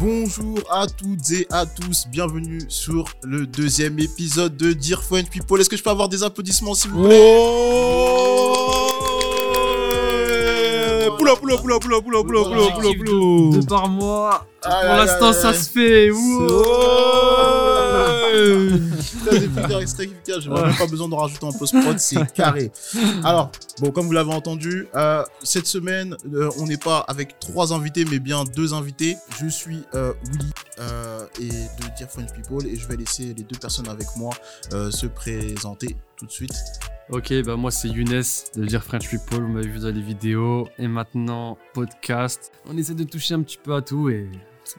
Bonjour 0.00 0.58
à 0.70 0.86
toutes 0.86 1.30
et 1.30 1.46
à 1.50 1.66
tous, 1.66 2.06
bienvenue 2.10 2.58
sur 2.68 3.04
le 3.22 3.46
deuxième 3.46 3.98
épisode 3.98 4.56
de 4.56 4.72
Dear 4.72 5.02
French 5.02 5.28
People. 5.28 5.60
Est-ce 5.60 5.68
que 5.68 5.76
je 5.76 5.82
peux 5.82 5.90
avoir 5.90 6.08
des 6.08 6.22
applaudissements 6.22 6.72
s'il 6.72 6.90
vous 6.90 7.04
plaît? 7.04 7.36
Poula, 11.18 11.36
poula, 11.36 11.58
poula, 11.58 11.78
poula, 11.78 12.00
poula, 12.00 12.22
poula, 12.22 12.44
poula, 12.44 12.70
poula, 12.72 12.90
poula. 12.96 13.58
Deux 13.58 13.66
par 13.66 13.88
mois. 13.88 14.46
Pour 14.62 14.72
l'instant, 14.72 15.34
ça 15.34 15.52
se 15.52 15.68
fait. 15.68 16.10
J'ai 19.30 20.48
même 20.48 20.74
pas 20.76 20.86
besoin 20.86 21.08
de 21.08 21.14
rajouter 21.14 21.44
en 21.44 21.52
post-prod, 21.52 21.98
c'est 21.98 22.32
carré. 22.34 22.70
Alors, 23.24 23.50
bon, 23.80 23.90
comme 23.90 24.06
vous 24.06 24.12
l'avez 24.12 24.32
entendu, 24.32 24.86
euh, 24.94 25.24
cette 25.42 25.66
semaine, 25.66 26.16
euh, 26.34 26.50
on 26.58 26.66
n'est 26.66 26.76
pas 26.76 26.98
avec 27.08 27.38
trois 27.38 27.72
invités, 27.72 28.04
mais 28.04 28.18
bien 28.18 28.44
deux 28.44 28.74
invités. 28.74 29.16
Je 29.40 29.46
suis 29.46 29.82
euh, 29.94 30.12
Willy 30.32 30.50
euh, 30.78 31.26
et 31.40 31.48
de 31.48 31.96
Dear 31.96 32.10
French 32.10 32.32
People 32.32 32.66
et 32.66 32.76
je 32.76 32.86
vais 32.88 32.96
laisser 32.96 33.34
les 33.34 33.42
deux 33.42 33.58
personnes 33.58 33.88
avec 33.88 34.06
moi 34.16 34.30
euh, 34.72 34.90
se 34.90 35.06
présenter 35.06 35.96
tout 36.16 36.26
de 36.26 36.30
suite. 36.30 36.54
Ok, 37.10 37.32
bah 37.44 37.56
moi 37.56 37.70
c'est 37.70 37.88
Younes 37.88 38.22
de 38.54 38.64
dire 38.64 38.84
French 38.84 39.08
People, 39.08 39.42
vous 39.42 39.48
m'avez 39.48 39.68
vu 39.68 39.80
dans 39.80 39.94
les 39.94 40.00
vidéos 40.00 40.68
et 40.78 40.86
maintenant 40.86 41.58
podcast. 41.74 42.52
On 42.66 42.76
essaie 42.76 42.94
de 42.94 43.04
toucher 43.04 43.34
un 43.34 43.42
petit 43.42 43.58
peu 43.62 43.74
à 43.74 43.82
tout 43.82 44.10
et 44.10 44.28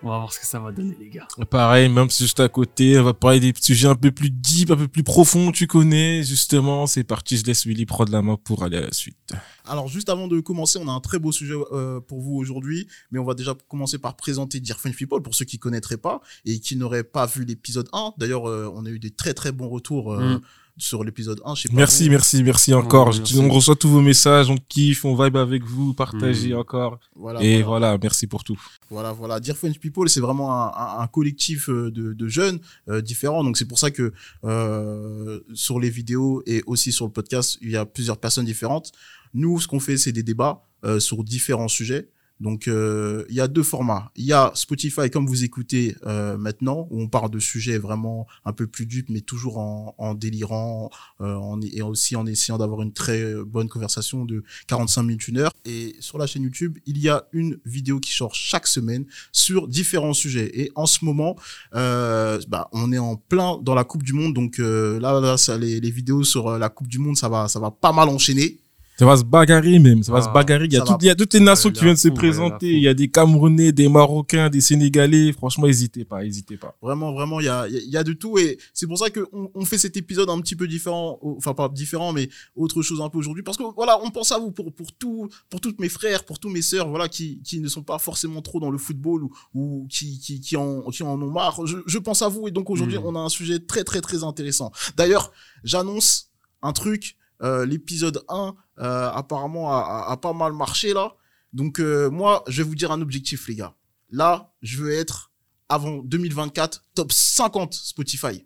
on 0.03 0.09
va 0.09 0.17
voir 0.17 0.33
ce 0.33 0.39
que 0.39 0.45
ça 0.45 0.59
va 0.59 0.71
donner 0.71 0.95
les 0.99 1.09
gars. 1.09 1.27
Pareil, 1.49 1.89
même 1.89 2.09
si 2.09 2.23
juste 2.23 2.39
à 2.39 2.49
côté, 2.49 2.99
on 2.99 3.03
va 3.03 3.13
parler 3.13 3.39
des 3.39 3.53
sujets 3.59 3.87
un 3.87 3.95
peu 3.95 4.11
plus 4.11 4.29
deep, 4.29 4.71
un 4.71 4.75
peu 4.75 4.87
plus 4.87 5.03
profonds, 5.03 5.51
tu 5.51 5.67
connais, 5.67 6.23
justement. 6.23 6.87
C'est 6.87 7.03
parti, 7.03 7.37
je 7.37 7.45
laisse 7.45 7.65
Willy 7.65 7.85
prendre 7.85 8.11
la 8.11 8.21
main 8.21 8.37
pour 8.43 8.63
aller 8.63 8.77
à 8.77 8.81
la 8.81 8.91
suite. 8.91 9.33
Alors, 9.65 9.87
juste 9.87 10.09
avant 10.09 10.27
de 10.27 10.39
commencer, 10.39 10.79
on 10.81 10.87
a 10.87 10.91
un 10.91 10.99
très 10.99 11.19
beau 11.19 11.31
sujet 11.31 11.53
euh, 11.71 11.99
pour 11.99 12.21
vous 12.21 12.35
aujourd'hui, 12.35 12.87
mais 13.11 13.19
on 13.19 13.25
va 13.25 13.35
déjà 13.35 13.55
commencer 13.67 13.99
par 13.99 14.15
présenter 14.15 14.59
Dear 14.59 14.79
French 14.79 14.95
People 14.95 15.21
pour 15.21 15.35
ceux 15.35 15.45
qui 15.45 15.59
connaîtraient 15.59 15.97
pas 15.97 16.21
et 16.45 16.59
qui 16.59 16.75
n'auraient 16.75 17.03
pas 17.03 17.25
vu 17.25 17.45
l'épisode 17.45 17.87
1. 17.93 18.13
D'ailleurs, 18.17 18.49
euh, 18.49 18.71
on 18.73 18.85
a 18.85 18.89
eu 18.89 18.99
des 18.99 19.11
très 19.11 19.33
très 19.33 19.51
bons 19.51 19.69
retours 19.69 20.13
euh, 20.13 20.31
Mm. 20.31 20.41
Sur 20.77 21.03
l'épisode 21.03 21.41
1. 21.45 21.55
Je 21.55 21.61
sais 21.63 21.69
pas 21.69 21.75
Merci, 21.75 22.09
merci, 22.09 22.43
merci 22.43 22.73
encore. 22.73 23.09
Ouais, 23.09 23.17
merci. 23.17 23.37
On 23.39 23.49
reçoit 23.49 23.75
tous 23.75 23.89
vos 23.89 24.01
messages, 24.01 24.49
on 24.49 24.57
kiffe, 24.57 25.05
on 25.05 25.15
vibe 25.21 25.37
avec 25.37 25.63
vous, 25.63 25.93
partagez 25.93 26.53
Mm. 26.53 26.57
encore. 26.57 26.99
Voilà, 27.15 27.41
Et 27.43 27.61
voilà. 27.61 27.87
voilà, 27.87 27.97
merci 28.01 28.27
pour 28.27 28.43
tout. 28.43 28.59
Voilà, 28.89 29.11
voilà. 29.11 29.39
Dear 29.39 29.55
French 29.57 29.79
People, 29.79 30.09
c'est 30.09 30.19
vraiment 30.21 30.53
un, 30.53 30.67
un- 30.67 30.99
un 31.03 31.07
collectif 31.07 31.69
euh, 31.69 31.91
de, 31.91 32.13
de 32.13 32.27
jeunes 32.27 32.59
euh, 32.89 33.01
différents. 33.01 33.43
Donc 33.43 33.57
c'est 33.57 33.67
pour 33.67 33.79
ça 33.79 33.91
que 33.91 34.11
euh, 34.45 35.39
sur 35.53 35.79
les 35.79 35.89
vidéos 35.89 36.43
et 36.45 36.63
aussi 36.65 36.91
sur 36.91 37.05
le 37.05 37.11
podcast, 37.11 37.57
il 37.61 37.71
y 37.71 37.77
a 37.77 37.85
plusieurs 37.85 38.17
personnes 38.17 38.45
différentes. 38.45 38.91
Nous, 39.33 39.59
ce 39.59 39.67
qu'on 39.67 39.79
fait, 39.79 39.97
c'est 39.97 40.11
des 40.11 40.23
débats 40.23 40.63
euh, 40.83 40.99
sur 40.99 41.23
différents 41.23 41.67
sujets. 41.67 42.09
Donc 42.41 42.67
euh, 42.67 43.23
il 43.29 43.35
y 43.35 43.39
a 43.39 43.47
deux 43.47 43.63
formats. 43.63 44.11
Il 44.15 44.25
y 44.25 44.33
a 44.33 44.51
Spotify, 44.55 45.09
comme 45.11 45.27
vous 45.27 45.43
écoutez 45.43 45.95
euh, 46.07 46.37
maintenant, 46.37 46.87
où 46.89 46.99
on 46.99 47.07
parle 47.07 47.29
de 47.29 47.39
sujets 47.39 47.77
vraiment 47.77 48.25
un 48.45 48.51
peu 48.51 48.65
plus 48.65 48.87
dupes, 48.87 49.09
mais 49.09 49.21
toujours 49.21 49.59
en, 49.59 50.15
délirant, 50.15 50.89
euh, 51.21 51.55
et 51.71 51.83
aussi 51.83 52.15
en 52.15 52.25
essayant 52.25 52.57
d'avoir 52.57 52.81
une 52.81 52.93
très 52.93 53.35
bonne 53.45 53.69
conversation 53.69 54.25
de 54.25 54.43
45 54.67 55.03
minutes, 55.03 55.27
une 55.27 55.37
heure. 55.37 55.51
Et 55.65 55.95
sur 55.99 56.17
la 56.17 56.25
chaîne 56.25 56.41
YouTube, 56.41 56.79
il 56.87 56.97
y 56.97 57.09
a 57.09 57.25
une 57.31 57.59
vidéo 57.63 57.99
qui 57.99 58.11
sort 58.11 58.33
chaque 58.33 58.65
semaine 58.65 59.05
sur 59.31 59.67
différents 59.67 60.13
sujets. 60.13 60.49
Et 60.59 60.71
en 60.73 60.87
ce 60.87 61.05
moment, 61.05 61.35
euh, 61.75 62.39
bah, 62.47 62.69
on 62.71 62.91
est 62.91 62.97
en 62.97 63.17
plein 63.17 63.59
dans 63.61 63.75
la 63.75 63.83
Coupe 63.83 64.01
du 64.01 64.13
Monde. 64.13 64.33
Donc 64.33 64.57
là, 64.57 65.19
là 65.19 65.37
ça, 65.37 65.59
les, 65.59 65.79
les 65.79 65.91
vidéos 65.91 66.23
sur 66.23 66.57
la 66.57 66.69
Coupe 66.69 66.87
du 66.87 66.97
Monde, 66.97 67.17
ça 67.17 67.29
va, 67.29 67.47
ça 67.47 67.59
va 67.59 67.69
pas 67.69 67.91
mal 67.91 68.09
enchaîner. 68.09 68.60
Ça 69.01 69.07
va 69.07 69.17
se 69.17 69.23
bagarrer 69.23 69.79
même, 69.79 70.03
ça 70.03 70.11
va 70.11 70.19
Ah, 70.19 70.21
se 70.21 70.29
bagarrer. 70.29 70.65
Il 70.65 70.73
y 70.73 70.77
a, 70.77 70.83
va. 70.83 70.95
il 71.01 71.07
y 71.07 71.09
a 71.09 71.15
toutes 71.15 71.33
les 71.33 71.39
nations 71.39 71.71
qui 71.71 71.83
viennent 71.83 71.95
se 71.97 72.09
présenter. 72.09 72.71
Il 72.71 72.83
y 72.83 72.87
a 72.87 72.93
des 72.93 73.07
Camerounais, 73.09 73.71
des 73.71 73.89
Marocains, 73.89 74.47
des 74.47 74.61
Sénégalais. 74.61 75.31
Franchement, 75.33 75.65
n'hésitez 75.65 76.05
pas, 76.05 76.21
n'hésitez 76.21 76.55
pas. 76.55 76.75
Vraiment, 76.83 77.11
vraiment, 77.11 77.39
il 77.39 77.47
y 77.47 77.49
a, 77.49 77.67
il 77.67 77.89
y 77.89 77.97
a- 77.97 78.03
de 78.03 78.13
tout. 78.13 78.37
Et 78.37 78.59
c'est 78.75 78.85
pour 78.85 78.99
ça 78.99 79.09
qu'on 79.09 79.49
on 79.55 79.65
fait 79.65 79.79
cet 79.79 79.97
épisode 79.97 80.29
un 80.29 80.39
petit 80.39 80.55
peu 80.55 80.67
différent. 80.67 81.17
Enfin, 81.23 81.55
pas 81.55 81.67
différent, 81.69 82.13
mais 82.13 82.29
autre 82.55 82.83
chose 82.83 83.01
un 83.01 83.09
peu 83.09 83.17
aujourd'hui. 83.17 83.41
Parce 83.41 83.57
que 83.57 83.63
voilà, 83.75 83.97
on 84.03 84.11
pense 84.11 84.31
à 84.33 84.37
vous 84.37 84.51
pour, 84.51 84.71
pour, 84.71 84.91
tout, 84.93 85.29
pour 85.49 85.61
toutes 85.61 85.79
mes 85.79 85.89
frères, 85.89 86.23
pour 86.23 86.37
tous 86.37 86.49
mes 86.49 86.61
sœurs, 86.61 86.87
voilà, 86.87 87.09
qui, 87.09 87.41
qui 87.43 87.59
ne 87.59 87.67
sont 87.69 87.81
pas 87.81 87.97
forcément 87.97 88.43
trop 88.43 88.59
dans 88.59 88.69
le 88.69 88.77
football 88.77 89.23
ou, 89.23 89.31
ou 89.55 89.87
qui, 89.89 90.19
qui, 90.19 90.39
qui, 90.41 90.55
en, 90.57 90.81
qui 90.91 91.01
en 91.01 91.19
ont 91.19 91.31
marre. 91.31 91.65
Je, 91.65 91.77
je 91.87 91.97
pense 91.97 92.21
à 92.21 92.27
vous. 92.27 92.47
Et 92.47 92.51
donc 92.51 92.69
aujourd'hui, 92.69 92.99
Mm. 92.99 93.05
on 93.05 93.15
a 93.15 93.19
un 93.19 93.29
sujet 93.29 93.57
très, 93.57 93.83
très, 93.83 93.99
très 94.01 94.23
intéressant. 94.23 94.71
D'ailleurs, 94.95 95.31
j'annonce 95.63 96.29
un 96.61 96.71
truc. 96.73 97.15
Euh, 97.43 97.65
L'épisode 97.65 98.23
1, 98.29 98.53
euh, 98.79 99.09
apparemment, 99.11 99.71
a, 99.73 99.79
a- 100.07 100.11
a 100.11 100.17
pas 100.17 100.33
mal 100.33 100.53
marché 100.53 100.93
là. 100.93 101.13
Donc, 101.53 101.79
euh, 101.79 102.09
moi, 102.09 102.43
je 102.47 102.61
vais 102.61 102.69
vous 102.69 102.75
dire 102.75 102.91
un 102.91 103.01
objectif, 103.01 103.47
les 103.47 103.55
gars. 103.55 103.73
Là, 104.09 104.53
je 104.61 104.77
veux 104.77 104.91
être, 104.91 105.31
avant 105.69 105.97
2024, 106.03 106.83
top 106.95 107.11
50 107.11 107.73
Spotify. 107.73 108.45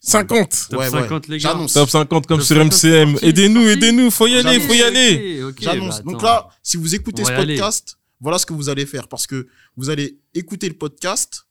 50! 0.00 0.36
Ouais, 0.36 0.48
Top 0.70 0.78
ouais. 0.80 0.90
50 0.90 1.28
les 1.28 1.38
gars. 1.38 1.50
J'annonce. 1.50 1.72
Top 1.72 1.88
50 1.88 2.26
comme 2.26 2.38
Top 2.38 2.46
sur 2.46 2.56
50, 2.56 2.72
MCM. 2.72 3.18
Aidez-nous, 3.22 3.62
aidez-nous, 3.68 4.10
faut 4.10 4.26
y 4.26 4.34
aller, 4.34 4.42
J'annonce. 4.42 4.66
faut 4.66 4.74
y 4.74 4.82
aller. 4.82 5.42
Ok, 5.44 5.56
J'annonce. 5.60 6.02
bah, 6.02 6.12
Donc 6.12 6.22
là, 6.22 6.48
si 6.62 6.76
vous 6.76 6.94
écoutez 6.94 7.22
On 7.22 7.26
ce 7.26 7.32
aller. 7.32 7.54
podcast, 7.56 7.96
voilà 8.20 8.38
ce 8.38 8.44
que 8.44 8.52
vous 8.52 8.68
allez 8.68 8.84
faire. 8.86 9.08
Parce 9.08 9.26
que 9.26 9.46
vous 9.76 9.88
allez 9.88 10.20
écouter 10.34 10.68
le 10.68 10.74
podcast. 10.76 11.43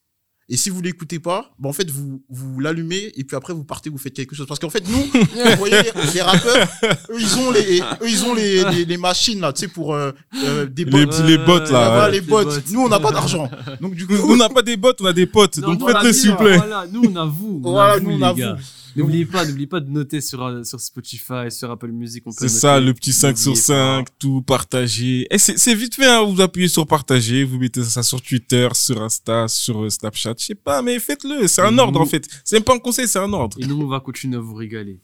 Et 0.49 0.57
si 0.57 0.69
vous 0.69 0.81
l'écoutez 0.81 1.19
pas, 1.19 1.51
bah 1.57 1.69
en 1.69 1.73
fait, 1.73 1.89
vous, 1.89 2.21
vous 2.29 2.59
l'allumez 2.59 3.11
et 3.15 3.23
puis 3.23 3.35
après, 3.35 3.53
vous 3.53 3.63
partez, 3.63 3.89
vous 3.89 3.97
faites 3.97 4.13
quelque 4.13 4.35
chose. 4.35 4.45
Parce 4.45 4.59
qu'en 4.59 4.69
fait, 4.69 4.83
nous, 4.87 4.97
vous 5.13 5.57
voyez, 5.57 5.77
les, 5.81 6.13
les 6.15 6.21
rappeurs, 6.21 6.67
eux, 6.83 7.15
ils 7.17 7.37
ont 7.37 7.49
les, 7.51 7.79
eux, 7.79 8.09
ils 8.09 8.25
ont 8.25 8.33
les, 8.33 8.63
les, 8.71 8.85
les 8.85 8.97
machines, 8.97 9.39
là, 9.39 9.53
tu 9.53 9.61
sais, 9.61 9.67
pour 9.69 9.95
euh, 9.95 10.11
euh, 10.43 10.65
des 10.65 10.83
Les, 10.83 11.05
bots. 11.05 11.11
les 11.25 11.37
bots, 11.37 11.59
Ouais, 11.59 11.71
là. 11.71 12.05
ouais. 12.05 12.11
les 12.11 12.19
les 12.19 12.21
bots. 12.27 12.43
bots. 12.43 12.51
Nous, 12.71 12.81
on 12.81 12.89
n'a 12.89 12.99
pas 12.99 13.11
d'argent. 13.11 13.49
Donc, 13.79 13.95
du 13.95 14.05
coup, 14.05 14.13
Nous, 14.13 14.33
on 14.33 14.35
n'a 14.35 14.49
pas 14.49 14.61
des 14.61 14.75
bots, 14.75 14.91
on 14.99 15.05
a 15.05 15.13
des 15.13 15.25
potes. 15.27 15.57
Non, 15.59 15.75
donc 15.75 15.89
faites-le, 15.89 16.11
s'il 16.13 16.31
vous 16.31 16.37
plaît. 16.37 16.57
Voilà, 16.57 16.85
nous 16.91 17.03
on 17.09 17.15
a 17.15 17.25
vous. 17.25 17.61
on 17.63 17.69
a 17.69 17.71
Voilà, 17.71 17.97
vous, 17.99 18.11
nous, 18.11 18.17
on 18.17 18.21
a 18.21 18.33
les 18.33 18.39
gars. 18.41 18.53
vous. 18.53 18.61
N'oubliez 18.95 19.25
pas, 19.25 19.45
n'oubliez 19.45 19.67
pas 19.67 19.79
de 19.79 19.89
noter 19.89 20.21
sur, 20.21 20.43
euh, 20.43 20.63
sur 20.63 20.79
Spotify, 20.79 21.49
sur 21.49 21.71
Apple 21.71 21.91
Music. 21.91 22.23
C'est 22.37 22.47
ça, 22.49 22.79
le 22.79 22.93
petit 22.93 23.11
5 23.13 23.37
sur 23.37 23.49
N'oubliez 23.51 23.61
pas. 23.67 23.97
5, 23.97 24.07
tout 24.19 24.41
partagé. 24.41 25.27
Et 25.31 25.37
c'est 25.37 25.73
vite 25.75 25.95
fait, 25.95 26.05
hein, 26.05 26.21
vous 26.23 26.39
appuyez 26.41 26.67
sur 26.67 26.85
partager, 26.85 27.43
vous 27.43 27.57
mettez 27.57 27.83
ça 27.83 28.03
sur 28.03 28.21
Twitter, 28.21 28.67
sur 28.73 29.01
Insta, 29.01 29.47
sur 29.47 29.83
euh, 29.83 29.89
Snapchat, 29.89 30.35
je 30.37 30.45
sais 30.45 30.55
pas, 30.55 30.81
mais 30.81 30.99
faites-le, 30.99 31.47
c'est 31.47 31.61
un 31.61 31.75
Et 31.75 31.79
ordre 31.79 31.99
nous- 31.99 32.05
en 32.05 32.07
fait. 32.07 32.27
C'est 32.43 32.55
même 32.57 32.63
pas 32.63 32.75
un 32.75 32.79
conseil, 32.79 33.07
c'est 33.07 33.19
un 33.19 33.33
ordre. 33.33 33.57
Et 33.59 33.65
nous, 33.65 33.81
on 33.81 33.87
va 33.87 33.99
continuer 33.99 34.37
à 34.37 34.41
vous 34.41 34.55
régaler. 34.55 34.99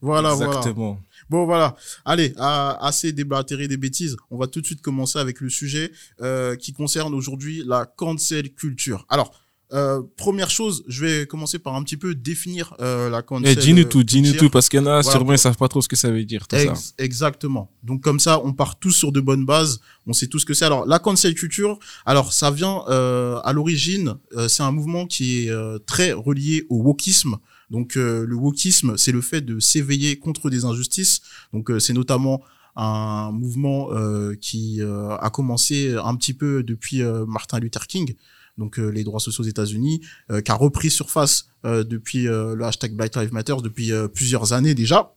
voilà, 0.00 0.34
voilà. 0.34 0.52
Exactement. 0.56 1.00
Bon, 1.30 1.44
voilà. 1.46 1.76
Allez, 2.04 2.34
à- 2.36 2.84
assez 2.86 3.12
déblatéré 3.12 3.68
des 3.68 3.76
bêtises. 3.76 4.16
On 4.30 4.36
va 4.36 4.46
tout 4.48 4.60
de 4.60 4.66
suite 4.66 4.82
commencer 4.82 5.18
avec 5.18 5.40
le 5.40 5.48
sujet 5.48 5.90
euh, 6.20 6.56
qui 6.56 6.72
concerne 6.72 7.14
aujourd'hui 7.14 7.62
la 7.64 7.86
cancel 7.86 8.52
culture. 8.52 9.06
Alors, 9.08 9.32
euh, 9.72 10.02
première 10.16 10.50
chose, 10.50 10.84
je 10.88 11.04
vais 11.04 11.26
commencer 11.26 11.58
par 11.58 11.74
un 11.74 11.82
petit 11.82 11.96
peu 11.96 12.14
définir 12.14 12.74
euh, 12.80 13.08
la 13.10 13.20
Eh, 13.20 13.22
cancel 13.22 13.56
dis-nous 13.56 13.84
tout, 13.84 14.02
dis-nous 14.02 14.32
tout, 14.34 14.50
parce 14.50 14.68
qu'il 14.68 14.78
y 14.78 14.82
en 14.82 14.86
a, 14.86 15.00
Voilà. 15.00 15.10
sûrement, 15.10 15.32
ils 15.32 15.38
savent 15.38 15.56
pas 15.56 15.68
trop 15.68 15.80
ce 15.80 15.88
que 15.88 15.96
ça 15.96 16.10
veut 16.10 16.24
dire, 16.24 16.46
tout 16.46 16.56
ça. 16.56 16.62
Ex- 16.62 16.94
exactement. 16.98 17.70
Donc 17.82 18.02
comme 18.02 18.20
ça, 18.20 18.40
on 18.44 18.52
part 18.52 18.78
tous 18.78 18.92
sur 18.92 19.12
de 19.12 19.20
bonnes 19.20 19.46
bases. 19.46 19.80
On 20.06 20.12
sait 20.12 20.26
tout 20.26 20.38
ce 20.38 20.44
que 20.46 20.54
c'est. 20.54 20.64
Alors 20.64 20.86
la 20.86 20.98
cancel 20.98 21.34
culture, 21.34 21.78
alors 22.06 22.32
ça 22.32 22.50
vient 22.50 22.82
euh, 22.88 23.38
à 23.44 23.52
l'origine, 23.52 24.16
euh, 24.36 24.48
c'est 24.48 24.62
un 24.62 24.72
mouvement 24.72 25.06
qui 25.06 25.46
est 25.46 25.50
euh, 25.50 25.78
très 25.86 26.12
relié 26.12 26.66
au 26.68 26.82
wokisme. 26.82 27.36
Donc 27.70 27.96
euh, 27.96 28.26
le 28.28 28.36
wokisme, 28.36 28.96
c'est 28.98 29.12
le 29.12 29.20
fait 29.22 29.40
de 29.40 29.58
s'éveiller 29.58 30.18
contre 30.18 30.50
des 30.50 30.64
injustices. 30.66 31.22
Donc 31.52 31.70
euh, 31.70 31.78
c'est 31.78 31.94
notamment 31.94 32.42
un 32.76 33.32
mouvement 33.32 33.88
euh, 33.92 34.34
qui 34.40 34.80
euh, 34.80 35.14
a 35.16 35.30
commencé 35.30 35.94
un 36.02 36.14
petit 36.16 36.32
peu 36.34 36.62
depuis 36.62 37.02
euh, 37.02 37.24
Martin 37.26 37.58
Luther 37.60 37.86
King, 37.86 38.14
donc 38.58 38.78
euh, 38.78 38.88
les 38.88 39.04
droits 39.04 39.20
sociaux 39.20 39.44
aux 39.44 39.48
États-Unis, 39.48 40.00
euh, 40.30 40.40
qui 40.40 40.50
a 40.50 40.54
repris 40.54 40.90
surface 40.90 41.46
euh, 41.64 41.84
depuis 41.84 42.24
le 42.24 42.62
hashtag 42.62 42.94
Black 42.94 43.16
Lives 43.16 43.32
Matter 43.32 43.56
depuis 43.62 43.90
plusieurs 44.14 44.52
années 44.52 44.74
déjà. 44.74 45.14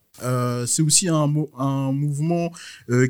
C'est 0.66 0.82
aussi 0.82 1.10
un, 1.10 1.28
mo- 1.28 1.52
un 1.58 1.92
mouvement 1.92 2.50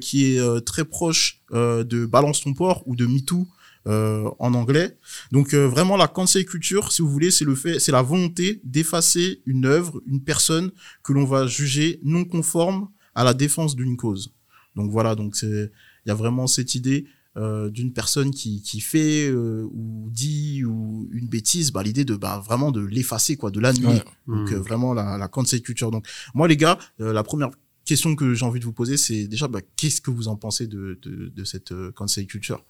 qui 0.02 0.26
est 0.26 0.66
très 0.66 0.86
proche 0.86 1.42
de 1.52 2.06
Balance 2.08 2.42
ton 2.42 2.54
port 2.56 2.82
ou 2.88 2.96
de 2.96 3.06
MeToo 3.06 3.48
en 3.86 4.54
anglais. 4.56 4.98
Donc 5.32 5.54
vraiment 5.54 5.98
la 5.98 6.08
cancel 6.08 6.46
culture, 6.46 6.92
si 6.92 7.04
vous 7.04 7.10
voulez, 7.12 7.30
c'est 7.30 7.46
le 7.46 7.54
fait, 7.54 7.78
c'est 7.80 7.92
la 7.92 8.02
volonté 8.02 8.60
d'effacer 8.64 9.44
une 9.46 9.66
œuvre, 9.66 10.02
une 10.08 10.24
personne 10.24 10.72
que 11.04 11.14
l'on 11.14 11.26
va 11.26 11.46
juger 11.46 12.00
non 12.04 12.26
conforme 12.26 12.90
à 13.14 13.24
la 13.24 13.36
défense 13.36 13.76
d'une 13.76 13.98
cause. 13.98 14.34
Donc 14.76 14.90
voilà, 14.90 15.14
donc 15.14 15.38
il 15.44 15.70
y 16.08 16.10
a 16.10 16.16
vraiment 16.16 16.48
cette 16.48 16.74
idée 16.74 17.06
euh, 17.38 17.70
d'une 17.70 17.92
personne 17.94 18.32
qui, 18.32 18.62
qui 18.62 18.80
fait 18.82 19.28
euh, 19.28 19.68
ou 19.74 20.10
dit 20.12 20.64
ou 20.64 21.08
une 21.12 21.28
bêtise, 21.28 21.72
bah, 21.72 21.84
l'idée 21.84 22.06
de 22.06 22.16
bah, 22.16 22.42
vraiment 22.46 22.72
de 22.72 22.82
l'effacer, 22.82 23.36
quoi, 23.38 23.52
de 23.52 23.60
l'annuler. 23.60 23.88
Ouais. 23.88 24.04
Donc 24.28 24.52
Hmm. 24.52 24.54
euh, 24.54 24.60
vraiment 24.62 24.94
la, 24.94 25.18
la 25.18 25.28
cancel 25.28 25.62
culture. 25.62 25.92
Donc 25.92 26.06
moi 26.34 26.48
les 26.48 26.58
gars, 26.58 26.78
euh, 27.02 27.12
la 27.14 27.24
première 27.24 27.50
question 27.86 28.16
que 28.16 28.34
j'ai 28.34 28.46
envie 28.46 28.60
de 28.60 28.66
vous 28.66 28.74
poser, 28.74 28.98
c'est 28.98 29.28
déjà 29.28 29.48
bah, 29.48 29.60
qu'est-ce 29.76 30.02
que 30.02 30.12
vous 30.12 30.28
en 30.28 30.36
pensez 30.38 30.66
de, 30.68 30.98
de, 31.04 31.28
de 31.36 31.44
cette 31.44 31.72
euh, 31.74 31.92
cancel 31.92 32.26
culture 32.26 32.64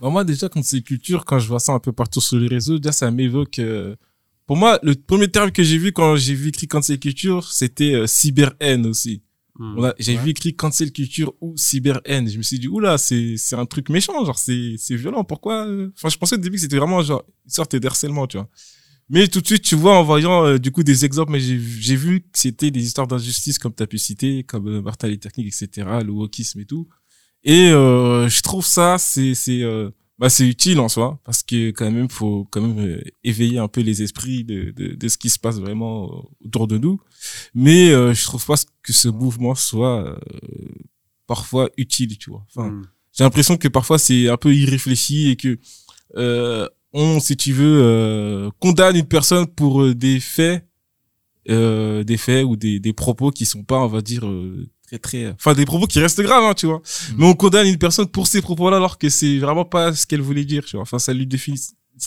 Bah, 0.00 0.10
moi, 0.10 0.24
déjà, 0.24 0.48
quand 0.48 0.62
c'est 0.64 0.80
culture, 0.82 1.24
quand 1.24 1.38
je 1.38 1.48
vois 1.48 1.60
ça 1.60 1.72
un 1.72 1.80
peu 1.80 1.92
partout 1.92 2.20
sur 2.20 2.38
les 2.38 2.48
réseaux, 2.48 2.78
déjà, 2.78 2.92
ça 2.92 3.10
m'évoque. 3.10 3.58
euh, 3.58 3.94
Pour 4.46 4.56
moi, 4.56 4.78
le 4.82 4.94
premier 4.94 5.28
terme 5.28 5.50
que 5.50 5.62
j'ai 5.62 5.76
vu 5.78 5.92
quand 5.92 6.16
j'ai 6.16 6.34
vu 6.34 6.48
écrit 6.48 6.66
cancel 6.68 6.98
culture, 6.98 7.50
c'était 7.52 7.94
euh, 7.94 8.06
cyber-haine 8.06 8.86
aussi. 8.86 9.22
A- 9.60 9.94
J'ai 9.98 10.16
Ouais. 10.16 10.22
vu 10.24 10.30
écrit 10.30 10.54
cancel 10.56 10.90
culture 10.92 11.32
ou 11.40 11.56
cyber 11.56 12.00
haine. 12.04 12.28
Je 12.28 12.38
me 12.38 12.42
suis 12.42 12.58
dit, 12.58 12.68
oula, 12.68 12.98
c'est, 12.98 13.36
c'est 13.36 13.54
un 13.56 13.66
truc 13.66 13.88
méchant, 13.88 14.24
genre, 14.24 14.38
c'est, 14.38 14.74
c'est 14.78 14.96
violent. 14.96 15.22
Pourquoi? 15.24 15.66
euh 15.66 15.90
Enfin, 15.96 16.08
je 16.08 16.16
pensais 16.18 16.34
au 16.34 16.38
début 16.38 16.56
que 16.56 16.62
c'était 16.62 16.76
vraiment, 16.78 17.02
genre, 17.02 17.24
une 17.44 17.50
sorte 17.50 17.76
d'harcèlement, 17.76 18.26
tu 18.26 18.36
vois. 18.36 18.48
Mais 19.10 19.28
tout 19.28 19.40
de 19.40 19.46
suite, 19.46 19.62
tu 19.62 19.74
vois, 19.76 19.96
en 19.98 20.02
voyant, 20.02 20.44
euh, 20.46 20.58
du 20.58 20.70
coup, 20.72 20.82
des 20.82 21.04
exemples, 21.04 21.30
mais 21.32 21.40
j'ai, 21.40 21.60
j'ai 21.60 21.94
vu 21.94 22.22
que 22.22 22.26
c'était 22.38 22.70
des 22.70 22.82
histoires 22.84 23.06
d'injustice, 23.06 23.58
comme 23.58 23.74
tu 23.74 23.82
as 23.82 23.86
pu 23.86 23.98
citer, 23.98 24.42
comme 24.44 24.66
euh, 24.66 24.82
Martin 24.82 25.08
les 25.08 25.18
techniques, 25.18 25.48
etc., 25.54 25.86
le 26.02 26.10
wokisme 26.10 26.60
et 26.60 26.64
tout. 26.64 26.88
Et, 27.44 27.68
euh, 27.68 28.28
je 28.28 28.40
trouve 28.42 28.64
ça, 28.66 28.96
c'est, 28.98 29.34
c'est, 29.34 29.62
euh, 29.62 29.90
bah, 30.18 30.28
c'est 30.30 30.46
utile 30.48 30.78
en 30.80 30.88
soi, 30.88 31.20
parce 31.24 31.42
que 31.42 31.70
quand 31.70 31.90
même, 31.90 32.08
faut 32.08 32.46
quand 32.50 32.60
même 32.60 32.78
euh, 32.78 33.02
éveiller 33.24 33.58
un 33.58 33.68
peu 33.68 33.80
les 33.80 34.02
esprits 34.02 34.44
de, 34.44 34.70
de, 34.70 34.94
de 34.94 35.08
ce 35.08 35.18
qui 35.18 35.28
se 35.30 35.38
passe 35.38 35.58
vraiment 35.58 36.04
euh, 36.04 36.46
autour 36.46 36.66
de 36.68 36.78
nous. 36.78 37.00
Mais 37.54 37.90
euh, 37.90 38.14
je 38.14 38.24
trouve 38.24 38.44
pas 38.46 38.54
que 38.82 38.92
ce 38.92 39.08
mouvement 39.08 39.54
soit 39.54 40.04
euh, 40.06 40.16
parfois 41.26 41.68
utile, 41.76 42.16
tu 42.18 42.30
vois. 42.30 42.44
Enfin, 42.54 42.70
Hmm. 42.70 42.82
j'ai 43.12 43.24
l'impression 43.24 43.56
que 43.56 43.68
parfois 43.68 43.98
c'est 43.98 44.28
un 44.28 44.36
peu 44.36 44.54
irréfléchi 44.54 45.30
et 45.30 45.36
que 45.36 45.58
euh, 46.16 46.68
on, 46.92 47.18
si 47.20 47.36
tu 47.36 47.52
veux, 47.52 47.80
euh, 47.82 48.50
condamne 48.60 48.96
une 48.96 49.08
personne 49.08 49.46
pour 49.48 49.94
des 49.94 50.20
faits, 50.20 50.64
euh, 51.50 52.04
des 52.04 52.16
faits 52.16 52.44
ou 52.44 52.56
des, 52.56 52.78
des 52.78 52.92
propos 52.92 53.30
qui 53.32 53.46
sont 53.46 53.64
pas, 53.64 53.80
on 53.80 53.88
va 53.88 54.00
dire, 54.00 54.26
euh, 54.26 54.68
très 54.86 54.98
très, 54.98 55.30
enfin 55.30 55.54
des 55.54 55.64
propos 55.64 55.86
qui 55.86 55.98
restent 56.00 56.20
graves, 56.20 56.44
hein, 56.44 56.54
tu 56.54 56.66
vois. 56.66 56.82
Mais 57.16 57.26
on 57.26 57.34
condamne 57.34 57.66
une 57.66 57.78
personne 57.78 58.06
pour 58.06 58.26
ces 58.26 58.42
propos-là 58.42 58.76
alors 58.76 58.98
que 58.98 59.08
c'est 59.08 59.38
vraiment 59.38 59.64
pas 59.64 59.92
ce 59.94 60.06
qu'elle 60.06 60.20
voulait 60.20 60.44
dire, 60.44 60.64
tu 60.64 60.76
vois. 60.76 60.82
Enfin, 60.82 60.98
ça 60.98 61.12
lui 61.12 61.26
définit. 61.26 61.60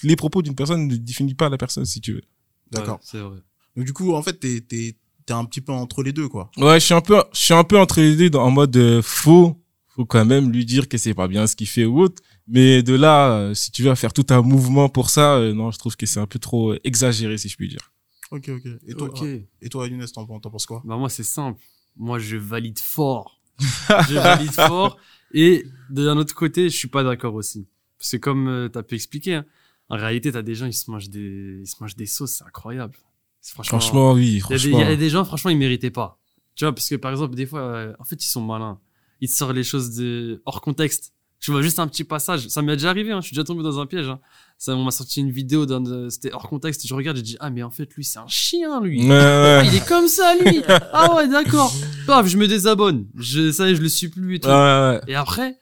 Les 0.03 0.15
propos 0.15 0.41
d'une 0.41 0.55
personne 0.55 0.87
ne 0.87 0.95
définissent 0.95 1.35
pas 1.35 1.49
la 1.49 1.57
personne, 1.57 1.85
si 1.85 2.01
tu 2.01 2.13
veux. 2.13 2.23
D'accord. 2.71 2.95
Ouais, 2.95 3.01
c'est 3.03 3.19
vrai. 3.19 3.37
Donc 3.75 3.85
du 3.85 3.93
coup, 3.93 4.13
en 4.13 4.21
fait, 4.21 4.39
t'es 4.39 4.61
t'es 4.61 4.95
t'es 5.25 5.33
un 5.33 5.45
petit 5.45 5.61
peu 5.61 5.71
entre 5.71 6.03
les 6.03 6.13
deux, 6.13 6.27
quoi. 6.29 6.51
Ouais, 6.57 6.79
je 6.79 6.85
suis 6.85 6.93
un 6.93 7.01
peu, 7.01 7.21
je 7.33 7.39
suis 7.39 7.53
un 7.53 7.63
peu 7.63 7.77
entre 7.79 7.99
les 8.01 8.15
deux 8.15 8.29
dans, 8.29 8.43
en 8.43 8.51
mode 8.51 8.75
euh, 8.77 9.01
faux. 9.01 9.61
Faut 9.89 10.05
quand 10.05 10.23
même 10.25 10.51
lui 10.51 10.63
dire 10.65 10.87
que 10.87 10.97
c'est 10.97 11.15
pas 11.15 11.27
bien 11.27 11.47
ce 11.47 11.55
qu'il 11.55 11.67
fait 11.67 11.85
ou 11.85 12.01
autre. 12.01 12.21
Mais 12.47 12.83
de 12.83 12.93
là, 12.93 13.31
euh, 13.31 13.53
si 13.53 13.71
tu 13.71 13.81
veux 13.83 13.93
faire 13.95 14.13
tout 14.13 14.25
un 14.29 14.41
mouvement 14.41 14.89
pour 14.89 15.09
ça, 15.09 15.35
euh, 15.35 15.53
non, 15.53 15.71
je 15.71 15.79
trouve 15.79 15.95
que 15.97 16.05
c'est 16.05 16.19
un 16.19 16.27
peu 16.27 16.37
trop 16.39 16.75
exagéré, 16.83 17.37
si 17.37 17.49
je 17.49 17.57
puis 17.57 17.67
dire. 17.67 17.91
Ok, 18.31 18.49
ok. 18.49 18.65
Et 18.87 18.93
toi, 18.93 19.07
Ok. 19.09 19.23
et 19.61 19.69
toi, 19.69 19.87
Younes, 19.87 20.05
t'en 20.13 20.25
t'en 20.25 20.49
penses 20.51 20.65
quoi? 20.65 20.81
Bah 20.85 20.97
moi 20.97 21.09
c'est 21.09 21.23
simple. 21.23 21.61
Moi 21.97 22.19
je 22.19 22.37
valide 22.37 22.79
fort. 22.79 23.39
je 23.59 24.15
valide 24.15 24.51
fort. 24.51 24.97
Et 25.33 25.65
d'un 25.89 26.17
autre 26.17 26.35
côté, 26.35 26.69
je 26.69 26.75
suis 26.77 26.87
pas 26.87 27.03
d'accord 27.03 27.33
aussi. 27.33 27.67
Parce 27.97 28.11
que 28.11 28.17
comme 28.17 28.47
euh, 28.47 28.69
t'as 28.69 28.83
pu 28.83 28.95
expliquer, 28.95 29.35
hein, 29.35 29.45
en 29.89 29.97
réalité 29.97 30.31
t'as 30.31 30.41
des 30.41 30.55
gens 30.55 30.65
ils 30.67 30.73
se 30.73 30.89
mangent 30.91 31.09
des 31.09 31.59
ils 31.61 31.67
se 31.67 31.75
mangent 31.81 31.95
des 31.95 32.05
sauces, 32.05 32.33
c'est 32.33 32.43
incroyable. 32.45 32.97
Franchement, 33.41 33.79
Franchement, 33.79 34.13
oui, 34.13 34.27
il 34.27 34.33
y, 34.33 34.53
a 34.53 34.57
des, 34.57 34.65
il 34.65 34.71
franchement. 34.71 34.79
y 34.79 34.83
a 34.83 34.95
des 34.95 35.09
gens 35.09 35.25
franchement 35.25 35.51
ils 35.51 35.57
méritaient 35.57 35.91
pas. 35.91 36.19
Tu 36.55 36.65
vois 36.65 36.73
parce 36.73 36.89
que 36.89 36.95
par 36.95 37.11
exemple 37.11 37.35
des 37.35 37.45
fois 37.45 37.61
euh, 37.61 37.93
en 37.99 38.03
fait 38.03 38.23
ils 38.23 38.27
sont 38.27 38.41
malins. 38.41 38.79
Ils 39.21 39.29
te 39.29 39.33
sortent 39.33 39.55
les 39.55 39.63
choses 39.63 39.95
de 39.95 40.41
hors 40.45 40.61
contexte. 40.61 41.13
Tu 41.39 41.51
vois 41.51 41.61
juste 41.61 41.77
un 41.79 41.87
petit 41.87 42.03
passage. 42.03 42.47
Ça 42.47 42.61
m'est 42.61 42.75
déjà 42.75 42.89
arrivé. 42.89 43.11
Hein. 43.11 43.21
Je 43.21 43.27
suis 43.27 43.35
déjà 43.35 43.43
tombé 43.43 43.61
dans 43.63 43.79
un 43.79 43.85
piège. 43.85 44.07
Hein. 44.07 44.19
Ça 44.57 44.75
on 44.75 44.83
m'a 44.83 44.91
sorti 44.91 45.19
une 45.21 45.29
vidéo 45.31 45.65
d'un 45.67 45.81
de- 45.81 46.09
c'était 46.09 46.31
hors 46.33 46.49
contexte. 46.49 46.87
Je 46.87 46.93
regarde 46.95 47.17
j'ai 47.17 47.23
dit 47.23 47.37
ah 47.39 47.49
mais 47.51 47.61
en 47.61 47.69
fait 47.69 47.93
lui 47.95 48.03
c'est 48.03 48.17
un 48.17 48.27
chien 48.27 48.81
lui. 48.81 49.03
Ouais, 49.03 49.09
ouais. 49.09 49.63
il 49.67 49.75
est 49.75 49.87
comme 49.87 50.07
ça, 50.07 50.35
lui. 50.35 50.61
Ah 50.93 51.15
ouais, 51.15 51.27
d'accord. 51.27 51.71
Paf, 52.07 52.25
je 52.27 52.37
me 52.37 52.47
désabonne. 52.47 53.07
Je, 53.15 53.51
ça 53.51 53.67
y 53.67 53.71
est, 53.71 53.75
je 53.75 53.81
le 53.81 53.89
suis 53.89 54.09
plus 54.09 54.35
et 54.35 54.39
tout. 54.39 54.47
Ouais, 54.49 54.53
ouais. 54.55 55.01
Et 55.07 55.13
après, 55.15 55.57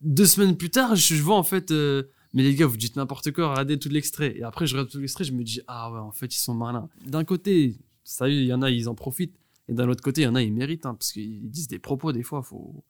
deux 0.00 0.26
semaines 0.26 0.56
plus 0.56 0.70
tard, 0.70 0.96
je, 0.96 1.14
je 1.14 1.22
vois 1.22 1.36
en 1.36 1.44
fait, 1.44 1.70
euh, 1.70 2.02
mais 2.34 2.42
les 2.42 2.54
gars, 2.56 2.66
vous 2.66 2.76
dites 2.76 2.96
n'importe 2.96 3.30
quoi, 3.30 3.50
regardez 3.50 3.78
tout 3.78 3.88
l'extrait. 3.90 4.34
Et 4.36 4.42
après, 4.42 4.66
je 4.66 4.74
regarde 4.74 4.90
tout 4.90 4.98
l'extrait, 4.98 5.22
je 5.22 5.32
me 5.32 5.44
dis, 5.44 5.60
ah 5.68 5.92
ouais, 5.92 6.00
en 6.00 6.10
fait, 6.12 6.34
ils 6.34 6.38
sont 6.40 6.54
malins. 6.54 6.88
D'un 7.06 7.22
côté, 7.24 7.76
ça 8.02 8.28
y 8.28 8.32
est, 8.32 8.42
il 8.42 8.46
y 8.46 8.52
en 8.54 8.62
a, 8.62 8.70
ils 8.70 8.88
en 8.88 8.94
profitent. 8.96 9.36
Et 9.68 9.74
d'un 9.74 9.88
autre 9.88 10.02
côté, 10.02 10.22
il 10.22 10.24
y 10.24 10.26
en 10.26 10.34
a, 10.34 10.42
ils 10.42 10.52
méritent, 10.52 10.84
hein, 10.86 10.94
parce 10.94 11.12
qu'ils 11.12 11.48
disent 11.48 11.68
des 11.68 11.78
propos, 11.78 12.10
des 12.12 12.24
fois, 12.24 12.42
faut, 12.42 12.82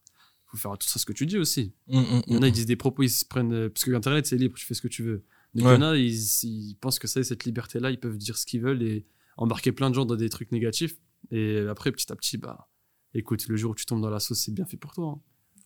faut 0.53 0.57
faire 0.69 0.77
tout 0.79 0.87
ça 0.89 0.99
ce 0.99 1.05
que 1.07 1.13
tu 1.13 1.27
dis 1.27 1.39
aussi. 1.39 1.73
Mm, 1.89 1.99
mm, 2.01 2.23
Il 2.29 2.35
y 2.35 2.37
en 2.39 2.43
a, 2.43 2.47
mm. 2.47 2.49
ils 2.49 2.53
disent 2.53 2.67
des 2.67 2.77
propos, 2.77 3.03
ils 3.03 3.09
se 3.11 3.25
prennent, 3.25 3.53
euh, 3.53 3.69
parce 3.69 3.85
que 3.85 3.91
Internet, 3.93 4.27
c'est 4.27 4.37
libre, 4.37 4.55
tu 4.57 4.67
fais 4.67 4.75
ce 4.75 4.83
que 4.83 4.89
tu 4.89 5.03
veux. 5.03 5.25
Donc, 5.55 5.67
Ouais. 5.67 5.73
il 5.75 5.81
y 5.81 5.85
en 5.85 5.91
a, 5.91 5.97
ils, 5.97 6.15
ils 6.45 6.77
pensent 6.81 6.99
que 6.99 7.09
ça 7.09 7.23
cette 7.23 7.45
liberté-là, 7.45 7.91
ils 7.91 7.99
peuvent 8.01 8.17
dire 8.19 8.37
ce 8.39 8.47
qu'ils 8.47 8.61
veulent 8.63 8.83
et 8.83 9.07
embarquer 9.37 9.73
plein 9.73 9.91
de 9.91 9.95
gens 9.95 10.05
dans 10.05 10.17
des 10.17 10.29
trucs 10.29 10.53
négatifs. 10.53 10.95
Et 11.31 11.59
après, 11.71 11.93
petit 11.93 12.11
à 12.13 12.17
petit, 12.17 12.37
bah, 12.39 12.69
écoute, 13.15 13.47
le 13.49 13.57
jour 13.57 13.73
où 13.73 13.75
tu 13.75 13.85
tombes 13.87 14.01
dans 14.03 14.11
la 14.11 14.21
sauce, 14.21 14.39
c'est 14.41 14.53
bien 14.55 14.65
fait 14.67 14.77
pour 14.77 14.93
toi. 14.93 15.15
hein. 15.17 15.21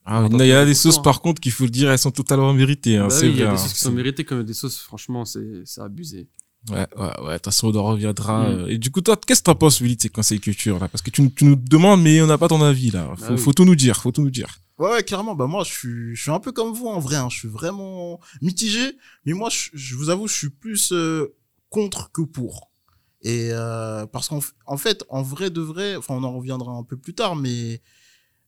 Ah, 0.09 0.25
il 0.31 0.45
y 0.45 0.51
a- 0.53 0.63
des 0.65 0.73
sauces, 0.73 0.99
hein. 0.99 1.01
par 1.01 1.21
contre, 1.21 1.41
qu'il 1.41 1.51
faut 1.51 1.65
le 1.65 1.69
dire, 1.69 1.91
elles 1.91 1.99
sont 1.99 2.11
totalement 2.11 2.53
méritées, 2.53 2.95
hein, 2.95 3.07
Bah 3.09 3.15
oui, 3.21 3.27
il 3.29 3.35
y 3.37 3.41
a 3.43 3.47
des 3.47 3.51
hein, 3.51 3.57
sauces 3.57 3.73
qui 3.73 3.79
sont 3.79 3.91
méritées 3.91 4.23
comme 4.23 4.43
des 4.43 4.53
sauces, 4.53 4.77
franchement, 4.79 5.25
c'est 5.25 5.63
c'est 5.65 5.81
abusé. 5.81 6.29
Ouais, 6.69 6.87
ouais, 6.97 7.19
ouais. 7.23 7.27
De 7.33 7.33
toute 7.35 7.45
façon, 7.45 7.67
on 7.73 7.75
en 7.77 7.83
reviendra. 7.83 8.49
Mm. 8.49 8.51
euh, 8.59 8.67
Et 8.67 8.77
du 8.77 8.89
coup, 8.89 9.01
toi, 9.01 9.15
qu'est-ce 9.17 9.41
que 9.41 9.45
t'en 9.45 9.55
penses, 9.55 9.79
Willy, 9.81 9.95
de 9.97 10.01
ces 10.01 10.09
conseils 10.09 10.39
culture, 10.39 10.79
là? 10.79 10.87
Parce 10.87 11.01
que 11.01 11.09
tu, 11.09 11.21
nous- 11.21 11.29
tu 11.29 11.43
nous 11.45 11.55
demandes, 11.57 12.01
mais 12.01 12.21
on 12.21 12.27
n'a 12.27 12.37
pas 12.37 12.47
ton 12.47 12.61
avis, 12.61 12.89
là. 12.91 13.13
Faut, 13.17 13.21
Bah 13.21 13.27
oui. 13.31 13.37
faut 13.37 13.53
tout 13.53 13.65
nous 13.65 13.75
dire, 13.75 13.97
faut 13.97 14.11
tout 14.11 14.21
nous 14.21 14.29
dire. 14.29 14.47
Ouais, 14.77 14.89
ouais, 14.91 15.03
clairement. 15.03 15.35
Bah 15.35 15.47
moi, 15.47 15.63
je 15.63 15.71
suis, 15.71 16.15
je 16.15 16.21
suis 16.21 16.31
un 16.31 16.39
peu 16.39 16.51
comme 16.51 16.71
vous 16.73 16.87
en 16.87 16.99
vrai. 16.99 17.15
Hein. 17.15 17.29
Je 17.29 17.37
suis 17.37 17.47
vraiment 17.47 18.19
mitigé, 18.41 18.97
mais 19.25 19.33
moi, 19.33 19.49
je, 19.49 19.69
je 19.73 19.95
vous 19.95 20.09
avoue, 20.09 20.27
je 20.27 20.33
suis 20.35 20.49
plus 20.49 20.91
euh, 20.91 21.35
contre 21.69 22.11
que 22.11 22.21
pour. 22.21 22.71
Et 23.21 23.49
euh, 23.51 24.05
parce 24.05 24.27
qu'en 24.29 24.39
en 24.67 24.77
fait, 24.77 25.03
en 25.09 25.23
vrai 25.23 25.49
de 25.49 25.61
vrai, 25.61 25.95
enfin, 25.95 26.13
on 26.15 26.23
en 26.23 26.31
reviendra 26.37 26.71
un 26.73 26.83
peu 26.83 26.95
plus 26.97 27.15
tard, 27.15 27.35
mais 27.35 27.81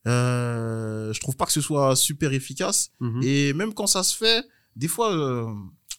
euh, 0.08 1.12
je 1.14 1.20
trouve 1.20 1.36
pas 1.36 1.46
que 1.46 1.52
ce 1.52 1.62
soit 1.62 1.96
super 1.96 2.34
efficace. 2.34 2.92
Mhm. 3.00 3.22
Et 3.24 3.54
même 3.54 3.74
quand 3.74 3.88
ça 3.88 4.04
se 4.04 4.16
fait, 4.16 4.46
des 4.76 4.88
fois, 4.88 5.12
euh, 5.14 5.52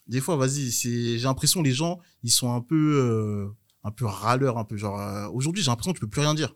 des 0.06 0.20
fois, 0.20 0.36
vas-y, 0.36 0.70
c'est, 0.70 1.18
j'ai 1.18 1.24
l'impression 1.24 1.62
les 1.62 1.72
gens, 1.72 1.98
ils 2.22 2.30
sont 2.30 2.52
un 2.54 2.60
peu, 2.60 2.76
euh, 2.76 3.48
un 3.84 3.90
peu 3.90 4.06
râleurs, 4.06 4.58
un 4.58 4.64
peu 4.64 4.76
genre. 4.76 5.00
euh, 5.00 5.28
Aujourd'hui, 5.32 5.62
j'ai 5.62 5.70
l'impression 5.70 5.92
que 5.92 5.98
tu 5.98 6.00
peux 6.02 6.08
plus 6.10 6.20
rien 6.22 6.34
dire. 6.34 6.54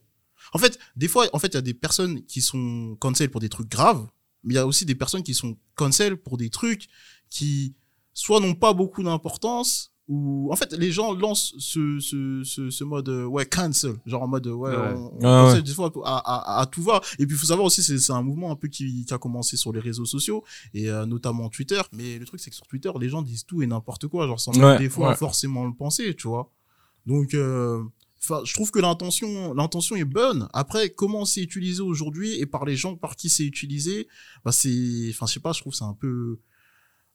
En 0.54 0.58
fait, 0.58 0.78
des 0.96 1.08
fois, 1.08 1.26
en 1.32 1.38
fait, 1.38 1.48
il 1.48 1.54
y 1.54 1.58
a 1.58 1.62
des 1.62 1.74
personnes 1.74 2.22
qui 2.24 2.40
sont 2.40 2.96
cancel 3.00 3.30
pour 3.30 3.40
des 3.40 3.48
trucs 3.50 3.68
graves, 3.68 4.06
mais 4.44 4.54
il 4.54 4.56
y 4.56 4.60
a 4.60 4.66
aussi 4.66 4.86
des 4.86 4.94
personnes 4.94 5.22
qui 5.22 5.34
sont 5.34 5.56
cancel 5.74 6.16
pour 6.16 6.36
des 6.38 6.48
trucs 6.48 6.86
qui 7.28 7.74
soit 8.12 8.40
n'ont 8.40 8.54
pas 8.54 8.72
beaucoup 8.72 9.02
d'importance 9.02 9.90
ou 10.06 10.50
en 10.52 10.56
fait 10.56 10.74
les 10.74 10.92
gens 10.92 11.14
lancent 11.14 11.54
ce 11.58 11.98
ce 11.98 12.42
ce, 12.44 12.68
ce 12.68 12.84
mode 12.84 13.08
euh, 13.08 13.24
ouais 13.24 13.46
cancel 13.46 13.94
genre 14.04 14.22
en 14.22 14.28
mode 14.28 14.46
ouais, 14.46 14.70
Ouais. 14.70 14.92
on, 14.94 15.14
on 15.14 15.18
Ah 15.22 15.44
cancel 15.46 15.56
ouais. 15.56 15.62
des 15.62 15.72
fois 15.72 15.90
à, 16.04 16.18
à, 16.18 16.60
à 16.60 16.66
tout 16.66 16.82
va 16.82 17.00
et 17.18 17.24
puis 17.26 17.34
il 17.34 17.38
faut 17.38 17.46
savoir 17.46 17.64
aussi 17.64 17.82
c'est 17.82 17.98
c'est 17.98 18.12
un 18.12 18.22
mouvement 18.22 18.50
un 18.52 18.54
peu 18.56 18.68
qui, 18.68 19.06
qui 19.06 19.14
a 19.14 19.18
commencé 19.18 19.56
sur 19.56 19.72
les 19.72 19.80
réseaux 19.80 20.04
sociaux 20.04 20.44
et 20.74 20.90
euh, 20.90 21.06
notamment 21.06 21.48
Twitter 21.48 21.80
mais 21.92 22.18
le 22.18 22.26
truc 22.26 22.38
c'est 22.38 22.50
que 22.50 22.56
sur 22.56 22.66
Twitter 22.66 22.90
les 23.00 23.08
gens 23.08 23.22
disent 23.22 23.46
tout 23.46 23.62
et 23.62 23.66
n'importe 23.66 24.06
quoi 24.08 24.26
genre 24.26 24.38
sans 24.38 24.52
même 24.52 24.62
Ouais, 24.64 24.78
des 24.78 24.90
fois 24.90 25.08
ouais. 25.08 25.16
forcément 25.16 25.64
le 25.64 25.72
penser 25.72 26.14
tu 26.14 26.28
vois 26.28 26.52
donc 27.06 27.32
euh, 27.32 27.82
Enfin, 28.26 28.40
je 28.44 28.54
trouve 28.54 28.70
que 28.70 28.78
l'intention, 28.78 29.52
l'intention 29.54 29.96
est 29.96 30.04
bonne. 30.04 30.48
Après, 30.54 30.88
comment 30.90 31.24
c'est 31.26 31.42
utilisé 31.42 31.82
aujourd'hui 31.82 32.38
et 32.40 32.46
par 32.46 32.64
les 32.64 32.74
gens 32.76 32.96
par 32.96 33.16
qui 33.16 33.28
c'est 33.28 33.44
utilisé, 33.44 34.08
bah 34.44 34.52
c'est, 34.52 35.06
enfin, 35.10 35.26
je 35.26 35.34
sais 35.34 35.40
pas, 35.40 35.52
je 35.52 35.60
trouve 35.60 35.72
que 35.72 35.76
c'est 35.76 35.84
un 35.84 35.92
peu, 35.94 36.38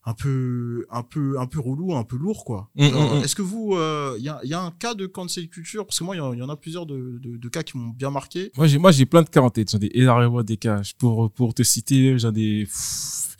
un 0.04 0.14
peu, 0.14 0.86
un 0.90 1.02
peu, 1.02 1.38
un 1.38 1.46
peu 1.46 1.58
relou, 1.60 1.94
un 1.94 2.04
peu 2.04 2.16
lourd, 2.16 2.44
quoi. 2.44 2.70
Mm, 2.76 2.84
mm, 2.86 2.90
mm. 3.18 3.24
Est-ce 3.24 3.34
que 3.34 3.42
vous, 3.42 3.72
il 4.18 4.22
y, 4.24 4.28
a, 4.28 4.40
y 4.44 4.54
a 4.54 4.60
un 4.62 4.70
cas 4.70 4.94
de 4.94 5.06
cancel 5.06 5.48
culture? 5.48 5.84
Parce 5.84 5.98
que 5.98 6.04
moi, 6.04 6.14
il 6.14 6.18
y, 6.18 6.22
en- 6.22 6.32
y 6.32 6.42
en 6.42 6.48
a 6.48 6.56
plusieurs 6.56 6.86
de, 6.86 7.18
de, 7.22 7.36
de 7.36 7.48
cas 7.48 7.62
qui 7.62 7.76
m'ont 7.76 7.88
bien 7.90 8.10
marqué. 8.10 8.50
Moi, 8.56 8.66
j'ai, 8.68 8.78
moi, 8.78 8.92
j'ai 8.92 9.04
plein 9.04 9.22
de 9.22 9.28
cas 9.28 9.40
en 9.40 9.50
tête. 9.50 9.70
J'en 9.72 9.78
ai 9.80 9.90
énormément 9.94 10.42
des 10.42 10.56
cas. 10.56 10.80
Pour, 10.98 11.30
pour 11.32 11.54
te 11.54 11.62
citer, 11.62 12.18
j'en 12.18 12.32
ai 12.34 12.64
pff, 12.64 13.36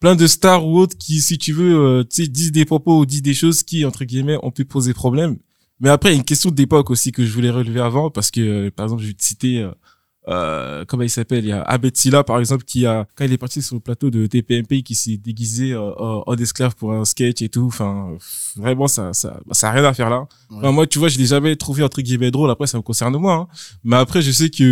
plein 0.00 0.16
de 0.16 0.26
stars 0.26 0.66
ou 0.66 0.76
autres 0.78 0.98
qui, 0.98 1.20
si 1.20 1.38
tu 1.38 1.52
veux, 1.52 1.76
euh, 1.76 2.04
disent 2.04 2.52
des 2.52 2.64
propos 2.64 2.98
ou 2.98 3.06
disent 3.06 3.22
des 3.22 3.34
choses 3.34 3.62
qui, 3.62 3.84
entre 3.84 4.04
guillemets, 4.04 4.38
ont 4.42 4.50
pu 4.50 4.64
poser 4.64 4.92
problème. 4.92 5.38
Mais 5.82 5.90
après, 5.90 6.10
il 6.10 6.12
y 6.12 6.16
a 6.16 6.18
une 6.18 6.24
question 6.24 6.50
d'époque 6.50 6.90
aussi 6.90 7.12
que 7.12 7.26
je 7.26 7.32
voulais 7.32 7.50
relever 7.50 7.80
avant 7.80 8.08
parce 8.08 8.30
que, 8.30 8.40
euh, 8.40 8.70
par 8.70 8.86
exemple, 8.86 9.02
je 9.02 9.08
vais 9.08 9.14
te 9.14 9.22
citer, 9.24 9.58
euh, 9.60 9.70
euh, 10.28 10.84
comment 10.86 11.02
il 11.02 11.10
s'appelle? 11.10 11.44
Il 11.44 11.48
y 11.48 11.52
a 11.52 11.60
Abed 11.62 11.96
Silla, 11.96 12.22
par 12.22 12.38
exemple, 12.38 12.62
qui 12.64 12.86
a, 12.86 13.08
quand 13.16 13.24
il 13.24 13.32
est 13.32 13.38
parti 13.38 13.60
sur 13.60 13.74
le 13.74 13.80
plateau 13.80 14.08
de 14.08 14.26
TPMP, 14.26 14.82
qui 14.84 14.94
s'est 14.94 15.16
déguisé 15.16 15.72
euh, 15.72 15.80
en 15.98 16.36
esclave 16.36 16.76
pour 16.76 16.92
un 16.92 17.04
sketch 17.04 17.42
et 17.42 17.48
tout. 17.48 17.66
Enfin, 17.66 18.16
vraiment, 18.54 18.86
ça, 18.86 19.12
ça, 19.12 19.40
ça 19.50 19.70
a 19.70 19.72
rien 19.72 19.84
à 19.84 19.92
faire 19.92 20.08
là. 20.08 20.20
Ouais. 20.50 20.58
Enfin, 20.58 20.70
moi, 20.70 20.86
tu 20.86 21.00
vois, 21.00 21.08
je 21.08 21.18
l'ai 21.18 21.26
jamais 21.26 21.56
trouvé 21.56 21.82
entre 21.82 22.00
guillemets 22.00 22.30
drôle. 22.30 22.50
Après, 22.50 22.68
ça 22.68 22.78
me 22.78 22.82
concerne 22.82 23.16
moi. 23.16 23.34
hein. 23.34 23.48
Mais 23.82 23.96
après, 23.96 24.22
je 24.22 24.30
sais 24.30 24.50
que, 24.50 24.62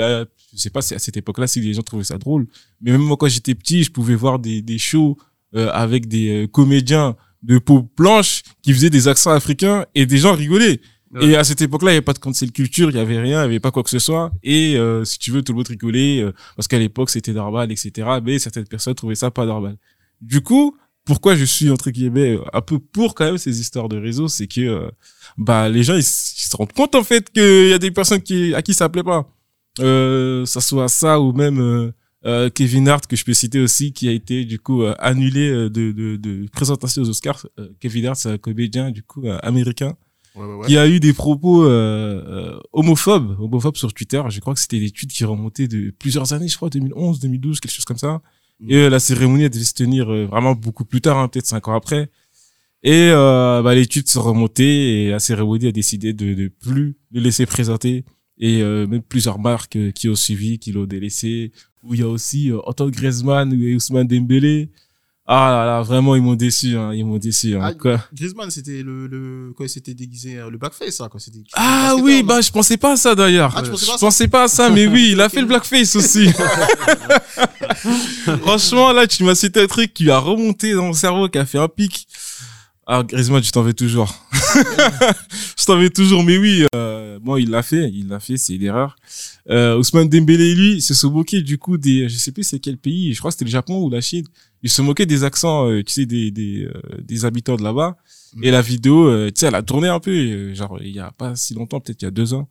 euh, 0.00 0.24
je 0.54 0.58
sais 0.60 0.70
pas 0.70 0.82
si 0.82 0.94
à 0.94 1.00
cette 1.00 1.16
époque-là, 1.16 1.48
si 1.48 1.60
les 1.60 1.74
gens 1.74 1.82
trouvaient 1.82 2.04
ça 2.04 2.16
drôle. 2.18 2.46
Mais 2.80 2.92
même 2.92 3.02
moi, 3.02 3.16
quand 3.16 3.26
j'étais 3.28 3.56
petit, 3.56 3.82
je 3.82 3.90
pouvais 3.90 4.14
voir 4.14 4.38
des, 4.38 4.62
des 4.62 4.78
shows 4.78 5.16
euh, 5.56 5.68
avec 5.72 6.06
des 6.06 6.48
comédiens 6.52 7.16
de 7.42 7.58
peau 7.58 7.88
blanche 7.96 8.42
qui 8.62 8.72
faisaient 8.72 8.90
des 8.90 9.08
accents 9.08 9.30
africains 9.30 9.86
et 9.94 10.06
des 10.06 10.18
gens 10.18 10.34
rigolaient. 10.34 10.80
Ouais. 11.12 11.26
Et 11.26 11.36
à 11.36 11.42
cette 11.42 11.60
époque-là, 11.60 11.90
il 11.90 11.94
n'y 11.94 11.98
avait 11.98 12.04
pas 12.04 12.12
de 12.12 12.18
cancel 12.18 12.52
culture, 12.52 12.90
il 12.90 12.96
y 12.96 13.00
avait 13.00 13.18
rien, 13.18 13.42
il 13.42 13.48
n'y 13.48 13.54
avait 13.54 13.60
pas 13.60 13.72
quoi 13.72 13.82
que 13.82 13.90
ce 13.90 13.98
soit. 13.98 14.30
Et 14.42 14.76
euh, 14.76 15.04
si 15.04 15.18
tu 15.18 15.32
veux, 15.32 15.42
tout 15.42 15.52
le 15.52 15.56
monde 15.56 15.68
rigolait 15.68 16.22
euh, 16.22 16.32
parce 16.54 16.68
qu'à 16.68 16.78
l'époque, 16.78 17.10
c'était 17.10 17.32
normal, 17.32 17.72
etc. 17.72 18.08
Mais 18.22 18.38
certaines 18.38 18.66
personnes 18.66 18.94
trouvaient 18.94 19.16
ça 19.16 19.30
pas 19.30 19.44
normal. 19.44 19.76
Du 20.20 20.40
coup, 20.40 20.76
pourquoi 21.04 21.34
je 21.34 21.44
suis 21.44 21.70
entre 21.70 21.90
guillemets 21.90 22.38
un 22.52 22.60
peu 22.60 22.78
pour 22.78 23.14
quand 23.14 23.24
même 23.24 23.38
ces 23.38 23.60
histoires 23.60 23.88
de 23.88 23.98
réseau, 23.98 24.28
c'est 24.28 24.46
que 24.46 24.60
euh, 24.60 24.90
bah 25.36 25.68
les 25.68 25.82
gens 25.82 25.96
ils 25.96 26.04
se 26.04 26.56
rendent 26.56 26.72
compte 26.72 26.94
en 26.94 27.02
fait 27.02 27.30
qu'il 27.30 27.68
y 27.68 27.72
a 27.72 27.78
des 27.78 27.90
personnes 27.90 28.22
qui 28.22 28.54
à 28.54 28.62
qui 28.62 28.74
ça 28.74 28.88
plaît 28.88 29.02
pas. 29.02 29.28
Euh, 29.80 30.44
ça 30.46 30.60
soit 30.60 30.88
ça 30.88 31.20
ou 31.20 31.32
même 31.32 31.92
euh, 32.26 32.50
Kevin 32.50 32.88
Hart 32.88 33.06
que 33.06 33.16
je 33.16 33.24
peux 33.24 33.32
citer 33.32 33.60
aussi 33.60 33.92
qui 33.92 34.08
a 34.08 34.12
été 34.12 34.44
du 34.44 34.58
coup 34.58 34.82
euh, 34.82 34.94
annulé 34.98 35.48
euh, 35.48 35.70
de, 35.70 35.92
de, 35.92 36.16
de 36.16 36.46
présentation 36.50 37.02
aux 37.02 37.08
Oscars. 37.08 37.46
Euh, 37.58 37.68
Kevin 37.80 38.06
Hart 38.06 38.16
c'est 38.16 38.30
un 38.30 38.38
comédien 38.38 38.90
du 38.90 39.02
coup 39.02 39.24
américain 39.42 39.96
Ouais, 40.36 40.46
ouais, 40.46 40.54
ouais. 40.54 40.66
qui 40.68 40.78
a 40.78 40.86
eu 40.86 41.00
des 41.00 41.12
propos 41.12 41.64
homophobes, 42.72 43.36
homophobes 43.40 43.76
sur 43.76 43.92
Twitter. 43.92 44.22
Je 44.28 44.38
crois 44.38 44.54
que 44.54 44.60
c'était 44.60 44.78
des 44.78 44.92
tweets 44.92 45.10
qui 45.10 45.24
remontaient 45.24 45.66
de 45.66 45.90
plusieurs 45.90 46.32
années, 46.32 46.46
je 46.46 46.56
crois 46.56 46.70
2011, 46.70 47.18
2012, 47.18 47.58
quelque 47.58 47.72
chose 47.72 47.84
comme 47.84 47.98
ça. 47.98 48.22
Mm. 48.60 48.70
Et 48.70 48.90
la 48.90 49.00
cérémonie 49.00 49.42
elle 49.42 49.50
devait 49.50 49.64
se 49.64 49.74
tenir 49.74 50.06
vraiment 50.06 50.54
beaucoup 50.54 50.84
plus 50.84 51.00
tard, 51.00 51.18
hein, 51.18 51.26
peut-être 51.26 51.46
cinq 51.46 51.66
ans 51.66 51.74
après. 51.74 52.10
Et 52.82 53.10
euh, 53.10 53.60
bah, 53.62 53.74
les 53.74 53.86
tweets 53.86 54.08
sont 54.08 54.22
remontés 54.22 55.04
et 55.04 55.10
la 55.10 55.18
cérémonie 55.18 55.66
a 55.66 55.72
décidé 55.72 56.12
de, 56.12 56.34
de 56.34 56.48
plus 56.48 56.96
le 57.12 57.20
laisser 57.20 57.46
présenter. 57.46 58.04
Et 58.38 58.62
euh, 58.62 58.86
même 58.86 59.02
plusieurs 59.02 59.38
marques 59.38 59.92
qui 59.92 60.08
ont 60.08 60.14
suivi, 60.14 60.58
qui 60.58 60.72
l'ont 60.72 60.86
délaissé. 60.86 61.52
Où 61.82 61.94
il 61.94 62.00
y 62.00 62.02
a 62.02 62.08
aussi 62.08 62.52
euh, 62.52 62.58
Antoine 62.66 62.90
Griezmann 62.90 63.52
et 63.52 63.74
Ousmane 63.74 64.06
Dembélé. 64.06 64.68
Ah 65.32 65.48
là 65.52 65.64
là, 65.64 65.82
vraiment 65.82 66.16
ils 66.16 66.22
m'ont 66.22 66.34
déçu, 66.34 66.76
hein, 66.76 66.92
ils 66.92 67.06
m'ont 67.06 67.18
déçu. 67.18 67.54
Hein, 67.54 67.60
Ah, 67.62 67.72
quoi. 67.72 68.00
Griezmann, 68.12 68.50
c'était 68.50 68.82
le, 68.82 69.06
le, 69.06 69.52
quand 69.56 69.62
il 69.62 69.68
s'était 69.68 69.94
déguisé, 69.94 70.38
euh, 70.38 70.50
le 70.50 70.58
backface, 70.58 70.96
ça, 70.96 71.08
quoi. 71.08 71.20
C'était, 71.20 71.38
Ah 71.52 71.94
oui, 72.02 72.24
bah 72.24 72.40
je 72.40 72.50
pensais 72.50 72.76
pas 72.76 72.94
à 72.94 72.96
ça 72.96 73.14
d'ailleurs. 73.14 73.54
Ah, 73.56 73.62
pensais 73.62 73.70
pas 73.70 73.76
je 73.76 73.84
ça? 73.84 73.96
Pensais 74.00 74.28
pas 74.28 74.42
à 74.44 74.48
ça, 74.48 74.70
mais 74.70 74.88
oui, 74.88 75.10
il 75.12 75.20
a 75.20 75.28
fait 75.28 75.40
le 75.40 75.46
blackface 75.46 75.94
aussi. 75.94 76.32
Franchement, 78.42 78.92
là, 78.92 79.06
tu 79.06 79.22
m'as 79.24 79.34
cité 79.36 79.62
un 79.62 79.66
truc 79.66 79.94
qui 79.94 80.10
a 80.10 80.18
remonté 80.18 80.74
dans 80.74 80.86
mon 80.86 80.92
cerveau, 80.92 81.28
qui 81.28 81.38
a 81.38 81.46
fait 81.46 81.58
un 81.58 81.68
pic. 81.68 82.06
Ah, 82.86 83.02
Griezmann, 83.04 83.42
je 83.42 83.52
t'en 83.52 83.62
vais 83.62 83.72
toujours. 83.72 84.12
je 85.56 85.64
t'en 85.64 85.78
vais 85.78 85.90
toujours, 85.90 86.24
mais 86.24 86.38
oui, 86.38 86.66
euh, 86.74 86.89
bon, 87.18 87.36
il 87.36 87.50
l'a 87.50 87.62
fait, 87.62 87.90
il 87.90 88.08
l'a 88.08 88.20
fait, 88.20 88.36
c'est 88.36 88.54
une 88.54 88.62
erreur. 88.62 88.96
Euh, 89.48 89.76
Ousmane 89.76 90.08
Dembélé, 90.08 90.54
lui, 90.54 90.80
se 90.80 90.94
sont 90.94 91.10
moqués 91.10 91.42
du 91.42 91.58
coup 91.58 91.76
des, 91.78 92.08
je 92.08 92.16
sais 92.16 92.32
plus 92.32 92.44
c'est 92.44 92.60
quel 92.60 92.76
pays, 92.76 93.12
je 93.12 93.18
crois 93.18 93.30
que 93.30 93.34
c'était 93.34 93.46
le 93.46 93.50
Japon 93.50 93.82
ou 93.82 93.90
la 93.90 94.00
Chine. 94.00 94.24
Il 94.62 94.70
se 94.70 94.82
moquait 94.82 95.06
des 95.06 95.24
accents, 95.24 95.68
euh, 95.68 95.82
tu 95.82 95.92
sais, 95.92 96.06
des 96.06 96.30
des, 96.30 96.66
euh, 96.66 97.00
des 97.02 97.24
habitants 97.24 97.56
de 97.56 97.62
là-bas. 97.62 97.96
Mm. 98.34 98.44
Et 98.44 98.50
la 98.50 98.62
vidéo, 98.62 99.08
euh, 99.08 99.28
tu 99.28 99.40
sais, 99.40 99.46
elle 99.46 99.54
a 99.54 99.62
tourné 99.62 99.88
un 99.88 100.00
peu, 100.00 100.10
euh, 100.10 100.54
genre 100.54 100.78
il 100.82 100.92
y 100.92 101.00
a 101.00 101.10
pas 101.10 101.34
si 101.34 101.54
longtemps, 101.54 101.80
peut-être 101.80 102.02
il 102.02 102.04
y 102.04 102.08
a 102.08 102.12
deux 102.12 102.34
ans. 102.34 102.48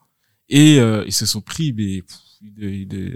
Et 0.49 0.79
euh, 0.79 1.03
ils 1.05 1.13
se 1.13 1.25
sont 1.25 1.41
pris, 1.41 1.73
mais 1.73 2.01
pff, 2.01 2.17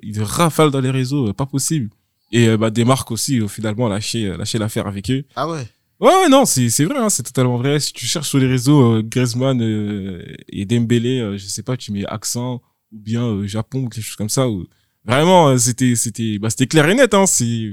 ils 0.04 0.22
rafalent 0.22 0.72
dans 0.72 0.82
les 0.82 0.92
réseaux, 0.92 1.30
euh, 1.30 1.34
pas 1.34 1.48
possible. 1.48 1.90
Et 2.32 2.48
euh, 2.50 2.58
bah, 2.58 2.72
des 2.72 2.84
marques 2.84 3.12
aussi, 3.12 3.40
euh, 3.40 3.48
finalement, 3.48 3.88
lâché, 3.88 4.26
euh, 4.28 4.38
lâché 4.38 4.58
l'affaire 4.58 4.88
avec 4.88 5.10
eux. 5.12 5.24
Ah 5.36 5.48
ouais. 5.48 5.66
Ouais, 6.04 6.10
ouais, 6.24 6.30
non, 6.30 6.44
c'est 6.46 6.70
c'est 6.70 6.84
vrai, 6.86 6.98
hein, 7.00 7.10
c'est 7.10 7.24
totalement 7.24 7.58
vrai. 7.58 7.80
Si 7.80 7.94
tu 7.94 8.06
cherches 8.06 8.28
sur 8.30 8.38
les 8.40 8.48
réseaux 8.48 8.98
euh, 8.98 9.02
Griezmann 9.04 9.62
euh, 9.62 10.22
et 10.50 10.66
Dembélé, 10.66 11.20
euh, 11.22 11.38
je 11.38 11.46
sais 11.46 11.64
pas, 11.64 11.78
tu 11.78 11.94
mets 11.94 12.06
accent 12.06 12.62
ou 12.92 13.00
bien 13.00 13.24
euh, 13.26 13.48
Japon 13.48 13.84
ou 13.86 13.90
quelque 13.90 14.04
chose 14.04 14.18
comme 14.18 14.28
ça. 14.30 14.50
Ou... 14.50 14.66
Vraiment, 15.06 15.48
euh, 15.50 15.58
c'était 15.58 15.96
c'était 15.96 16.40
bah, 16.40 16.50
c'était 16.50 16.68
clair 16.68 16.90
et 16.90 16.96
net. 16.96 17.14
Hein, 17.14 17.26
c'est 17.26 17.72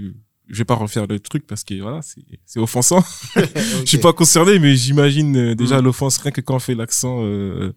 je 0.48 0.58
vais 0.58 0.64
pas 0.64 0.76
refaire 0.76 1.06
le 1.08 1.18
truc 1.18 1.44
parce 1.46 1.64
que 1.64 1.74
voilà, 1.82 2.02
c'est 2.02 2.22
c'est 2.46 2.60
offensant. 2.60 3.02
Je 3.80 3.86
suis 3.86 3.98
pas 3.98 4.12
concerné, 4.12 4.58
mais 4.60 4.76
j'imagine 4.76 5.36
euh, 5.36 5.54
déjà 5.56 5.80
Mm. 5.80 5.84
l'offense 5.84 6.18
rien 6.18 6.30
que 6.32 6.40
quand 6.40 6.56
on 6.56 6.60
fait 6.60 6.74
l'accent 6.76 7.24
euh, 7.24 7.72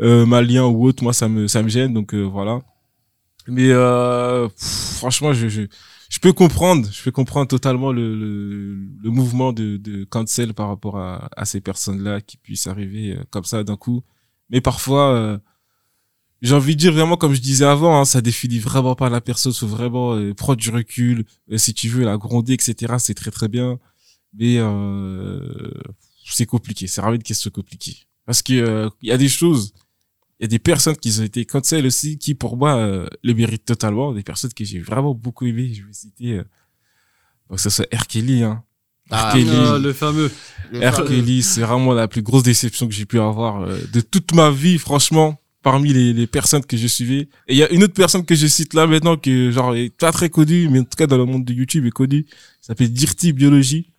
euh, 0.00 0.26
malien 0.26 0.64
ou 0.66 0.84
autre, 0.86 1.02
moi 1.02 1.12
ça 1.12 1.28
me 1.28 1.48
ça 1.48 1.62
me 1.62 1.68
gêne. 1.68 1.92
Donc 1.94 2.14
euh, 2.14 2.22
voilà. 2.22 2.60
Mais 3.48 3.70
euh, 3.70 4.48
pff, 4.48 4.96
franchement, 4.98 5.32
je, 5.32 5.48
je 5.48 5.62
je 6.12 6.18
peux 6.20 6.32
comprendre, 6.34 6.88
je 6.92 7.02
peux 7.04 7.10
comprendre 7.12 7.48
totalement 7.48 7.92
le 7.92 8.14
le, 8.22 8.74
le 9.04 9.10
mouvement 9.10 9.52
de 9.52 9.78
de 9.78 10.04
cancel 10.04 10.54
par 10.54 10.68
rapport 10.68 10.98
à 10.98 11.28
à 11.36 11.44
ces 11.46 11.60
personnes-là 11.60 12.20
qui 12.20 12.36
puissent 12.38 12.66
arriver 12.68 13.16
euh, 13.16 13.24
comme 13.30 13.44
ça 13.44 13.64
d'un 13.64 13.76
coup. 13.76 14.02
Mais 14.50 14.60
parfois. 14.60 15.14
euh, 15.14 15.38
j'ai 16.42 16.54
envie 16.54 16.74
de 16.74 16.80
dire 16.80 16.92
vraiment 16.92 17.16
comme 17.16 17.34
je 17.34 17.40
disais 17.40 17.64
avant, 17.64 18.00
hein, 18.00 18.04
ça 18.04 18.20
définit 18.20 18.58
vraiment 18.58 18.96
pas 18.96 19.08
la 19.08 19.20
personne, 19.20 19.52
faut 19.52 19.66
vraiment 19.68 20.14
euh, 20.16 20.34
prendre 20.34 20.56
du 20.58 20.70
recul, 20.70 21.24
euh, 21.52 21.56
si 21.58 21.72
tu 21.74 21.88
veux 21.88 22.04
la 22.04 22.16
gronder, 22.16 22.54
etc. 22.54 22.94
C'est 22.98 23.14
très 23.14 23.30
très 23.30 23.48
bien, 23.48 23.78
mais 24.34 24.56
euh, 24.58 25.70
c'est 26.26 26.46
compliqué, 26.46 26.86
c'est 26.88 27.00
vraiment 27.00 27.14
une 27.16 27.22
question 27.22 27.50
compliquée 27.50 28.06
parce 28.26 28.42
que 28.42 28.54
euh, 28.54 28.88
il 29.02 29.08
y 29.08 29.12
a 29.12 29.18
des 29.18 29.28
choses, 29.28 29.72
y 30.42 30.46
a 30.46 30.48
des 30.48 30.58
personnes 30.58 30.96
qui 30.96 31.20
ont 31.20 31.22
été 31.22 31.44
cancel 31.44 31.86
aussi 31.86 32.18
qui 32.18 32.34
pour 32.34 32.56
moi 32.56 32.76
euh, 32.76 33.06
le 33.22 33.32
méritent 33.32 33.64
totalement, 33.64 34.12
des 34.12 34.24
personnes 34.24 34.52
que 34.52 34.64
j'ai 34.64 34.80
vraiment 34.80 35.14
beaucoup 35.14 35.46
aimé, 35.46 35.72
je 35.72 35.86
vais 35.86 35.92
citer, 35.92 36.32
euh, 36.32 36.44
que 37.48 37.60
ce 37.60 37.70
soit 37.70 37.86
R. 37.94 38.06
Kelly, 38.08 38.42
hein. 38.42 38.64
Ah. 39.10 39.30
Kelly. 39.32 39.82
Le 39.82 39.92
fameux. 39.92 40.30
le 40.72 40.88
R. 40.88 41.04
Kelly, 41.04 41.42
c'est 41.42 41.60
vraiment 41.60 41.92
la 41.92 42.08
plus 42.08 42.22
grosse 42.22 42.42
déception 42.42 42.88
que 42.88 42.94
j'ai 42.94 43.06
pu 43.06 43.20
avoir 43.20 43.62
euh, 43.62 43.78
de 43.92 44.00
toute 44.00 44.34
ma 44.34 44.50
vie, 44.50 44.78
franchement, 44.78 45.40
parmi 45.62 45.92
les, 45.92 46.12
les 46.12 46.26
personnes 46.26 46.64
que 46.64 46.76
je 46.76 46.88
suivais. 46.88 47.28
Et 47.46 47.54
il 47.54 47.56
y 47.56 47.62
a 47.62 47.70
une 47.70 47.84
autre 47.84 47.94
personne 47.94 48.24
que 48.24 48.34
je 48.34 48.48
cite 48.48 48.74
là 48.74 48.88
maintenant 48.88 49.16
que 49.16 49.52
genre 49.52 49.76
est 49.76 49.96
pas 49.96 50.10
très 50.10 50.28
connue, 50.28 50.68
mais 50.68 50.80
en 50.80 50.84
tout 50.84 50.96
cas 50.96 51.06
dans 51.06 51.18
le 51.18 51.24
monde 51.24 51.44
de 51.44 51.52
YouTube 51.52 51.86
est 51.86 51.90
connue. 51.90 52.26
Ça 52.60 52.68
s'appelle 52.68 52.92
Dirty 52.92 53.32
Biology. 53.32 53.91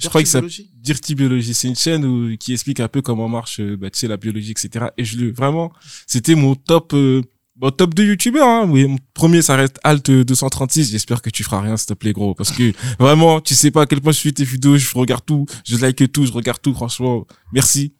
Je 0.00 0.08
crois 0.08 0.22
que 0.22 0.28
ça 0.28 0.40
Biologie 0.40 0.70
Dirty 0.82 1.14
Biology, 1.14 1.54
c'est 1.54 1.68
une 1.68 1.76
chaîne 1.76 2.04
où, 2.04 2.36
qui 2.36 2.52
explique 2.52 2.80
un 2.80 2.88
peu 2.88 3.02
comment 3.02 3.28
marche, 3.28 3.60
euh, 3.60 3.76
bah, 3.76 3.90
tu 3.90 3.98
sais, 3.98 4.08
la 4.08 4.16
biologie, 4.16 4.52
etc. 4.52 4.86
Et 4.96 5.04
je 5.04 5.18
le, 5.18 5.32
vraiment, 5.32 5.72
c'était 6.06 6.34
mon 6.34 6.54
top, 6.54 6.94
euh, 6.94 7.22
bon, 7.56 7.70
top 7.70 7.94
de 7.94 8.04
youtubeurs, 8.04 8.46
hein. 8.46 8.66
Oui, 8.68 8.86
mon 8.86 8.98
premier, 9.14 9.42
ça 9.42 9.56
reste 9.56 9.78
Alt 9.82 10.10
236. 10.10 10.90
J'espère 10.90 11.22
que 11.22 11.30
tu 11.30 11.42
feras 11.44 11.60
rien, 11.60 11.76
s'il 11.76 11.86
te 11.86 11.94
plaît, 11.94 12.12
gros. 12.12 12.34
Parce 12.34 12.52
que, 12.52 12.72
vraiment, 12.98 13.40
tu 13.40 13.54
sais 13.54 13.70
pas 13.70 13.82
à 13.82 13.86
quel 13.86 14.00
point 14.00 14.12
je 14.12 14.18
suis 14.18 14.32
tes 14.32 14.44
vidéos, 14.44 14.76
je 14.76 14.88
regarde 14.94 15.24
tout, 15.24 15.46
je 15.64 15.76
like 15.76 16.12
tout, 16.12 16.26
je 16.26 16.32
regarde 16.32 16.60
tout, 16.62 16.74
franchement. 16.74 17.26
Merci. 17.52 17.92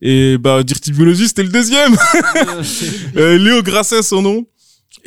Et, 0.00 0.38
bah, 0.38 0.62
Dirty 0.62 0.92
Biology, 0.92 1.28
c'était 1.28 1.44
le 1.44 1.50
deuxième. 1.50 1.96
Euh, 3.16 3.38
Léo 3.38 3.62
Grasset, 3.62 4.02
son 4.02 4.22
nom. 4.22 4.46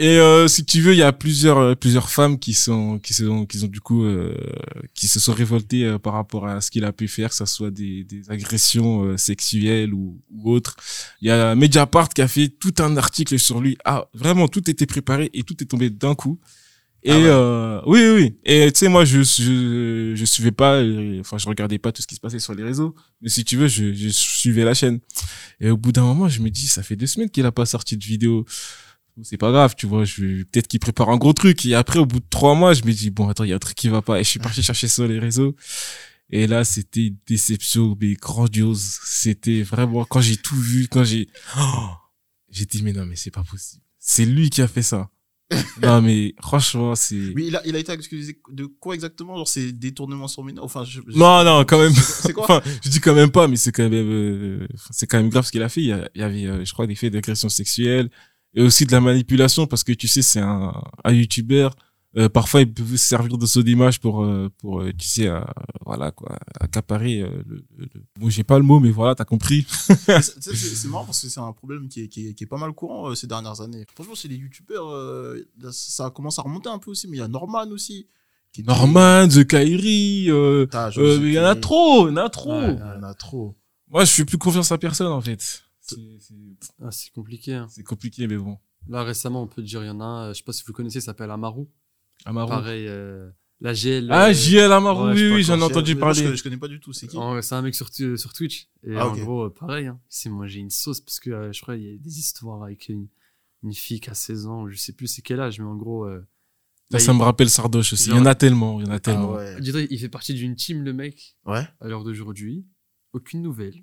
Et 0.03 0.17
euh, 0.17 0.47
si 0.47 0.65
tu 0.65 0.81
veux, 0.81 0.93
il 0.93 0.97
y 0.97 1.03
a 1.03 1.13
plusieurs 1.13 1.59
euh, 1.59 1.75
plusieurs 1.75 2.09
femmes 2.09 2.39
qui 2.39 2.55
sont 2.55 2.97
qui 2.97 3.13
sont 3.13 3.45
qui 3.45 3.63
ont 3.63 3.67
du 3.67 3.81
coup 3.81 4.03
euh, 4.03 4.33
qui 4.95 5.07
se 5.07 5.19
sont 5.19 5.31
révoltées 5.31 5.85
euh, 5.85 5.99
par 5.99 6.13
rapport 6.13 6.47
à 6.47 6.59
ce 6.59 6.71
qu'il 6.71 6.85
a 6.85 6.91
pu 6.91 7.07
faire, 7.07 7.29
que 7.29 7.35
ça 7.35 7.45
soit 7.45 7.69
des 7.69 8.03
des 8.03 8.23
agressions 8.31 9.03
euh, 9.03 9.17
sexuelles 9.17 9.93
ou 9.93 10.19
ou 10.31 10.51
autres. 10.51 10.75
Il 11.21 11.27
y 11.27 11.31
a 11.31 11.53
Mediapart 11.53 12.09
qui 12.09 12.23
a 12.23 12.27
fait 12.27 12.47
tout 12.49 12.73
un 12.79 12.97
article 12.97 13.37
sur 13.37 13.61
lui. 13.61 13.77
Ah, 13.85 14.07
vraiment 14.15 14.47
tout 14.47 14.67
était 14.71 14.87
préparé 14.87 15.29
et 15.35 15.43
tout 15.43 15.55
est 15.61 15.67
tombé 15.67 15.91
d'un 15.91 16.15
coup. 16.15 16.39
Et 17.03 17.11
Ah 17.11 17.17
ouais. 17.17 17.23
euh, 17.25 17.81
oui 17.85 17.99
oui. 18.15 18.35
Et 18.43 18.71
tu 18.71 18.79
sais 18.79 18.87
moi 18.89 19.05
je 19.05 19.21
je 19.21 20.13
je 20.15 20.25
suivais 20.25 20.51
pas 20.51 20.81
enfin 21.19 21.37
je 21.37 21.47
regardais 21.47 21.77
pas 21.79 21.91
tout 21.91 22.01
ce 22.01 22.07
qui 22.07 22.15
se 22.15 22.19
passait 22.19 22.39
sur 22.39 22.55
les 22.55 22.63
réseaux, 22.63 22.95
mais 23.21 23.29
si 23.29 23.43
tu 23.43 23.55
veux 23.55 23.67
je 23.67 23.93
je 23.93 24.09
suivais 24.09 24.63
la 24.63 24.73
chaîne. 24.73 24.99
Et 25.59 25.69
au 25.69 25.77
bout 25.77 25.91
d'un 25.91 26.03
moment, 26.03 26.27
je 26.27 26.41
me 26.41 26.49
dis, 26.49 26.67
ça 26.67 26.81
fait 26.81 26.95
deux 26.95 27.05
semaines 27.07 27.29
qu'il 27.29 27.45
a 27.45 27.51
pas 27.51 27.67
sorti 27.67 27.97
de 27.97 28.03
vidéo. 28.03 28.45
C'est 29.23 29.37
pas 29.37 29.51
grave, 29.51 29.75
tu 29.77 29.85
vois, 29.87 30.03
je 30.05 30.23
vais- 30.25 30.45
peut-être 30.45 30.67
qu'il 30.67 30.79
prépare 30.79 31.09
un 31.09 31.17
gros 31.17 31.33
truc. 31.33 31.65
Et 31.65 31.75
après, 31.75 31.99
au 31.99 32.05
bout 32.05 32.19
de 32.19 32.25
trois 32.29 32.55
mois, 32.55 32.73
je 32.73 32.83
me 32.83 32.91
dis, 32.91 33.09
bon, 33.09 33.27
attends, 33.29 33.43
il 33.43 33.49
y 33.49 33.53
a 33.53 33.57
un 33.57 33.59
truc 33.59 33.75
qui 33.75 33.89
va 33.89 34.01
pas. 34.01 34.19
Et 34.19 34.23
je 34.23 34.29
suis 34.29 34.39
parti 34.39 34.63
chercher 34.63 34.87
sur 34.87 35.07
les 35.07 35.19
réseaux. 35.19 35.55
Et 36.29 36.47
là, 36.47 36.63
c'était 36.63 37.07
une 37.07 37.17
déception, 37.27 37.97
mais 37.99 38.13
grandiose. 38.13 38.99
C'était 39.05 39.63
vraiment, 39.63 40.05
quand 40.05 40.21
j'ai 40.21 40.37
tout 40.37 40.55
vu, 40.55 40.87
quand 40.87 41.03
j'ai, 41.03 41.27
oh, 41.57 41.89
j'ai 42.49 42.65
dit, 42.65 42.81
mais 42.83 42.93
non, 42.93 43.05
mais 43.05 43.15
c'est 43.17 43.31
pas 43.31 43.43
possible. 43.43 43.83
C'est 43.99 44.25
lui 44.25 44.49
qui 44.49 44.61
a 44.61 44.67
fait 44.67 44.81
ça. 44.81 45.09
non, 45.83 46.01
mais 46.01 46.33
franchement, 46.41 46.95
c'est... 46.95 47.33
Mais 47.35 47.47
il 47.47 47.55
a, 47.57 47.61
il 47.67 47.75
a 47.75 47.79
été 47.79 47.91
accusé 47.91 48.39
de 48.53 48.65
quoi 48.67 48.95
exactement? 48.95 49.35
Genre, 49.35 49.47
c'est 49.49 49.73
détournement 49.73 50.29
sur 50.29 50.45
mineur? 50.45 50.63
Enfin, 50.63 50.85
je, 50.85 51.01
je- 51.05 51.17
Non, 51.17 51.43
non, 51.43 51.65
quand 51.65 51.77
même. 51.77 51.91
C'est 51.93 52.31
quoi? 52.31 52.43
Enfin, 52.45 52.61
je 52.81 52.89
dis 52.89 53.01
quand 53.01 53.13
même 53.13 53.31
pas, 53.31 53.49
mais 53.49 53.57
c'est 53.57 53.73
quand 53.73 53.83
même, 53.83 53.93
euh, 53.93 54.65
c'est 54.91 55.07
quand 55.07 55.17
même 55.17 55.27
grave 55.27 55.45
ce 55.45 55.51
qu'il 55.51 55.61
a 55.61 55.67
fait. 55.67 55.81
Il 55.81 55.87
y, 55.87 55.91
a- 55.91 56.09
il 56.15 56.21
y 56.21 56.23
avait, 56.23 56.45
euh, 56.45 56.63
je 56.63 56.71
crois, 56.71 56.87
des 56.87 56.95
faits 56.95 57.11
d'agression 57.11 57.49
sexuelle 57.49 58.09
et 58.53 58.61
aussi 58.61 58.85
de 58.85 58.91
la 58.91 59.01
manipulation 59.01 59.65
parce 59.67 59.83
que 59.83 59.91
tu 59.93 60.07
sais, 60.07 60.21
c'est 60.21 60.39
un, 60.41 60.73
un 61.03 61.11
youtubeur. 61.13 61.75
Euh, 62.17 62.27
parfois, 62.27 62.59
il 62.59 62.73
peut 62.73 62.83
se 62.85 62.97
servir 62.97 63.37
de 63.37 63.45
son 63.45 63.61
image 63.61 64.01
pour, 64.01 64.21
euh, 64.25 64.49
pour, 64.57 64.81
euh, 64.81 64.91
tu 64.97 65.07
sais, 65.07 65.27
euh, 65.27 65.39
voilà 65.85 66.11
quoi, 66.11 66.37
accaparer. 66.59 67.19
Le, 67.21 67.63
le, 67.77 67.87
Bon, 68.19 68.29
j'ai 68.29 68.43
pas 68.43 68.57
le 68.57 68.65
mot, 68.65 68.81
mais 68.81 68.91
voilà, 68.91 69.15
t'as 69.15 69.23
compris. 69.23 69.65
C'est- 69.87 70.41
c'est 70.41 70.53
c'est 70.55 70.87
marrant 70.89 71.05
parce 71.05 71.21
que 71.21 71.29
c'est 71.29 71.39
un 71.39 71.53
problème 71.53 71.87
qui 71.87 72.01
est, 72.01 72.07
qui 72.09 72.27
est, 72.27 72.33
qui 72.33 72.43
est 72.43 72.47
pas 72.47 72.57
mal 72.57 72.73
courant 72.73 73.15
ces 73.15 73.27
dernières 73.27 73.61
années. 73.61 73.85
Franchement, 73.95 74.13
chez 74.15 74.27
les 74.27 74.35
youtubeurs, 74.35 74.89
ça 75.71 76.09
commence 76.09 76.37
à 76.37 76.41
remonter 76.41 76.67
un 76.69 76.79
peu 76.79 76.91
aussi, 76.91 77.07
mais 77.07 77.15
il 77.17 77.19
y 77.21 77.23
a 77.23 77.29
Norman 77.29 77.67
aussi. 77.71 78.07
qui 78.51 78.63
Norman, 78.63 79.29
The 79.29 79.47
mais 81.21 81.29
il 81.29 81.33
y 81.33 81.39
en 81.39 81.45
a 81.45 81.55
trop, 81.55 82.09
il 82.09 82.11
y 82.11 82.19
en 82.19 82.25
a 82.25 82.29
trop. 82.29 82.59
Ouais. 82.59 82.73
Il 82.73 82.79
y 82.79 82.99
en 82.99 83.03
a 83.03 83.13
trop. 83.13 83.55
Moi, 83.89 84.03
je 84.03 84.11
fais 84.11 84.25
plus 84.25 84.37
confiance 84.37 84.69
à 84.73 84.77
personne 84.77 85.07
en 85.07 85.21
fait. 85.21 85.63
C'est- 85.81 85.95
C'est 86.19 86.35
Ah, 86.81 86.91
c'est 86.91 87.11
compliqué. 87.11 87.53
hein. 87.55 87.67
c'est 87.69 87.83
compliqué, 87.83 88.27
mais 88.27 88.37
bon. 88.37 88.57
Là, 88.87 89.03
récemment, 89.03 89.43
on 89.43 89.47
peut 89.47 89.61
dire, 89.61 89.83
il 89.83 89.87
y 89.87 89.89
en 89.89 89.99
a 89.99 90.03
un, 90.03 90.23
euh, 90.29 90.33
je 90.33 90.39
sais 90.39 90.43
pas 90.43 90.53
si 90.53 90.63
vous 90.63 90.71
le 90.71 90.75
connaissez, 90.75 90.99
il 90.99 91.01
s'appelle 91.03 91.29
Amaru. 91.31 91.65
Amaru. 92.25 92.49
Pareil, 92.49 92.85
euh, 92.87 93.29
la 93.59 93.73
GL. 93.73 94.07
Ah, 94.11 94.29
euh, 94.29 94.33
JL 94.33 94.71
Amaru, 94.71 95.09
ouais, 95.09 95.17
je 95.17 95.23
oui, 95.23 95.29
pas 95.29 95.35
oui, 95.35 95.43
j'en 95.43 95.59
ai 95.59 95.63
entendu 95.63 95.95
moi, 95.95 95.99
Je, 95.99 95.99
parler. 95.99 96.23
connais- 96.23 96.35
je 96.37 96.43
connais 96.43 96.57
pas 96.57 96.67
du 96.67 96.79
tout, 96.79 96.93
c'est 96.93 97.07
qui? 97.07 97.17
C'est 97.41 97.55
un 97.55 97.61
mec 97.61 97.75
sur, 97.75 97.89
sur 97.93 98.33
Twitch. 98.33 98.69
Et 98.83 98.95
Ah, 98.95 99.07
en 99.09 99.15
gros, 99.15 99.43
euh, 99.45 99.49
pareil, 99.49 99.87
hein, 99.87 99.99
il 100.09 100.15
s'est 100.15 100.29
mangé 100.29 100.59
une 100.59 100.69
sauce 100.71 100.99
parce 101.01 101.19
que 101.19 101.29
euh, 101.29 101.51
je 101.51 101.61
crois 101.61 101.75
qu'il 101.75 101.85
y 101.85 101.93
a 101.93 101.97
des 101.97 102.19
histoires 102.19 102.63
avec 102.63 102.89
une, 102.89 103.07
une 103.63 103.73
fille 103.73 103.99
qui 103.99 104.09
a 104.09 104.13
16 104.15 104.47
ans, 104.47 104.67
je 104.67 104.75
sais 104.77 104.93
plus 104.93 105.07
c'est 105.07 105.21
quel 105.21 105.39
âge, 105.39 105.59
mais 105.59 105.65
en 105.65 105.75
gros. 105.75 106.05
euh, 106.05 106.25
Ça, 106.91 106.99
ça 106.99 107.11
il- 107.13 107.17
me 107.19 107.23
rappelle 107.23 107.49
Sardoche 107.49 107.93
aussi. 107.93 108.09
Il 108.09 108.15
y 108.15 108.19
en 108.19 108.25
a 108.25 108.35
tellement, 108.35 108.79
il 108.81 108.85
y 108.85 108.89
en 108.89 108.91
a 108.91 108.95
Ah 108.95 108.99
tellement. 108.99 109.33
ouais. 109.33 109.57
je 109.61 109.87
il 109.89 109.99
fait 109.99 110.09
partie 110.09 110.33
d'une 110.33 110.55
team, 110.55 110.83
le 110.83 110.91
mec, 110.93 111.35
Ouais. 111.45 111.65
à 111.79 111.87
l'heure 111.87 112.03
d'aujourd'hui. 112.03 112.65
Aucune 113.13 113.41
nouvelle. 113.41 113.75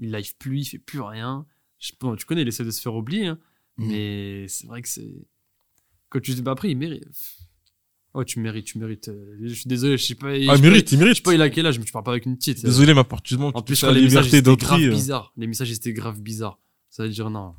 Il 0.00 0.12
live 0.12 0.36
plus, 0.38 0.60
il 0.60 0.64
fait 0.64 0.78
plus 0.78 1.00
rien. 1.00 1.46
Je, 1.78 1.92
bon, 2.00 2.16
tu 2.16 2.24
connais, 2.26 2.42
il 2.42 2.48
essaie 2.48 2.64
de 2.64 2.70
se 2.70 2.80
faire 2.80 2.94
oublier, 2.94 3.26
hein, 3.26 3.38
Mhm. 3.78 3.88
mais 3.88 4.48
c'est 4.48 4.66
vrai 4.66 4.82
que 4.82 4.88
c'est. 4.88 5.26
Quand 6.08 6.20
tu 6.20 6.32
dis, 6.34 6.42
bah 6.42 6.52
après, 6.52 6.70
il 6.70 6.76
mérite. 6.76 7.04
Ouais, 8.14 8.24
tu 8.24 8.40
mérites, 8.40 8.64
tu 8.66 8.78
mérites. 8.78 9.08
Euh, 9.08 9.36
Je 9.42 9.52
suis 9.54 9.68
désolé, 9.68 9.96
je 9.98 10.04
sais 10.04 10.14
pas. 10.14 10.34
je 10.38 10.48
Ah, 10.48 10.56
sais 10.56 10.62
mérite, 10.62 10.90
il 10.90 10.94
Je 10.96 11.00
mérite. 11.02 11.16
sais 11.16 11.22
pas, 11.22 11.34
il 11.34 11.42
a 11.42 11.50
quel 11.50 11.66
âge, 11.66 11.78
mais 11.78 11.84
tu 11.84 11.92
parles 11.92 12.04
pas 12.04 12.12
avec 12.12 12.26
une 12.26 12.36
petite. 12.36 12.64
Désolé, 12.64 12.94
ma 12.94 13.04
part, 13.04 13.20
tu 13.22 13.34
En 13.36 13.52
tu 13.52 13.62
plus, 13.64 13.76
je 13.80 13.86
la 13.86 13.92
les 13.92 14.02
messages 14.02 14.24
liberté 14.26 14.38
étaient 14.38 14.56
grave 14.56 14.78
d'autrui. 14.78 14.86
euh. 14.86 14.90
bizarres. 14.90 15.32
Les 15.36 15.46
messages 15.46 15.70
étaient 15.70 15.92
grave 15.92 16.20
bizarres. 16.20 16.58
Ça 16.88 17.02
veut 17.04 17.10
dire 17.10 17.28
non. 17.30 17.54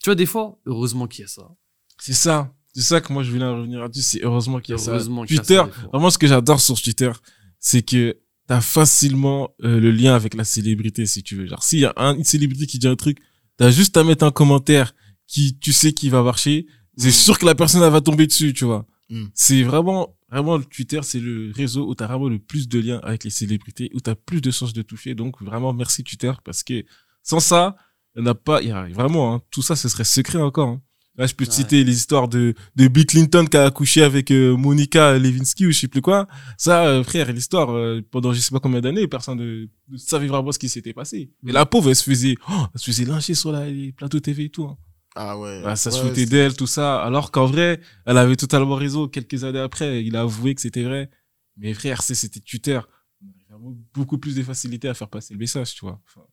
Tu 0.00 0.06
vois, 0.06 0.14
des 0.14 0.26
fois, 0.26 0.58
heureusement 0.64 1.06
qu'il 1.08 1.22
y 1.22 1.24
a 1.24 1.28
ça. 1.28 1.50
C'est 1.98 2.12
ça. 2.12 2.54
C'est 2.72 2.82
ça 2.82 3.00
que 3.00 3.12
moi, 3.12 3.24
je 3.24 3.32
voulais 3.32 3.44
en 3.44 3.56
revenir 3.56 3.80
là-dessus. 3.80 4.02
C'est 4.02 4.22
heureusement 4.24 4.60
qu'il 4.60 4.72
y 4.72 4.74
a 4.76 4.78
ça. 4.78 4.92
Heureusement 4.92 5.24
qu'il 5.24 5.36
y 5.36 5.38
a 5.40 5.42
Twitter, 5.42 5.56
ça, 5.56 5.66
fois. 5.68 5.88
vraiment, 5.92 6.10
ce 6.10 6.18
que 6.18 6.26
j'adore 6.28 6.60
sur 6.60 6.80
Twitter, 6.80 7.10
c'est 7.58 7.82
que 7.82 8.16
t'as 8.48 8.60
facilement 8.60 9.54
euh, 9.62 9.78
le 9.78 9.90
lien 9.92 10.14
avec 10.16 10.34
la 10.34 10.42
célébrité, 10.44 11.06
si 11.06 11.22
tu 11.22 11.36
veux. 11.36 11.46
Genre, 11.46 11.62
s'il 11.62 11.78
y 11.80 11.84
a 11.84 11.92
un, 11.96 12.16
une 12.16 12.24
célébrité 12.24 12.66
qui 12.66 12.78
dit 12.80 12.88
un 12.88 12.96
truc, 12.96 13.18
t'as 13.58 13.70
juste 13.70 13.96
à 13.96 14.02
mettre 14.04 14.24
un 14.24 14.30
commentaire 14.32 14.94
qui, 15.26 15.56
tu 15.58 15.72
sais, 15.72 15.92
qui 15.92 16.08
va 16.08 16.22
marcher. 16.22 16.66
C'est 16.96 17.08
Mm. 17.08 17.12
sûr 17.12 17.38
que 17.38 17.46
la 17.46 17.54
personne, 17.54 17.82
elle 17.82 17.92
va 17.92 18.00
tomber 18.00 18.26
dessus, 18.26 18.52
tu 18.54 18.64
vois. 18.64 18.86
Mm. 19.10 19.26
C'est 19.34 19.62
vraiment, 19.62 20.16
vraiment, 20.30 20.56
le 20.56 20.64
Twitter, 20.64 21.00
c'est 21.02 21.20
le 21.20 21.52
réseau 21.54 21.86
où 21.88 21.94
t'as 21.94 22.06
vraiment 22.08 22.28
le 22.28 22.38
plus 22.38 22.68
de 22.68 22.80
liens 22.80 23.00
avec 23.04 23.22
les 23.24 23.30
célébrités, 23.30 23.90
où 23.94 24.00
t'as 24.00 24.14
plus 24.14 24.40
de 24.40 24.50
chances 24.50 24.72
de 24.72 24.82
toucher. 24.82 25.14
Donc, 25.14 25.40
vraiment, 25.42 25.72
merci 25.72 26.02
Twitter, 26.02 26.32
parce 26.44 26.62
que 26.64 26.84
sans 27.22 27.40
ça, 27.40 27.76
il 28.16 28.22
n'y 28.22 28.28
en 28.28 28.32
a 28.32 28.34
pas, 28.34 28.62
y 28.62 28.70
a 28.72 28.88
vraiment, 28.88 29.34
hein, 29.34 29.42
tout 29.50 29.62
ça, 29.62 29.76
ce 29.76 29.88
serait 29.88 30.04
secret 30.04 30.38
encore. 30.40 30.68
hein. 30.68 30.82
Là, 31.18 31.26
je 31.26 31.34
peux 31.34 31.44
te 31.44 31.50
Ouais. 31.50 31.56
citer 31.56 31.82
les 31.84 31.96
histoires 31.96 32.28
de, 32.28 32.54
de 32.76 32.88
Bill 32.88 33.04
Clinton 33.04 33.44
qui 33.50 33.56
a 33.56 33.64
accouché 33.66 34.02
avec 34.04 34.30
euh, 34.30 34.56
Monica 34.56 35.18
Lewinsky 35.18 35.66
ou 35.66 35.72
je 35.72 35.80
sais 35.80 35.88
plus 35.88 36.00
quoi. 36.00 36.28
Ça, 36.56 36.86
euh, 36.86 37.02
frère, 37.04 37.30
l'histoire, 37.32 37.70
euh, 37.72 38.00
pendant 38.10 38.32
je 38.32 38.40
sais 38.40 38.52
pas 38.52 38.60
combien 38.60 38.80
d'années, 38.80 39.08
personne 39.08 39.38
ne, 39.38 39.66
ne 39.90 39.96
savait 39.98 40.28
vraiment 40.28 40.52
ce 40.52 40.58
qui 40.60 40.68
s'était 40.68 40.92
passé. 40.94 41.32
Mm. 41.42 41.50
la 41.50 41.66
pauvre, 41.66 41.88
elle 41.90 41.96
se 41.96 42.04
faisait, 42.04 42.36
oh, 42.48 42.66
elle 42.72 42.80
se 42.80 42.86
faisait 42.86 43.04
lyncher 43.04 43.34
sur 43.34 43.50
la, 43.52 43.68
les 43.68 43.90
plateaux 43.92 44.20
TV 44.20 44.44
et 44.44 44.48
tout. 44.48 44.64
hein. 44.64 44.78
Ah 45.16 45.36
ouais. 45.36 45.60
Bah, 45.64 45.74
ça 45.74 45.90
se 45.90 46.00
foutait 46.00 46.26
d'elle, 46.26 46.54
tout 46.56 46.68
ça. 46.68 47.02
Alors 47.02 47.32
qu'en 47.32 47.46
vrai, 47.46 47.80
elle 48.06 48.16
avait 48.18 48.36
totalement 48.36 48.76
raison. 48.76 49.08
Quelques 49.08 49.42
années 49.42 49.58
après, 49.58 50.04
il 50.04 50.14
a 50.14 50.20
avoué 50.20 50.54
que 50.54 50.60
c'était 50.60 50.84
vrai. 50.84 51.10
Mais 51.56 51.74
frère, 51.74 52.00
c'était 52.02 52.38
Twitter. 52.38 52.78
On 53.20 53.26
avait 53.26 53.44
vraiment 53.50 53.76
beaucoup 53.92 54.18
plus 54.18 54.36
de 54.36 54.42
facilité 54.44 54.86
à 54.88 54.94
faire 54.94 55.08
passer 55.08 55.34
le 55.34 55.40
message, 55.40 55.74
tu 55.74 55.80
vois. 55.84 56.00
Enfin, 56.06 56.24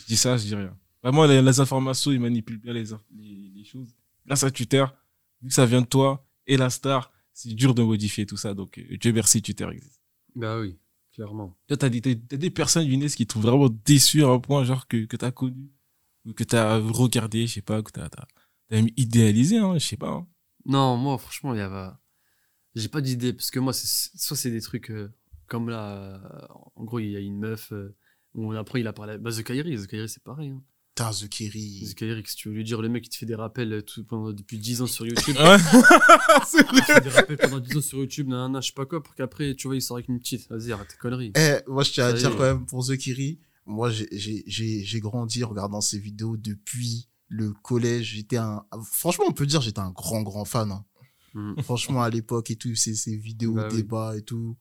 je 0.00 0.06
dis 0.06 0.16
ça, 0.16 0.36
je 0.36 0.42
dis 0.42 0.54
rien. 0.56 0.76
Vraiment, 1.02 1.24
les, 1.26 1.42
les 1.42 1.60
informations, 1.60 2.12
ils 2.12 2.20
manipulent 2.20 2.58
bien 2.60 2.72
les, 2.72 2.92
inf- 2.92 3.00
les, 3.16 3.50
les 3.54 3.64
choses. 3.64 3.96
Grâce 4.26 4.44
à 4.44 4.50
Twitter, 4.50 4.84
vu 5.42 5.48
que 5.48 5.54
ça 5.54 5.66
vient 5.66 5.80
de 5.82 5.86
toi 5.86 6.26
et 6.46 6.56
la 6.56 6.70
star, 6.70 7.12
c'est 7.32 7.52
dur 7.54 7.74
de 7.74 7.82
modifier 7.82 8.26
tout 8.26 8.36
ça. 8.36 8.54
Donc, 8.54 8.78
euh, 8.78 8.96
Dieu 8.98 9.12
merci, 9.12 9.42
Twitter 9.42 9.66
existe. 9.72 10.00
Bah 10.34 10.60
oui, 10.60 10.78
clairement. 11.12 11.56
Toi, 11.66 11.76
t'as 11.76 11.88
des, 11.88 12.00
t'as- 12.00 12.36
des 12.36 12.50
personnes, 12.50 12.86
Younes, 12.86 13.08
qui 13.08 13.26
te 13.26 13.30
trouvent 13.30 13.42
vraiment 13.46 13.68
déçu 13.84 14.22
à 14.24 14.28
un 14.28 14.38
point, 14.38 14.64
genre, 14.64 14.86
que, 14.86 15.04
que 15.06 15.16
t'as 15.16 15.30
connu. 15.32 15.70
Ou 16.24 16.32
que 16.34 16.44
t'as 16.44 16.78
regardé, 16.78 17.48
je 17.48 17.54
sais 17.54 17.62
pas, 17.62 17.82
que 17.82 17.90
t'as, 17.90 18.08
t'as, 18.08 18.26
t'as 18.68 18.76
même 18.76 18.88
idéalisé, 18.96 19.58
hein, 19.58 19.74
je 19.78 19.84
sais 19.84 19.96
pas. 19.96 20.10
hein. 20.10 20.28
Non, 20.64 20.96
moi, 20.96 21.18
franchement, 21.18 21.52
il 21.54 21.58
y 21.58 21.60
a. 21.62 21.98
J'ai 22.74 22.88
pas 22.88 23.00
d'idée, 23.00 23.32
parce 23.32 23.50
que 23.50 23.58
moi, 23.60 23.72
c'est- 23.72 24.10
soit 24.16 24.36
c'est 24.36 24.50
des 24.50 24.60
trucs 24.62 24.90
euh, 24.90 25.12
comme 25.46 25.68
là. 25.68 25.92
euh, 26.14 26.46
en 26.76 26.84
gros, 26.84 27.00
il 27.00 27.10
y 27.10 27.16
a 27.16 27.20
une 27.20 27.38
meuf. 27.38 27.72
euh, 27.72 27.96
où 28.34 28.52
après, 28.54 28.80
il 28.80 28.86
a 28.86 28.92
parlé. 28.94 29.18
Bah, 29.18 29.30
The 29.32 29.42
Kairi, 29.42 29.76
The 29.76 29.86
Kairi, 29.88 30.08
c'est 30.08 30.22
pareil. 30.22 30.50
Hein. 30.50 30.62
Putain, 30.94 31.10
The 31.10 31.28
Kerry. 31.28 31.86
The 31.90 31.94
Kairi, 31.94 32.22
qu'est-ce 32.22 32.36
que 32.36 32.40
tu 32.42 32.48
veux 32.48 32.54
lui 32.54 32.64
dire 32.64 32.82
Le 32.82 32.88
mec, 32.90 33.06
il 33.06 33.08
te 33.10 33.16
fait 33.16 33.24
des 33.24 33.34
rappels 33.34 33.72
euh, 33.72 33.80
tout, 33.82 34.04
pendant, 34.04 34.30
depuis 34.32 34.58
10 34.58 34.82
ans 34.82 34.86
sur 34.86 35.06
YouTube. 35.06 35.36
Ouais. 35.40 35.56
c'est 36.46 36.66
Il 36.70 36.82
fait 36.82 37.00
des 37.00 37.08
rappels 37.08 37.38
pendant 37.38 37.60
10 37.60 37.76
ans 37.78 37.80
sur 37.80 37.98
YouTube, 37.98 38.28
nanana, 38.28 38.60
je 38.60 38.66
sais 38.68 38.72
pas 38.74 38.84
quoi, 38.84 39.02
pour 39.02 39.14
qu'après, 39.14 39.54
tu 39.54 39.68
vois, 39.68 39.76
il 39.76 39.80
sort 39.80 39.96
avec 39.96 40.08
une 40.08 40.18
petite. 40.18 40.48
Vas-y, 40.50 40.70
arrête 40.72 40.88
tes 40.88 40.96
conneries. 40.96 41.32
Eh, 41.36 41.60
moi, 41.66 41.82
je 41.82 41.92
tiens 41.92 42.06
à 42.06 42.12
dire 42.12 42.30
quand 42.36 42.42
même 42.42 42.66
pour 42.66 42.86
The 42.86 42.96
Kiri, 42.98 43.38
moi, 43.64 43.90
j'ai- 43.90 44.08
j'ai 44.12 44.44
j'ai- 44.46 44.84
j'ai 44.84 45.00
grandi 45.00 45.42
en 45.44 45.48
regardant 45.48 45.80
ses 45.80 45.98
vidéos 45.98 46.36
depuis 46.36 47.08
le 47.28 47.52
collège. 47.62 48.12
J'étais 48.16 48.36
un, 48.36 48.62
franchement, 48.84 49.24
on 49.28 49.32
peut 49.32 49.46
dire, 49.46 49.62
j'étais 49.62 49.78
un 49.80 49.90
grand, 49.92 50.20
grand 50.22 50.44
fan. 50.44 50.72
hein. 50.72 50.84
Mhm. 51.34 51.62
Franchement, 51.62 52.02
à 52.02 52.10
l'époque 52.10 52.50
et 52.50 52.56
tout, 52.56 52.74
ces, 52.74 52.94
ces 52.94 53.16
vidéos, 53.16 53.54
Bah 53.54 53.68
oui. 53.70 53.76
débats 53.78 54.14
et 54.18 54.20
tout. 54.22 54.58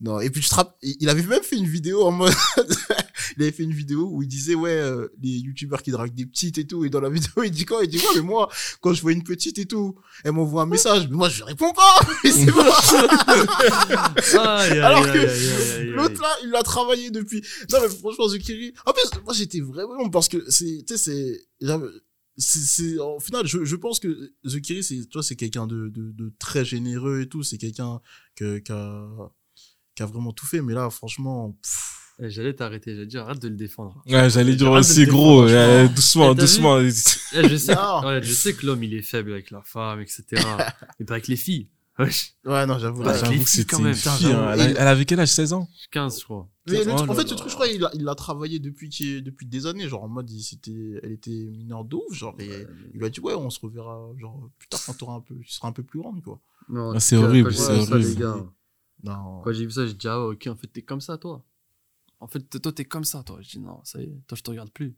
Non, 0.00 0.18
et 0.20 0.30
puis, 0.30 0.40
je 0.40 0.48
te 0.48 0.54
il 0.82 1.06
avait 1.10 1.22
même 1.26 1.42
fait 1.42 1.58
une 1.58 1.66
vidéo 1.66 2.02
en 2.04 2.10
mode, 2.12 2.32
il 3.36 3.42
avait 3.42 3.52
fait 3.52 3.62
une 3.62 3.72
vidéo 3.72 4.08
où 4.10 4.22
il 4.22 4.28
disait, 4.28 4.54
ouais, 4.54 4.70
euh, 4.70 5.08
les 5.20 5.38
youtubeurs 5.38 5.82
qui 5.82 5.90
draguent 5.90 6.14
des 6.14 6.26
petites 6.26 6.58
et 6.58 6.66
tout. 6.66 6.84
Et 6.84 6.90
dans 6.90 7.00
la 7.00 7.10
vidéo, 7.16 7.42
il 7.44 7.50
dit 7.50 7.64
quoi? 7.64 7.84
Il 7.84 7.90
dit, 7.90 7.98
ouais, 7.98 8.16
mais 8.16 8.22
moi, 8.22 8.48
quand 8.80 8.92
je 8.92 9.02
vois 9.02 9.12
une 9.12 9.24
petite 9.24 9.58
et 9.58 9.66
tout, 9.66 9.96
elle 10.24 10.32
m'envoie 10.32 10.62
un 10.62 10.66
message, 10.66 11.08
mais 11.08 11.16
moi, 11.16 11.28
je 11.28 11.44
réponds 11.44 11.72
pas! 11.72 12.00
Mais 12.24 12.30
c'est 14.22 14.38
aïe, 14.38 14.78
Alors 14.78 15.02
que. 15.04 15.90
L'autre 15.90 16.20
là, 16.20 16.28
il 16.42 16.50
l'a 16.50 16.62
travaillé 16.62 17.10
depuis. 17.10 17.42
Non 17.72 17.78
mais 17.82 17.88
franchement, 17.88 18.28
Zukiri. 18.28 18.72
En 18.86 18.92
plus, 18.92 19.10
moi 19.24 19.32
j'étais 19.34 19.60
vraiment 19.60 20.08
parce 20.10 20.28
que 20.28 20.44
c'est, 20.48 20.84
tu 20.86 20.96
sais, 20.96 20.98
c'est, 20.98 21.46
c'est, 22.36 22.58
c'est, 22.58 22.98
au 22.98 23.20
final, 23.20 23.46
je, 23.46 23.64
je 23.64 23.76
pense 23.76 24.00
que 24.00 24.32
Zukiri, 24.46 24.82
c'est, 24.82 25.04
toi, 25.06 25.22
c'est 25.22 25.36
quelqu'un 25.36 25.66
de, 25.66 25.88
de, 25.88 26.12
de 26.12 26.32
très 26.38 26.64
généreux 26.64 27.22
et 27.22 27.28
tout. 27.28 27.42
C'est 27.42 27.58
quelqu'un 27.58 28.00
que, 28.36 28.58
qui 28.58 28.72
a, 28.72 29.08
qui 29.94 30.02
a 30.02 30.06
vraiment 30.06 30.32
tout 30.32 30.46
fait. 30.46 30.62
Mais 30.62 30.74
là, 30.74 30.90
franchement, 30.90 31.56
pff, 31.62 31.99
J'allais 32.28 32.54
t'arrêter, 32.54 32.94
j'allais 32.94 33.06
dire 33.06 33.22
arrête 33.22 33.40
de 33.40 33.48
le 33.48 33.54
défendre. 33.56 34.02
Ouais, 34.06 34.28
j'allais 34.30 34.54
dire 34.54 34.70
aussi 34.72 35.06
gros, 35.06 35.42
euh, 35.48 35.88
doucement, 35.88 36.32
Eh, 36.32 36.34
doucement. 36.34 36.78
Eh, 36.80 36.90
je, 37.48 37.56
sais, 37.56 37.74
ouais, 38.04 38.22
je 38.22 38.32
sais 38.32 38.54
que 38.54 38.66
l'homme 38.66 38.82
il 38.84 38.94
est 38.94 39.02
faible 39.02 39.32
avec 39.32 39.50
la 39.50 39.62
femme, 39.62 40.00
etc. 40.00 40.24
Mais 41.00 41.06
pas 41.06 41.14
avec 41.14 41.28
les 41.28 41.36
filles. 41.36 41.68
Ouais, 42.46 42.66
non, 42.66 42.78
j'avoue. 42.78 43.02
Avec 43.02 43.20
J'avoue 43.20 43.32
les 43.32 43.38
que 43.40 43.44
filles, 43.44 43.60
c'était 43.68 43.76
une 43.76 43.94
fille, 43.94 44.32
hein. 44.32 44.52
Elle, 44.54 44.60
a- 44.60 44.70
Et- 44.70 44.74
elle 44.78 44.88
avait 44.88 45.04
quel 45.04 45.20
âge 45.20 45.28
16 45.28 45.52
ans? 45.52 45.68
15, 45.90 46.18
je 46.20 46.24
crois. 46.24 46.48
Mais 46.66 46.82
le 46.84 46.92
Oh 46.92 47.10
en 47.10 47.14
fait, 47.14 47.28
ce 47.28 47.34
truc, 47.34 47.50
je 47.50 47.54
crois, 47.54 47.68
il 47.68 47.84
a, 47.84 47.90
il 47.94 48.08
a 48.08 48.14
travaillé 48.14 48.58
depuis, 48.58 48.88
depuis 49.22 49.46
des 49.46 49.66
années. 49.66 49.86
Genre, 49.88 50.02
en 50.04 50.08
mode, 50.08 50.30
il, 50.30 50.40
c'était, 50.42 51.00
elle 51.02 51.12
était 51.12 51.30
mineure 51.30 51.84
de 51.84 51.96
ouf. 51.96 52.12
Genre, 52.14 52.34
et 52.38 52.66
il 52.94 53.00
lui 53.00 53.06
a 53.06 53.10
dit, 53.10 53.20
ouais, 53.20 53.34
on 53.34 53.50
se 53.50 53.60
reverra, 53.60 53.98
genre, 54.18 54.48
plus 54.58 54.68
tard 54.68 54.80
quand 54.86 54.94
t'auras 54.94 55.14
un 55.16 55.20
peu, 55.20 55.34
tu 55.44 55.52
seras 55.52 55.68
un 55.68 55.72
peu 55.72 55.82
plus 55.82 56.00
grande, 56.00 56.22
quoi. 56.22 56.40
Non, 56.70 56.92
Ah, 56.94 57.00
c'est 57.00 57.16
horrible, 57.16 57.52
c'est 57.52 57.60
ça, 57.62 57.74
horrible. 57.74 57.98
les 57.98 58.14
gars, 58.14 58.46
Non. 59.02 59.40
Quand 59.44 59.52
j'ai 59.52 59.66
vu 59.66 59.70
ça, 59.72 59.86
j'ai 59.86 59.94
dit, 59.94 60.08
ah 60.08 60.20
ok, 60.20 60.46
en 60.46 60.56
fait, 60.56 60.68
t'es 60.68 60.82
comme 60.82 61.00
ça, 61.02 61.18
toi. 61.18 61.42
En 62.20 62.28
fait, 62.28 62.40
toi, 62.60 62.72
t'es 62.72 62.84
comme 62.84 63.04
ça, 63.04 63.22
toi. 63.22 63.38
Je 63.40 63.48
dis, 63.48 63.58
non, 63.60 63.80
ça 63.84 64.00
y 64.00 64.04
est, 64.04 64.20
toi, 64.26 64.36
je 64.36 64.42
te 64.42 64.50
regarde 64.50 64.70
plus. 64.70 64.94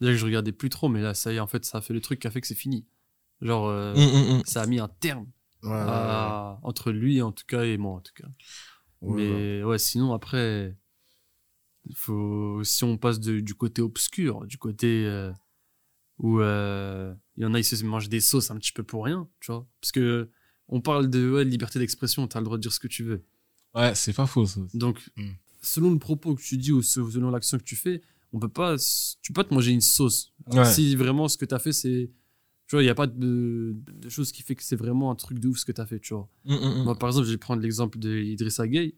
Déjà 0.00 0.12
que 0.12 0.18
je 0.18 0.24
regardais 0.26 0.52
plus 0.52 0.68
trop, 0.68 0.88
mais 0.88 1.00
là, 1.00 1.14
ça 1.14 1.32
y 1.32 1.36
est, 1.36 1.40
en 1.40 1.46
fait, 1.46 1.64
ça 1.64 1.78
a 1.78 1.80
fait 1.80 1.94
le 1.94 2.00
truc 2.00 2.20
qui 2.20 2.26
a 2.26 2.30
fait 2.30 2.40
que 2.40 2.46
c'est 2.46 2.54
fini. 2.54 2.86
Genre, 3.40 3.66
euh, 3.68 3.94
Hum, 3.94 4.14
hum, 4.14 4.30
hum. 4.36 4.42
ça 4.44 4.62
a 4.62 4.66
mis 4.66 4.78
un 4.80 4.88
terme 4.88 5.26
Ouais, 5.62 5.70
ouais, 5.70 5.76
ouais. 5.76 5.88
à- 5.88 6.58
entre 6.62 6.90
lui, 6.92 7.22
en 7.22 7.32
tout 7.32 7.44
cas, 7.46 7.64
et 7.64 7.76
moi, 7.78 7.92
en 7.96 8.00
tout 8.00 8.12
cas. 8.14 8.28
Mais 9.02 9.62
ouais, 9.64 9.78
sinon, 9.78 10.12
après, 10.12 10.76
faut, 11.94 12.62
si 12.64 12.84
on 12.84 12.96
passe 12.98 13.20
de- 13.20 13.40
du 13.40 13.54
côté 13.54 13.82
obscur, 13.82 14.46
du 14.46 14.58
côté 14.58 15.04
euh, 15.06 15.32
où 16.18 16.40
euh, 16.40 17.14
il 17.36 17.42
y 17.42 17.46
en 17.46 17.54
a, 17.54 17.58
ils 17.58 17.64
se 17.64 17.82
mangent 17.84 18.08
des 18.08 18.20
sauces 18.20 18.50
un 18.50 18.56
petit 18.56 18.72
peu 18.72 18.82
pour 18.84 19.04
rien, 19.04 19.28
tu 19.40 19.50
vois. 19.52 19.66
Parce 19.80 19.92
que 19.92 20.30
on 20.68 20.80
parle 20.80 21.10
de 21.10 21.38
liberté 21.40 21.78
d'expression, 21.78 22.26
t'as 22.28 22.38
le 22.40 22.44
droit 22.44 22.56
de 22.56 22.62
dire 22.62 22.72
ce 22.72 22.80
que 22.80 22.88
tu 22.88 23.02
veux. 23.04 23.24
Ouais, 23.74 23.94
c'est 23.94 24.12
pas 24.12 24.26
faux, 24.26 24.46
ça. 24.46 24.60
Donc, 24.74 25.00
Mm. 25.16 25.30
Selon 25.62 25.90
le 25.92 25.98
propos 25.98 26.34
que 26.34 26.42
tu 26.42 26.56
dis 26.58 26.72
ou 26.72 26.82
se- 26.82 27.08
selon 27.10 27.30
l'action 27.30 27.56
que 27.58 27.62
tu 27.64 27.76
fais, 27.76 28.02
on 28.32 28.38
peut 28.38 28.48
pas, 28.48 28.76
tu 29.22 29.32
peux 29.32 29.42
pas 29.42 29.48
te 29.48 29.54
manger 29.54 29.72
une 29.72 29.80
sauce. 29.80 30.32
Ouais. 30.52 30.64
Si 30.64 30.94
vraiment 30.96 31.28
ce 31.28 31.36
que 31.38 31.44
tu 31.44 31.54
as 31.54 31.58
fait, 31.58 31.72
c'est. 31.72 32.10
Tu 32.68 32.76
vois, 32.76 32.82
il 32.82 32.86
n'y 32.86 32.90
a 32.90 32.94
pas 32.94 33.06
de, 33.06 33.74
de 34.00 34.08
chose 34.08 34.32
qui 34.32 34.42
fait 34.42 34.54
que 34.54 34.62
c'est 34.62 34.76
vraiment 34.76 35.10
un 35.10 35.14
truc 35.14 35.38
de 35.38 35.48
ouf 35.48 35.58
ce 35.58 35.64
que 35.64 35.72
tu 35.72 35.80
as 35.80 35.86
fait, 35.86 35.98
tu 36.00 36.14
vois. 36.14 36.28
Hum, 36.46 36.56
hum, 36.56 36.72
hum. 36.78 36.84
Moi, 36.84 36.98
par 36.98 37.10
exemple, 37.10 37.26
je 37.26 37.32
vais 37.32 37.36
prendre 37.38 37.60
l'exemple 37.62 37.98
de 37.98 38.16
Idrissa 38.18 38.66
Gueye. 38.66 38.94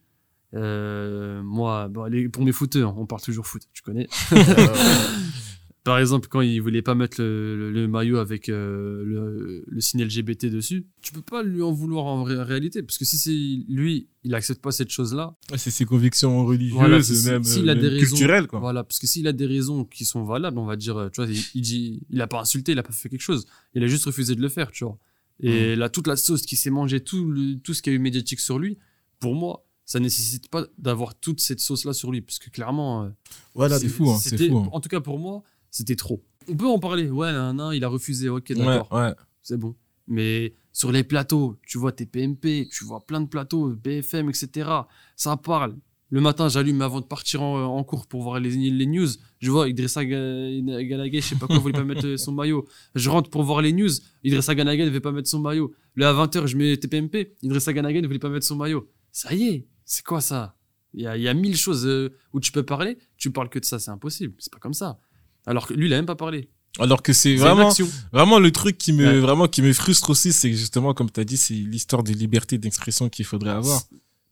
Euh, 0.54 1.42
moi, 1.42 1.88
bon, 1.88 2.04
les- 2.04 2.28
pour 2.28 2.44
mes 2.44 2.52
footeurs, 2.52 2.96
on 2.96 3.06
parle 3.06 3.22
toujours 3.22 3.46
foot, 3.46 3.62
tu 3.72 3.82
connais. 3.82 4.06
Par 5.84 5.98
exemple, 5.98 6.28
quand 6.28 6.40
il 6.40 6.60
voulait 6.62 6.80
pas 6.80 6.94
mettre 6.94 7.20
le, 7.20 7.56
le- 7.58 7.70
le 7.70 7.86
maillot 7.88 8.16
avec 8.16 8.48
euh, 8.48 9.04
le, 9.04 9.64
le 9.66 9.80
signe 9.82 10.02
LGBT 10.02 10.46
dessus, 10.46 10.86
tu 11.02 11.12
peux 11.12 11.20
pas 11.20 11.42
lui 11.42 11.60
en 11.60 11.72
vouloir 11.72 12.06
en 12.06 12.24
ré- 12.24 12.42
réalité, 12.42 12.82
parce 12.82 12.96
que 12.96 13.04
si 13.04 13.18
c'est 13.18 13.30
lui, 13.68 14.08
il 14.24 14.34
accepte 14.34 14.62
pas 14.62 14.72
cette 14.72 14.88
chose-là, 14.88 15.36
c'est 15.56 15.70
ses 15.70 15.84
convictions 15.84 16.46
religieuses, 16.46 16.74
Voilà, 16.78 17.02
c'est- 17.02 17.30
même, 17.30 17.44
s'il 17.44 17.68
a 17.68 17.74
même 17.74 17.82
des 17.82 17.88
raisons- 17.90 18.16
culturelles, 18.16 18.46
quoi. 18.46 18.60
Voilà, 18.60 18.82
parce 18.82 18.98
que 18.98 19.06
s'il 19.06 19.26
a 19.28 19.32
des 19.32 19.44
raisons 19.46 19.84
qui 19.84 20.06
sont 20.06 20.24
valables, 20.24 20.56
on 20.58 20.64
va 20.64 20.76
dire, 20.76 20.96
euh, 20.96 21.10
tu 21.10 21.20
vois, 21.22 21.30
il, 21.30 21.38
il 21.54 21.60
dit, 21.60 22.00
il 22.08 22.20
a 22.22 22.26
pas 22.26 22.40
insulté, 22.40 22.72
il 22.72 22.78
a 22.78 22.82
pas 22.82 22.92
fait 22.92 23.10
quelque 23.10 23.20
chose, 23.20 23.44
il 23.74 23.84
a 23.84 23.86
juste 23.86 24.06
refusé 24.06 24.34
de 24.34 24.40
le 24.40 24.48
faire, 24.48 24.70
tu 24.70 24.84
vois. 24.84 24.98
Et 25.40 25.76
là, 25.76 25.90
toute 25.90 26.06
la 26.06 26.16
sauce 26.16 26.42
qui 26.46 26.56
s'est 26.56 26.70
mangée, 26.70 27.00
tout, 27.00 27.34
tout 27.62 27.74
ce 27.74 27.82
qui 27.82 27.90
a 27.90 27.92
eu 27.92 27.98
médiatique 27.98 28.40
sur 28.40 28.58
lui, 28.58 28.78
pour 29.18 29.34
moi, 29.34 29.66
ça 29.84 30.00
nécessite 30.00 30.48
pas 30.48 30.64
d'avoir 30.78 31.14
toute 31.14 31.40
cette 31.40 31.60
sauce-là 31.60 31.92
sur 31.92 32.10
lui, 32.10 32.22
parce 32.22 32.38
que 32.38 32.48
clairement, 32.48 33.04
euh, 33.04 33.08
Voilà, 33.54 33.78
C'est 33.78 33.88
fou, 33.88 34.08
hein, 34.10 34.16
c'est 34.18 34.38
fou. 34.48 34.56
hein. 34.56 34.68
En 34.72 34.80
tout 34.80 34.88
cas, 34.88 35.00
pour 35.00 35.18
moi, 35.18 35.42
c'était 35.74 35.96
trop. 35.96 36.22
On 36.48 36.56
peut 36.56 36.66
en 36.68 36.78
parler, 36.78 37.10
ouais, 37.10 37.32
nan, 37.32 37.56
nan, 37.56 37.72
il 37.74 37.82
a 37.84 37.88
refusé, 37.88 38.28
ok, 38.28 38.52
d'accord, 38.52 38.92
ouais. 38.92 39.12
c'est 39.42 39.56
bon. 39.58 39.74
Mais 40.06 40.54
sur 40.72 40.92
les 40.92 41.02
plateaux, 41.02 41.58
tu 41.66 41.78
vois 41.78 41.90
tes 41.92 42.06
PMP, 42.06 42.68
tu 42.70 42.84
vois 42.84 43.04
plein 43.06 43.20
de 43.20 43.26
plateaux, 43.28 43.70
BFM, 43.70 44.28
etc. 44.28 44.70
Ça 45.16 45.36
parle. 45.36 45.76
Le 46.10 46.20
matin, 46.20 46.48
j'allume 46.48 46.80
avant 46.82 47.00
de 47.00 47.06
partir 47.06 47.42
en, 47.42 47.64
en 47.64 47.82
cours 47.82 48.06
pour 48.06 48.22
voir 48.22 48.38
les, 48.38 48.50
les 48.50 48.86
news. 48.86 49.08
Je 49.40 49.50
vois 49.50 49.68
Idrissa 49.68 50.04
Ga- 50.04 50.82
Ganagué, 50.84 51.20
je 51.20 51.26
sais 51.28 51.36
pas 51.36 51.46
quoi, 51.46 51.58
voulait 51.58 51.72
pas 51.72 51.82
mettre 51.82 52.16
son 52.16 52.32
maillot. 52.32 52.66
Je 52.94 53.08
rentre 53.10 53.30
pour 53.30 53.42
voir 53.42 53.62
les 53.62 53.72
news. 53.72 53.90
Idrissa 54.22 54.54
Ganagué 54.54 54.84
ne 54.84 54.90
veut 54.90 55.00
pas 55.00 55.10
mettre 55.10 55.28
son 55.28 55.40
maillot. 55.40 55.74
Là, 55.96 56.10
à 56.10 56.12
20h, 56.26 56.46
je 56.46 56.56
mets 56.56 56.76
TPMP. 56.76 57.34
Idrissa 57.42 57.72
Ganagué 57.72 58.00
ne 58.02 58.06
voulait 58.06 58.18
pas 58.20 58.28
mettre 58.28 58.46
son 58.46 58.56
maillot. 58.56 58.88
Ça 59.10 59.34
y 59.34 59.48
est, 59.48 59.66
c'est 59.84 60.04
quoi 60.04 60.20
ça? 60.20 60.56
Il 60.92 61.00
y 61.00 61.20
y 61.22 61.28
a 61.28 61.34
mille 61.34 61.56
choses 61.56 61.86
euh, 61.86 62.10
où 62.32 62.38
tu 62.38 62.52
peux 62.52 62.62
parler. 62.62 62.98
Tu 63.16 63.32
parles 63.32 63.48
que 63.48 63.58
de 63.58 63.64
ça, 63.64 63.78
c'est 63.80 63.90
impossible. 63.90 64.34
C'est 64.38 64.52
pas 64.52 64.60
comme 64.60 64.74
ça. 64.74 65.00
Alors 65.46 65.66
que 65.66 65.74
lui, 65.74 65.86
il 65.86 65.92
a 65.92 65.96
même 65.96 66.06
pas 66.06 66.16
parlé. 66.16 66.48
Alors 66.80 67.02
que 67.02 67.12
c'est 67.12 67.36
vraiment, 67.36 67.70
vraiment 68.12 68.38
le 68.40 68.50
truc 68.50 68.76
qui 68.78 68.92
me, 68.92 69.06
Ouais. 69.06 69.18
vraiment 69.20 69.46
qui 69.46 69.62
me 69.62 69.72
frustre 69.72 70.10
aussi, 70.10 70.32
c'est 70.32 70.52
justement, 70.52 70.92
comme 70.92 71.10
tu 71.10 71.20
as 71.20 71.24
dit, 71.24 71.36
c'est 71.36 71.54
l'histoire 71.54 72.02
de 72.02 72.12
liberté 72.12 72.58
d'expression 72.58 73.08
qu'il 73.08 73.24
faudrait 73.24 73.50
avoir. 73.50 73.80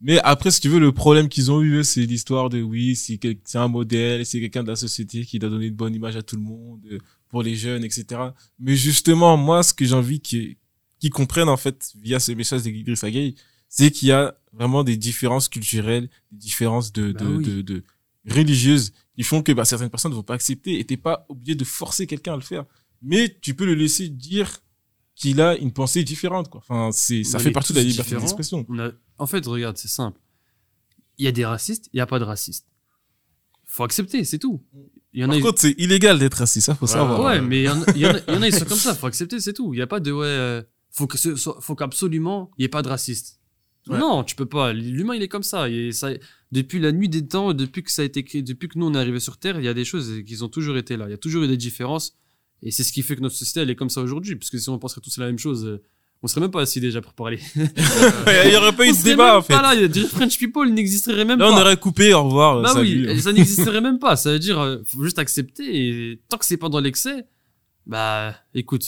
Mais 0.01 0.19
après, 0.25 0.51
si 0.51 0.61
tu 0.61 0.69
veux, 0.69 0.81
le 0.81 0.91
problème 0.91 1.29
qu'ils 1.29 1.53
ont 1.53 1.63
eu, 1.63 1.85
c'est 1.85 2.05
l'histoire 2.05 2.49
de 2.51 2.61
oui, 2.61 2.97
c'est 2.97 3.19
un 3.59 3.69
modèle, 3.69 4.27
c'est 4.27 4.41
quelqu'un 4.41 4.65
de 4.65 4.69
la 4.71 4.75
société 4.77 5.25
qui 5.25 5.39
doit 5.39 5.51
donner 5.51 5.67
une 5.67 5.75
bonne 5.77 5.95
image 5.95 6.17
à 6.17 6.23
tout 6.23 6.35
le 6.35 6.43
monde, 6.43 6.81
euh, 6.91 6.99
pour 7.29 7.45
les 7.45 7.55
jeunes, 7.55 7.85
etc. 7.85 8.21
Mais 8.59 8.75
justement, 8.75 9.37
moi, 9.37 9.63
ce 9.63 9.73
que 9.73 9.85
j'ai 9.85 9.95
envie 9.95 10.19
qu'ils 10.21 10.57
comprennent, 11.13 11.49
en 11.49 11.57
fait, 11.57 11.93
via 12.03 12.19
ce 12.19 12.33
message 12.33 12.63
d'Idriss 12.63 13.05
Gueye, 13.05 13.37
c'est 13.69 13.93
qu'il 13.93 14.09
y 14.09 14.13
a 14.13 14.35
vraiment 14.53 14.83
des 14.83 14.97
différences 14.97 15.49
culturelles, 15.49 16.11
des 16.33 16.39
différences 16.39 16.93
de, 16.93 17.13
Bah 17.13 17.25
de, 17.25 17.27
oui. 17.37 17.45
de, 17.45 17.63
de 17.63 17.85
religieuses 18.29 18.93
qui 19.17 19.23
font 19.25 19.43
que 19.43 19.53
bah, 19.53 19.65
certaines 19.65 19.91
personnes 19.91 20.13
ne 20.13 20.17
vont 20.17 20.23
pas 20.23 20.35
accepter 20.35 20.79
et 20.81 20.85
t'es 20.87 20.97
pas 20.97 21.27
obligé 21.29 21.55
de 21.55 21.65
forcer 21.65 22.07
quelqu'un 22.07 22.33
à 22.35 22.37
le 22.37 22.43
faire. 22.43 22.65
Mais 23.03 23.37
tu 23.41 23.55
peux 23.55 23.67
le 23.67 23.75
laisser 23.75 24.09
dire 24.09 24.61
qu'il 25.15 25.41
a 25.41 25.57
une 25.57 25.73
pensée 25.73 26.05
différente, 26.05 26.49
quoi. 26.49 26.61
Enfin, 26.67 26.91
c'est, 26.93 27.23
ça 27.25 27.39
fait 27.39 27.51
partie 27.51 27.73
de 27.73 27.79
la 27.79 27.85
liberté 27.85 28.17
d'expression. 28.17 28.65
On 28.69 28.79
a- 28.79 28.93
En 29.19 29.27
fait, 29.27 29.45
regarde, 29.47 29.77
c'est 29.77 29.89
simple. 29.89 30.19
Il 31.19 31.25
y 31.25 31.29
a 31.29 31.33
des 31.33 31.45
racistes, 31.45 31.89
il 31.93 31.97
n'y 31.97 32.01
a 32.01 32.07
pas 32.07 32.19
de 32.19 32.25
racistes. 32.25 32.67
Faut 33.67 33.85
accepter, 33.85 34.25
c'est 34.25 34.39
tout. 34.39 34.63
Il 35.13 35.21
y 35.21 35.25
en 35.25 35.29
a, 35.29 35.31
Par 35.31 35.37
ils- 35.37 35.43
contre, 35.43 35.61
c'est 35.61 35.75
illégal 35.79 36.19
d'être 36.19 36.35
raciste, 36.35 36.67
ça 36.67 36.75
faut 36.75 36.87
savoir. 36.87 37.21
Ouais, 37.23 37.41
mais 37.41 37.61
il 37.63 37.65
y, 37.65 37.69
en 37.69 37.83
a- 37.83 37.87
il 37.95 38.01
y 38.01 38.07
en 38.07 38.15
a- 38.15 38.19
il 38.29 38.35
y 38.35 38.37
en 38.37 38.43
a, 38.43 38.49
ils 38.49 38.55
sont 38.55 38.65
comme 38.65 38.79
ça, 38.79 38.95
faut 38.95 39.07
accepter, 39.07 39.41
c'est 39.41 39.53
tout. 39.53 39.75
Il 39.75 39.77
n'y 39.77 39.83
a 39.83 39.87
pas 39.87 40.01
de 40.01 40.11
ouais, 40.11 40.27
euh, 40.27 40.63
faut 40.91 41.07
que 41.07 41.19
ce 41.19 41.37
soit- 41.37 41.59
faut 41.61 41.75
qu'absolument 41.75 42.51
il 42.57 42.63
n'y 42.63 42.65
ait 42.65 42.69
pas 42.69 42.83
de 42.83 42.89
raciste. 42.89 43.41
Ouais. 43.89 43.99
Non, 43.99 44.23
tu 44.25 44.37
peux 44.37 44.47
pas. 44.47 44.73
L'humain, 44.73 45.15
il 45.15 45.23
est 45.23 45.29
comme 45.29 45.43
ça. 45.43 45.69
Et 45.69 45.93
ça. 45.93 46.11
Depuis 46.53 46.79
la 46.79 46.93
nuit 46.93 47.09
des 47.09 47.27
temps, 47.27 47.53
depuis 47.55 47.83
que 47.83 47.91
ça 47.91 48.03
a 48.03 48.05
été 48.05 48.23
créé, 48.25 48.43
depuis 48.43 48.69
que 48.69 48.79
nous 48.79 48.87
on 48.87 48.95
est 48.95 48.99
arrivé 48.99 49.19
sur 49.21 49.39
Terre, 49.39 49.59
il 49.59 49.65
y 49.65 49.69
a 49.69 49.75
des 49.75 49.85
choses 49.87 50.23
qui 50.27 50.41
ont 50.43 50.49
toujours 50.49 50.77
été 50.77 50.97
là. 50.97 51.07
Il 51.09 51.11
y 51.11 51.15
a 51.15 51.19
toujours 51.19 51.43
eu 51.45 51.49
des 51.49 51.57
différences. 51.57 52.15
Et 52.63 52.71
c'est 52.71 52.85
ce 52.85 52.93
qui 52.93 53.03
fait 53.03 53.17
que 53.17 53.21
notre 53.23 53.35
société, 53.35 53.61
elle 53.61 53.71
est 53.71 53.75
comme 53.77 53.91
ça 53.91 54.01
aujourd'hui. 54.03 54.37
Parce 54.37 54.51
que 54.51 54.59
si 54.59 54.69
on 54.69 54.79
penserait 54.79 55.01
tous 55.01 55.17
la 55.19 55.27
même 55.27 55.39
chose, 55.39 55.65
euh, 55.67 55.83
on 56.23 56.29
serait 56.29 56.43
même 56.43 56.51
pas 56.53 56.61
assis 56.61 56.79
déjà 56.81 57.01
pour 57.01 57.15
parler. 57.15 57.41
Il 57.57 58.53
y 58.53 58.57
aurait 58.57 58.73
pas 58.77 58.87
eu 58.87 58.93
de 58.93 59.03
débat, 59.03 59.39
en 59.39 59.43
fait. 59.43 59.53
Pas 59.55 59.75
là, 59.75 59.89
des 59.89 60.01
French 60.05 60.39
people 60.39 60.71
n'existerait 60.71 61.25
même 61.25 61.41
Là, 61.41 61.49
pas. 61.49 61.53
on 61.57 61.61
aurait 61.61 61.77
coupé, 61.77 62.15
au 62.15 62.23
revoir, 62.25 62.63
Bah 62.63 62.75
salut. 62.75 63.09
oui, 63.09 63.21
ça 63.21 63.33
n'existerait 63.33 63.81
même 63.81 63.99
pas. 63.99 64.15
Ça 64.15 64.31
veut 64.31 64.39
dire, 64.39 64.61
euh, 64.61 64.77
faut 64.87 65.03
juste 65.03 65.19
accepter 65.19 65.65
et 66.13 66.21
tant 66.29 66.37
que 66.39 66.45
c'est 66.45 66.57
pas 66.59 66.69
dans 66.69 66.79
l'excès, 66.79 67.25
bah, 67.87 68.37
écoute, 68.55 68.87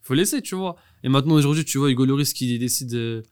faut 0.00 0.14
laisser, 0.14 0.40
tu 0.40 0.54
vois. 0.54 0.76
Et 1.04 1.08
maintenant, 1.10 1.34
aujourd'hui, 1.34 1.64
tu 1.66 1.76
vois, 1.76 1.90
Hugo 1.90 2.06
Lloris 2.06 2.32
qui 2.32 2.58
décide, 2.58 3.22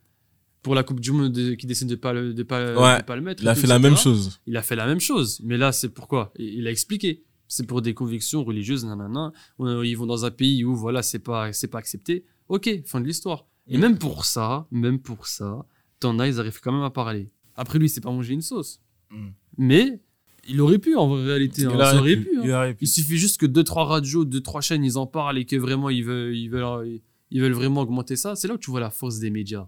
pour 0.68 0.74
la 0.74 0.82
Coupe 0.84 1.00
du 1.00 1.12
Monde, 1.12 1.32
de- 1.32 1.54
qui 1.54 1.66
décide 1.66 1.88
de 1.88 1.94
pas 1.96 2.12
le, 2.12 2.34
de 2.34 2.42
pas, 2.42 2.60
Ouais, 2.76 2.98
de 2.98 3.04
pas 3.04 3.16
le 3.16 3.22
mettre. 3.22 3.42
Il 3.42 3.48
a 3.48 3.54
tout, 3.54 3.62
fait 3.62 3.66
la 3.66 3.78
même 3.78 3.96
chose. 3.96 4.38
Il 4.46 4.56
a 4.56 4.62
fait 4.62 4.76
la 4.76 4.86
même 4.86 5.00
chose. 5.00 5.40
Mais 5.42 5.56
là, 5.56 5.72
c'est 5.72 5.88
pourquoi? 5.88 6.30
Il 6.38 6.58
il 6.58 6.66
a 6.66 6.70
expliqué. 6.70 7.22
C'est 7.48 7.66
pour 7.66 7.80
des 7.80 7.94
convictions 7.94 8.44
religieuses, 8.44 8.84
nanana. 8.84 9.32
Ils 9.58 9.94
vont 9.96 10.04
dans 10.06 10.24
un 10.26 10.30
pays 10.30 10.64
où, 10.64 10.76
voilà, 10.76 11.02
c'est 11.02 11.18
pas, 11.20 11.52
c'est 11.54 11.68
pas 11.68 11.78
accepté. 11.78 12.24
Ok, 12.50 12.68
fin 12.84 13.00
de 13.00 13.06
l'histoire. 13.06 13.46
Et 13.66 13.78
Mm. 13.78 13.80
même 13.80 13.98
pour 13.98 14.24
ça, 14.26 14.66
même 14.70 14.98
pour 14.98 15.26
ça, 15.26 15.64
t'en 16.00 16.18
as, 16.18 16.28
ils 16.28 16.38
arrivent 16.40 16.60
quand 16.62 16.72
même 16.72 16.82
à 16.82 16.90
parler. 16.90 17.30
Après, 17.56 17.78
lui, 17.78 17.88
c'est 17.88 18.00
pas 18.02 18.10
manger 18.10 18.34
une 18.34 18.42
sauce. 18.42 18.80
Mm. 19.10 19.28
Mais, 19.56 20.00
il 20.48 20.60
aurait 20.60 20.78
pu, 20.78 20.94
en 20.96 21.10
réalité. 21.10 21.64
hein, 21.64 21.70
Il 21.72 21.78
ça 21.78 21.90
aurait 21.92 21.98
aurait 22.00 22.16
pu, 22.16 22.24
pu. 22.24 22.38
hein. 22.38 22.42
il 22.44 22.50
aurait 22.52 22.74
pu. 22.74 22.84
Il 22.84 22.88
suffit 22.88 23.16
juste 23.18 23.38
que 23.40 23.46
deux, 23.46 23.64
trois 23.64 23.84
radios, 23.86 24.24
deux, 24.24 24.40
trois 24.42 24.60
chaînes, 24.60 24.84
ils 24.84 24.98
en 24.98 25.06
parlent 25.06 25.38
et 25.38 25.44
que 25.46 25.56
vraiment, 25.56 25.88
ils 25.90 26.04
veulent, 26.04 26.36
ils 26.36 26.48
veulent, 26.48 27.00
ils 27.30 27.40
veulent 27.42 27.52
vraiment 27.52 27.80
augmenter 27.82 28.16
ça. 28.16 28.36
C'est 28.36 28.48
là 28.48 28.54
où 28.54 28.58
tu 28.58 28.70
vois 28.70 28.80
la 28.80 28.90
force 28.90 29.18
des 29.18 29.30
médias. 29.30 29.66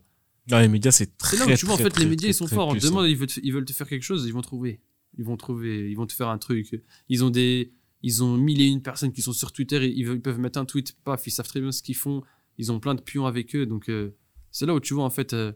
Non, 0.50 0.58
les 0.60 0.68
médias, 0.68 0.90
c'est 0.90 1.16
très, 1.16 1.36
là 1.36 1.44
où 1.44 1.46
tu 1.56 1.66
vois, 1.66 1.74
en 1.74 1.78
fait, 1.84 1.90
très, 1.90 2.00
les 2.04 2.10
médias, 2.10 2.26
très, 2.26 2.30
ils 2.30 2.34
sont 2.34 2.46
forts. 2.54 3.06
ils 3.08 3.16
veulent, 3.16 3.26
te, 3.28 3.40
ils 3.42 3.52
veulent 3.52 3.64
te 3.64 3.72
faire 3.72 3.88
quelque 3.88 4.02
chose, 4.02 4.24
ils 4.26 4.32
vont 4.32 4.42
trouver. 4.42 4.80
Ils 5.18 5.24
vont 5.24 5.36
trouver, 5.36 5.90
ils 5.90 5.94
vont 5.96 6.06
te 6.06 6.12
faire 6.12 6.28
un 6.28 6.38
truc. 6.38 6.80
Ils 7.08 7.24
ont 7.24 7.30
des, 7.30 7.72
ils 8.02 8.22
ont 8.22 8.36
mille 8.36 8.60
et 8.60 8.66
une 8.66 8.80
personnes 8.82 9.12
qui 9.12 9.22
sont 9.22 9.32
sur 9.32 9.52
Twitter 9.52 9.84
et 9.84 9.88
ils, 9.88 10.06
ils 10.08 10.20
peuvent 10.20 10.38
mettre 10.38 10.58
un 10.58 10.64
tweet, 10.64 10.96
paf, 11.04 11.26
ils 11.26 11.30
savent 11.30 11.48
très 11.48 11.60
bien 11.60 11.72
ce 11.72 11.82
qu'ils 11.82 11.96
font. 11.96 12.22
Ils 12.58 12.70
ont 12.72 12.78
plein 12.80 12.94
de 12.94 13.00
pions 13.00 13.26
avec 13.26 13.54
eux. 13.56 13.66
Donc, 13.66 13.88
euh, 13.88 14.10
c'est 14.50 14.66
là 14.66 14.74
où 14.74 14.80
tu 14.80 14.94
vois, 14.94 15.04
en 15.04 15.10
fait, 15.10 15.32
euh, 15.32 15.52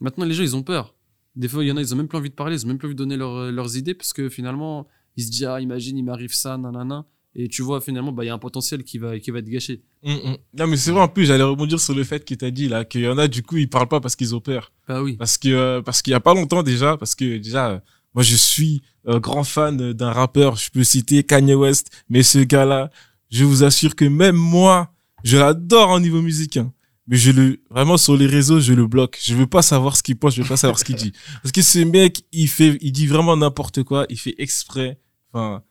maintenant, 0.00 0.24
les 0.24 0.34
gens, 0.34 0.42
ils 0.42 0.56
ont 0.56 0.62
peur. 0.62 0.94
Des 1.36 1.48
fois, 1.48 1.62
il 1.64 1.68
y 1.68 1.72
en 1.72 1.76
a, 1.76 1.80
ils 1.80 1.92
ont 1.92 1.96
même 1.96 2.08
plus 2.08 2.18
envie 2.18 2.30
de 2.30 2.34
parler, 2.34 2.56
ils 2.56 2.64
ont 2.64 2.68
même 2.68 2.78
plus 2.78 2.86
envie 2.86 2.94
de 2.94 2.98
donner 2.98 3.16
leur- 3.16 3.36
euh, 3.36 3.50
leurs 3.52 3.76
idées 3.76 3.94
parce 3.94 4.12
que 4.12 4.28
finalement, 4.28 4.86
ils 5.16 5.24
se 5.24 5.30
disent, 5.30 5.44
ah, 5.44 5.60
imagine, 5.60 5.96
il 5.96 6.02
m'arrive 6.04 6.32
ça, 6.34 6.56
nanana. 6.58 7.06
Et 7.34 7.48
tu 7.48 7.62
vois, 7.62 7.80
finalement, 7.80 8.12
bah, 8.12 8.24
il 8.24 8.26
y 8.26 8.30
a 8.30 8.34
un 8.34 8.38
potentiel 8.38 8.82
qui 8.82 8.98
va, 8.98 9.18
qui 9.20 9.30
va 9.30 9.38
être 9.38 9.48
gâché. 9.48 9.82
Mm, 10.02 10.12
mm. 10.12 10.36
Non, 10.58 10.66
mais 10.66 10.76
c'est 10.76 10.90
vrai, 10.90 11.00
en 11.00 11.08
plus, 11.08 11.26
j'allais 11.26 11.44
rebondir 11.44 11.78
sur 11.78 11.94
le 11.94 12.02
fait 12.02 12.24
que 12.24 12.34
t'as 12.34 12.50
dit, 12.50 12.68
là, 12.68 12.84
qu'il 12.84 13.02
y 13.02 13.08
en 13.08 13.18
a, 13.18 13.28
du 13.28 13.42
coup, 13.42 13.56
ils 13.56 13.68
parlent 13.68 13.88
pas 13.88 14.00
parce 14.00 14.16
qu'ils 14.16 14.34
ont 14.34 14.40
peur. 14.40 14.72
Bah 14.88 15.02
oui. 15.02 15.16
Parce 15.16 15.38
que, 15.38 15.48
euh, 15.48 15.82
parce 15.82 16.02
qu'il 16.02 16.10
y 16.10 16.14
a 16.14 16.20
pas 16.20 16.34
longtemps 16.34 16.62
déjà, 16.62 16.96
parce 16.96 17.14
que 17.14 17.38
déjà, 17.38 17.70
euh, 17.70 17.78
moi, 18.14 18.24
je 18.24 18.34
suis 18.34 18.82
euh, 19.06 19.20
grand 19.20 19.44
fan 19.44 19.92
d'un 19.92 20.12
rappeur, 20.12 20.56
je 20.56 20.70
peux 20.70 20.82
citer 20.82 21.22
Kanye 21.22 21.54
West, 21.54 21.90
mais 22.08 22.24
ce 22.24 22.40
gars-là, 22.40 22.90
je 23.30 23.44
vous 23.44 23.62
assure 23.62 23.94
que 23.94 24.04
même 24.04 24.36
moi, 24.36 24.92
je 25.22 25.36
l'adore 25.36 25.90
au 25.90 26.00
niveau 26.00 26.22
musique, 26.22 26.56
hein. 26.56 26.72
Mais 27.06 27.16
je 27.16 27.32
le, 27.32 27.60
vraiment 27.70 27.96
sur 27.96 28.16
les 28.16 28.26
réseaux, 28.26 28.60
je 28.60 28.72
le 28.72 28.86
bloque. 28.86 29.18
Je 29.20 29.34
veux 29.34 29.48
pas 29.48 29.62
savoir 29.62 29.96
ce 29.96 30.02
qu'il 30.02 30.16
pense, 30.16 30.36
je 30.36 30.42
veux 30.42 30.48
pas 30.48 30.56
savoir 30.56 30.78
ce 30.78 30.84
qu'il 30.84 30.94
dit. 30.94 31.12
Parce 31.42 31.50
que 31.50 31.60
ce 31.60 31.80
mec, 31.80 32.22
il 32.30 32.46
fait, 32.46 32.78
il 32.80 32.92
dit 32.92 33.08
vraiment 33.08 33.36
n'importe 33.36 33.82
quoi, 33.82 34.06
il 34.10 34.18
fait 34.18 34.36
exprès. 34.38 35.00
Enfin, 35.32 35.64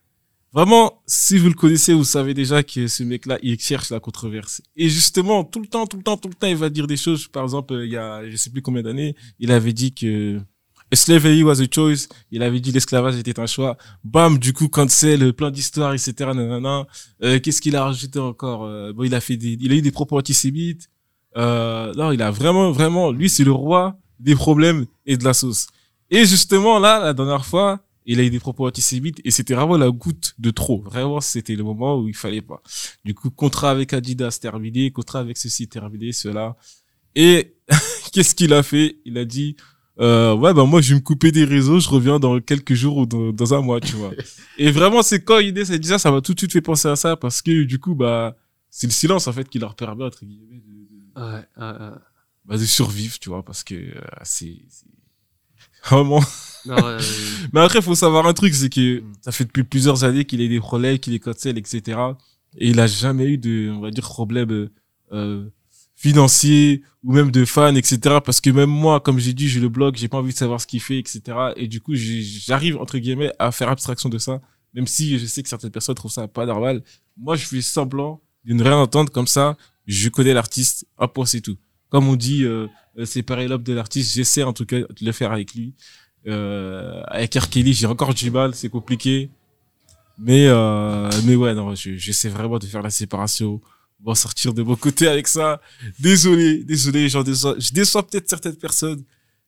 vraiment, 0.53 1.01
si 1.05 1.37
vous 1.37 1.47
le 1.47 1.53
connaissez, 1.53 1.93
vous 1.93 2.03
savez 2.03 2.33
déjà 2.33 2.63
que 2.63 2.87
ce 2.87 3.03
mec-là, 3.03 3.37
il 3.43 3.59
cherche 3.59 3.89
la 3.89 3.99
controverse. 3.99 4.61
Et 4.75 4.89
justement, 4.89 5.43
tout 5.43 5.59
le 5.59 5.67
temps, 5.67 5.85
tout 5.87 5.97
le 5.97 6.03
temps, 6.03 6.17
tout 6.17 6.29
le 6.29 6.33
temps, 6.33 6.47
il 6.47 6.55
va 6.55 6.69
dire 6.69 6.87
des 6.87 6.97
choses. 6.97 7.27
Par 7.27 7.43
exemple, 7.43 7.81
il 7.83 7.91
y 7.91 7.97
a, 7.97 8.27
je 8.29 8.35
sais 8.35 8.49
plus 8.49 8.61
combien 8.61 8.81
d'années, 8.83 9.15
il 9.39 9.51
avait 9.51 9.73
dit 9.73 9.93
que 9.93 10.39
slavery 10.93 11.43
was 11.43 11.61
a 11.61 11.65
choice. 11.69 12.07
Il 12.31 12.43
avait 12.43 12.59
dit 12.59 12.71
l'esclavage 12.71 13.17
était 13.17 13.39
un 13.39 13.45
choix. 13.45 13.77
Bam, 14.03 14.37
du 14.37 14.53
coup, 14.53 14.67
cancel, 14.67 15.33
plein 15.33 15.51
d'histoires, 15.51 15.93
etc. 15.93 16.13
Nanana. 16.33 16.87
Euh, 17.23 17.39
Qu'est-ce 17.39 17.61
qu'il 17.61 17.75
a 17.75 17.83
rajouté 17.83 18.19
encore 18.19 18.65
Euh, 18.65 18.93
Bon, 18.93 19.03
il 19.03 19.13
a 19.13 19.21
fait 19.21 19.37
des, 19.37 19.57
il 19.59 19.71
a 19.71 19.75
eu 19.75 19.81
des 19.81 19.91
propos 19.91 20.17
antisémites. 20.17 20.89
Euh, 21.37 21.93
non, 21.93 22.11
il 22.11 22.21
a 22.21 22.31
vraiment, 22.31 22.71
vraiment, 22.71 23.11
lui, 23.11 23.29
c'est 23.29 23.43
le 23.43 23.51
roi 23.51 23.99
des 24.19 24.35
problèmes 24.35 24.85
et 25.05 25.15
de 25.15 25.23
la 25.23 25.33
sauce. 25.33 25.67
Et 26.09 26.25
justement, 26.25 26.79
là, 26.79 26.99
la 26.99 27.13
dernière 27.13 27.45
fois, 27.45 27.79
il 28.11 28.19
a 28.19 28.23
eu 28.23 28.29
des 28.29 28.39
propos 28.39 28.67
antisémites 28.67 29.19
et 29.23 29.31
c'était 29.31 29.53
vraiment 29.53 29.77
la 29.77 29.89
goutte 29.91 30.33
de 30.39 30.49
trop. 30.51 30.81
Vraiment, 30.81 31.21
c'était 31.21 31.55
le 31.55 31.63
moment 31.63 31.97
où 31.99 32.07
il 32.07 32.15
fallait 32.15 32.41
pas. 32.41 32.61
Du 33.05 33.13
coup, 33.13 33.29
contrat 33.29 33.71
avec 33.71 33.93
Adidas 33.93 34.39
terminé, 34.41 34.91
contrat 34.91 35.19
avec 35.19 35.37
ceci 35.37 35.67
terminé, 35.67 36.11
cela. 36.11 36.55
Et 37.15 37.55
qu'est-ce 38.13 38.35
qu'il 38.35 38.53
a 38.53 38.63
fait? 38.63 38.97
Il 39.05 39.17
a 39.17 39.25
dit, 39.25 39.55
euh, 39.99 40.33
ouais, 40.35 40.53
bah 40.53 40.65
moi, 40.65 40.81
je 40.81 40.89
vais 40.89 40.95
me 40.95 41.03
couper 41.03 41.31
des 41.31 41.43
réseaux, 41.43 41.79
je 41.79 41.89
reviens 41.89 42.19
dans 42.19 42.39
quelques 42.39 42.73
jours 42.73 42.97
ou 42.97 43.05
dans, 43.05 43.31
dans 43.31 43.53
un 43.53 43.61
mois, 43.61 43.79
tu 43.81 43.95
vois. 43.95 44.11
et 44.57 44.71
vraiment, 44.71 45.01
c'est 45.01 45.23
quand 45.23 45.39
il 45.39 45.53
dit 45.53 45.65
ça, 45.87 45.99
ça 45.99 46.09
m'a 46.11 46.21
tout 46.21 46.33
de 46.33 46.39
suite 46.39 46.53
fait 46.53 46.61
penser 46.61 46.87
à 46.87 46.95
ça 46.95 47.15
parce 47.15 47.41
que 47.41 47.63
du 47.63 47.79
coup, 47.79 47.95
bah, 47.95 48.35
c'est 48.69 48.87
le 48.87 48.91
silence 48.93 49.27
en 49.27 49.33
fait 49.33 49.47
qui 49.49 49.59
leur 49.59 49.75
permet 49.75 50.03
entre 50.05 50.25
guillemets 50.25 50.59
de, 50.59 50.71
de- 50.71 51.21
Ouais, 51.21 51.43
ouais, 51.57 51.79
ouais. 51.79 51.97
bah, 52.45 52.57
de 52.57 52.65
survivre, 52.65 53.19
tu 53.19 53.29
vois, 53.29 53.43
parce 53.43 53.63
que 53.63 53.75
euh, 53.75 53.99
c'est 54.23 54.57
c'est- 54.69 54.85
euh, 56.83 56.99
Mais 57.53 57.61
après, 57.61 57.81
faut 57.81 57.95
savoir 57.95 58.25
un 58.27 58.33
truc, 58.33 58.53
c'est 58.53 58.69
que 58.69 59.01
Mm. 59.01 59.13
ça 59.21 59.31
fait 59.31 59.45
depuis 59.45 59.63
plusieurs 59.63 60.03
années 60.03 60.25
qu'il 60.25 60.41
a 60.41 60.47
des 60.47 60.59
problèmes, 60.59 60.99
qu'il 60.99 61.13
est 61.13 61.19
cancel, 61.19 61.57
etc. 61.57 61.99
Et 62.57 62.69
il 62.69 62.79
a 62.79 62.87
jamais 62.87 63.25
eu 63.25 63.37
de, 63.37 63.71
on 63.71 63.79
va 63.79 63.91
dire, 63.91 64.03
problème 64.03 64.51
euh, 64.51 64.69
euh, 65.11 65.49
financier 65.95 66.83
ou 67.03 67.13
même 67.13 67.31
de 67.31 67.45
fans, 67.45 67.75
etc. 67.75 68.17
Parce 68.23 68.41
que 68.41 68.49
même 68.49 68.69
moi, 68.69 68.99
comme 68.99 69.19
j'ai 69.19 69.33
dit, 69.33 69.47
j'ai 69.47 69.59
le 69.59 69.69
blog, 69.69 69.95
j'ai 69.97 70.07
pas 70.07 70.17
envie 70.17 70.33
de 70.33 70.37
savoir 70.37 70.59
ce 70.61 70.67
qu'il 70.67 70.81
fait, 70.81 70.99
etc. 70.99 71.21
Et 71.55 71.67
du 71.67 71.81
coup, 71.81 71.93
j'arrive 71.95 72.77
entre 72.77 72.97
guillemets 72.97 73.31
à 73.39 73.51
faire 73.51 73.69
abstraction 73.69 74.09
de 74.09 74.17
ça, 74.17 74.41
même 74.73 74.87
si 74.87 75.19
je 75.19 75.25
sais 75.25 75.43
que 75.43 75.49
certaines 75.49 75.71
personnes 75.71 75.95
trouvent 75.95 76.11
ça 76.11 76.27
pas 76.27 76.45
normal. 76.45 76.83
Moi, 77.17 77.35
je 77.35 77.45
fais 77.45 77.61
semblant 77.61 78.21
de 78.45 78.53
ne 78.53 78.63
rien 78.63 78.77
entendre 78.77 79.11
comme 79.11 79.27
ça. 79.27 79.57
Je 79.85 80.09
connais 80.09 80.33
l'artiste, 80.33 80.85
un 80.97 81.07
point 81.07 81.25
c'est 81.25 81.41
tout. 81.41 81.57
Comme 81.89 82.07
on 82.07 82.15
dit, 82.15 82.43
euh, 82.43 82.67
euh, 82.97 83.05
séparer 83.05 83.47
l'homme 83.47 83.63
de 83.63 83.73
l'artiste, 83.73 84.13
j'essaie 84.13 84.43
en 84.43 84.53
tout 84.53 84.65
cas 84.65 84.77
de 84.77 85.05
le 85.05 85.11
faire 85.11 85.31
avec 85.31 85.53
lui. 85.55 85.73
Euh, 86.27 87.01
avec 87.07 87.35
R. 87.35 87.47
J'ai 87.51 87.85
encore 87.87 88.13
du 88.13 88.29
mal, 88.31 88.53
c'est 88.55 88.69
compliqué. 88.69 89.29
Mais, 90.17 90.47
euh, 90.47 91.09
mais 91.25 91.35
ouais, 91.35 91.53
non, 91.55 91.73
je- 91.75 91.95
j'essaie 91.95 92.27
vraiment 92.29 92.59
de 92.59 92.65
faire 92.65 92.81
la 92.81 92.89
séparation. 92.89 93.61
On 94.03 94.09
va 94.09 94.15
sortir 94.15 94.53
de 94.53 94.61
mon 94.63 94.75
côté 94.75 95.07
avec 95.07 95.27
ça. 95.27 95.61
Désolé, 95.99 96.63
désolé, 96.63 97.07
j'en 97.09 97.23
déçois, 97.23 97.55
je 97.57 97.71
déçois 97.71 98.05
peut-être 98.05 98.29
certaines 98.29 98.55
personnes. 98.55 99.03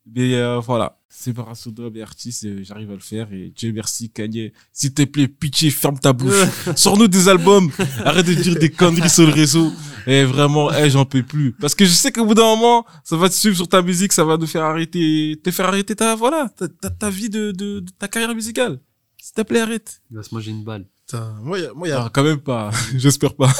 Mais 0.05 0.33
euh, 0.33 0.59
voilà, 0.59 0.99
séparation 1.09 1.69
d'homme 1.71 1.95
et 1.95 2.01
artiste, 2.01 2.45
euh, 2.45 2.63
j'arrive 2.63 2.89
à 2.89 2.93
le 2.95 2.99
faire. 2.99 3.31
Et 3.31 3.53
Dieu 3.55 3.71
merci, 3.71 4.09
Kanye. 4.09 4.51
S'il 4.73 4.93
te 4.93 5.03
plaît, 5.03 5.27
pitié, 5.27 5.69
ferme 5.69 5.99
ta 5.99 6.11
bouche. 6.11 6.33
Sors-nous 6.75 7.07
des 7.07 7.27
albums. 7.29 7.69
Arrête 8.03 8.25
de 8.25 8.33
dire 8.33 8.57
des 8.57 8.69
conneries 8.69 9.09
sur 9.09 9.27
le 9.27 9.31
réseau. 9.31 9.71
Et 10.07 10.23
vraiment, 10.23 10.71
eh, 10.73 10.89
j'en 10.89 11.05
peux 11.05 11.21
plus. 11.21 11.53
Parce 11.53 11.75
que 11.75 11.85
je 11.85 11.91
sais 11.91 12.11
qu'au 12.11 12.25
bout 12.25 12.33
d'un 12.33 12.43
moment, 12.55 12.85
ça 13.03 13.15
va 13.15 13.29
te 13.29 13.35
suivre 13.35 13.55
sur 13.55 13.67
ta 13.67 13.83
musique, 13.83 14.13
ça 14.13 14.23
va 14.23 14.37
nous 14.37 14.47
faire 14.47 14.63
arrêter, 14.63 15.39
te 15.43 15.51
faire 15.51 15.67
arrêter 15.67 15.95
ta, 15.95 16.15
voilà, 16.15 16.49
ta, 16.49 16.67
ta, 16.67 16.89
ta 16.89 17.09
vie 17.11 17.29
de, 17.29 17.51
de, 17.51 17.81
de 17.81 17.91
ta 17.99 18.07
carrière 18.07 18.33
musicale. 18.33 18.79
S'il 19.21 19.35
te 19.35 19.41
plaît, 19.43 19.59
arrête. 19.59 20.01
il 20.09 20.17
va 20.17 20.23
se 20.23 20.33
manger 20.33 20.49
une 20.49 20.63
balle. 20.63 20.87
Putain, 21.11 21.33
moi, 21.41 21.59
il 21.59 21.63
y 21.63 21.67
a- 21.67 21.73
moi, 21.73 21.87
il 21.87 21.91
y 21.91 21.93
a 21.93 22.05
Ah, 22.05 22.09
quand 22.13 22.23
même 22.23 22.39
pas. 22.41 22.71
J'espère 22.95 23.35
pas. 23.35 23.51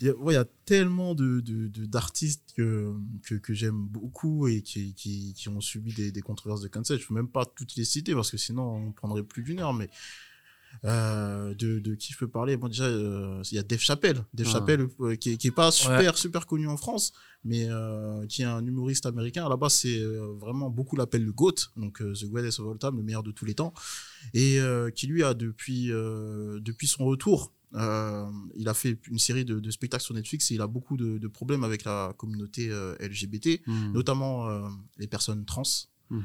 Il 0.00 0.06
y 0.06 0.10
a, 0.10 0.14
ouais, 0.16 0.34
il 0.34 0.36
y 0.36 0.38
a 0.38 0.44
tellement 0.66 1.14
de, 1.14 1.40
de, 1.40 1.68
de- 1.68 1.86
d'artistes 1.86 2.52
que, 2.56 2.92
que, 3.24 3.34
que 3.36 3.54
j'aime 3.54 3.86
beaucoup 3.86 4.46
et 4.46 4.60
qui, 4.62 4.94
qui, 4.94 5.32
qui 5.34 5.48
ont 5.48 5.60
subi 5.60 5.94
des, 5.94 6.12
des 6.12 6.20
controverses 6.20 6.60
de 6.60 6.68
cancel. 6.68 6.98
Je 7.00 7.06
peux 7.06 7.14
même 7.14 7.28
pas 7.28 7.44
toutes 7.46 7.76
les 7.76 7.84
citer 7.84 8.14
parce 8.14 8.30
que 8.30 8.36
sinon 8.36 8.62
on 8.88 8.92
prendrait 8.92 9.22
plus 9.22 9.42
d'une 9.42 9.60
heure. 9.60 9.72
Mais 9.74 9.88
Euh, 10.84 11.54
de, 11.54 11.78
de 11.80 11.94
qui 11.94 12.12
je 12.12 12.18
peux 12.18 12.28
parler? 12.28 12.56
Bon, 12.58 12.68
déjà, 12.68 12.84
euh, 12.84 13.42
il 13.50 13.54
y 13.54 13.58
a 13.58 13.62
Dave 13.62 13.80
Chappelle. 13.80 14.22
Dave 14.34 14.46
Ah. 14.50 14.52
Chappelle, 14.52 14.86
euh, 15.00 15.16
qui, 15.16 15.38
qui 15.38 15.46
est 15.48 15.50
pas 15.50 15.70
super, 15.70 16.16
super 16.18 16.46
connu 16.46 16.68
en 16.68 16.76
France, 16.76 17.12
mais 17.44 17.66
euh, 17.70 18.26
qui 18.26 18.42
est 18.42 18.46
un 18.46 18.64
humoriste 18.64 19.06
américain. 19.06 19.48
Là-bas, 19.48 19.68
c'est 19.68 19.98
euh, 20.00 20.34
vraiment 20.38 20.70
beaucoup 20.70 20.96
l'appellent 20.96 21.24
le 21.24 21.32
GOAT, 21.32 21.54
donc 21.76 22.00
euh, 22.02 22.12
The 22.14 22.24
Greatest 22.26 22.60
of 22.60 22.70
All 22.72 22.78
Time, 22.78 22.96
le 22.96 23.02
meilleur 23.02 23.22
de 23.22 23.30
tous 23.30 23.44
les 23.44 23.54
temps. 23.54 23.72
Et 24.34 24.58
qui, 24.94 25.06
lui, 25.06 25.22
a 25.22 25.34
depuis, 25.34 25.88
depuis 25.88 26.86
son 26.86 27.04
retour, 27.04 27.52
il 27.74 28.68
a 28.68 28.74
fait 28.74 28.98
une 29.10 29.18
série 29.18 29.44
de, 29.44 29.60
de 29.60 29.70
spectacles 29.70 30.04
sur 30.04 30.14
Netflix 30.14 30.50
et 30.50 30.54
il 30.54 30.60
a 30.60 30.66
beaucoup 30.66 30.96
de, 30.96 31.18
de 31.18 31.28
problèmes 31.28 31.64
avec 31.64 31.84
la 31.84 32.14
communauté 32.16 32.68
LGBT, 33.00 33.60
Mhm. 33.66 33.92
notamment 33.92 34.48
les 34.98 35.06
personnes 35.06 35.44
trans. 35.44 35.62
Mhm. 36.10 36.22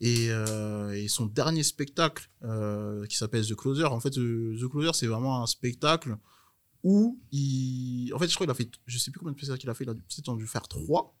Et, 0.00 0.26
euh, 0.30 0.92
et 0.92 1.08
son 1.08 1.26
dernier 1.26 1.62
spectacle, 1.62 2.28
euh, 2.42 3.06
qui 3.06 3.16
s'appelle 3.16 3.46
The 3.46 3.54
Closer, 3.54 3.84
en 3.86 4.00
fait, 4.00 4.10
The 4.10 4.68
Closer, 4.70 4.90
c'est 4.92 5.06
vraiment 5.06 5.42
un 5.42 5.46
spectacle 5.46 6.16
où 6.84 7.18
il. 7.32 8.12
En 8.14 8.18
fait, 8.20 8.28
je 8.28 8.34
crois 8.34 8.46
qu'il 8.46 8.50
a 8.52 8.54
fait. 8.54 8.70
Je 8.86 8.98
sais 8.98 9.10
plus 9.10 9.18
combien 9.18 9.32
de 9.32 9.36
spectacles 9.38 9.58
qu'il 9.58 9.70
a 9.70 9.74
fait, 9.74 9.82
il 9.84 9.90
a 9.90 9.94
peut-être 9.94 10.36
dû 10.36 10.46
faire 10.46 10.68
trois, 10.68 11.16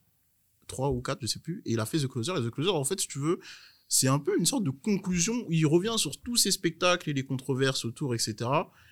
trois 0.68 0.90
ou 0.90 1.00
quatre, 1.02 1.18
je 1.22 1.26
sais 1.26 1.40
plus. 1.40 1.62
Et 1.64 1.72
il 1.72 1.80
a 1.80 1.86
fait 1.86 1.98
The 1.98 2.06
Closer. 2.06 2.32
Et 2.38 2.42
The 2.42 2.50
Closer, 2.50 2.70
en 2.70 2.84
fait, 2.84 3.00
si 3.00 3.08
tu 3.08 3.18
veux, 3.18 3.40
c'est 3.88 4.08
un 4.08 4.18
peu 4.18 4.38
une 4.38 4.46
sorte 4.46 4.62
de 4.64 4.70
conclusion 4.70 5.34
où 5.48 5.52
il 5.52 5.66
revient 5.66 5.94
sur 5.96 6.20
tous 6.20 6.36
ces 6.36 6.50
spectacles 6.52 7.10
et 7.10 7.12
les 7.14 7.24
controverses 7.24 7.84
autour, 7.84 8.14
etc. 8.14 8.48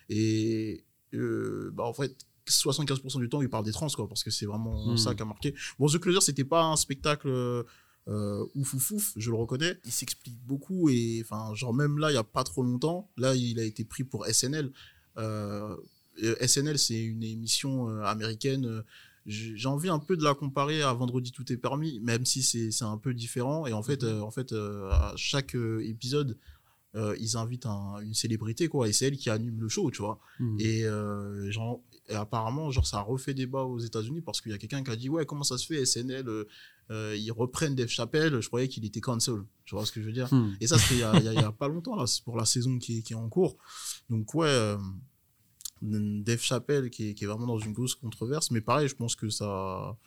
Et 0.09 0.83
euh, 1.13 1.71
bah, 1.73 1.83
en 1.83 1.93
fait, 1.93 2.15
75% 2.47 3.19
du 3.19 3.29
temps, 3.29 3.41
il 3.41 3.49
parle 3.49 3.65
des 3.65 3.71
trans, 3.71 3.87
quoi, 3.87 4.07
parce 4.07 4.23
que 4.23 4.31
c'est 4.31 4.45
vraiment 4.45 4.87
Mhm. 4.87 4.97
ça 4.97 5.13
qui 5.15 5.21
a 5.21 5.25
marqué. 5.25 5.53
Bon, 5.79 5.87
The 5.87 5.99
Closer, 5.99 6.21
c'était 6.21 6.43
pas 6.43 6.63
un 6.63 6.75
spectacle 6.75 7.27
euh, 7.29 7.63
euh, 8.09 8.45
ouf 8.55 8.73
ouf 8.73 8.91
ouf, 8.91 9.13
je 9.15 9.29
le 9.29 9.37
reconnais. 9.37 9.77
Il 9.85 9.91
s'explique 9.91 10.37
beaucoup 10.45 10.89
et 10.89 11.21
enfin, 11.23 11.53
genre 11.55 11.73
même 11.73 11.99
là, 11.99 12.11
il 12.11 12.15
y 12.15 12.17
a 12.17 12.23
pas 12.23 12.43
trop 12.43 12.61
longtemps, 12.63 13.09
là, 13.15 13.35
il 13.35 13.59
a 13.59 13.63
été 13.63 13.85
pris 13.85 14.03
pour 14.03 14.25
SNL. 14.25 14.71
Euh, 15.17 15.77
SNL, 16.41 16.77
c'est 16.79 17.01
une 17.03 17.23
émission 17.23 17.89
euh, 17.89 18.01
américaine. 18.03 18.65
euh, 18.65 18.81
j'ai 19.25 19.67
envie 19.69 19.87
un 19.87 19.99
peu 19.99 20.17
de 20.17 20.23
la 20.23 20.33
comparer 20.33 20.81
à 20.81 20.91
Vendredi 20.91 21.31
tout 21.31 21.49
est 21.53 21.57
permis, 21.57 21.99
même 22.01 22.25
si 22.25 22.43
c'est 22.43 22.83
un 22.83 22.97
peu 22.97 23.13
différent. 23.13 23.65
Et 23.65 23.71
en 23.73 23.81
fait, 23.81 24.03
euh, 24.03 24.19
en 24.19 24.31
fait, 24.31 24.51
euh, 24.51 24.89
à 24.91 25.13
chaque 25.15 25.55
euh, 25.55 25.79
épisode, 25.87 26.37
euh, 26.95 27.15
ils 27.21 27.37
invitent 27.37 27.65
un- 27.65 27.99
une 28.01 28.13
célébrité 28.13 28.67
quoi, 28.67 28.87
et 28.89 28.93
c'est 28.93 29.05
elle 29.07 29.15
qui 29.17 29.29
anime 29.29 29.59
le 29.61 29.69
show, 29.69 29.89
tu 29.91 30.01
vois. 30.01 30.19
Mhm. 30.39 30.57
Et, 30.59 30.83
euh, 30.83 31.49
genre, 31.51 31.79
et 32.09 32.15
apparemment, 32.15 32.69
genre, 32.69 32.85
ça 32.85 32.97
a 32.97 33.01
refait 33.01 33.33
débat 33.33 33.63
aux 33.63 33.79
États-Unis 33.79 34.19
parce 34.21 34.41
qu'il 34.41 34.51
y 34.51 34.55
a 34.55 34.57
quelqu'un 34.57 34.83
qui 34.83 34.91
a 34.91 34.95
dit 34.97 35.07
Ouais, 35.09 35.25
comment 35.25 35.43
ça 35.43 35.57
se 35.57 35.65
fait, 35.65 35.85
SNL, 35.85 36.27
euh, 36.27 36.43
euh, 36.91 37.15
ils 37.17 37.31
reprennent 37.31 37.75
Dave 37.75 37.87
Chappelle, 37.87 38.41
je 38.41 38.47
croyais 38.47 38.67
qu'il 38.67 38.83
était 38.83 38.99
cancel. 38.99 39.35
Tu 39.63 39.73
vois 39.73 39.85
ce 39.85 39.93
que 39.93 40.01
je 40.01 40.05
veux 40.05 40.11
dire? 40.11 40.31
Mhm. 40.33 40.57
Et 40.59 40.67
ça, 40.67 40.77
c'était 40.77 40.95
il 40.95 40.99
y 40.99 41.03
a, 41.03 41.47
a- 41.47 41.51
pas 41.53 41.69
longtemps, 41.69 41.95
là, 41.95 42.05
c'est 42.07 42.21
pour 42.25 42.35
la 42.35 42.43
saison 42.45 42.77
qui 42.77 42.97
est, 42.97 43.01
qui 43.03 43.13
est 43.13 43.15
en 43.15 43.29
cours. 43.29 43.55
Donc, 44.09 44.33
ouais, 44.35 44.47
euh, 44.49 44.77
Dave 46.23 46.41
Chappelle 46.41 46.89
qui 46.89 47.09
est, 47.09 47.13
qui 47.13 47.23
est 47.23 47.27
vraiment 47.27 47.47
dans 47.47 47.59
une 47.59 47.73
grosse 47.73 47.95
controverse, 47.95 48.51
mais 48.51 48.61
pareil, 48.61 48.87
je 48.87 48.95
pense 48.95 49.15
que 49.15 49.29
ça. 49.29 49.97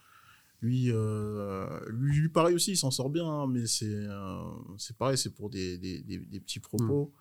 Lui, 0.62 0.86
euh, 0.90 1.66
lui, 1.90 2.16
lui, 2.16 2.28
pareil 2.30 2.54
aussi, 2.54 2.72
il 2.72 2.76
s'en 2.78 2.90
sort 2.90 3.10
bien, 3.10 3.26
hein, 3.26 3.46
mais 3.46 3.66
c'est 3.66 3.84
euh, 3.86 4.38
c'est 4.78 4.96
pareil, 4.96 5.18
c'est 5.18 5.34
pour 5.34 5.50
des, 5.50 5.76
des, 5.76 6.00
des, 6.02 6.18
des 6.18 6.40
petits 6.40 6.60
propos. 6.60 7.12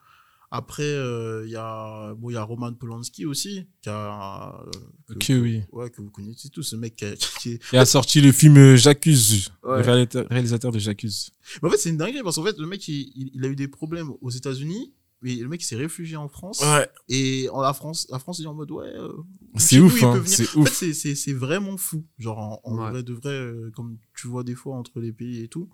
Après, 0.52 0.84
euh, 0.84 1.44
il 1.46 1.52
y 1.52 1.56
a 1.58 2.14
bon, 2.14 2.30
y 2.30 2.38
a 2.38 2.44
Roman 2.44 2.72
Polanski 2.74 3.26
aussi, 3.26 3.66
qui 3.82 3.90
a, 3.90 4.64
euh, 5.10 5.16
que, 5.20 5.34
oui. 5.34 5.64
ouais, 5.74 5.90
que 5.90 6.02
vous 6.02 6.12
connaissez 6.12 6.48
tous, 6.50 6.64
ce 6.64 6.76
mec 6.78 6.96
qui, 6.96 7.04
a- 7.06 7.16
qui 7.42 7.54
est, 7.54 7.62
Il 7.74 7.78
a 7.78 7.86
sorti 7.86 8.22
le 8.22 8.32
film 8.32 8.76
J'accuse, 8.76 9.50
Ouais. 9.64 9.80
le 9.80 9.84
réalisateur, 9.84 10.28
réalisateur 10.30 10.72
de 10.72 10.80
J'accuse. 10.80 11.32
En 11.62 11.70
fait, 11.70 11.78
c'est 11.78 11.90
une 11.90 11.98
dinguerie 11.98 12.24
parce 12.24 12.38
qu'en 12.38 12.44
fait, 12.46 12.58
le 12.58 12.68
mec, 12.68 12.88
il, 12.88 13.12
il- 13.16 13.32
il 13.34 13.44
a 13.44 13.50
eu 13.50 13.56
des 13.58 13.68
problèmes 13.68 14.12
aux 14.22 14.30
États-Unis, 14.30 14.94
mais 15.26 15.36
le 15.36 15.48
mec, 15.50 15.62
s'est 15.64 15.76
réfugié 15.76 16.16
en 16.16 16.30
France. 16.30 16.62
Ouais. 16.62 16.88
Et 17.10 17.50
en 17.52 17.62
la 17.62 17.74
France, 17.74 18.08
la 18.10 18.20
France, 18.20 18.40
il 18.40 18.46
est 18.46 18.48
en 18.48 18.54
mode, 18.54 18.72
ouais. 18.72 18.86
euh, 18.96 19.12
C'est 19.58 19.80
ouf, 19.80 20.02
hein. 20.04 20.22
C'est 20.26 20.56
En 20.56 20.62
ouf. 20.62 20.70
fait, 20.70 20.74
c'est- 20.74 20.94
c'est 20.94 21.16
c'est 21.16 21.34
vraiment 21.34 21.76
fou. 21.78 22.06
Genre, 22.18 22.38
en, 22.38 22.62
en 22.64 22.78
Ouais. 22.78 22.92
vrai 22.92 23.04
de 23.04 23.14
vrai, 23.14 23.30
euh, 23.34 23.72
comme 23.76 23.98
tu 24.16 24.28
vois 24.28 24.44
des 24.44 24.56
fois 24.56 24.76
entre 24.78 25.00
les 25.02 25.12
pays 25.12 25.42
et 25.44 25.48
tout. 25.50 25.70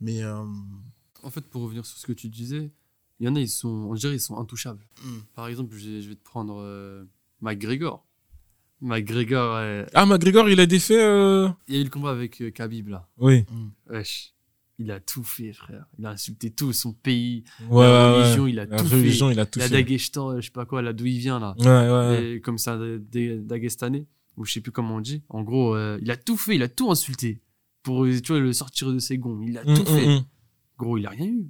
Mais, 0.00 0.22
euh, 0.22 0.42
En 1.22 1.30
fait, 1.30 1.42
pour 1.48 1.62
revenir 1.62 1.84
sur 1.84 1.98
ce 1.98 2.06
que 2.06 2.12
tu 2.12 2.28
disais, 2.28 2.70
il 3.20 3.26
y 3.26 3.28
en 3.28 3.34
a, 3.36 3.40
ils 3.40 3.48
sont, 3.48 3.68
on 3.68 3.94
dirait, 3.94 4.14
ils 4.14 4.20
sont 4.20 4.38
intouchables. 4.38 4.86
hmm. 5.04 5.18
Par 5.34 5.48
exemple, 5.48 5.74
je 5.76 5.90
vais, 5.90 6.02
je 6.02 6.08
vais 6.08 6.14
te 6.16 6.22
prendre 6.24 6.60
euh, 6.62 7.04
McGregor. 7.40 8.04
McGregor, 8.80 9.56
euh, 9.56 9.84
Ah, 9.94 10.06
McGregor, 10.06 10.48
il 10.48 10.60
a 10.60 10.62
euh... 10.62 11.48
il 11.66 11.74
y 11.74 11.78
a 11.78 11.80
eu 11.80 11.84
le 11.84 11.90
combat 11.90 12.10
avec 12.12 12.40
euh, 12.40 12.50
Khabib 12.52 12.86
là. 12.88 13.08
Oui. 13.18 13.44
Wesh, 13.90 14.34
il 14.78 14.90
a 14.90 15.00
tout 15.00 15.24
fait, 15.24 15.52
frère. 15.52 15.86
Il 15.98 16.06
a 16.06 16.10
insulté 16.10 16.50
tout, 16.50 16.72
son 16.72 16.92
pays, 16.92 17.44
Ouais, 17.68 17.84
la 17.84 18.12
religion, 18.12 18.44
ouais. 18.44 18.50
il 18.50 18.58
a 18.60 18.66
La 18.66 18.76
tout 18.78 18.84
religion, 18.84 19.30
il 19.30 19.40
a 19.40 19.46
tout 19.46 19.58
fait. 19.60 19.64
La 19.68 19.76
fait. 19.76 19.82
Daghestan, 19.84 20.30
euh, 20.30 20.40
je 20.40 20.46
sais 20.46 20.52
pas 20.52 20.66
quoi, 20.66 20.82
là 20.82 20.92
d'où 20.92 21.06
il 21.06 21.18
vient 21.18 21.38
là. 21.40 21.54
Ouais. 21.58 22.34
Et 22.34 22.40
comme 22.40 22.58
ça, 22.58 22.78
des- 22.98 23.38
Dagestanais, 23.38 24.06
ou 24.36 24.44
je 24.44 24.52
sais 24.52 24.60
plus 24.60 24.70
comment 24.72 24.96
on 24.96 25.00
dit. 25.00 25.22
En 25.28 25.42
gros, 25.42 25.74
euh, 25.74 25.98
il 26.00 26.10
a 26.10 26.16
tout 26.16 26.36
fait, 26.36 26.54
il 26.54 26.62
a 26.62 26.68
tout 26.68 26.90
insulté 26.90 27.40
pour 27.82 28.04
euh, 28.04 28.20
tu 28.20 28.32
vois, 28.32 28.40
le 28.40 28.52
sortir 28.52 28.92
de 28.92 28.98
ses 28.98 29.18
gonds. 29.18 29.40
Il 29.42 29.58
a 29.58 29.66
Hum, 29.66 29.76
tout 29.76 29.84
fait. 29.84 30.06
hum, 30.06 30.16
hum. 30.18 30.24
Gros, 30.78 30.96
il 30.98 31.06
a 31.06 31.10
rien 31.10 31.26
eu. 31.26 31.48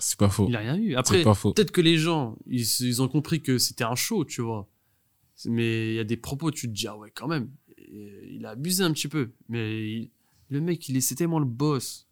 C'est 0.00 0.18
pas 0.18 0.28
faux. 0.28 0.46
Il 0.48 0.56
a 0.56 0.58
rien 0.58 0.76
eu. 0.76 0.94
Après, 0.96 1.22
peut-être 1.22 1.70
que 1.70 1.80
les 1.80 1.96
gens, 1.98 2.36
ils, 2.46 2.60
ils 2.80 3.00
ont 3.00 3.08
compris 3.08 3.40
que 3.40 3.58
c'était 3.58 3.84
un 3.84 3.94
show, 3.94 4.24
tu 4.24 4.42
vois. 4.42 4.68
Mais 5.46 5.90
il 5.90 5.94
y 5.94 5.98
a 6.00 6.04
des 6.04 6.16
propos, 6.16 6.50
tu 6.50 6.66
te 6.68 6.72
dis, 6.72 6.86
ah 6.88 6.96
ouais, 6.98 7.10
quand 7.14 7.28
même. 7.28 7.48
Il 7.88 8.44
a 8.44 8.50
abusé 8.50 8.82
un 8.82 8.92
petit 8.92 9.08
peu. 9.08 9.32
Mais 9.48 9.88
il- 9.92 10.10
le 10.50 10.60
mec, 10.60 10.86
il 10.88 10.96
est, 10.96 11.00
c'est 11.00 11.14
tellement 11.14 11.38
le 11.38 11.46
boss. 11.46 12.03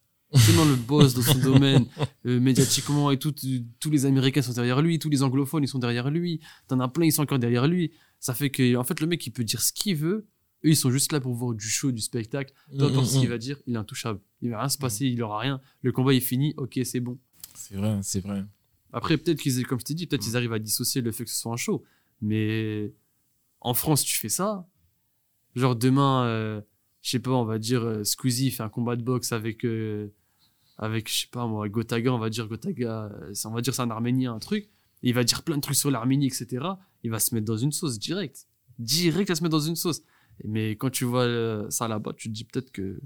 Tellement 0.47 0.65
le 0.65 0.77
boss 0.77 1.15
dans 1.15 1.23
son 1.23 1.39
domaine, 1.53 1.87
euh, 2.27 2.41
médiatiquement 2.41 3.11
et 3.11 3.19
tout. 3.19 3.35
Tous 3.81 3.91
les 3.91 4.07
Américains 4.07 4.43
sont 4.43 4.53
derrière 4.53 4.81
lui, 4.81 4.99
tous 4.99 5.11
les 5.11 5.23
anglophones, 5.23 5.63
ils 5.63 5.69
sont 5.69 5.79
derrière 5.79 6.11
lui. 6.11 6.41
T'en 6.69 6.81
as 6.81 6.89
plein, 6.89 7.07
ils 7.07 7.13
sont 7.13 7.23
encore 7.23 7.39
derrière 7.39 7.67
lui. 7.67 7.93
Ça 8.19 8.35
fait 8.35 8.51
que, 8.51 8.77
en 8.77 8.85
fait, 8.85 9.01
le 9.01 9.07
mec, 9.07 9.27
il 9.27 9.31
peut 9.31 9.45
dire 9.45 9.61
ce 9.61 9.73
qu'il 9.73 9.97
veut. 9.97 10.27
Eux, 10.65 10.71
ils 10.71 10.77
sont 10.77 10.91
juste 10.91 11.13
là 11.13 11.21
pour 11.21 11.35
voir 11.35 11.55
du 11.55 11.69
show, 11.69 11.91
du 11.91 12.01
spectacle. 12.01 12.55
Peu 12.79 12.85
importe 12.85 12.99
hum, 12.99 13.05
ce 13.05 13.13
qu'il 13.13 13.27
hum. 13.27 13.31
va 13.31 13.39
dire, 13.39 13.59
il 13.67 13.75
est 13.75 13.79
intouchable. 13.79 14.21
Il 14.41 14.51
va 14.51 14.61
rien 14.61 14.69
se 14.69 14.79
passer, 14.79 15.07
il 15.07 15.23
aura 15.23 15.41
rien. 15.41 15.61
Le 15.83 15.93
combat 15.93 16.15
est 16.15 16.21
fini, 16.21 16.55
ok, 16.57 16.81
c'est 16.85 17.01
bon. 17.01 17.19
C'est 17.55 17.75
vrai, 17.75 17.99
c'est 18.03 18.21
vrai. 18.21 18.45
Après, 18.93 19.17
peut-être 19.17 19.41
qu'ils, 19.41 19.67
comme 19.67 19.81
je 19.81 19.85
t'ai 19.85 19.95
dit, 19.95 20.07
peut-être 20.07 20.27
ils 20.27 20.37
arrivent 20.37 20.53
à 20.53 20.59
dissocier 20.59 21.01
le 21.01 21.13
fait 21.13 21.25
que 21.25 21.31
ce 21.31 21.37
soit 21.37 21.53
un 21.53 21.57
show. 21.57 21.83
Mais 22.21 22.95
en 23.61 23.75
France, 23.75 24.05
tu 24.05 24.17
fais 24.17 24.29
ça. 24.29 24.69
Genre 25.55 25.77
demain, 25.77 26.25
euh, 26.27 26.61
je 27.03 27.11
sais 27.11 27.19
pas, 27.19 27.33
on 27.33 27.45
va 27.45 27.59
dire 27.59 27.83
euh, 27.83 28.05
Squeezie 28.05 28.51
fait 28.51 28.63
un 28.63 28.69
combat 28.69 28.97
de 28.97 29.03
boxe 29.03 29.33
avec, 29.33 29.65
euh, 29.65 30.13
avec 30.79 31.11
je 31.11 31.21
sais 31.21 31.27
pas 31.31 31.47
moi, 31.47 31.69
Gotaga, 31.69 32.13
on 32.13 32.19
va 32.19 32.31
dire 32.31 32.49
Gotaga, 32.49 33.11
euh, 33.13 33.33
on 33.45 33.51
va 33.51 33.61
dire 33.61 33.75
c'est 33.75 33.83
un 33.83 33.91
Arménien, 33.91 34.35
un 34.35 34.39
truc. 34.39 34.69
Il 35.03 35.15
va 35.15 35.25
dire 35.25 35.43
plein 35.43 35.57
de 35.57 35.61
trucs 35.61 35.77
sur 35.77 35.91
l'Arménie, 35.91 36.27
etc. 36.27 36.65
Il 37.03 37.11
va 37.11 37.19
se 37.19 37.35
mettre 37.35 37.47
dans 37.47 37.57
une 37.57 37.73
sauce 37.73 37.99
direct. 37.99 38.47
Direct 38.79 39.31
à 39.31 39.35
se 39.35 39.43
mettre 39.43 39.53
dans 39.53 39.61
une 39.61 39.77
sauce. 39.77 40.03
Mais 40.45 40.77
quand 40.77 40.91
tu 40.91 41.05
vois 41.05 41.23
euh, 41.23 41.69
ça 41.71 41.89
là-bas, 41.89 42.13
tu 42.17 42.29
te 42.29 42.35
dis 42.35 42.45
peut-être 42.45 42.71
que 42.71 43.01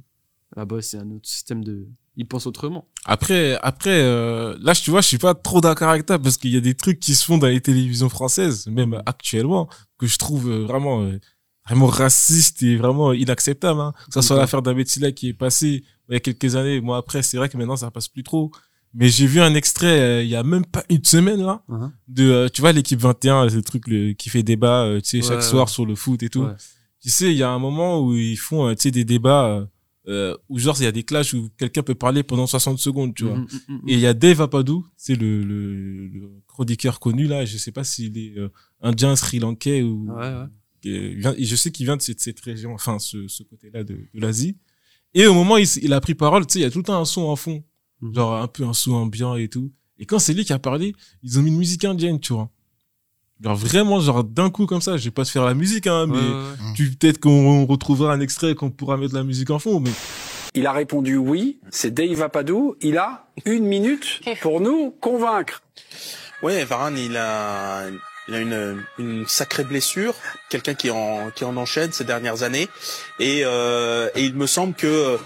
là-bas 0.54 0.82
c'est 0.82 0.98
un 0.98 1.10
autre 1.10 1.28
système 1.28 1.64
de. 1.64 1.88
Ils 2.18 2.26
pensent 2.26 2.46
autrement. 2.46 2.88
Après, 3.04 3.58
après, 3.62 4.00
euh, 4.02 4.56
là, 4.60 4.74
tu 4.74 4.90
vois, 4.90 5.02
je 5.02 5.08
suis 5.08 5.18
pas 5.18 5.34
trop 5.34 5.60
d'accord 5.60 5.90
avec 5.90 6.06
toi 6.06 6.18
parce 6.18 6.38
qu'il 6.38 6.50
y 6.50 6.56
a 6.56 6.62
des 6.62 6.74
trucs 6.74 6.98
qui 6.98 7.14
se 7.14 7.24
font 7.24 7.36
dans 7.36 7.46
les 7.46 7.60
télévisions 7.60 8.08
françaises, 8.08 8.66
même 8.68 9.02
actuellement, 9.04 9.68
que 9.98 10.06
je 10.06 10.16
trouve 10.16 10.50
vraiment, 10.50 11.10
vraiment 11.66 11.86
racistes 11.86 12.62
et 12.62 12.76
vraiment 12.76 13.12
inacceptables. 13.12 13.80
Hein. 13.80 13.92
Que 14.06 14.14
ça 14.14 14.22
soit 14.22 14.36
l'affaire 14.36 14.62
d'Abetila 14.62 15.12
qui 15.12 15.28
est 15.28 15.34
passée 15.34 15.84
il 16.08 16.14
y 16.14 16.16
a 16.16 16.20
quelques 16.20 16.56
années. 16.56 16.80
Moi, 16.80 16.96
après, 16.96 17.22
c'est 17.22 17.36
vrai 17.36 17.48
que 17.48 17.56
maintenant, 17.56 17.76
ça 17.76 17.90
passe 17.90 18.08
plus 18.08 18.22
trop. 18.22 18.50
Mais 18.94 19.08
j'ai 19.10 19.26
vu 19.26 19.40
un 19.40 19.54
extrait 19.54 20.00
euh, 20.00 20.22
il 20.22 20.28
y 20.28 20.36
a 20.36 20.42
même 20.42 20.64
pas 20.64 20.82
une 20.88 21.04
semaine 21.04 21.42
là 21.44 21.62
Hein 21.68 21.92
de 22.08 22.30
euh, 22.30 22.48
tu 22.48 22.62
vois 22.62 22.72
l'équipe 22.72 22.98
21 22.98 23.46
c'est 23.50 23.56
le 23.56 23.62
truc 23.62 23.88
le, 23.88 24.12
qui 24.14 24.30
fait 24.30 24.42
débat 24.42 24.84
euh, 24.84 25.00
tu 25.02 25.20
sais 25.20 25.22
chaque 25.28 25.38
Ouais, 25.38 25.42
soir 25.42 25.68
sur 25.68 25.84
le 25.84 25.94
foot 25.94 26.22
et 26.22 26.30
tout 26.30 26.44
Ouais. 26.44 26.54
tu 27.02 27.10
sais, 27.10 27.30
il 27.30 27.36
y 27.36 27.42
a 27.42 27.50
un 27.50 27.58
moment 27.58 28.00
où 28.00 28.14
ils 28.14 28.36
font, 28.38 28.70
tu 28.74 28.82
sais, 28.84 28.90
des 28.90 29.04
débats 29.04 29.68
où 30.48 30.58
genre 30.58 30.76
il 30.80 30.84
y 30.84 30.86
a 30.86 30.92
des 30.92 31.02
clashs 31.02 31.34
où 31.34 31.50
quelqu'un 31.58 31.82
peut 31.82 31.96
parler 31.96 32.22
pendant 32.22 32.46
60 32.46 32.78
secondes, 32.78 33.12
tu 33.14 33.24
vois. 33.24 33.36
Mhm, 33.36 33.48
mhm, 33.68 33.76
mhm. 33.80 33.88
Et 33.88 33.94
il 33.94 34.00
y 34.00 34.06
a 34.06 34.14
Dave 34.14 34.40
Apadou, 34.40 34.86
c'est 34.96 35.16
le, 35.16 35.42
le, 35.42 36.06
le 36.06 36.30
chroniqueur 36.46 36.98
connu 37.00 37.26
là, 37.26 37.44
je 37.44 37.58
sais 37.58 37.72
pas 37.72 37.84
s'il 37.84 38.16
est 38.16 38.36
indien, 38.80 39.14
sri-lankais 39.14 39.82
ou 39.82 40.08
je 40.84 41.56
sais 41.56 41.70
qu'il 41.70 41.86
vient 41.86 41.96
de 41.96 42.02
cette, 42.02 42.20
cette 42.20 42.40
région, 42.40 42.72
enfin 42.72 42.98
ce, 42.98 43.26
ce 43.28 43.42
côté-là 43.42 43.84
de, 43.84 43.94
de 44.14 44.20
l'Asie. 44.20 44.56
Et 45.14 45.26
au 45.26 45.34
moment 45.34 45.54
où 45.54 45.58
il, 45.58 45.92
a 45.92 46.00
pris 46.00 46.14
parole, 46.14 46.46
tu 46.46 46.54
sais, 46.54 46.58
il 46.60 46.62
y 46.62 46.66
a 46.66 46.70
tout 46.70 46.78
le 46.78 46.84
temps 46.84 47.00
un 47.00 47.04
son 47.04 47.22
en 47.22 47.36
fond, 47.36 47.62
Mhm. 48.02 48.14
genre 48.14 48.34
un 48.34 48.46
peu 48.48 48.64
un 48.64 48.72
son 48.74 48.92
ambiant 48.92 49.36
et 49.36 49.48
tout. 49.48 49.70
Et 49.98 50.04
quand 50.04 50.18
c'est 50.18 50.34
lui 50.34 50.44
qui 50.44 50.52
a 50.52 50.58
parlé, 50.58 50.94
ils 51.22 51.38
ont 51.38 51.42
mis 51.42 51.50
une 51.50 51.56
musique 51.56 51.84
indienne, 51.84 52.20
tu 52.20 52.34
vois. 52.34 52.50
Genre 53.42 53.56
vraiment, 53.56 54.00
genre 54.00 54.24
d'un 54.24 54.50
coup 54.50 54.66
comme 54.66 54.80
ça, 54.82 54.96
je 54.96 55.04
vais 55.04 55.10
pas 55.10 55.24
te 55.24 55.30
faire 55.30 55.44
la 55.44 55.54
musique, 55.54 55.86
hein, 55.86 56.06
mais 56.06 56.16
ouais. 56.18 56.72
tu 56.74 56.90
peut-être 56.90 57.18
qu'on 57.18 57.64
retrouvera 57.66 58.12
un 58.12 58.20
extrait 58.20 58.54
qu'on 58.54 58.70
pourra 58.70 58.96
mettre 58.96 59.14
la 59.14 59.24
musique 59.24 59.50
en 59.50 59.58
fond, 59.58 59.80
mais 59.80 59.90
Il 60.54 60.66
a 60.66 60.72
répondu 60.72 61.16
oui, 61.16 61.60
c'est 61.70 61.92
Dave 61.92 62.20
Apadou. 62.22 62.76
Il 62.80 62.96
a 62.98 63.26
une 63.44 63.64
minute 63.64 64.20
pour 64.42 64.60
nous 64.60 64.90
convaincre. 64.90 65.62
Ouais, 66.42 66.64
Varane, 66.64 66.96
il 66.98 67.16
a, 67.16 67.86
il 68.28 68.34
a 68.34 68.38
une, 68.40 68.82
une 68.98 69.26
sacrée 69.26 69.64
blessure, 69.64 70.14
quelqu'un 70.48 70.74
qui 70.74 70.90
en, 70.90 71.30
qui 71.34 71.44
en 71.44 71.56
enchaîne 71.56 71.92
ces 71.92 72.04
dernières 72.04 72.42
années, 72.42 72.68
et, 73.20 73.42
euh, 73.44 74.08
et 74.14 74.22
il 74.24 74.34
me 74.34 74.46
semble 74.46 74.74
que 74.74 75.18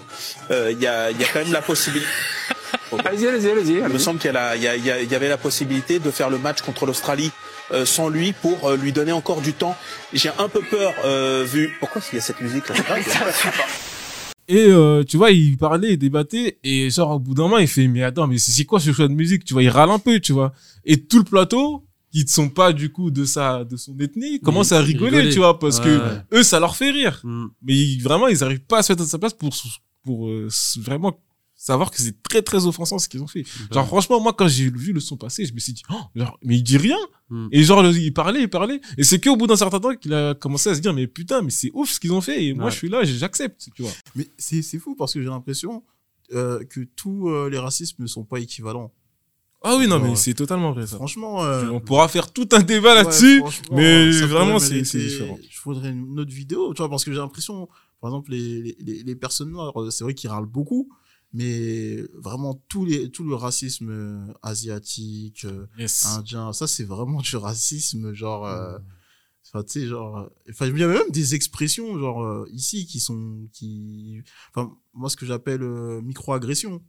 euh, 0.51 0.71
il 0.71 0.79
y 0.79 0.87
a, 0.87 1.11
il 1.11 1.19
y 1.19 1.23
a 1.23 1.27
quand 1.33 1.39
même 1.43 1.51
la 1.53 1.61
possibilité. 1.61 2.07
Allez-y, 3.05 3.27
allez-y, 3.27 3.49
allez-y. 3.49 3.73
Il 3.75 3.83
me 3.87 3.97
semble 3.97 4.19
qu'il 4.19 4.27
y, 4.27 4.29
a 4.29 4.33
la- 4.33 4.55
il 4.57 4.63
y 4.63 4.67
a- 4.67 5.01
il 5.01 5.09
y 5.09 5.15
avait 5.15 5.29
la 5.29 5.37
possibilité 5.37 5.99
de 5.99 6.11
faire 6.11 6.29
le 6.29 6.37
match 6.37 6.61
contre 6.61 6.85
l'Australie 6.85 7.31
euh, 7.71 7.85
sans 7.85 8.09
lui 8.09 8.33
pour 8.33 8.67
euh, 8.69 8.75
lui 8.75 8.91
donner 8.91 9.13
encore 9.13 9.39
du 9.41 9.53
temps. 9.53 9.77
J'ai 10.11 10.29
un 10.39 10.49
peu 10.49 10.59
peur 10.61 10.93
euh, 11.05 11.45
vu. 11.47 11.73
Pourquoi 11.79 12.01
il 12.11 12.15
y 12.15 12.19
a 12.19 12.21
cette 12.21 12.41
musique 12.41 12.67
là? 12.67 12.75
Et 14.47 14.65
euh, 14.67 15.03
tu 15.05 15.15
vois, 15.15 15.31
il 15.31 15.57
parlait, 15.57 15.91
il 15.93 15.97
débattait, 15.97 16.57
et 16.65 16.89
genre 16.89 17.11
au 17.11 17.19
bout 17.19 17.33
d'un 17.33 17.43
moment, 17.43 17.57
il 17.59 17.67
fait 17.69 17.87
mais 17.87 18.03
attends, 18.03 18.27
mais 18.27 18.37
c'est 18.37 18.51
c'est 18.51 18.65
quoi 18.65 18.81
ce 18.81 18.91
choix 18.91 19.07
de 19.07 19.13
musique? 19.13 19.45
Tu 19.45 19.53
vois, 19.53 19.63
il 19.63 19.69
râle 19.69 19.89
un 19.89 19.99
peu, 19.99 20.19
tu 20.19 20.33
vois. 20.33 20.51
Et 20.83 21.01
tout 21.01 21.19
le 21.19 21.23
plateau, 21.23 21.85
qui 22.11 22.23
ne 22.23 22.29
sont 22.29 22.49
pas 22.49 22.73
du 22.73 22.91
coup 22.91 23.09
de 23.11 23.23
sa 23.25 23.63
de 23.63 23.77
son 23.77 23.97
ethnie, 23.99 24.39
commence 24.41 24.71
à 24.73 24.79
rigoler, 24.81 25.17
rigoler. 25.17 25.33
tu 25.33 25.39
vois, 25.39 25.57
parce 25.59 25.79
Ouais, 25.79 25.85
que 25.85 26.35
eux, 26.37 26.43
ça 26.43 26.59
leur 26.59 26.75
fait 26.75 26.91
rire. 26.91 27.21
Mm. 27.23 27.45
Mais 27.63 27.75
ils- 27.77 28.01
vraiment, 28.01 28.27
ils 28.27 28.43
arrivent 28.43 28.59
pas 28.65 28.79
à 28.79 28.83
se 28.83 28.91
mettre 28.91 29.03
à 29.03 29.07
sa 29.07 29.17
place 29.17 29.33
pour 29.33 29.53
pour 30.03 30.27
euh, 30.29 30.47
vraiment 30.79 31.17
savoir 31.55 31.91
que 31.91 32.01
c'est 32.01 32.23
très 32.23 32.41
très 32.41 32.65
offensant 32.65 32.97
ce 32.97 33.07
qu'ils 33.07 33.21
ont 33.21 33.27
fait. 33.27 33.43
Genre 33.71 33.85
franchement, 33.85 34.19
moi 34.19 34.33
quand 34.33 34.47
j'ai 34.47 34.69
vu 34.71 34.93
le 34.93 34.99
son 34.99 35.15
passer, 35.15 35.45
je 35.45 35.53
me 35.53 35.59
suis 35.59 35.73
dit 35.73 35.83
oh, 35.91 36.01
genre, 36.15 36.37
mais 36.43 36.57
il 36.57 36.63
dit 36.63 36.77
rien. 36.77 36.97
Mm. 37.29 37.47
Et 37.51 37.63
genre 37.63 37.85
il 37.85 38.11
parlait, 38.13 38.41
il 38.41 38.49
parlait, 38.49 38.81
et 38.97 39.03
c'est 39.03 39.21
qu'au 39.21 39.37
bout 39.37 39.45
d'un 39.47 39.55
certain 39.55 39.79
temps 39.79 39.95
qu'il 39.95 40.13
a 40.13 40.33
commencé 40.33 40.69
à 40.69 40.75
se 40.75 40.79
dire 40.81 40.91
mais 40.93 41.05
putain, 41.07 41.41
mais 41.43 41.51
c'est 41.51 41.69
ouf 41.73 41.91
ce 41.91 41.99
qu'ils 41.99 42.11
ont 42.13 42.21
fait. 42.21 42.43
Et 42.45 42.53
moi 42.55 42.71
je 42.71 42.77
suis 42.77 42.89
là, 42.89 43.03
j'accepte, 43.03 43.69
tu 43.75 43.83
vois. 43.83 43.91
Mais 44.15 44.27
c'est 44.39 44.63
c'est 44.63 44.79
fou 44.79 44.95
parce 44.95 45.13
que 45.13 45.21
j'ai 45.21 45.29
l'impression 45.29 45.83
euh, 46.33 46.63
que 46.65 46.81
tous 46.95 47.29
euh, 47.29 47.47
les 47.49 47.59
racismes 47.59 48.01
ne 48.01 48.07
sont 48.07 48.23
pas 48.23 48.39
équivalents. 48.39 48.91
Ah 49.63 49.75
oui, 49.77 49.87
non, 49.87 49.99
mais 49.99 50.15
c'est 50.15 50.33
totalement 50.33 50.71
vrai 50.71 50.87
ça. 50.87 50.95
Franchement, 50.95 51.43
euh, 51.43 51.69
On 51.69 51.79
pourra 51.79 52.07
faire 52.07 52.31
tout 52.33 52.49
un 52.51 52.61
débat 52.63 52.89
ouais, 52.95 53.03
là-dessus. 53.03 53.43
mais 53.71 54.11
vraiment, 54.21 54.57
c'est- 54.59 54.81
différent. 54.81 55.37
Je 55.49 55.59
faudrait 55.59 55.91
une 55.91 56.19
autre 56.19 56.31
vidéo, 56.33 56.73
tu 56.73 56.79
vois, 56.81 56.89
parce 56.89 57.05
que 57.05 57.11
j'ai 57.11 57.19
l'impression, 57.19 57.67
par 57.99 58.09
exemple, 58.09 58.31
les, 58.31 58.75
les- 58.79 59.03
les, 59.03 59.15
personnes 59.15 59.51
noires, 59.51 59.79
euh, 59.79 59.91
c'est 59.91 60.03
vrai 60.03 60.15
qu'ils 60.15 60.31
râlent 60.31 60.45
beaucoup, 60.47 60.89
mais 61.31 62.01
vraiment 62.15 62.55
tout, 62.69 62.85
les, 62.85 63.11
tout 63.11 63.23
le 63.23 63.35
racisme 63.35 63.89
euh, 63.91 64.33
asiatique, 64.41 65.45
euh, 65.45 65.67
Yes. 65.77 66.07
indien, 66.07 66.51
ça 66.53 66.65
c'est 66.65 66.83
vraiment 66.83 67.21
du 67.21 67.35
racisme, 67.37 68.13
genre, 68.13 68.47
euh, 68.47 68.79
enfin, 69.45 69.63
tu 69.63 69.81
sais, 69.81 69.87
genre, 69.87 70.27
enfin, 70.49 70.65
il 70.67 70.77
y 70.77 70.83
a 70.83 70.87
même 70.87 71.11
des 71.11 71.35
expressions, 71.35 71.99
genre, 71.99 72.47
ici, 72.51 72.87
qui 72.87 72.99
sont, 72.99 73.47
qui, 73.53 74.23
enfin, 74.55 74.71
moi, 74.95 75.07
ce 75.09 75.15
que 75.15 75.25
j'appelle 75.27 75.61
euh, 75.61 76.01
micro-agression. 76.01 76.81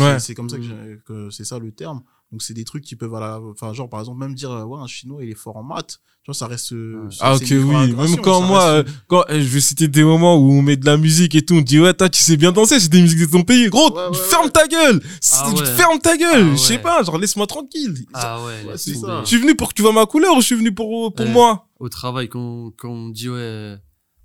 Ouais. 0.00 0.18
C'est- 0.20 0.34
comme 0.34 0.48
ça 0.48 0.56
que, 0.56 0.62
j'ai- 0.62 0.98
que 1.06 1.30
c'est 1.30 1.44
ça 1.44 1.58
le 1.58 1.70
terme. 1.72 2.02
Donc 2.30 2.40
c'est 2.40 2.54
des 2.54 2.64
trucs 2.64 2.82
qui 2.82 2.96
peuvent 2.96 3.12
enfin 3.12 3.74
genre 3.74 3.90
par 3.90 4.00
exemple 4.00 4.18
même 4.20 4.34
dire 4.34 4.50
ouais 4.66 4.78
un 4.80 4.86
chinois 4.86 5.22
il 5.22 5.28
est 5.30 5.34
fort 5.34 5.54
en 5.58 5.62
maths, 5.62 6.00
tu 6.22 6.28
vois 6.30 6.34
ça 6.34 6.46
reste 6.46 6.72
euh, 6.72 7.06
c'est- 7.10 7.18
Ah 7.20 7.34
ok 7.34 7.42
oui, 7.50 7.92
même 7.92 8.16
quand 8.22 8.40
moi, 8.40 8.72
reste- 8.76 8.88
euh, 8.88 8.92
quand 9.06 9.24
euh, 9.28 9.34
je 9.34 9.48
vais 9.48 9.60
citer 9.60 9.86
des 9.86 10.02
moments 10.02 10.38
où 10.38 10.50
on 10.50 10.62
met 10.62 10.76
de 10.78 10.86
la 10.86 10.96
musique 10.96 11.34
et 11.34 11.42
tout, 11.42 11.56
on 11.56 11.60
dit 11.60 11.78
ouais 11.78 11.92
toi 11.92 12.08
tu 12.08 12.22
sais 12.22 12.38
bien 12.38 12.50
danser, 12.50 12.80
c'est 12.80 12.88
des 12.88 13.02
musiques 13.02 13.18
de 13.20 13.26
ton 13.26 13.42
pays, 13.42 13.68
gros, 13.68 13.94
Ouais, 13.94 14.08
ouais, 14.08 14.16
ferme 14.16 14.44
ouais. 14.46 14.50
ta 14.50 14.66
gueule, 14.66 15.02
Ah 15.32 15.50
ouais. 15.50 15.66
ferme 15.76 15.98
ta 15.98 16.16
gueule, 16.16 16.48
Ah 16.52 16.56
je 16.56 16.62
sais 16.62 16.78
pas, 16.78 17.02
genre 17.02 17.18
laisse-moi 17.18 17.46
tranquille. 17.46 17.94
Ah 18.14 18.42
ouais, 18.42 18.64
c'est 18.78 18.94
ça. 18.94 19.20
Je 19.24 19.28
suis 19.28 19.36
venu 19.38 19.54
pour 19.54 19.68
que 19.68 19.74
tu 19.74 19.82
vois 19.82 19.92
ma 19.92 20.06
couleur 20.06 20.34
ou 20.34 20.40
je 20.40 20.46
suis 20.46 20.56
venu 20.56 20.72
pour 20.74 21.12
pour 21.12 21.26
moi? 21.26 21.68
Au 21.80 21.90
travail, 21.90 22.30
quand, 22.30 22.70
quand 22.78 22.88
on 22.88 23.08
dit 23.10 23.28
ouais, 23.28 23.76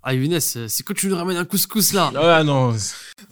ah 0.09 0.13
Younes, 0.13 0.39
c'est 0.39 0.83
quand 0.83 0.93
tu 0.93 1.09
nous 1.09 1.17
ramènes 1.17 1.35
un 1.35 1.43
couscous 1.43 1.91
là. 1.91 2.11
Ouais 2.13 2.43
non. 2.45 2.73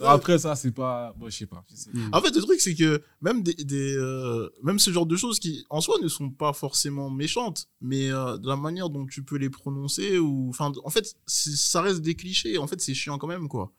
Après 0.00 0.38
ça 0.38 0.54
c'est 0.56 0.72
pas, 0.72 1.14
bon 1.16 1.30
je 1.30 1.36
sais 1.38 1.46
pas. 1.46 1.64
Mm. 1.94 2.10
En 2.12 2.20
fait 2.20 2.34
le 2.36 2.42
truc 2.42 2.60
c'est 2.60 2.74
que 2.74 3.02
même 3.22 3.42
des, 3.42 3.54
des 3.54 3.96
euh, 3.96 4.50
même 4.62 4.78
ce 4.78 4.90
genre 4.90 5.06
de 5.06 5.16
choses 5.16 5.38
qui 5.38 5.64
en 5.70 5.80
soi 5.80 5.96
ne 6.02 6.08
sont 6.08 6.28
pas 6.28 6.52
forcément 6.52 7.08
méchantes, 7.08 7.68
mais 7.80 8.10
euh, 8.12 8.36
de 8.36 8.46
la 8.46 8.56
manière 8.56 8.90
dont 8.90 9.06
tu 9.06 9.22
peux 9.22 9.36
les 9.36 9.48
prononcer 9.48 10.18
ou 10.18 10.50
enfin 10.50 10.70
en 10.84 10.90
fait 10.90 11.14
ça 11.26 11.80
reste 11.80 12.02
des 12.02 12.14
clichés. 12.14 12.58
En 12.58 12.66
fait 12.66 12.78
c'est 12.82 12.92
chiant 12.92 13.16
quand 13.16 13.26
même 13.28 13.48
quoi. 13.48 13.72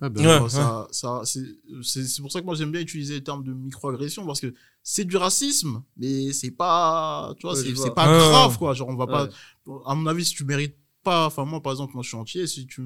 Ah 0.00 0.08
bah, 0.08 0.42
Ouais. 0.42 0.48
Ça, 0.48 0.88
ça, 0.90 1.20
c'est, 1.24 1.44
c'est, 1.82 2.04
c'est 2.04 2.22
pour 2.22 2.32
ça 2.32 2.40
que 2.40 2.46
moi 2.46 2.54
j'aime 2.54 2.70
bien 2.72 2.80
utiliser 2.80 3.14
le 3.14 3.24
terme 3.24 3.44
de 3.44 3.52
microagression 3.52 4.26
parce 4.26 4.40
que 4.40 4.52
c'est 4.82 5.04
du 5.04 5.16
racisme, 5.16 5.82
mais 5.96 6.32
c'est 6.32 6.50
pas, 6.50 7.34
tu 7.38 7.46
vois, 7.46 7.54
Ouais, 7.54 7.74
c'est, 7.76 7.94
pas 7.94 8.10
Ouais, 8.10 8.18
grave 8.18 8.52
ouais. 8.52 8.58
quoi. 8.58 8.74
Genre 8.74 8.88
on 8.88 8.96
va 8.96 9.04
Ouais. 9.04 9.28
pas, 9.28 9.28
à 9.86 9.94
mon 9.94 10.06
avis, 10.06 10.24
si 10.24 10.34
tu 10.34 10.44
mérites 10.44 10.76
pas, 11.02 11.26
enfin 11.26 11.44
moi 11.44 11.60
par 11.62 11.72
exemple, 11.72 11.94
suis 12.02 12.16
entier, 12.16 12.46
si 12.46 12.66
tu, 12.66 12.82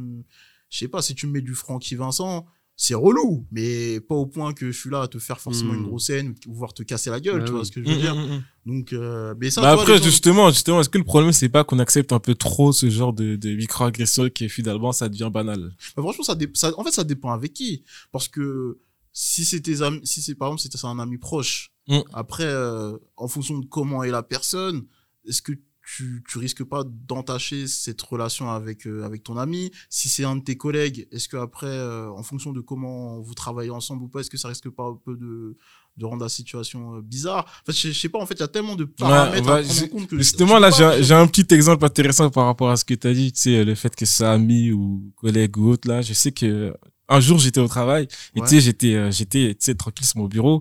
je 0.71 0.79
sais 0.79 0.89
pas, 0.89 1.03
si 1.03 1.15
tu 1.15 1.27
me 1.27 1.33
mets 1.33 1.41
du 1.43 1.55
Francky 1.55 1.95
Vincent, 1.95 2.47
c'est 2.79 2.95
relou, 2.95 3.47
mais 3.51 4.01
pas 4.01 4.15
au 4.15 4.27
point 4.27 4.53
que 4.53 4.71
je 4.71 4.79
suis 4.79 4.91
là 4.91 5.03
à 5.03 5.09
te 5.09 5.19
faire 5.19 5.41
forcément 5.41 5.73
une 5.73 5.85
grosse 5.85 6.07
scène 6.07 6.35
ou 6.47 6.55
voir 6.55 6.75
te 6.75 6.83
casser 6.83 7.09
la 7.09 7.21
gueule, 7.21 7.41
Ouais, 7.41 7.45
tu 7.47 7.53
vois 7.53 7.61
oui. 7.61 7.67
ce 7.67 7.73
que 7.73 7.83
je 7.83 7.89
veux 7.89 7.97
Mm, 7.97 7.99
dire. 8.01 8.15
mm, 8.15 8.35
mm. 8.37 8.43
Donc, 8.67 8.93
euh, 8.93 9.35
mais 9.41 9.49
ça, 9.51 9.63
Bah 9.63 9.73
après 9.73 9.97
gens- 9.97 10.05
justement, 10.05 10.51
justement, 10.51 10.81
est-ce 10.81 10.89
que 10.91 10.99
le 10.99 11.05
problème 11.05 11.33
c'est 11.33 11.49
pas 11.49 11.65
qu'on 11.65 11.79
accepte 11.79 12.13
un 12.13 12.19
peu 12.19 12.35
trop 12.35 12.73
ce 12.73 12.91
genre 12.91 13.13
de, 13.15 13.37
de 13.37 13.55
microagression 13.55 14.29
qui 14.29 14.49
finalement 14.51 14.93
ça 14.93 15.09
devient 15.09 15.31
banal? 15.33 15.73
Bah, 15.97 16.03
franchement, 16.03 16.25
ça, 16.25 16.37
en 16.79 16.85
fait, 16.85 16.91
ça 16.93 17.05
dépend 17.05 17.31
avec 17.33 17.55
qui. 17.55 17.83
Parce 18.13 18.29
que 18.29 18.79
si 19.13 19.47
c'est 19.47 19.61
tes 19.61 19.81
amis, 19.81 20.01
si 20.05 20.21
c'est 20.21 20.35
par 20.35 20.49
exemple, 20.49 20.61
si 20.61 20.69
c'est 20.79 20.87
un 20.87 20.99
ami 20.99 21.17
proche, 21.17 21.73
après, 22.13 22.45
euh, 22.45 22.99
en 23.17 23.29
fonction 23.29 23.59
de 23.59 23.65
comment 23.65 24.03
est 24.05 24.11
la 24.11 24.23
personne, 24.23 24.85
est-ce 25.27 25.41
que 25.41 25.53
tu, 25.89 26.25
tu 26.29 26.39
risques 26.39 26.65
pas 26.65 26.83
d'entacher 26.85 27.69
cette 27.69 28.03
relation 28.03 28.51
avec, 28.51 28.87
euh, 28.87 29.05
avec 29.05 29.23
ton 29.23 29.37
ami? 29.37 29.71
Si 29.89 30.09
c'est 30.09 30.25
un 30.25 30.35
de 30.37 30.43
tes 30.43 30.57
collègues, 30.57 31.07
est-ce 31.13 31.29
que 31.29 31.37
après, 31.37 31.67
euh, 31.69 32.11
en 32.11 32.23
fonction 32.25 32.53
de 32.53 32.61
comment 32.61 33.21
vous 33.21 33.35
travaillez 33.35 33.71
ensemble 33.71 34.03
ou 34.03 34.09
pas, 34.09 34.21
est-ce 34.21 34.31
que 34.31 34.37
ça 34.37 34.49
risque 34.49 34.69
pas 34.71 34.85
un 34.85 34.99
peu 35.05 35.17
de, 35.17 35.57
de 35.97 36.05
rendre 36.05 36.23
la 36.25 36.29
situation 36.29 36.97
euh, 36.97 37.03
bizarre? 37.03 37.45
En 37.63 37.67
fait, 37.67 37.79
je, 37.79 37.89
je 37.93 37.99
sais 38.01 38.09
pas, 38.09 38.19
en 38.19 38.27
fait, 38.27 38.35
il 38.35 38.41
y 38.41 38.43
a 38.43 38.49
tellement 38.49 38.75
de 38.75 38.85
paramètres 38.85 39.49
à 39.49 39.63
prendre 39.63 39.83
en 39.85 39.89
compte 39.89 40.09
que 40.09 40.19
Justement, 40.19 40.59
là, 40.59 40.71
j'ai 40.71 40.85
un- 40.85 41.01
j'ai 41.03 41.15
un 41.15 41.27
petit 41.29 41.47
exemple 41.55 41.85
intéressant 41.85 42.31
par 42.31 42.47
rapport 42.47 42.71
à 42.71 42.77
ce 42.77 42.85
que 42.85 42.95
tu 42.95 43.07
as 43.07 43.15
dit, 43.15 43.31
tu 43.33 43.41
sais, 43.43 43.65
le 43.65 43.75
fait 43.77 43.95
que 43.95 44.05
c'est 44.05 44.25
ami 44.25 44.73
ou 44.73 45.13
collègue 45.17 45.57
ou 45.57 45.69
autre, 45.71 45.89
là. 45.89 46.03
Je 46.03 46.13
sais 46.15 46.33
que 46.33 46.75
un 47.09 47.21
jour, 47.21 47.39
j'étais 47.39 47.61
au 47.61 47.69
travail 47.69 48.09
et 48.35 48.41
Ouais. 48.41 48.49
tu 48.49 48.57
sais, 48.57 48.61
j'étais, 48.61 48.95
euh, 48.97 49.13
j'étais, 49.13 49.51
tu 49.55 49.65
sais, 49.67 49.75
tranquille 49.77 50.05
sur 50.05 50.19
mon 50.19 50.27
bureau 50.27 50.61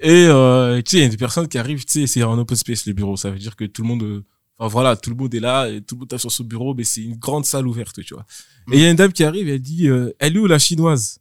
et, 0.00 0.24
euh, 0.28 0.80
tu 0.80 0.92
sais, 0.92 0.96
il 0.96 1.02
y 1.02 1.06
a 1.06 1.08
des 1.10 1.18
personnes 1.18 1.46
qui 1.48 1.58
arrivent, 1.58 1.84
tu 1.84 1.92
sais, 2.00 2.06
c'est 2.06 2.22
en 2.22 2.38
open 2.38 2.56
space, 2.56 2.86
le 2.86 2.94
bureau. 2.94 3.18
Ça 3.18 3.30
veut 3.30 3.38
dire 3.38 3.54
que 3.56 3.64
tout 3.66 3.82
le 3.82 3.88
monde, 3.88 4.02
euh, 4.02 4.24
enfin, 4.66 4.72
voilà, 4.72 4.96
tout 4.96 5.10
le 5.10 5.16
monde 5.16 5.34
est 5.34 5.40
là 5.40 5.68
et 5.68 5.80
tout 5.80 5.94
le 5.94 6.00
monde 6.00 6.12
est 6.12 6.18
sur 6.18 6.32
son 6.32 6.44
bureau, 6.44 6.74
mais 6.74 6.84
c'est 6.84 7.02
une 7.02 7.16
grande 7.16 7.44
salle 7.44 7.66
ouverte, 7.66 8.02
tu 8.02 8.14
vois. 8.14 8.24
Et 8.70 8.76
il 8.76 8.80
y 8.80 8.84
a 8.84 8.90
une 8.90 8.96
dame 8.96 9.12
qui 9.12 9.24
arrive, 9.24 9.48
elle 9.48 9.60
dit, 9.60 9.88
euh, 9.88 10.12
elle 10.18 10.36
est 10.36 10.38
où 10.38 10.46
la 10.46 10.58
chinoise? 10.58 11.18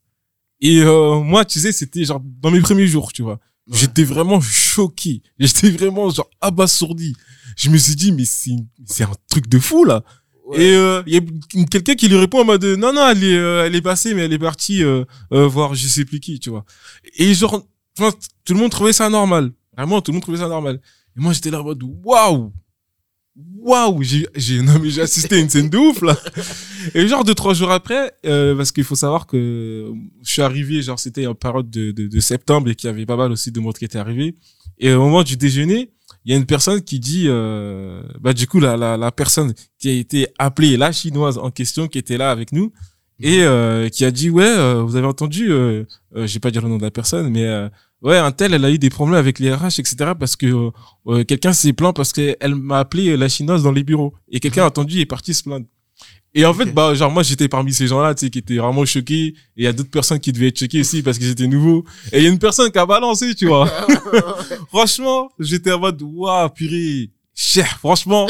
Et, 0.59 0.81
euh, 0.81 1.19
moi, 1.19 1.43
tu 1.43 1.59
sais, 1.59 1.71
c'était 1.71 2.05
genre 2.05 2.21
dans 2.23 2.51
mes 2.51 2.61
premiers 2.61 2.87
jours, 2.87 3.11
tu 3.13 3.23
vois. 3.23 3.39
Ouais. 3.67 3.77
J'étais 3.77 4.03
vraiment 4.03 4.41
choqué. 4.41 5.21
J'étais 5.39 5.69
vraiment 5.69 6.09
genre 6.09 6.29
abasourdi. 6.41 7.15
Je 7.55 7.69
me 7.69 7.77
suis 7.77 7.95
dit 7.95 8.11
mais 8.11 8.25
c'est 8.25 8.51
c'est 8.85 9.03
un 9.03 9.11
truc 9.29 9.47
de 9.47 9.59
fou 9.59 9.83
là. 9.83 10.03
Et 10.53 10.75
euh, 10.75 11.03
il 11.05 11.13
y 11.13 11.17
a 11.17 11.65
quelqu'un 11.65 11.95
qui 11.95 12.09
lui 12.09 12.17
répond 12.17 12.41
en 12.41 12.45
mode 12.45 12.65
non 12.65 12.91
non 12.91 13.07
elle 13.07 13.23
est 13.23 13.37
euh, 13.37 13.65
elle 13.65 13.75
est 13.75 13.81
passée 13.81 14.13
mais 14.13 14.23
elle 14.23 14.33
est 14.33 14.39
partie 14.39 14.83
euh, 14.83 15.05
voir 15.29 15.75
je 15.75 15.87
sais 15.87 16.03
plus 16.03 16.19
qui 16.19 16.39
tu 16.39 16.49
vois. 16.49 16.65
Et 17.17 17.33
genre 17.33 17.65
tout 17.95 18.53
le 18.53 18.59
monde 18.59 18.71
trouvait 18.71 18.93
ça 18.93 19.09
normal. 19.09 19.51
Vraiment 19.77 20.01
tout 20.01 20.11
le 20.11 20.15
monde 20.15 20.23
trouvait 20.23 20.39
ça 20.39 20.47
normal. 20.47 20.81
Et 21.15 21.21
moi 21.21 21.31
j'étais 21.31 21.51
là 21.51 21.61
en 21.61 21.63
mode 21.63 21.83
waouh 22.03 22.51
waouh 23.59 24.01
j'ai 24.01 24.27
j'ai 24.35 24.61
non 24.61 24.79
mais 24.81 24.89
j'ai 24.93 25.01
assisté 25.01 25.35
à 25.35 25.39
une 25.39 25.49
scène 25.49 25.69
de 25.69 25.77
ouf 25.77 26.01
là. 26.01 26.17
Et 26.95 27.07
genre 27.07 27.23
deux 27.23 27.35
trois 27.35 27.53
jours 27.53 27.71
après 27.71 28.11
euh, 28.25 28.55
parce 28.55 28.71
qu'il 28.71 28.83
faut 28.83 28.95
savoir 28.95 29.27
que 29.27 29.91
je 30.23 30.31
suis 30.31 30.41
arrivé 30.41 30.81
genre 30.81 30.99
c'était 30.99 31.27
en 31.27 31.35
période 31.35 31.69
de, 31.69 31.91
de, 31.91 32.07
de 32.07 32.19
septembre 32.19 32.69
et 32.69 32.75
qu'il 32.75 32.87
y 32.89 32.93
avait 32.93 33.05
pas 33.05 33.15
mal 33.17 33.31
aussi 33.31 33.51
de 33.51 33.59
monde 33.59 33.77
qui 33.77 33.85
était 33.85 33.99
arrivé. 33.99 34.35
Et 34.79 34.91
au 34.93 34.99
moment 35.01 35.21
du 35.21 35.37
déjeuner, 35.37 35.91
il 36.25 36.31
y 36.31 36.35
a 36.35 36.37
une 36.37 36.45
personne 36.45 36.81
qui 36.81 36.99
dit, 36.99 37.25
euh, 37.27 38.01
bah 38.19 38.33
du 38.33 38.47
coup 38.47 38.59
la, 38.59 38.77
la, 38.77 38.97
la 38.97 39.11
personne 39.11 39.53
qui 39.79 39.89
a 39.89 39.93
été 39.93 40.27
appelée 40.39 40.75
la 40.77 40.91
chinoise 40.91 41.37
en 41.37 41.51
question 41.51 41.87
qui 41.87 41.97
était 41.99 42.17
là 42.17 42.31
avec 42.31 42.51
nous 42.51 42.71
et 43.19 43.43
euh, 43.43 43.89
qui 43.89 44.05
a 44.05 44.11
dit 44.11 44.29
ouais 44.31 44.43
euh, 44.45 44.81
vous 44.81 44.95
avez 44.95 45.05
entendu, 45.07 45.51
euh, 45.51 45.83
euh, 46.15 46.25
j'ai 46.25 46.39
pas 46.39 46.49
dire 46.51 46.63
le 46.63 46.69
nom 46.69 46.77
de 46.77 46.83
la 46.83 46.91
personne 46.91 47.29
mais 47.29 47.45
euh, 47.45 47.69
ouais 48.01 48.17
un 48.17 48.31
tel 48.31 48.53
elle 48.53 48.65
a 48.65 48.71
eu 48.71 48.77
des 48.79 48.89
problèmes 48.89 49.17
avec 49.17 49.39
les 49.39 49.53
RH 49.53 49.79
etc 49.79 50.11
parce 50.19 50.35
que 50.35 50.45
euh, 50.47 50.71
euh, 51.07 51.23
quelqu'un 51.23 51.53
s'est 51.53 51.73
plaint 51.73 51.95
parce 51.95 52.13
qu'elle 52.13 52.55
m'a 52.55 52.79
appelé 52.79 53.15
la 53.17 53.29
chinoise 53.29 53.63
dans 53.63 53.71
les 53.71 53.83
bureaux 53.83 54.13
et 54.29 54.39
quelqu'un 54.39 54.63
a 54.63 54.67
entendu 54.67 54.97
et 54.97 55.01
est 55.01 55.05
parti 55.05 55.33
se 55.33 55.43
plaindre. 55.43 55.65
Et 56.33 56.45
en 56.45 56.53
fait, 56.53 56.73
bah, 56.73 56.93
genre, 56.93 57.11
moi, 57.11 57.23
j'étais 57.23 57.49
parmi 57.49 57.73
ces 57.73 57.87
gens-là, 57.87 58.15
tu 58.15 58.25
sais, 58.25 58.29
qui 58.29 58.39
étaient 58.39 58.55
vraiment 58.55 58.85
choqués. 58.85 59.27
Et 59.27 59.35
il 59.57 59.63
y 59.65 59.67
a 59.67 59.73
d'autres 59.73 59.89
personnes 59.89 60.19
qui 60.19 60.31
devaient 60.31 60.47
être 60.47 60.59
choquées 60.59 60.79
aussi 60.79 61.01
parce 61.01 61.17
qu'ils 61.17 61.29
étaient 61.29 61.47
nouveaux. 61.47 61.83
Et 62.13 62.19
il 62.19 62.23
y 62.23 62.27
a 62.27 62.29
une 62.29 62.39
personne 62.39 62.71
qui 62.71 62.79
a 62.79 62.85
balancé, 62.85 63.35
tu 63.35 63.47
vois. 63.47 63.67
franchement, 64.69 65.29
j'étais 65.39 65.73
en 65.73 65.79
mode, 65.79 66.01
waouh, 66.01 66.49
purée. 66.49 67.09
Cher, 67.43 67.79
franchement, 67.79 68.27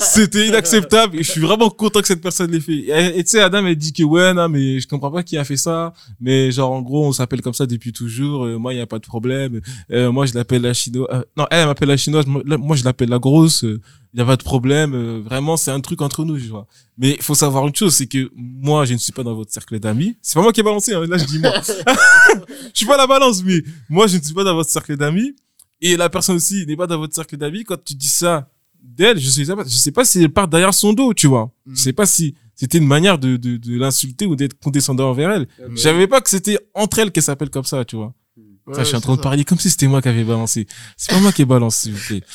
c'était 0.00 0.46
inacceptable 0.46 1.16
et 1.16 1.22
je 1.22 1.30
suis 1.30 1.40
vraiment 1.40 1.70
content 1.70 2.02
que 2.02 2.06
cette 2.06 2.20
personne 2.20 2.50
l'ait 2.50 2.60
fait. 2.60 3.16
Et 3.16 3.24
tu 3.24 3.30
sais, 3.30 3.40
Adam, 3.40 3.64
elle 3.64 3.74
dit 3.74 3.94
que 3.94 4.02
ouais, 4.02 4.34
non, 4.34 4.50
mais 4.50 4.80
je 4.80 4.86
comprends 4.86 5.10
pas 5.10 5.22
qui 5.22 5.38
a 5.38 5.44
fait 5.44 5.56
ça, 5.56 5.94
mais 6.20 6.52
genre, 6.52 6.70
en 6.70 6.82
gros, 6.82 7.06
on 7.06 7.12
s'appelle 7.12 7.40
comme 7.40 7.54
ça 7.54 7.64
depuis 7.64 7.94
toujours, 7.94 8.44
euh, 8.44 8.58
moi, 8.58 8.74
il 8.74 8.76
y 8.76 8.82
a 8.82 8.86
pas 8.86 8.98
de 8.98 9.06
problème, 9.06 9.62
Euh, 9.90 10.12
moi, 10.12 10.26
je 10.26 10.34
l'appelle 10.34 10.60
la 10.60 10.74
chinoise, 10.74 11.08
euh, 11.10 11.22
non, 11.38 11.46
elle, 11.50 11.60
elle 11.60 11.66
m'appelle 11.68 11.88
la 11.88 11.96
chinoise, 11.96 12.26
moi, 12.26 12.76
je 12.76 12.84
l'appelle 12.84 13.08
la 13.08 13.18
grosse, 13.18 13.62
il 13.62 14.18
y 14.18 14.20
a 14.20 14.26
pas 14.26 14.36
de 14.36 14.42
problème, 14.42 14.92
euh, 14.94 15.22
vraiment, 15.24 15.56
c'est 15.56 15.70
un 15.70 15.80
truc 15.80 16.02
entre 16.02 16.26
nous, 16.26 16.38
je 16.38 16.50
vois. 16.50 16.66
Mais 16.98 17.12
il 17.12 17.22
faut 17.22 17.34
savoir 17.34 17.66
une 17.66 17.74
chose, 17.74 17.94
c'est 17.94 18.08
que 18.08 18.30
moi, 18.36 18.84
je 18.84 18.92
ne 18.92 18.98
suis 18.98 19.12
pas 19.12 19.22
dans 19.22 19.34
votre 19.34 19.52
cercle 19.52 19.80
d'amis. 19.80 20.16
C'est 20.20 20.34
pas 20.34 20.42
moi 20.42 20.52
qui 20.52 20.60
ai 20.60 20.62
balancé, 20.62 20.92
hein, 20.92 21.06
là, 21.08 21.16
je 21.16 21.24
dis 21.24 21.38
moi. 21.38 21.54
je 21.64 22.70
suis 22.74 22.86
pas 22.86 22.98
la 22.98 23.06
balance, 23.06 23.42
mais 23.42 23.62
moi, 23.88 24.06
je 24.06 24.18
ne 24.18 24.22
suis 24.22 24.34
pas 24.34 24.44
dans 24.44 24.54
votre 24.54 24.68
cercle 24.68 24.98
d'amis. 24.98 25.34
Et 25.80 25.96
la 25.96 26.08
personne 26.10 26.36
aussi 26.36 26.66
n'est 26.66 26.76
pas 26.76 26.86
dans 26.86 26.98
votre 26.98 27.14
cercle 27.14 27.36
d'amis. 27.36 27.64
Quand 27.64 27.82
tu 27.82 27.94
dis 27.94 28.08
ça 28.08 28.50
d'elle, 28.82 29.18
je 29.18 29.28
sais 29.28 29.44
pas, 29.54 29.64
je 29.64 29.68
sais 29.74 29.92
pas 29.92 30.04
si 30.04 30.22
elle 30.22 30.30
part 30.30 30.48
derrière 30.48 30.74
son 30.74 30.92
dos, 30.92 31.12
tu 31.14 31.26
vois. 31.26 31.52
Mm. 31.66 31.74
Je 31.74 31.80
sais 31.82 31.92
pas 31.92 32.06
si 32.06 32.34
c'était 32.54 32.78
une 32.78 32.86
manière 32.86 33.18
de, 33.18 33.36
de, 33.36 33.56
de 33.56 33.78
l'insulter 33.78 34.26
ou 34.26 34.36
d'être 34.36 34.58
condescendant 34.58 35.10
envers 35.10 35.30
elle. 35.30 35.42
Mm. 35.42 35.76
Je 35.76 35.80
savais 35.80 36.06
pas 36.06 36.20
que 36.20 36.30
c'était 36.30 36.58
entre 36.74 36.98
elles 36.98 37.10
qu'elle 37.12 37.22
s'appelle 37.22 37.50
comme 37.50 37.64
ça, 37.64 37.84
tu 37.84 37.96
vois. 37.96 38.14
Ça, 38.72 38.82
je 38.84 38.88
suis 38.88 38.96
en 38.96 39.00
train 39.00 39.16
de 39.16 39.20
parler 39.20 39.44
comme 39.44 39.58
si 39.58 39.68
c'était 39.68 39.88
moi 39.88 40.00
qui 40.00 40.08
avais 40.08 40.22
balancé. 40.22 40.66
C'est 40.96 41.10
pas 41.12 41.18
moi 41.18 41.32
qui 41.32 41.42
ai 41.42 41.44
balancé, 41.44 41.88
s'il 41.88 41.92
vous 41.94 42.06
plaît. 42.06 42.22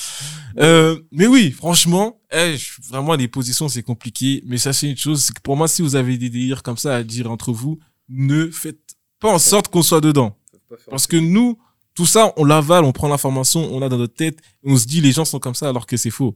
Euh, 0.57 0.97
mais 1.11 1.27
oui, 1.27 1.51
franchement, 1.51 2.17
eh, 2.31 2.55
je- 2.57 2.81
vraiment, 2.89 3.15
les 3.15 3.27
positions, 3.27 3.67
c'est 3.67 3.83
compliqué. 3.83 4.41
Mais 4.45 4.57
sachez 4.57 4.87
une 4.89 4.95
chose, 4.95 5.21
c'est 5.21 5.33
que 5.35 5.41
pour 5.41 5.57
moi, 5.57 5.67
si 5.67 5.81
vous 5.81 5.97
avez 5.97 6.17
des 6.17 6.29
délires 6.29 6.63
comme 6.63 6.77
ça 6.77 6.95
à 6.95 7.03
dire 7.03 7.29
entre 7.29 7.51
vous, 7.51 7.77
ne 8.07 8.49
faites 8.49 8.95
pas 9.19 9.33
en 9.33 9.37
sorte 9.37 9.67
qu'on 9.67 9.81
soit 9.81 9.99
dedans. 9.99 10.37
Parce 10.89 11.07
que 11.07 11.17
nous, 11.17 11.57
tout 11.95 12.05
ça, 12.05 12.33
on 12.37 12.43
l'avale, 12.43 12.83
on 12.83 12.91
prend 12.91 13.07
l'information, 13.07 13.61
on 13.73 13.79
l'a 13.79 13.89
dans 13.89 13.97
notre 13.97 14.13
tête, 14.13 14.39
on 14.63 14.77
se 14.77 14.85
dit 14.85 15.01
les 15.01 15.13
gens 15.13 15.25
sont 15.25 15.39
comme 15.39 15.55
ça 15.55 15.69
alors 15.69 15.87
que 15.87 15.97
c'est 15.97 16.11
faux. 16.11 16.35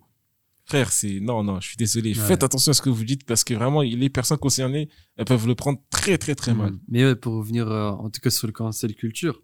Frère, 0.65 0.91
c'est 0.91 1.19
non, 1.19 1.43
non, 1.43 1.59
je 1.59 1.67
suis 1.67 1.77
désolé. 1.77 2.17
Ouais. 2.17 2.27
Faites 2.27 2.43
attention 2.43 2.69
à 2.71 2.73
ce 2.73 2.81
que 2.81 2.89
vous 2.89 3.03
dites 3.03 3.25
parce 3.25 3.43
que 3.43 3.53
vraiment, 3.53 3.81
les 3.81 4.09
personnes 4.09 4.37
concernées, 4.37 4.87
elles 5.17 5.25
peuvent 5.25 5.47
le 5.47 5.55
prendre 5.55 5.79
très, 5.89 6.17
très, 6.17 6.35
très 6.35 6.53
mal. 6.53 6.73
Mm. 6.73 6.79
Mais 6.87 7.05
ouais, 7.05 7.15
pour 7.15 7.33
revenir 7.33 7.69
euh, 7.69 7.89
en 7.89 8.09
tout 8.09 8.21
cas 8.21 8.29
sur 8.29 8.47
le 8.47 8.53
cancel 8.53 8.95
culture, 8.95 9.41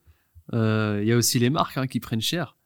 euh, 0.53 0.99
il 1.01 1.07
y 1.07 1.11
a 1.11 1.17
aussi 1.17 1.39
les 1.39 1.49
marques 1.49 1.77
hein, 1.77 1.87
qui 1.87 1.99
prennent 1.99 2.21
cher. 2.21 2.57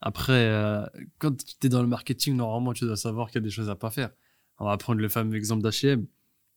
Après, 0.00 0.32
euh, 0.32 0.86
quand 1.18 1.36
tu 1.36 1.66
es 1.66 1.68
dans 1.68 1.82
le 1.82 1.88
marketing, 1.88 2.36
normalement, 2.36 2.72
tu 2.72 2.84
dois 2.84 2.96
savoir 2.96 3.28
qu'il 3.28 3.40
y 3.40 3.42
a 3.42 3.44
des 3.44 3.50
choses 3.50 3.70
à 3.70 3.76
pas 3.76 3.90
faire. 3.90 4.10
On 4.58 4.66
va 4.66 4.76
prendre 4.76 5.00
le 5.00 5.08
fameux 5.08 5.36
exemple 5.36 5.68
d'H&M. 5.68 6.06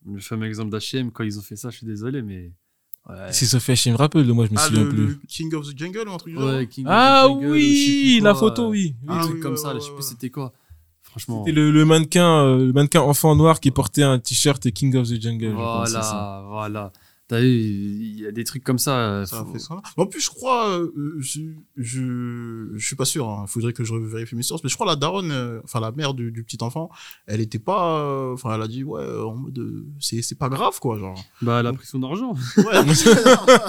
Le 0.05 0.19
fameux 0.19 0.45
exemple 0.45 0.77
d'H&M, 0.77 1.11
quand 1.11 1.23
ils 1.23 1.39
ont 1.39 1.41
fait 1.41 1.55
ça, 1.55 1.69
je 1.69 1.77
suis 1.77 1.87
désolé, 1.87 2.21
mais... 2.21 2.53
Ouais, 3.07 3.31
Si 3.33 3.45
Sophie 3.47 3.75
je 3.75 3.89
me 3.89 3.95
rappelle, 3.95 4.25
moi, 4.33 4.45
je 4.45 4.51
me 4.51 4.57
Ah, 4.59 4.65
souviens 4.67 4.83
le, 4.83 4.89
plus. 4.89 5.05
le 5.07 5.19
King 5.27 5.53
of 5.55 5.67
the 5.67 5.77
Jungle 5.77 6.07
ou 6.07 6.11
un 6.13 6.17
truc 6.17 6.37
Ouais, 6.37 6.67
King 6.67 6.85
of 6.85 6.91
Ah 6.93 7.25
the 7.25 7.29
Jungle, 7.31 7.47
oui, 7.51 8.19
la 8.21 8.35
photo, 8.35 8.69
oui. 8.69 8.95
Un 9.07 9.17
Ah 9.17 9.21
truc 9.23 9.35
oui, 9.35 9.39
comme 9.41 9.51
ouais, 9.53 9.57
ça, 9.57 9.69
là, 9.69 9.73
ouais, 9.75 9.79
je 9.79 9.85
sais 9.85 9.93
plus 9.93 10.03
c'était 10.03 10.29
quoi. 10.29 10.53
Franchement, 11.01 11.43
C'était 11.43 11.55
le, 11.55 11.71
le 11.71 11.85
mannequin, 11.85 12.43
euh, 12.45 12.65
le 12.67 12.71
mannequin 12.73 13.01
enfant 13.01 13.35
noir 13.35 13.59
qui 13.59 13.71
portait 13.71 14.03
un 14.03 14.19
t-shirt 14.19 14.69
King 14.71 14.95
of 14.95 15.07
the 15.07 15.19
Jungle. 15.19 15.49
je 15.51 15.55
pense, 15.55 15.87
c'est 15.87 15.93
ça. 15.93 16.43
voilà, 16.47 16.47
voilà. 16.49 16.91
T'as 17.29 17.39
vu, 17.41 17.47
il 17.47 18.19
y 18.19 18.25
a 18.25 18.31
des 18.31 18.43
trucs 18.43 18.63
comme 18.63 18.79
ça. 18.79 18.97
euh, 18.99 19.25
Ça 19.25 19.45
faut- 19.45 19.53
fait 19.53 19.59
ça. 19.59 19.79
En 19.97 20.07
plus, 20.07 20.19
je 20.19 20.29
crois, 20.29 20.67
euh, 20.79 20.91
je, 21.19 21.41
je, 21.77 22.69
je 22.75 22.85
suis 22.85 22.95
pas 22.95 23.05
sûr. 23.05 23.43
Il 23.43 23.47
faudrait 23.47 23.71
que 23.71 23.83
je 23.83 23.93
vérifie 23.93 24.35
mes 24.35 24.41
sources. 24.43 24.63
Mais 24.63 24.69
je 24.69 24.73
crois 24.75 24.87
la 24.87 24.95
daronne, 24.95 25.31
euh, 25.31 25.61
enfin 25.63 25.79
la 25.79 25.91
mère 25.91 26.13
du, 26.15 26.31
du 26.31 26.43
petit 26.43 26.57
enfant, 26.61 26.89
elle 27.27 27.39
était 27.39 27.59
pas, 27.59 27.99
euh, 28.01 28.33
enfin 28.33 28.55
elle 28.55 28.61
a 28.63 28.67
dit 28.67 28.83
ouais, 28.83 29.01
euh, 29.01 29.23
en 29.25 29.35
mode, 29.35 29.59
euh, 29.59 29.85
c'est 29.99 30.21
c'est 30.23 30.37
pas 30.39 30.49
grave 30.49 30.79
quoi, 30.79 30.97
genre. 30.97 31.23
Bah, 31.41 31.59
elle 31.59 31.67
a 31.67 31.73
pris 31.73 31.85
son 31.87 32.01
argent. 32.03 32.33
Ouais. 32.57 32.63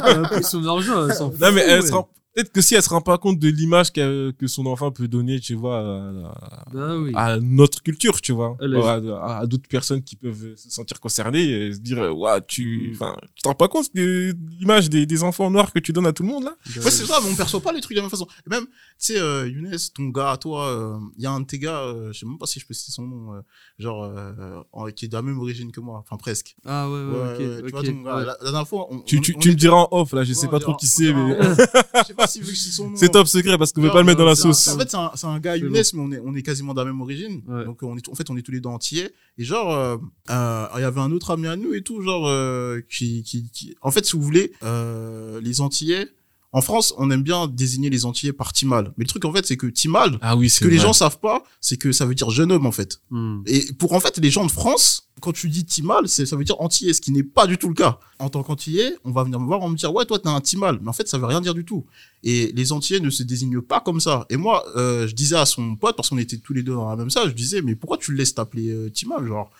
elle 0.06 0.24
a 0.24 0.28
pris 0.28 0.42
son 0.42 0.66
argent, 0.66 1.06
elle 1.08 1.14
s'en 1.14 1.28
Non, 1.30 1.52
mais 1.52 1.60
elle 1.66 1.80
ouais. 1.82 1.86
se 1.86 1.92
rend- 1.92 2.08
peut-être 2.34 2.52
que 2.52 2.60
si 2.60 2.74
elle 2.74 2.82
se 2.82 2.88
rend 2.88 3.00
pas 3.00 3.18
compte 3.18 3.38
de 3.38 3.48
l'image 3.48 3.92
qu'a- 3.92 4.32
que 4.38 4.46
son 4.46 4.66
enfant 4.66 4.90
peut 4.90 5.08
donner, 5.08 5.40
tu 5.40 5.54
vois, 5.54 5.78
à, 5.80 6.64
Bah 6.72 6.96
oui. 6.96 7.12
à 7.14 7.38
notre 7.40 7.82
culture, 7.82 8.20
tu 8.20 8.32
vois, 8.32 8.56
à, 8.60 8.94
à- 8.94 9.38
à 9.40 9.46
d'autres 9.46 9.68
personnes 9.68 10.02
qui 10.02 10.16
peuvent 10.16 10.54
se 10.56 10.70
sentir 10.70 11.00
concernées 11.00 11.42
et 11.42 11.72
se 11.72 11.78
dire, 11.80 11.98
euh, 11.98 12.10
ouais, 12.10 12.40
tu, 12.46 12.92
enfin, 12.94 13.16
tu 13.34 13.42
te 13.42 13.48
rends 13.48 13.54
pas 13.54 13.68
compte 13.68 13.94
de 13.94 14.34
l'image 14.58 14.88
des, 14.90 15.06
des 15.06 15.22
enfants 15.22 15.50
noirs 15.50 15.72
que 15.72 15.78
tu 15.80 15.92
donnes 15.92 16.06
à 16.06 16.12
tout 16.12 16.22
le 16.22 16.28
monde 16.28 16.44
là? 16.44 16.54
Ouais, 16.84 16.90
c'est 16.90 17.06
ça, 17.06 17.18
mais 17.22 17.28
on 17.30 17.34
perçoit 17.36 17.60
pas 17.60 17.72
les 17.72 17.80
trucs 17.80 17.94
de 17.96 18.00
la 18.00 18.02
même 18.04 18.10
façon. 18.10 18.26
Et 18.46 18.50
même, 18.50 18.64
tu 18.66 18.70
sais, 18.98 19.18
euh, 19.20 19.48
Younes, 19.48 19.76
ton 19.94 20.04
gars, 20.08 20.36
toi, 20.40 21.00
il 21.16 21.22
y 21.22 21.26
a 21.26 21.30
un 21.32 21.40
de 21.40 21.46
tes 21.46 21.58
gars, 21.58 21.80
euh, 21.80 22.12
je 22.12 22.20
sais 22.20 22.26
même 22.26 22.38
pas 22.38 22.46
si 22.46 22.60
je 22.60 22.66
peux 22.66 22.74
citer 22.74 22.92
son 22.92 23.02
nom, 23.06 23.34
euh, 23.34 23.40
genre, 23.78 24.04
euh, 24.04 24.60
en- 24.72 24.86
qui 24.90 25.06
est 25.06 25.08
de 25.08 25.14
la 25.14 25.22
même 25.22 25.38
origine 25.38 25.72
que 25.72 25.80
moi, 25.80 25.98
enfin 25.98 26.16
presque. 26.16 26.54
Ah 26.64 26.88
ouais, 26.88 26.94
ouais, 26.94 27.10
Ouais, 27.10 27.32
ok. 27.32 27.36
tu 27.38 27.64
ok, 27.64 27.70
vois, 27.70 27.82
ton 27.82 28.02
gars, 28.02 28.16
ouais. 28.16 28.24
la, 28.24 28.36
la 28.40 28.50
dernière 28.50 28.68
fois, 28.68 28.86
on, 28.90 29.00
Tu, 29.00 29.18
on- 29.18 29.20
tu, 29.20 29.34
on 29.36 29.38
tu 29.40 29.48
me 29.50 29.54
diras 29.54 29.76
en 29.76 29.88
off 29.90 30.12
là, 30.12 30.22
je 30.24 30.32
sais 30.32 30.48
pas 30.48 30.60
trop 30.60 30.76
qui 30.76 30.86
c'est, 30.86 31.12
mais 31.12 31.36
si 32.26 32.40
vu 32.40 32.52
que 32.52 32.58
c'est 32.58 32.70
son 32.70 32.90
nom. 32.90 32.96
c'est 32.96 33.08
top 33.08 33.26
secret 33.26 33.58
parce 33.58 33.72
qu'on 33.72 33.80
veut 33.80 33.88
Non, 33.88 33.92
pas 33.92 34.00
le 34.00 34.06
mettre 34.06 34.18
dans 34.18 34.24
la 34.24 34.34
sauce. 34.34 34.68
En 34.68 34.78
fait, 34.78 34.94
c'est 35.14 35.26
un, 35.26 35.40
gars 35.40 35.56
Younes, 35.56 35.72
mais 35.72 35.82
on 35.96 36.12
est, 36.12 36.20
on 36.24 36.34
est 36.34 36.42
quasiment 36.42 36.74
de 36.74 36.80
la 36.80 36.84
même 36.84 37.00
origine. 37.00 37.42
Ouais. 37.46 37.64
Donc, 37.64 37.82
on 37.82 37.96
est, 37.96 38.08
en 38.08 38.14
fait, 38.14 38.30
on 38.30 38.36
est 38.36 38.42
tous 38.42 38.52
les 38.52 38.60
deux 38.60 38.68
antillais. 38.68 39.10
Et 39.38 39.44
genre, 39.44 39.72
euh, 39.72 39.96
euh, 40.30 40.66
il 40.76 40.80
y 40.80 40.84
avait 40.84 41.00
un 41.00 41.12
autre 41.12 41.30
ami 41.30 41.46
à 41.46 41.56
nous 41.56 41.74
et 41.74 41.82
tout, 41.82 42.02
genre, 42.02 42.28
euh, 42.28 42.80
qui, 42.88 43.22
qui, 43.22 43.50
qui, 43.50 43.74
en 43.82 43.90
fait, 43.90 44.04
si 44.04 44.16
vous 44.16 44.22
voulez, 44.22 44.52
euh, 44.62 45.40
les 45.40 45.60
antillais, 45.60 46.08
en 46.52 46.62
France, 46.62 46.92
on 46.98 47.10
aime 47.10 47.22
bien 47.22 47.46
désigner 47.46 47.90
les 47.90 48.04
antillais 48.04 48.32
par 48.32 48.52
Timal. 48.52 48.92
Mais 48.96 49.04
le 49.04 49.08
truc, 49.08 49.24
en 49.24 49.32
fait, 49.32 49.46
c'est 49.46 49.56
que 49.56 49.68
Timal, 49.68 50.18
Ah 50.20 50.36
oui, 50.36 50.50
ce 50.50 50.60
que 50.60 50.68
les 50.68 50.78
gens 50.78 50.92
savent 50.92 51.20
pas, 51.20 51.44
c'est 51.60 51.76
que 51.76 51.92
ça 51.92 52.06
veut 52.06 52.14
dire 52.14 52.30
jeune 52.30 52.50
homme, 52.50 52.66
en 52.66 52.72
fait. 52.72 53.00
Hmm. 53.10 53.42
Et 53.46 53.72
pour, 53.74 53.92
en 53.92 54.00
fait, 54.00 54.18
les 54.18 54.30
gens 54.30 54.44
de 54.44 54.50
France, 54.50 55.08
quand 55.20 55.32
tu 55.32 55.48
dis 55.48 55.64
Timal, 55.64 56.08
ça 56.08 56.24
veut 56.34 56.42
dire 56.42 56.60
antillais, 56.60 56.92
ce 56.92 57.00
qui 57.00 57.12
n'est 57.12 57.22
pas 57.22 57.46
du 57.46 57.56
tout 57.56 57.68
le 57.68 57.74
cas. 57.74 58.00
En 58.18 58.30
tant 58.30 58.42
qu'antillais, 58.42 58.96
on 59.04 59.12
va 59.12 59.22
venir 59.22 59.38
me 59.38 59.46
voir, 59.46 59.60
on 59.60 59.68
me 59.68 59.76
dire, 59.76 59.94
ouais, 59.94 60.04
toi, 60.06 60.18
t'es 60.18 60.28
un 60.28 60.40
Timal. 60.40 60.80
Mais 60.82 60.88
en 60.88 60.92
fait, 60.92 61.06
ça 61.06 61.18
veut 61.18 61.26
rien 61.26 61.40
dire 61.40 61.54
du 61.54 61.64
tout. 61.64 61.86
Et 62.24 62.50
les 62.52 62.72
antillais 62.72 62.98
ne 62.98 63.10
se 63.10 63.22
désignent 63.22 63.60
pas 63.60 63.80
comme 63.80 64.00
ça. 64.00 64.26
Et 64.28 64.36
moi, 64.36 64.64
euh, 64.76 65.06
je 65.06 65.14
disais 65.14 65.36
à 65.36 65.46
son 65.46 65.76
pote, 65.76 65.94
parce 65.94 66.08
qu'on 66.08 66.18
était 66.18 66.38
tous 66.38 66.52
les 66.52 66.64
deux 66.64 66.74
dans 66.74 66.90
la 66.90 66.96
même 66.96 67.10
salle, 67.10 67.28
je 67.28 67.34
disais, 67.34 67.62
mais 67.62 67.76
pourquoi 67.76 67.96
tu 67.96 68.10
le 68.10 68.16
laisses 68.16 68.34
t'appeler 68.34 68.70
euh, 68.70 68.90
Timal, 68.90 69.24
genre? 69.24 69.52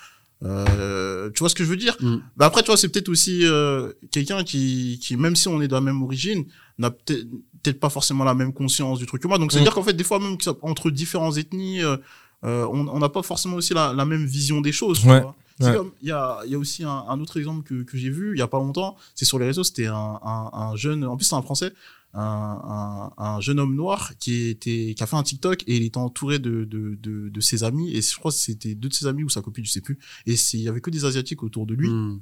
Euh, 0.43 1.31
tu 1.35 1.41
vois 1.41 1.49
ce 1.49 1.55
que 1.55 1.65
je 1.65 1.69
veux 1.69 1.77
dire? 1.77 1.97
Mm. 2.01 2.17
bah 2.37 2.47
après 2.47 2.63
tu 2.63 2.67
vois 2.67 2.79
c'est 2.79 2.89
peut-être 2.89 3.11
aussi 3.11 3.41
euh, 3.45 3.93
quelqu'un 4.11 4.43
qui 4.43 4.99
qui 5.03 5.17
même 5.17 5.37
si 5.37 5.49
on 5.49 5.61
est 5.61 5.69
de 5.69 5.73
la 5.75 5.83
même 5.83 6.03
origine 6.03 6.47
n'a 6.81 6.91
peut-être 6.91 7.79
pas 7.81 7.91
forcément 7.91 8.25
la 8.25 8.35
même 8.35 8.53
conscience 8.53 8.99
du 8.99 9.07
truc 9.07 9.23
que 9.23 9.29
moi 9.29 9.39
donc 9.39 9.53
c'est 9.53 9.59
à 9.59 9.61
Mm. 9.61 9.65
dire 9.65 9.75
qu'en 9.75 9.83
fait 9.83 9.93
des 9.93 10.05
fois 10.05 10.19
même 10.19 10.37
entre 10.63 10.91
différentes 10.91 11.37
ethnies 11.37 11.83
euh, 11.83 11.97
euh, 12.45 12.67
on 12.71 12.99
n'a 12.99 13.09
pas 13.11 13.23
forcément 13.23 13.57
aussi 13.57 13.75
la, 13.75 13.93
la 13.93 14.05
même 14.07 14.25
vision 14.25 14.61
des 14.61 14.73
choses 14.73 15.01
tu 15.01 15.07
vois. 15.07 15.37
Ouais. 15.61 15.77
il 16.01 16.09
y 16.09 16.11
a 16.11 16.39
il 16.47 16.51
y 16.53 16.55
a 16.55 16.59
aussi 16.59 16.85
un, 16.85 17.05
un 17.13 17.21
autre 17.21 17.37
exemple 17.39 17.63
que 17.69 17.83
que 17.83 17.99
j'ai 17.99 18.09
vu 18.09 18.35
il 18.35 18.39
y 18.39 18.43
a 18.43 18.49
pas 18.49 18.59
longtemps 18.59 18.97
c'est 19.15 19.27
sur 19.27 19.39
les 19.39 19.45
réseaux 19.47 19.63
c'était 19.65 19.87
un, 19.89 20.19
un 20.25 20.51
un 20.53 20.75
jeune 20.77 21.05
en 21.05 21.17
plus 21.19 21.27
c'est 21.27 21.35
un 21.35 21.43
français 21.43 21.73
un, 22.15 23.13
un, 23.19 23.23
un 23.25 23.41
jeune 23.41 23.61
homme 23.61 23.75
noir 23.77 24.13
qui 24.19 24.49
était 24.49 24.95
qui 24.97 25.03
a 25.03 25.07
fait 25.07 25.17
un 25.17 25.23
TikTok 25.23 25.63
et 25.69 25.77
il 25.77 25.83
était 25.85 25.99
entouré 25.99 26.39
de 26.39 26.65
de 26.65 26.97
de, 27.01 27.29
de 27.29 27.41
ses 27.41 27.63
amis 27.63 27.95
et 27.95 28.01
je 28.01 28.17
crois 28.17 28.31
que 28.33 28.39
c'était 28.39 28.75
deux 28.75 28.89
de 28.89 28.95
ses 28.95 29.07
amis 29.07 29.23
ou 29.23 29.29
sa 29.29 29.43
copine 29.43 29.65
je 29.67 29.71
sais 29.71 29.81
plus 29.83 29.99
et 30.27 30.35
il 30.55 30.61
y 30.61 30.69
avait 30.69 30.81
que 30.81 30.91
des 30.91 31.05
asiatiques 31.05 31.43
autour 31.43 31.67
de 31.67 31.75
lui 31.75 31.89
Hmm. 31.91 32.21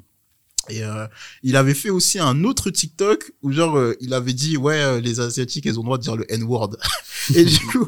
Et 0.68 0.84
euh, 0.84 1.06
il 1.42 1.56
avait 1.56 1.74
fait 1.74 1.90
aussi 1.90 2.18
un 2.18 2.44
autre 2.44 2.70
TikTok 2.70 3.32
où 3.42 3.52
genre 3.52 3.76
euh, 3.76 3.96
il 4.00 4.14
avait 4.14 4.32
dit 4.32 4.56
ouais 4.56 4.80
euh, 4.80 5.00
les 5.00 5.20
asiatiques 5.20 5.66
elles 5.66 5.78
ont 5.78 5.82
le 5.82 5.86
droit 5.86 5.98
de 5.98 6.02
dire 6.02 6.16
le 6.16 6.32
N-word. 6.32 6.76
et 7.34 7.44
du 7.44 7.58
coup 7.58 7.86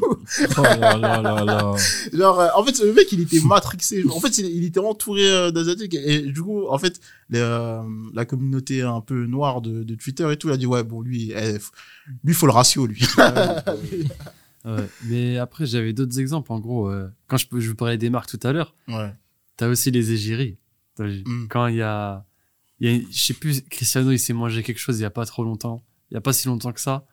Oh 0.57 0.61
là 0.61 0.97
là 0.97 1.21
là 1.21 1.43
là. 1.43 1.73
genre 2.13 2.51
en 2.55 2.63
fait 2.63 2.79
le 2.79 2.93
mec 2.93 3.11
il 3.11 3.21
était 3.21 3.39
matrixé. 3.41 4.03
En 4.09 4.19
fait 4.19 4.37
il, 4.37 4.45
il 4.47 4.65
était 4.65 4.79
entouré 4.79 5.51
d'asiatiques 5.51 5.95
et, 5.95 6.21
du 6.21 6.41
coup 6.41 6.67
en 6.67 6.77
fait 6.77 6.99
les, 7.29 7.39
la 8.13 8.25
communauté 8.25 8.81
un 8.81 9.01
peu 9.01 9.25
noire 9.25 9.61
de, 9.61 9.83
de 9.83 9.95
Twitter 9.95 10.31
et 10.31 10.37
tout 10.37 10.49
il 10.49 10.53
a 10.53 10.57
dit 10.57 10.65
ouais 10.65 10.83
bon 10.83 11.01
lui 11.01 11.31
eh, 11.35 11.57
lui 12.23 12.33
faut 12.33 12.45
le 12.45 12.53
ratio 12.53 12.85
lui. 12.85 13.05
Ouais. 14.63 14.87
Mais 15.05 15.39
après, 15.39 15.65
j'avais 15.65 15.91
d'autres 15.91 16.19
exemples. 16.19 16.53
En 16.53 16.59
gros, 16.59 16.93
quand 17.25 17.37
je, 17.37 17.47
je 17.51 17.67
vous 17.67 17.75
parlais 17.75 17.97
des 17.97 18.11
marques 18.11 18.29
tout 18.29 18.39
à 18.43 18.51
l'heure, 18.53 18.75
ouais. 18.89 19.11
t'as 19.57 19.67
aussi 19.67 19.89
les 19.89 20.11
égéries. 20.11 20.59
Mm. 20.99 21.47
Quand 21.49 21.67
il 21.67 21.77
y 21.77 21.81
a, 21.81 22.25
il 22.81 22.91
y 22.91 22.95
a, 22.97 23.01
je 23.11 23.17
sais 23.23 23.33
plus, 23.33 23.61
Cristiano, 23.69 24.11
il 24.11 24.19
s'est 24.19 24.33
mangé 24.33 24.61
quelque 24.63 24.79
chose 24.79 24.99
il 24.99 25.03
y 25.03 25.05
a 25.05 25.09
pas 25.09 25.25
trop 25.25 25.43
longtemps. 25.45 25.81
Il 26.09 26.15
y 26.15 26.17
a 26.17 26.21
pas 26.21 26.33
si 26.33 26.47
longtemps 26.47 26.73
que 26.73 26.81
ça. 26.81 27.05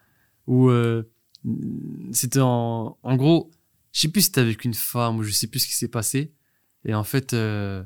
Où 0.48 0.70
euh, 0.70 1.04
c'était 2.12 2.40
en, 2.40 2.98
en 3.02 3.16
gros, 3.16 3.50
je 3.92 4.00
sais 4.00 4.08
plus 4.08 4.22
si 4.22 4.26
c'était 4.26 4.40
avec 4.40 4.64
une 4.64 4.74
femme 4.74 5.18
ou 5.18 5.22
je 5.22 5.30
sais 5.30 5.46
plus 5.46 5.60
ce 5.60 5.66
qui 5.66 5.74
s'est 5.74 5.88
passé. 5.88 6.32
Et 6.84 6.94
en 6.94 7.04
fait, 7.04 7.32
euh, 7.34 7.84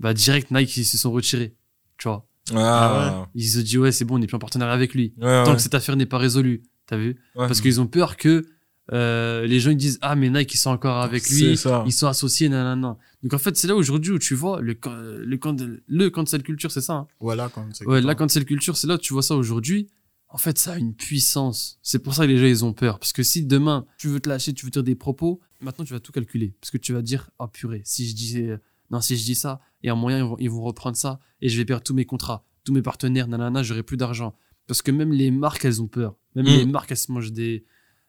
bah 0.00 0.14
direct 0.14 0.50
Nike 0.50 0.76
ils 0.78 0.84
se 0.84 0.98
sont 0.98 1.12
retirés. 1.12 1.54
Tu 1.98 2.08
vois 2.08 2.26
Ah, 2.54 3.28
Ils 3.34 3.44
se 3.46 3.58
sont 3.58 3.64
dit 3.64 3.78
ouais 3.78 3.92
c'est 3.92 4.04
bon, 4.04 4.16
on 4.16 4.18
n'est 4.18 4.26
plus 4.26 4.36
en 4.36 4.40
partenariat 4.40 4.74
avec 4.74 4.94
lui. 4.94 5.14
ouais, 5.18 5.44
Tant 5.44 5.50
ouais. 5.50 5.56
que 5.56 5.62
cette 5.62 5.74
affaire 5.74 5.96
n'est 5.96 6.06
pas 6.06 6.18
résolue. 6.18 6.62
T'as 6.86 6.96
vu? 6.96 7.08
Ouais. 7.36 7.46
Parce 7.46 7.60
qu'ils 7.60 7.80
ont 7.80 7.86
peur 7.86 8.16
que 8.16 8.46
euh, 8.92 9.46
les 9.46 9.60
gens 9.60 9.70
ils 9.70 9.76
disent 9.76 9.98
ah 10.02 10.16
mais 10.16 10.30
Nike 10.30 10.54
ils 10.54 10.58
sont 10.58 10.70
encore 10.70 10.98
avec 10.98 11.28
lui, 11.28 11.56
ça. 11.56 11.84
ils 11.86 11.92
sont 11.92 12.06
associés 12.08 12.48
nanana. 12.48 12.96
Donc 13.22 13.34
en 13.34 13.38
fait 13.38 13.56
c'est 13.56 13.68
là 13.68 13.76
aujourd'hui 13.76 14.12
où 14.12 14.18
tu 14.18 14.34
vois 14.34 14.60
le 14.60 14.76
le 15.24 15.82
le 15.86 16.08
cancel 16.10 16.42
culture 16.42 16.70
c'est 16.72 16.80
ça. 16.80 16.94
hein. 16.94 17.06
Voilà 17.20 17.48
quand 17.48 17.64
c'est 17.72 17.86
Ouais, 17.86 18.00
la 18.00 18.14
cancel 18.14 18.44
culture 18.44 18.76
c'est 18.76 18.86
là 18.86 18.94
où 18.94 18.98
tu 18.98 19.12
vois 19.12 19.22
ça 19.22 19.36
aujourd'hui. 19.36 19.88
En 20.28 20.38
fait 20.38 20.58
ça 20.58 20.72
a 20.72 20.78
une 20.78 20.94
puissance. 20.94 21.78
C'est 21.82 21.98
pour 22.00 22.14
ça 22.14 22.24
que 22.26 22.30
les 22.30 22.38
gens 22.38 22.46
ils 22.46 22.64
ont 22.64 22.72
peur 22.72 22.98
parce 22.98 23.12
que 23.12 23.22
si 23.22 23.44
demain 23.44 23.84
tu 23.98 24.08
veux 24.08 24.20
te 24.20 24.28
lâcher, 24.28 24.52
tu 24.54 24.64
veux 24.64 24.70
dire 24.70 24.82
des 24.84 24.94
propos, 24.94 25.40
maintenant 25.60 25.84
tu 25.84 25.92
vas 25.92 26.00
tout 26.00 26.12
calculer 26.12 26.54
parce 26.60 26.70
que 26.70 26.78
tu 26.78 26.92
vas 26.92 27.02
dire 27.02 27.30
ah 27.38 27.48
purée 27.48 27.82
si 27.84 28.08
je 28.08 28.14
dis 28.14 28.38
euh, 28.42 28.56
non 28.90 29.00
si 29.00 29.16
je 29.16 29.24
dis 29.24 29.34
ça 29.34 29.60
il 29.82 29.86
y 29.86 29.90
a 29.90 29.92
un 29.92 29.96
moyen 29.96 30.18
ils 30.18 30.24
vont, 30.24 30.36
ils 30.38 30.50
vont 30.50 30.62
reprendre 30.62 30.96
ça 30.96 31.20
et 31.40 31.48
je 31.48 31.56
vais 31.56 31.64
perdre 31.64 31.82
tous 31.84 31.94
mes 31.94 32.04
contrats, 32.04 32.44
tous 32.64 32.72
mes 32.72 32.82
partenaires 32.82 33.28
nanana 33.28 33.62
j'aurai 33.62 33.82
plus 33.82 33.96
d'argent 33.96 34.34
parce 34.66 34.82
que 34.82 34.90
même 34.92 35.12
les 35.12 35.30
marques 35.30 35.64
elles 35.64 35.80
ont 35.82 35.88
peur. 35.88 36.16
Même 36.36 36.44
Mm. 36.46 36.58
les 36.58 36.66
marques 36.66 36.90
elles 36.92 36.96
se 36.96 37.10
mangent 37.10 37.32
des 37.32 37.64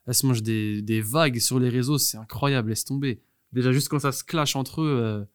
elles 0.07 0.13
se 0.15 0.25
mangent 0.25 0.43
des, 0.43 0.81
des 0.81 1.01
vagues 1.01 1.39
sur 1.39 1.59
les 1.59 1.69
réseaux, 1.69 1.97
c'est 1.97 2.17
incroyable, 2.17 2.69
laisse 2.69 2.85
tomber. 2.85 3.21
Déjà, 3.53 3.71
juste 3.71 3.89
quand 3.89 3.99
ça 3.99 4.11
se 4.11 4.23
clash 4.23 4.55
entre 4.55 4.81
eux. 4.81 4.97
euh, 5.01 5.25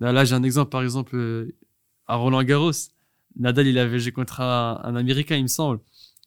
Là, 0.00 0.12
là, 0.12 0.24
j'ai 0.24 0.34
un 0.34 0.42
exemple, 0.42 0.70
par 0.70 0.82
exemple, 0.82 1.14
euh, 1.16 1.56
à 2.06 2.16
Roland 2.16 2.42
Garros. 2.42 2.72
Nadal, 3.36 3.66
il 3.66 3.78
avait 3.78 3.98
joué 3.98 4.12
contre 4.12 4.40
un, 4.40 4.80
un 4.82 4.96
Américain, 4.96 5.36
il 5.36 5.44
me 5.44 5.48
semble. 5.48 5.80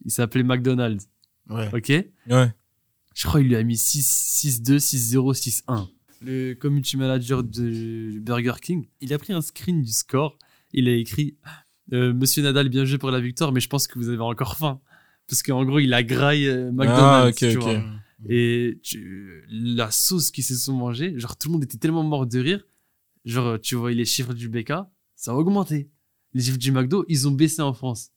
Il 0.06 0.12
s'appelait 0.12 0.44
McDonald's. 0.44 1.08
Ouais. 1.50 1.70
Ok? 1.74 1.90
Ouais. 2.30 2.54
Je 3.14 3.28
crois 3.28 3.40
qu'il 3.42 3.50
lui 3.50 3.56
a 3.56 3.64
mis 3.64 3.78
6 3.78 4.62
6-2, 4.64 4.78
6-0, 4.80 5.64
6-1. 5.68 5.88
Le 6.22 6.54
community 6.56 6.98
manager 6.98 7.44
de 7.44 8.20
Burger 8.20 8.54
King, 8.62 8.88
il 9.02 9.14
a 9.14 9.18
pris 9.20 9.34
un 9.34 9.42
screen 9.42 9.82
du 9.82 9.92
score. 9.92 10.38
Il 10.74 10.88
a 10.88 10.96
écrit 10.96 11.38
euh, 11.94 12.14
Monsieur 12.14 12.42
Nadal, 12.44 12.70
bien 12.70 12.86
joué 12.86 12.98
pour 12.98 13.12
la 13.12 13.20
victoire, 13.20 13.52
mais 13.52 13.60
je 13.60 13.70
pense 13.70 13.88
que 13.88 13.98
vous 14.00 14.10
avez 14.10 14.20
encore 14.22 14.58
faim. 14.58 14.80
Parce 15.28 15.44
qu'en 15.44 15.66
gros, 15.66 15.80
il 15.80 15.94
a 15.94 16.04
graillé 16.04 16.48
euh, 16.50 16.72
McDonald's. 16.72 17.38
Ah, 17.44 17.50
tu 17.52 17.58
ok. 17.58 17.64
vois. 17.64 17.82
Et 18.30 18.80
tu- 18.82 19.44
la 19.50 19.92
sauce 19.92 20.32
qu'ils 20.32 20.44
se 20.44 20.56
sont 20.56 20.74
mangés, 20.74 21.14
genre 21.20 21.38
tout 21.38 21.50
le 21.50 21.54
monde 21.54 21.64
était 21.64 21.78
tellement 21.78 22.04
mort 22.04 22.26
de 22.26 22.40
rire. 22.40 22.64
Genre, 23.26 23.60
tu 23.60 23.76
vois 23.76 23.92
les 23.92 24.06
chiffres 24.06 24.34
du 24.34 24.48
BK, 24.50 24.72
ça 25.16 25.32
a 25.32 25.34
augmenté. 25.36 25.90
Les 26.34 26.42
chiffres 26.44 26.58
du 26.58 26.72
McDo, 26.72 27.04
ils 27.10 27.28
ont 27.28 27.32
baissé 27.32 27.62
en 27.62 27.74
France. 27.74 28.12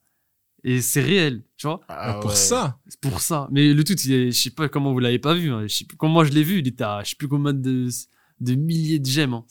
Et 0.62 0.80
c'est 0.82 1.00
réel, 1.02 1.42
tu 1.56 1.66
vois. 1.66 1.80
Ah, 1.88 2.18
pour 2.20 2.30
ouais. 2.30 2.36
ça. 2.36 2.78
C'est 2.86 3.00
pour 3.00 3.20
ça. 3.20 3.48
Mais 3.50 3.72
le 3.74 3.82
tout, 3.82 3.94
je 3.98 4.30
sais 4.30 4.50
pas 4.50 4.68
comment 4.68 4.92
vous 4.92 4.98
l'avez 5.00 5.18
pas 5.18 5.34
vu. 5.34 5.50
hein. 5.50 5.66
Je 5.66 5.74
sais 5.74 5.84
plus 5.84 5.96
comment 5.96 6.12
moi 6.14 6.24
je 6.24 6.32
l'ai 6.32 6.42
vu. 6.44 6.58
Il 6.60 6.68
était 6.68 6.84
à 6.84 7.02
je 7.02 7.10
sais 7.10 7.16
plus 7.16 7.28
combien 7.28 7.52
de, 7.54 7.88
de 8.40 8.54
milliers 8.54 8.98
de 8.98 9.06
j'aime. 9.06 9.32
hein. 9.34 9.44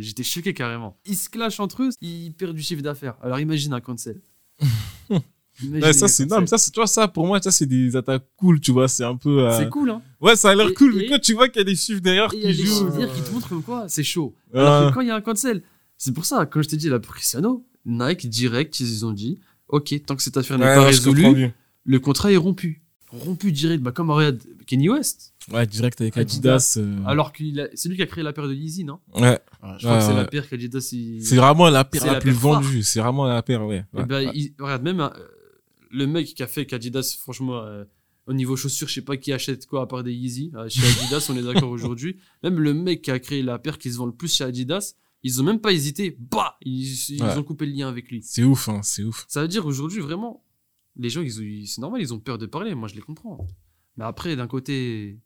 J'étais 0.00 0.22
choqué 0.22 0.54
carrément. 0.54 0.98
Ils 1.06 1.16
se 1.16 1.28
clashent 1.28 1.60
entre 1.60 1.82
eux, 1.82 1.90
ils 2.00 2.32
perdent 2.32 2.56
du 2.56 2.62
chiffre 2.62 2.82
d'affaires. 2.82 3.16
Alors 3.20 3.40
imagine 3.40 3.72
un 3.74 3.80
cancel. 3.80 4.20
Ouais, 5.62 5.92
ça, 5.92 6.08
c'est, 6.08 6.26
non, 6.26 6.40
mais 6.40 6.46
ça, 6.48 6.58
c'est, 6.58 6.70
tu 6.72 6.80
vois, 6.80 6.86
ça, 6.88 7.06
pour 7.06 7.26
moi, 7.26 7.40
ça, 7.40 7.50
c'est 7.52 7.66
des 7.66 7.94
attaques 7.94 8.24
cool, 8.36 8.58
tu 8.60 8.72
vois, 8.72 8.88
c'est 8.88 9.04
un 9.04 9.16
peu, 9.16 9.46
euh, 9.46 9.56
C'est 9.56 9.68
cool, 9.68 9.90
hein. 9.90 10.02
ouais, 10.20 10.34
ça 10.34 10.50
a 10.50 10.54
l'air 10.54 10.68
Et- 10.68 10.74
cool, 10.74 10.94
et- 10.94 10.98
mais 11.02 11.06
quand 11.06 11.20
tu 11.20 11.34
vois 11.34 11.48
qu'il 11.48 11.60
y 11.60 11.62
a 11.62 11.64
des 11.64 11.76
chiffres 11.76 12.00
derrière 12.00 12.32
Et 12.34 12.38
il 12.38 12.42
y 12.42 12.46
a 12.46 12.50
qui 12.50 12.56
des 12.56 12.64
jouent, 12.64 12.90
chiffres 12.92 13.14
qui 13.14 13.22
te 13.22 13.30
montrent 13.32 13.48
comme 13.48 13.62
quoi 13.62 13.84
c'est 13.88 14.02
chaud. 14.02 14.34
euh, 14.54 14.60
Alors 14.66 14.88
que 14.90 14.94
quand 14.94 15.00
il 15.02 15.08
y 15.08 15.10
a 15.12 15.14
un 15.16 15.20
cancel, 15.20 15.62
c'est 15.96 16.12
pour 16.12 16.24
ça, 16.24 16.44
quand 16.46 16.60
je 16.60 16.68
t'ai 16.68 16.76
dit 16.76 16.88
la 16.88 16.98
Cristiano, 16.98 17.64
Nike 17.86 18.28
direct, 18.28 18.80
ils 18.80 19.06
ont 19.06 19.12
dit, 19.12 19.38
ok, 19.68 19.94
tant 20.06 20.16
que 20.16 20.22
cette 20.22 20.36
affaire 20.36 20.58
n'est 20.58 20.64
ouais, 20.64 20.74
pas 20.74 20.84
résolue, 20.86 21.50
le 21.84 21.98
contrat 22.00 22.32
est 22.32 22.36
rompu. 22.36 22.80
Rompu 23.12 23.52
direct, 23.52 23.80
bah 23.80 23.92
comme 23.92 24.10
regarde 24.10 24.40
Kenny 24.66 24.88
West. 24.88 25.34
Ouais, 25.52 25.64
direct 25.68 26.00
avec 26.00 26.16
Adidas. 26.16 26.74
Adidas. 26.76 26.78
euh, 26.78 26.96
Alors 27.06 27.28
a- 27.28 27.66
c'est 27.74 27.88
lui 27.88 27.94
qui 27.94 28.02
a 28.02 28.06
créé 28.06 28.24
la 28.24 28.32
paire 28.32 28.48
de 28.48 28.54
Yeezy, 28.54 28.82
non? 28.82 28.98
Ouais. 29.14 29.22
Ouais, 29.22 29.38
Je 29.78 29.86
crois 29.86 29.98
que 29.98 30.02
c'est 30.02 30.08
Ouais, 30.10 30.16
la 30.16 30.24
paire 30.24 30.48
qu'Adidas 30.48 30.88
il... 30.90 31.24
C'est 31.24 31.36
vraiment 31.36 31.70
la 31.70 31.84
paire 31.84 32.00
C'est 32.00 32.06
la, 32.08 32.14
la 32.14 32.18
plus 32.20 32.32
vendue. 32.32 32.82
C'est 32.82 32.98
vraiment 32.98 33.26
la 33.26 33.40
paire, 33.42 33.64
ouais. 33.64 33.84
Ouais, 33.92 34.04
ouais. 34.04 34.30
il- 34.34 34.52
regarde, 34.58 34.82
même 34.82 34.98
euh, 34.98 35.10
le 35.94 36.06
mec 36.06 36.26
qui 36.34 36.42
a 36.42 36.46
fait 36.46 36.66
qu'Adidas, 36.66 37.16
franchement, 37.20 37.58
euh, 37.62 37.84
au 38.26 38.32
niveau 38.32 38.56
chaussures, 38.56 38.88
je 38.88 38.94
sais 38.94 39.02
pas 39.02 39.16
qui 39.16 39.32
achète 39.32 39.66
quoi 39.66 39.82
à 39.82 39.86
part 39.86 40.02
des 40.02 40.12
Yeezy. 40.12 40.50
Euh, 40.54 40.68
chez 40.68 40.80
Adidas, 40.86 41.26
on 41.30 41.36
est 41.36 41.42
d'accord 41.42 41.70
aujourd'hui. 41.78 42.16
Même 42.42 42.58
le 42.58 42.74
mec 42.74 43.02
qui 43.02 43.10
a 43.10 43.18
créé 43.18 43.42
la 43.42 43.58
paire 43.58 43.78
qui 43.78 43.92
se 43.92 43.96
vend 43.98 44.06
le 44.06 44.14
plus 44.14 44.34
chez 44.34 44.44
Adidas, 44.44 44.94
ils 45.22 45.40
ont 45.40 45.44
même 45.44 45.60
pas 45.60 45.72
hésité. 45.72 46.16
Bah 46.30 46.56
Ils, 46.62 46.84
ils 47.10 47.22
Ouais. 47.22 47.36
ont 47.38 47.42
coupé 47.42 47.66
le 47.66 47.72
lien 47.72 47.88
avec 47.88 48.10
lui. 48.10 48.22
C'est 48.22 48.42
ouf, 48.44 48.68
hein, 48.68 48.80
c'est 48.82 49.02
ouf. 49.04 49.24
Ça 49.28 49.40
veut 49.42 49.48
dire 49.48 49.64
aujourd'hui, 49.66 50.00
vraiment, 50.00 50.44
les 50.96 51.08
gens, 51.10 51.22
ils, 51.22 51.38
ont- 51.40 51.42
ils- 51.44 51.66
c'est 51.66 51.80
normal, 51.80 52.00
ils 52.02 52.12
ont 52.12 52.18
peur 52.20 52.38
de 52.38 52.46
parler. 52.46 52.74
Moi, 52.74 52.88
je 52.88 52.94
les 52.94 53.00
comprends. 53.00 53.46
Mais 53.96 54.04
après, 54.04 54.36
d'un 54.36 54.46
côté, 54.48 55.18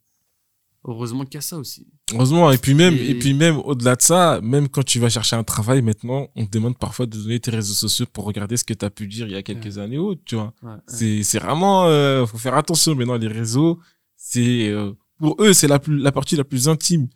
heureusement 0.89 1.24
qu'il 1.24 1.34
y 1.34 1.39
a 1.39 1.43
ça 1.43 1.59
aussi. 1.59 1.86
Heureusement, 2.12 2.51
et 2.51 2.59
puis 2.59 2.74
même, 2.74 2.95
Et- 2.95 3.11
et 3.11 3.14
puis 3.18 3.34
même 3.34 3.59
au-delà 3.59 3.95
de 3.97 4.03
ça, 4.03 4.41
même 4.43 4.68
quand 4.68 4.84
tu 4.84 4.99
vas 4.99 5.09
chercher 5.11 5.36
un 5.36 5.45
travail 5.45 5.82
maintenant, 5.82 6.28
on 6.34 6.47
te 6.47 6.51
demande 6.51 6.76
parfois 6.78 7.07
de 7.07 7.16
donner 7.16 7.39
tes 7.41 7.51
réseaux 7.51 7.74
sociaux 7.74 8.07
pour 8.12 8.24
regarder 8.24 8.57
ce 8.57 8.64
que 8.64 8.74
tu 8.74 8.84
as 8.84 8.91
pu 8.91 9.07
dire 9.07 9.26
il 9.26 9.32
y 9.32 9.36
a 9.36 9.43
quelques 9.43 9.78
années 9.78 9.99
ou 9.99 10.14
tu 10.16 10.34
vois. 10.34 10.53
Ouais, 10.62 10.70
ouais. 10.70 10.76
C'est, 10.86 11.22
c'est 11.22 11.39
vraiment, 11.39 11.86
euh, 11.86 12.24
faut 12.26 12.39
faire 12.39 12.55
attention 12.55 12.95
maintenant, 12.95 13.16
les 13.18 13.28
réseaux, 13.28 13.78
c'est, 14.16 14.68
euh, 14.70 14.93
pour 15.18 15.36
eux, 15.41 15.53
c'est 15.53 15.68
la 15.68 15.78
plus, 15.78 15.99
la 15.99 16.12
partie 16.12 16.36
la 16.36 16.45
plus 16.45 16.68
intime. 16.68 17.09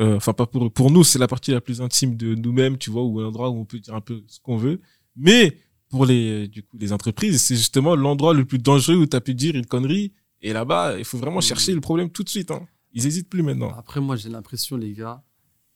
Euh, 0.00 0.16
Enfin, 0.16 0.32
pas 0.32 0.46
pour 0.46 0.64
eux, 0.64 0.70
pour 0.70 0.90
nous, 0.90 1.04
c'est 1.04 1.18
la 1.18 1.28
partie 1.28 1.50
la 1.50 1.60
plus 1.60 1.80
intime 1.82 2.16
de 2.16 2.34
nous-mêmes, 2.34 2.78
tu 2.78 2.90
vois, 2.90 3.02
ou 3.04 3.20
l'endroit 3.20 3.50
où 3.50 3.58
on 3.60 3.64
peut 3.66 3.78
dire 3.78 3.94
un 3.94 4.00
peu 4.00 4.22
ce 4.26 4.40
qu'on 4.40 4.56
veut. 4.56 4.80
Mais, 5.16 5.58
pour 5.90 6.06
les, 6.06 6.48
du 6.48 6.62
coup, 6.62 6.78
les 6.78 6.92
entreprises, 6.94 7.42
c'est 7.42 7.56
justement 7.56 7.94
l'endroit 7.94 8.32
le 8.32 8.46
plus 8.46 8.58
dangereux 8.58 8.96
où 8.96 9.06
tu 9.06 9.14
as 9.14 9.20
pu 9.20 9.34
dire 9.34 9.54
une 9.54 9.66
connerie. 9.66 10.12
Et 10.40 10.54
là-bas, 10.54 10.96
il 10.98 11.04
faut 11.04 11.18
vraiment 11.18 11.38
Mm. 11.40 11.42
chercher 11.42 11.72
le 11.74 11.80
problème 11.82 12.08
tout 12.08 12.22
de 12.24 12.28
suite, 12.30 12.50
hein. 12.50 12.66
Ils 12.94 13.06
hésitent 13.06 13.28
plus 13.28 13.42
maintenant. 13.42 13.72
Après, 13.74 14.00
moi, 14.00 14.16
j'ai 14.16 14.28
l'impression, 14.28 14.76
les 14.76 14.92
gars, 14.92 15.22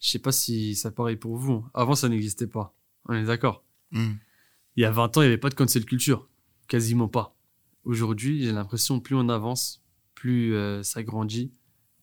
je 0.00 0.10
sais 0.10 0.18
pas 0.18 0.32
si 0.32 0.74
ça 0.74 0.90
pareil 0.90 1.16
pour 1.16 1.36
vous. 1.36 1.52
hein. 1.54 1.70
Avant, 1.74 1.94
ça 1.94 2.08
n'existait 2.08 2.46
pas. 2.46 2.74
On 3.08 3.14
est 3.14 3.24
d'accord. 3.24 3.64
Hmm. 3.92 4.14
Il 4.76 4.82
y 4.82 4.84
a 4.84 4.90
20 4.90 5.16
ans, 5.16 5.22
il 5.22 5.24
n'y 5.24 5.28
avait 5.28 5.38
pas 5.38 5.48
de 5.48 5.54
cancel 5.54 5.84
culture. 5.84 6.28
Quasiment 6.68 7.08
pas. 7.08 7.36
Aujourd'hui, 7.84 8.42
j'ai 8.42 8.52
l'impression, 8.52 9.00
plus 9.00 9.14
on 9.14 9.28
avance, 9.28 9.82
plus 10.14 10.54
euh, 10.54 10.82
ça 10.82 11.02
grandit, 11.02 11.52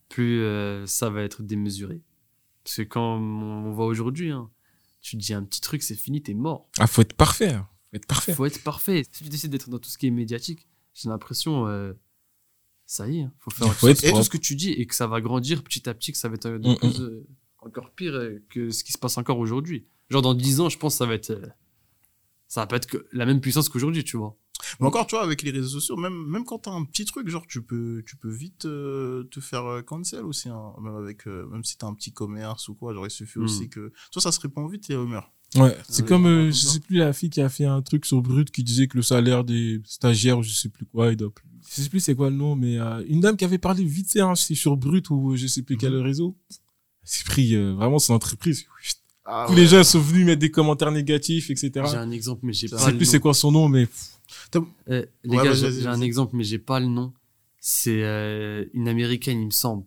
plus 0.10 0.42
euh, 0.42 0.86
ça 0.88 1.10
va 1.10 1.22
être 1.22 1.44
démesuré. 1.44 2.02
Parce 2.64 2.78
que 2.78 2.82
quand 2.84 3.18
on 3.18 3.72
voit 3.72 3.86
aujourd'hui, 3.86 4.32
hein, 4.32 4.50
tu 5.02 5.18
dis 5.18 5.34
un 5.34 5.44
petit 5.44 5.60
truc, 5.62 5.84
c'est 5.84 5.96
fini, 5.96 6.22
t'es 6.24 6.34
mort. 6.34 6.70
Ah, 6.80 6.88
faut 6.88 7.02
être 7.02 7.14
parfait. 7.16 7.52
hein. 7.52 7.68
Faut 7.92 7.98
être 7.98 8.08
parfait. 8.08 8.34
faut 8.34 8.46
être 8.46 8.64
parfait. 8.64 9.04
Si 9.12 9.24
tu 9.26 9.30
décides 9.30 9.52
d'être 9.52 9.70
dans 9.70 9.78
tout 9.80 9.90
ce 9.90 9.98
qui 9.98 10.08
est 10.08 10.12
médiatique, 10.12 10.68
j'ai 10.96 11.10
l'impression, 11.10 11.68
euh, 11.68 11.94
ça 12.94 13.08
y 13.10 13.20
est, 13.22 13.28
faut 13.40 13.50
faire 13.50 13.74
faut 13.74 13.88
être 13.88 14.04
Et 14.04 14.12
tout 14.12 14.22
ce 14.24 14.30
que 14.30 14.38
tu 14.38 14.56
dis 14.56 14.70
et 14.72 14.86
que 14.86 14.94
ça 14.96 15.08
va 15.08 15.20
grandir 15.22 15.64
petit 15.64 15.90
à 15.90 15.94
petit, 15.94 16.12
que 16.12 16.18
ça 16.18 16.30
va 16.30 16.36
être 16.36 16.46
euh, 16.46 16.60
de 16.60 16.70
Mm, 16.70 16.76
plus, 16.78 17.00
euh, 17.02 17.26
encore 17.60 17.90
pire 17.92 18.14
euh, 18.14 18.44
que 18.50 18.70
ce 18.70 18.84
qui 18.84 18.92
se 18.92 18.98
passe 18.98 19.18
encore 19.18 19.40
aujourd'hui. 19.40 19.88
Genre 20.10 20.22
dans 20.22 20.34
10 20.36 20.60
ans, 20.62 20.70
je 20.70 20.78
pense 20.78 20.94
que 20.94 20.98
ça 21.00 21.06
va 21.06 21.16
être, 21.16 21.32
euh, 21.32 21.48
ça 22.48 22.62
va 22.62 22.68
pas 22.68 22.76
être 22.78 22.86
que 22.88 23.08
la 23.12 23.26
même 23.26 23.42
puissance 23.42 23.68
qu'aujourd'hui, 23.70 24.04
tu 24.04 24.18
vois. 24.18 24.38
Mais 24.80 24.86
encore, 24.88 25.08
tu 25.08 25.16
vois, 25.16 25.24
avec 25.24 25.42
les 25.42 25.52
réseaux 25.52 25.80
sociaux, 25.80 25.98
même, 25.98 26.14
même 26.28 26.46
quand 26.46 26.60
t'as 26.60 26.72
un 26.72 26.86
petit 26.86 27.06
truc, 27.06 27.28
genre, 27.28 27.46
tu 27.48 27.62
peux, 27.64 28.04
tu 28.06 28.16
peux 28.16 28.30
vite 28.32 28.66
euh, 28.66 29.24
te 29.26 29.40
faire 29.40 29.84
cancel 29.86 30.24
aussi, 30.24 30.50
hein, 30.50 30.74
même 30.80 30.96
avec, 30.96 31.28
euh, 31.28 31.46
même 31.48 31.64
si 31.64 31.78
t'as 31.78 31.88
un 31.88 31.94
petit 31.96 32.14
commerce 32.14 32.68
ou 32.70 32.76
quoi, 32.76 32.94
genre, 32.94 33.06
il 33.08 33.12
suffit 33.12 33.40
Mm. 33.40 33.44
aussi 33.44 33.70
que, 33.70 33.92
toi, 34.12 34.22
ça 34.22 34.32
se 34.32 34.40
répand 34.40 34.72
vite 34.72 34.88
les 34.88 34.96
rumeurs. 34.96 35.32
Ouais, 35.56 35.78
c'est 35.88 36.02
Ouais, 36.02 36.08
comme, 36.08 36.26
euh, 36.26 36.46
ouais, 36.46 36.52
je 36.52 36.66
sais 36.66 36.80
plus, 36.80 36.98
la 36.98 37.14
fille 37.14 37.30
qui 37.30 37.42
a 37.42 37.50
fait 37.50 37.66
un 37.66 37.82
truc 37.82 38.06
sur 38.06 38.22
Brut 38.22 38.50
qui 38.52 38.64
disait 38.64 38.88
que 38.88 38.98
le 38.98 39.04
salaire 39.04 39.44
des 39.44 39.82
stagiaires, 39.86 40.40
ou 40.40 40.44
je 40.44 40.52
sais 40.52 40.70
plus 40.70 40.86
quoi, 40.86 41.12
il 41.12 41.18
doit 41.18 41.34
plus. 41.34 41.46
Je 41.70 41.82
sais 41.82 41.90
plus 41.90 42.00
c'est 42.00 42.16
quoi 42.16 42.30
le 42.30 42.36
nom, 42.36 42.56
mais 42.56 42.78
euh, 42.78 43.04
une 43.08 43.20
dame 43.22 43.38
qui 43.38 43.46
avait 43.46 43.58
parlé 43.58 43.84
vite 43.84 44.12
fait, 44.12 44.22
hein, 44.22 44.36
c'est 44.36 44.56
sur 44.56 44.78
Brut 44.78 45.10
ou 45.10 45.36
je 45.36 45.48
sais 45.48 45.62
plus 45.62 45.78
quel 45.78 45.96
réseau. 45.96 46.36
Elle 46.50 46.56
s'est 47.10 47.24
pris 47.24 47.56
euh, 47.56 47.74
vraiment 47.74 48.00
son 48.00 48.14
entreprise. 48.14 48.66
Ah, 49.26 49.46
Tous 49.48 49.56
les 49.56 49.68
gens 49.68 49.84
sont 49.84 50.00
venus 50.00 50.26
mettre 50.26 50.42
des 50.42 50.52
commentaires 50.52 50.92
négatifs, 50.92 51.50
etc. 51.50 51.72
J'ai 51.90 51.98
un 51.98 52.12
exemple, 52.12 52.42
mais 52.44 52.54
j'ai 52.54 52.68
Je 52.68 52.76
pas 52.76 52.80
sais 52.80 52.92
le 52.92 52.98
plus 52.98 53.06
c'est 53.06 53.20
quoi 53.20 53.34
son 53.34 53.52
nom, 53.52 53.70
mais 53.70 53.88
les 54.54 55.00
Ouais, 55.26 55.44
gars, 55.44 55.54
j'ai 55.54 55.88
un 55.88 56.02
exemple, 56.02 56.36
mais 56.36 56.44
j'ai 56.44 56.60
pas 56.60 56.80
le 56.80 56.88
nom. 56.88 57.14
C'est 57.60 58.04
euh, 58.04 58.66
une 58.74 58.90
américaine, 58.90 59.40
il 59.40 59.46
me 59.46 59.52
semble. 59.52 59.86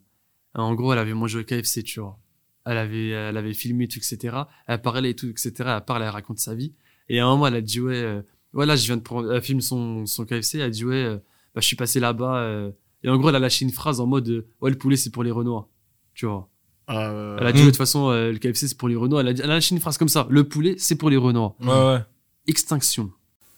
En 0.55 0.75
gros, 0.75 0.93
elle 0.95 0.99
avait 0.99 1.13
mangé 1.13 1.39
au 1.39 1.45
KFC, 1.45 1.83
tu 1.83 2.01
vois. 2.01 2.19
Elle 2.67 2.79
avait, 2.79 3.09
elle 3.11 3.37
avait 3.37 3.55
filmé 3.55 3.89
tout, 3.89 3.99
etc. 3.99 4.37
Elle 4.67 4.83
parlait 4.83 5.11
et 5.11 5.15
tout, 5.17 5.27
etc. 5.29 5.53
Elle 5.59 5.85
parle, 5.87 6.03
elle 6.03 6.09
raconte 6.11 6.39
sa 6.39 6.55
vie. 6.55 6.75
Et 7.09 7.21
à 7.21 7.27
un 7.27 7.31
moment, 7.31 7.47
elle 7.47 7.55
a 7.55 7.61
dit 7.61 7.81
ouais, 7.81 7.95
euh, 7.95 8.21
ouais 8.53 8.67
là, 8.67 8.75
je 8.77 8.85
viens 8.87 8.97
de 8.97 9.03
prendre. 9.03 9.33
Elle 9.33 9.41
filme 9.43 9.61
son, 9.61 10.05
son 10.07 10.25
KFC. 10.25 10.57
Elle 10.59 10.63
a 10.63 10.71
dit 10.71 10.85
ouais, 10.85 10.95
euh, 10.97 11.17
bah, 11.55 11.61
je 11.61 11.67
suis 11.67 11.77
passé 11.77 12.01
là-bas. 12.01 12.39
euh. 12.41 12.71
Et 13.05 13.09
en 13.09 13.17
gros, 13.19 13.29
elle 13.29 13.37
a 13.37 13.39
lâché 13.39 13.65
une 13.65 13.71
phrase 13.73 14.01
en 14.01 14.07
mode 14.07 14.29
euh, 14.29 14.47
ouais, 14.61 14.71
le 14.71 14.77
poulet 14.79 14.97
c'est 14.97 15.11
pour 15.11 15.23
les 15.23 15.31
Renois. 15.31 15.69
Tu 16.15 16.27
vois. 16.27 16.49
Ah, 16.89 17.11
euh, 17.11 17.37
Elle 17.41 17.47
a 17.47 17.53
dit 17.53 17.59
Mm. 17.59 17.63
ouais, 17.63 17.67
de 17.67 17.71
toute 17.71 17.79
façon, 17.79 18.11
euh, 18.11 18.33
le 18.33 18.39
KFC 18.39 18.67
c'est 18.69 18.77
pour 18.79 18.89
les 18.89 18.97
Renois. 18.97 19.21
Elle 19.21 19.29
a, 19.29 19.33
dit- 19.33 19.43
elle 19.43 19.51
a 19.51 19.55
lâché 19.55 19.75
une 19.75 19.81
phrase 19.81 19.97
comme 19.99 20.09
ça. 20.09 20.27
Le 20.31 20.45
poulet 20.49 20.75
c'est 20.79 20.97
pour 20.97 21.09
les 21.11 21.17
Renois. 21.17 21.55
ouais, 21.61 21.69
ouais. 21.69 22.01
Extinction. 22.49 23.11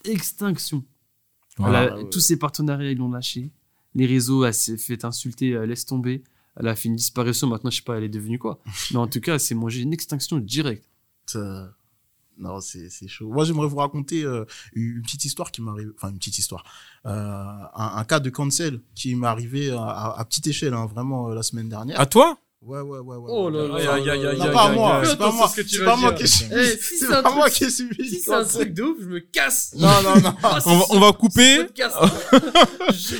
Extinction. 0.05 0.85
Voilà. 1.57 1.83
Elle 1.85 1.89
a- 1.89 1.93
Ah 1.95 1.97
ouais. 1.99 2.09
Tous 2.11 2.21
ses 2.21 2.39
partenariats, 2.39 2.91
ils 2.91 2.99
l'ont 2.99 3.11
lâché. 3.11 3.51
Les 3.95 4.07
réseaux, 4.07 4.45
elle 4.45 4.55
s'est 4.55 4.77
fait 4.77 5.05
insulter, 5.05 5.51
elle 5.51 5.69
laisse 5.69 5.87
tomber. 5.87 6.23
Elle 6.59 6.69
a 6.69 6.77
fait 6.77 6.89
une 6.89 6.97
disparition. 6.97 7.47
Maintenant, 7.47 7.71
je 7.71 7.77
sais 7.77 7.83
pas, 7.83 7.97
elle 7.97 8.05
est 8.05 8.09
devenue 8.09 8.39
quoi. 8.39 8.61
Mais 8.91 8.99
en 8.99 9.07
tout 9.07 9.21
cas, 9.21 9.35
elle 9.35 9.41
s'est 9.41 9.55
mangée 9.55 9.81
une 9.83 9.93
extinction 9.93 10.39
directe. 10.39 10.89
Ça- 11.27 11.73
Non, 12.39 12.61
c'est 12.61 12.89
c'est 12.91 13.09
chaud. 13.09 13.29
Moi, 13.33 13.45
j'aimerais 13.45 13.67
vous 13.67 13.77
raconter 13.79 14.23
euh, 14.25 14.45
une 14.73 15.03
petite 15.03 15.25
histoire 15.25 15.51
qui 15.51 15.61
m'arrive. 15.63 15.93
Enfin, 15.97 16.11
une 16.11 16.19
petite 16.19 16.39
histoire. 16.39 16.63
Euh, 17.07 17.11
un, 17.75 17.91
un 17.97 18.05
cas 18.05 18.21
de 18.21 18.31
cancel 18.31 18.81
qui 18.95 19.15
m'est 19.17 19.27
arrivé 19.27 19.71
à, 19.71 19.83
à- 19.83 20.21
à 20.21 20.25
petite 20.25 20.47
échelle, 20.47 20.75
hein, 20.75 20.87
vraiment 20.87 21.31
euh, 21.31 21.35
la 21.35 21.43
semaine 21.43 21.69
dernière. 21.69 21.99
À 22.01 22.07
toi? 22.07 22.39
Ouais, 22.61 22.81
ouais, 22.81 22.99
ouais, 22.99 23.17
ouais. 23.17 23.31
Oh 23.31 23.51
là 23.51 23.69
là 23.69 24.35
non, 24.37 24.53
pas 24.53 24.73
moi. 24.73 25.03
C'est 25.05 25.17
pas 25.17 25.31
moi. 25.31 25.47
c'est 25.47 25.63
ce 25.63 25.67
que 25.67 25.69
tu 25.69 25.77
C'est 25.77 25.85
pas 25.85 25.97
moi 25.97 26.13
qui 26.13 26.25
ai 26.25 26.27
subi. 26.27 26.55
Eh, 26.55 26.77
si 26.77 26.99
C'est 26.99 27.23
pas 27.23 27.35
moi 27.35 27.51
qui 27.51 27.65
ai 27.65 27.71
subi. 27.71 28.09
Si 28.09 28.21
c'est 28.21 28.35
un 28.35 28.45
truc 28.45 28.75
de 28.75 28.83
ouf, 28.83 28.97
je 29.01 29.07
me 29.07 29.21
casse. 29.21 29.75
Non, 29.77 29.89
non, 30.03 30.21
non. 30.21 30.35
on 30.67 30.79
va, 30.79 30.85
on 30.91 31.01
va 31.01 31.13
couper, 31.13 31.61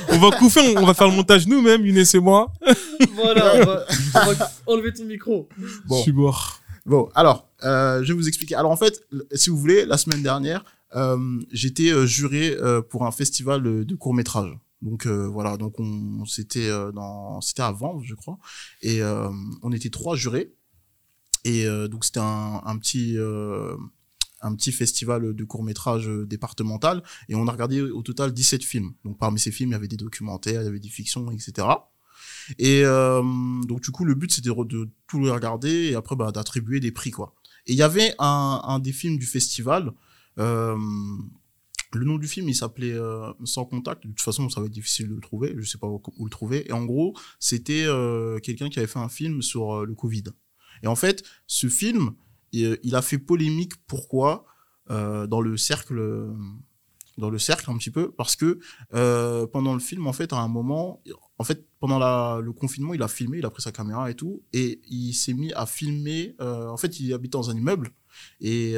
on 0.09 0.19
va 0.19 0.31
couper, 0.37 0.61
on, 0.77 0.85
va 0.85 0.93
faire 0.93 1.07
le 1.07 1.15
montage 1.15 1.47
nous-mêmes, 1.47 1.87
Inès 1.87 2.13
et 2.15 2.21
moi. 2.21 2.53
voilà, 3.15 3.55
on 3.55 3.65
va, 3.65 3.87
on 4.15 4.33
va 4.33 4.51
enlever 4.67 4.93
ton 4.93 5.05
micro. 5.05 5.49
Bon. 5.87 5.97
Je 5.99 6.03
suis 6.03 6.13
mort. 6.13 6.61
Bon, 6.85 7.09
alors, 7.15 7.49
euh, 7.63 8.03
je 8.03 8.09
vais 8.09 8.15
vous 8.15 8.27
expliquer. 8.27 8.57
Alors, 8.57 8.73
en 8.73 8.77
fait, 8.77 9.01
si 9.35 9.51
vous 9.51 9.59
voulez, 9.59 9.85
la 9.85 9.99
semaine 9.99 10.23
dernière, 10.23 10.65
euh, 10.97 11.41
j'étais 11.53 11.91
euh, 11.91 12.07
juré 12.07 12.57
euh, 12.61 12.83
pour 12.83 13.05
un 13.05 13.11
festival 13.13 13.63
de 13.63 13.95
court 13.95 14.15
métrage. 14.15 14.51
Donc 14.83 15.07
euh, 15.07 15.27
voilà, 15.27 15.57
donc 15.57 15.81
on, 15.81 16.25
c'était 16.25 16.69
euh, 16.69 16.93
dans, 16.93 17.41
c'était 17.41 17.63
à 17.63 17.75
je 18.03 18.15
crois, 18.15 18.39
et 18.83 19.03
euh, 19.03 19.29
on 19.63 19.73
était 19.73 19.91
trois 19.91 20.17
jurés. 20.17 20.55
Et 21.45 21.67
euh, 21.67 21.89
donc 21.89 22.05
c'était 22.05 22.21
un, 22.21 22.63
un 22.65 22.79
petit, 22.79 23.17
euh, 23.17 23.77
un 24.41 24.55
petit 24.55 24.73
festival 24.73 25.35
de 25.35 25.45
court 25.45 25.65
métrage 25.65 26.09
départemental, 26.09 27.03
et 27.29 27.35
on 27.35 27.49
a 27.49 27.53
regardé 27.53 27.81
au 27.81 28.03
total 28.03 28.33
17 28.33 28.63
films. 28.63 28.93
Donc 29.05 29.19
parmi 29.19 29.41
ces 29.41 29.51
films, 29.51 29.71
il 29.71 29.73
y 29.73 29.77
avait 29.77 29.89
des 29.89 29.97
documentaires, 29.97 30.63
il 30.63 30.65
y 30.65 30.69
avait 30.69 30.81
des 30.81 30.89
fictions, 30.89 31.31
etc. 31.31 31.67
Et 32.59 32.83
euh, 32.85 33.23
donc 33.67 33.81
du 33.81 33.91
coup, 33.91 34.05
le 34.05 34.15
but 34.15 34.33
c'était 34.33 34.51
de, 34.51 34.89
tout 35.07 35.23
regarder 35.23 35.91
et 35.91 35.95
après 35.97 36.17
bah, 36.17 36.31
d'attribuer 36.33 36.81
des 36.81 36.93
prix 36.93 37.11
quoi. 37.11 37.35
Et 37.67 37.73
il 37.73 37.79
y 37.79 37.83
avait 37.83 38.15
un, 38.19 38.61
un 38.65 38.79
des 38.79 38.93
films 38.93 39.19
du 39.19 39.27
festival. 39.27 39.93
Euh, 40.39 40.77
le 41.95 42.05
nom 42.05 42.19
du 42.19 42.29
film, 42.29 42.49
il 42.49 42.55
s'appelait 42.55 42.93
euh, 42.93 43.33
Sans 43.45 43.65
contact. 43.65 44.03
De 44.03 44.09
toute 44.09 44.21
façon, 44.21 44.49
ça 44.49 44.61
va 44.61 44.67
être 44.67 44.73
difficile 44.73 45.09
de 45.09 45.15
le 45.15 45.21
trouver. 45.21 45.55
Je 45.57 45.65
sais 45.65 45.79
pas 45.79 45.87
où, 45.87 46.25
le 46.25 46.31
trouver. 46.31 46.69
Et 46.69 46.73
en 46.73 46.85
gros, 46.85 47.17
c'était 47.39 47.85
euh, 47.87 48.39
quelqu'un 48.41 48.69
qui 48.69 48.79
avait 48.79 48.89
fait 48.89 48.99
un 48.99 49.09
film 49.09 49.43
sur 49.43 49.73
euh, 49.73 49.87
le 49.87 49.95
Covid. 49.95 50.25
Et 50.83 50.87
en 50.87 50.97
fait, 50.97 51.25
ce 51.47 51.69
film, 51.69 52.13
il, 52.53 52.95
a 52.95 53.03
fait 53.03 53.19
polémique. 53.19 53.73
Pourquoi? 53.87 54.45
Dans 54.89 55.43
le 55.43 55.59
cercle, 55.59 56.01
dans 57.19 57.29
le 57.29 57.39
cercle 57.39 57.71
un 57.71 57.77
petit 57.77 57.91
peu, 57.91 58.11
parce 58.13 58.37
que 58.37 58.59
pendant 59.53 59.75
le 59.75 59.81
film, 59.81 60.07
en 60.07 60.15
fait, 60.15 60.33
à 60.33 60.39
un 60.39 60.49
moment, 60.49 61.03
en 61.37 61.45
fait, 61.45 61.67
pendant 61.79 62.39
le 62.41 62.53
confinement, 62.53 62.95
il 62.95 63.03
a 63.03 63.09
filmé, 63.09 63.39
il 63.39 63.45
a 63.45 63.51
pris 63.51 63.61
sa 63.61 63.71
caméra 63.71 64.11
et 64.11 64.15
tout, 64.15 64.45
et 64.55 64.81
il 64.89 65.13
s'est 65.13 65.35
mis 65.35 65.53
à 65.53 65.67
filmer. 65.67 66.37
en 66.39 66.77
fait, 66.79 67.01
il 67.01 67.13
habitait 67.13 67.33
dans 67.33 67.51
un 67.51 67.57
immeuble 67.57 67.91
et 68.41 68.77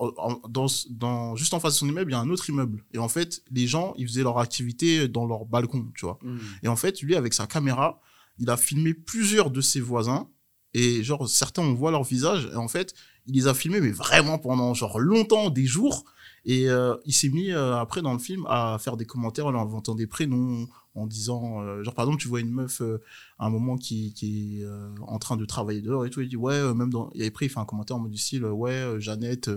en- 0.00 0.40
dans, 0.48 0.66
dans, 0.90 1.36
juste 1.36 1.54
en 1.54 1.60
face 1.60 1.74
de 1.74 1.78
son 1.78 1.88
immeuble, 1.88 2.10
il 2.10 2.14
y 2.14 2.16
a 2.16 2.20
un 2.20 2.30
autre 2.30 2.48
immeuble. 2.48 2.84
Et 2.92 2.98
en 2.98 3.08
fait, 3.08 3.42
les 3.50 3.66
gens, 3.66 3.94
ils 3.96 4.06
faisaient 4.06 4.22
leur 4.22 4.38
activité 4.38 5.08
dans 5.08 5.26
leur 5.26 5.44
balcon, 5.44 5.86
tu 5.94 6.06
vois. 6.06 6.18
Mm. 6.22 6.38
Et 6.62 6.68
en 6.68 6.76
fait, 6.76 7.02
lui, 7.02 7.14
avec 7.16 7.34
sa 7.34 7.46
caméra, 7.46 8.00
il 8.38 8.48
a 8.50 8.56
filmé 8.56 8.94
plusieurs 8.94 9.50
de 9.50 9.60
ses 9.60 9.80
voisins. 9.80 10.28
Et 10.72 11.02
genre, 11.02 11.28
certains, 11.28 11.62
on 11.62 11.74
voit 11.74 11.90
leur 11.90 12.04
visage. 12.04 12.48
Et 12.52 12.56
en 12.56 12.68
fait, 12.68 12.94
il 13.26 13.34
les 13.34 13.46
a 13.46 13.54
filmés, 13.54 13.80
mais 13.80 13.90
vraiment 13.90 14.38
pendant 14.38 14.72
genre 14.74 14.98
longtemps, 14.98 15.50
des 15.50 15.66
jours. 15.66 16.04
Et 16.44 16.70
euh, 16.70 16.94
il 17.04 17.12
s'est 17.12 17.28
mis 17.28 17.50
euh, 17.50 17.76
après 17.76 18.00
dans 18.00 18.12
le 18.14 18.18
film 18.18 18.46
à 18.48 18.78
faire 18.80 18.96
des 18.96 19.04
commentaires 19.04 19.46
en 19.46 19.54
inventant 19.54 19.94
des 19.94 20.06
prénoms, 20.06 20.66
en 20.94 21.06
disant, 21.06 21.62
euh, 21.62 21.82
genre 21.84 21.94
par 21.94 22.04
exemple, 22.04 22.20
tu 22.20 22.28
vois 22.28 22.40
une 22.40 22.50
meuf 22.50 22.80
euh, 22.80 23.00
à 23.38 23.46
un 23.46 23.50
moment 23.50 23.76
qui, 23.76 24.12
qui 24.12 24.60
est 24.60 24.64
euh, 24.64 24.88
en 25.02 25.18
train 25.18 25.36
de 25.36 25.44
travailler 25.44 25.80
dehors 25.80 26.04
et 26.04 26.10
tout, 26.10 26.20
il 26.20 26.28
dit 26.28 26.36
ouais, 26.36 26.74
même 26.74 26.90
dans, 26.90 27.10
et 27.14 27.26
après 27.26 27.46
il 27.46 27.48
fait 27.48 27.60
un 27.60 27.64
commentaire 27.64 27.96
en 27.96 28.00
mode 28.00 28.10
du 28.10 28.18
style, 28.18 28.44
ouais, 28.44 28.96
Jeannette, 28.98 29.50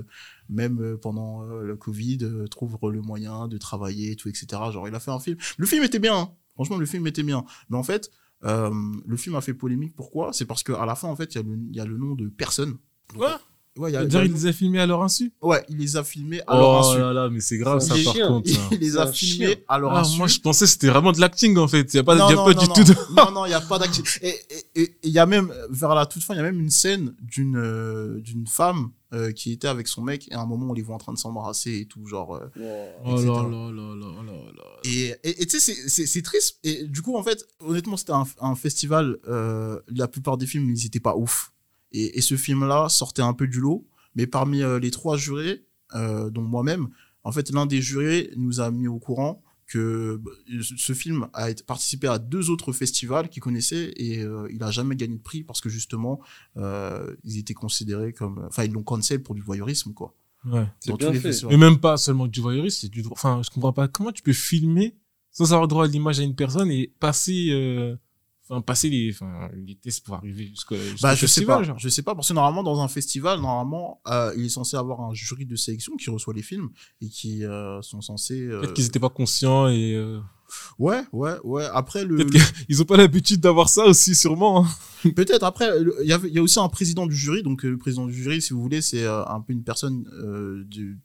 même 0.50 0.98
pendant 1.02 1.44
le 1.44 1.76
Covid, 1.76 2.20
trouve 2.52 2.78
le 2.92 3.02
moyen 3.02 3.48
de 3.48 3.58
travailler 3.58 4.12
et 4.12 4.16
tout, 4.16 4.30
etc. 4.30 4.46
Genre 4.72 4.88
il 4.88 4.96
a 4.96 5.00
fait 5.00 5.12
un 5.12 5.20
film. 5.20 5.38
Le 5.58 5.66
film 5.66 5.84
était 5.84 6.00
bien, 6.00 6.18
hein. 6.18 6.32
franchement 6.54 6.78
le 6.78 6.86
film 6.86 7.08
était 7.08 7.24
bien, 7.24 7.46
mais 7.70 7.78
en 7.78 7.84
fait 7.84 8.12
le 8.42 9.18
film 9.18 9.36
a 9.36 9.42
fait 9.42 9.54
polémique. 9.54 9.96
Pourquoi? 9.96 10.34
C'est 10.34 10.46
parce 10.46 10.64
qu'à 10.64 10.86
la 10.86 10.96
fin 10.96 11.08
en 11.08 11.16
fait 11.16 11.36
il 11.36 11.72
y 11.72 11.78
y 11.78 11.80
a 11.80 11.86
le 11.86 11.98
nom 11.98 12.16
de 12.16 12.28
personne. 12.28 12.78
Quoi? 13.16 13.40
Ouais, 13.76 13.90
il 13.90 13.94
y 13.94 13.98
a, 13.98 14.02
il 14.02 14.04
y 14.04 14.06
a 14.06 14.08
Dire, 14.10 14.20
le 14.20 14.26
il 14.28 14.32
nom- 14.32 14.38
les 14.38 14.46
a 14.46 14.54
filmés 14.54 14.80
à 14.80 14.86
leur 14.86 15.02
insu? 15.02 15.34
Ouais, 15.42 15.66
il 15.68 15.78
les 15.78 15.98
a 15.98 16.04
filmés 16.04 16.42
à 16.46 16.56
leur 16.56 16.70
Oh 16.70 16.78
insu. 16.92 17.00
là 17.00 17.12
là, 17.12 17.30
mais 17.32 17.40
c'est 17.40 17.58
grave 17.58 17.80
ça 17.80 17.96
par 18.06 18.14
contre. 18.28 18.50
Il 18.72 18.78
les 18.80 18.98
a 18.98 19.12
filmés 19.12 19.48
chien. 19.48 19.56
à 19.68 19.80
leur 19.80 19.92
Ah, 19.94 20.02
insu. 20.02 20.18
moi 20.20 20.28
je 20.28 20.40
pensais 20.40 20.66
que 20.66 20.72
c'était 20.72 20.90
vraiment 20.90 21.12
de 21.12 21.20
l'acting 21.20 21.58
en 21.58 21.68
fait. 21.68 21.92
Il 21.92 21.98
y 21.98 22.00
a 22.00 22.04
pas, 22.04 22.14
non, 22.16 22.30
y 22.30 22.34
a 22.34 22.36
non, 22.36 22.46
pas 22.46 22.54
non, 22.54 22.62
du 22.62 22.68
non. 22.68 22.74
tout 22.76 22.84
de. 22.84 22.96
Non, 23.16 23.32
non, 23.32 23.46
il 23.46 23.50
n'y 23.50 23.56
a 23.56 23.62
pas 23.62 23.80
d'acting. 23.80 24.04
Et 24.22 24.28
et- 24.30 24.36
et- 24.76 24.82
et 24.84 24.98
il 25.04 25.10
y 25.12 25.18
a 25.18 25.26
même, 25.26 25.52
vers 25.72 25.96
la 25.96 26.06
toute 26.06 26.22
fin, 26.24 26.36
il 26.36 26.38
y 26.38 26.40
a 26.40 26.44
même 26.44 26.60
une 26.60 26.70
scène 26.70 27.16
d'une 27.22 27.58
euh, 27.58 28.20
d'une 28.22 28.46
femme 28.46 28.92
euh, 29.14 29.32
qui 29.32 29.52
était 29.52 29.68
avec 29.68 29.88
son 29.88 30.02
mec 30.02 30.28
et 30.32 30.36
à 30.36 30.40
un 30.42 30.46
moment 30.46 30.68
on 30.70 30.74
les 30.74 30.82
voit 30.84 30.96
en 30.96 31.00
train 31.00 31.14
de 31.14 31.18
s'embrasser 31.20 31.80
et 31.80 31.86
tout, 31.88 32.06
genre. 32.06 32.36
euh, 32.36 32.92
Oh 33.06 33.12
etc. 33.14 33.26
là 33.28 33.34
là 33.34 33.72
là 33.72 33.96
là 33.96 34.24
là 34.24 34.52
là. 34.56 34.64
et 35.24 35.46
tu 35.48 35.60
sais, 35.60 35.74
c'est- 35.88 36.22
triste. 36.22 36.60
Et 36.64 36.84
du 36.86 37.02
coup, 37.02 37.16
en 37.18 37.24
fait, 37.24 37.44
honnêtement, 37.60 37.98
c'était 37.98 38.12
un, 38.14 38.26
un 38.40 38.54
festival. 38.56 39.18
euh, 39.28 39.80
la 39.88 40.08
plupart 40.08 40.38
des 40.38 40.46
films, 40.46 40.70
ils 40.70 40.86
étaient 40.86 41.00
pas 41.00 41.16
ouf. 41.16 41.53
Et, 41.94 42.18
et 42.18 42.22
ce 42.22 42.36
film-là 42.36 42.90
sortait 42.90 43.22
un 43.22 43.34
peu 43.34 43.48
du 43.48 43.60
lot. 43.60 43.88
Mais 44.16 44.28
parmi 44.28 44.62
euh, 44.62 44.80
les 44.80 44.92
trois 44.92 45.18
jurés, 45.18 45.66
euh, 45.96 46.30
dont 46.30 46.42
moi-même, 46.42 46.90
en 47.24 47.32
fait, 47.32 47.50
l'un 47.52 47.66
des 47.66 47.82
jurés 47.82 48.32
nous 48.36 48.60
a 48.60 48.70
mis 48.72 48.88
au 48.88 49.00
courant 49.00 49.42
que 49.66 50.20
bah, 50.22 50.32
ce 50.62 50.94
film 50.94 51.28
a 51.34 51.50
été, 51.50 51.64
participé 51.64 52.08
à 52.08 52.20
deux 52.20 52.50
autres 52.50 52.74
festivals 52.74 53.30
qu'il 53.30 53.42
connaissait 53.42 53.94
et 53.96 54.22
euh, 54.22 54.48
il 54.52 54.62
a 54.62 54.72
jamais 54.72 54.96
gagné 54.96 55.16
de 55.16 55.22
prix 55.22 55.44
parce 55.44 55.62
que 55.62 55.70
justement, 55.70 56.20
euh, 56.58 57.16
ils 57.24 57.40
étaient 57.40 57.54
considérés 57.54 58.14
comme, 58.14 58.44
enfin, 58.48 58.66
ils 58.66 58.72
l'ont 58.72 58.84
cancel 58.84 59.24
pour 59.24 59.36
du 59.36 59.42
voyeurisme, 59.42 59.94
quoi. 59.94 60.14
Ouais. 60.46 60.68
C'est 60.80 60.92
Dans 60.92 60.98
bien 60.98 61.08
tous 61.08 61.14
les 61.14 61.20
fait. 61.20 61.30
festivals. 61.30 61.54
Et 61.54 61.58
même 61.58 61.80
pas 61.80 61.96
seulement 61.98 62.28
du 62.28 62.42
voyeurisme, 62.42 62.80
c'est 62.82 62.92
du 62.92 63.02
droit. 63.02 63.14
Enfin, 63.14 63.42
je 63.44 63.50
comprends 63.50 63.72
pas. 63.72 63.88
Comment 63.88 64.12
tu 64.12 64.22
peux 64.22 64.34
filmer 64.34 64.98
sans 65.32 65.54
avoir 65.54 65.68
droit 65.68 65.86
à 65.86 65.88
l'image 65.88 66.20
à 66.20 66.24
une 66.24 66.36
personne 66.36 66.70
et 66.70 66.94
passer, 67.00 67.50
euh, 67.52 67.96
enfin, 68.50 68.62
passer 68.62 68.90
les, 68.90 69.12
enfin, 69.12 69.50
les 69.56 69.76
tests 69.76 70.04
pour 70.06 70.16
arriver 70.16 70.48
jusqu'au, 70.48 70.76
jusqu'au 70.76 70.98
Bah, 71.02 71.16
je 71.16 71.26
sais 71.26 71.46
pas. 71.46 71.64
genre. 71.64 71.80
Je 71.80 71.90
sais 71.90 72.02
pas 72.04 72.14
parce 72.16 72.28
que 72.30 72.34
normalement 72.34 72.64
dans 72.64 72.82
un 72.82 72.88
festival, 72.88 73.40
normalement, 73.40 74.02
euh, 74.08 74.34
il 74.38 74.46
est 74.46 74.50
censé 74.50 74.76
avoir 74.78 75.02
un 75.02 75.14
jury 75.14 75.46
de 75.46 75.56
sélection 75.56 75.96
qui 75.96 76.10
reçoit 76.10 76.34
les 76.34 76.42
films 76.44 76.70
et 77.02 77.08
qui 77.10 77.44
euh, 77.46 77.82
sont 77.82 78.02
censés. 78.02 78.42
euh, 78.42 78.60
Peut-être 78.62 78.74
qu'ils 78.74 78.86
étaient 78.86 79.00
pas 79.00 79.10
conscients 79.10 79.68
et, 79.70 79.98
Ouais, 80.78 81.02
ouais, 81.14 81.34
ouais. 81.44 81.66
Après 81.74 82.06
le, 82.06 82.26
qu'ils 82.68 82.82
ont 82.82 82.86
pas 82.86 82.98
l'habitude 82.98 83.40
d'avoir 83.40 83.70
ça 83.70 83.86
aussi, 83.86 84.14
sûrement. 84.14 84.66
hein. 85.04 85.10
peut-être 85.16 85.44
après, 85.44 85.68
il 86.04 86.08
y 86.12 86.14
il 86.28 86.34
y 86.34 86.38
a 86.38 86.44
aussi 86.44 86.60
un 86.60 86.70
président 86.70 87.08
du 87.08 87.16
jury. 87.16 87.42
Donc 87.42 87.64
le 87.64 87.78
président 87.78 88.06
du 88.06 88.14
jury, 88.14 88.40
si 88.42 88.54
vous 88.54 88.62
voulez, 88.62 88.82
c'est 88.82 89.06
un 89.08 89.42
peu 89.42 89.52
une 89.54 89.64
personne 89.64 90.04
du 90.68 91.00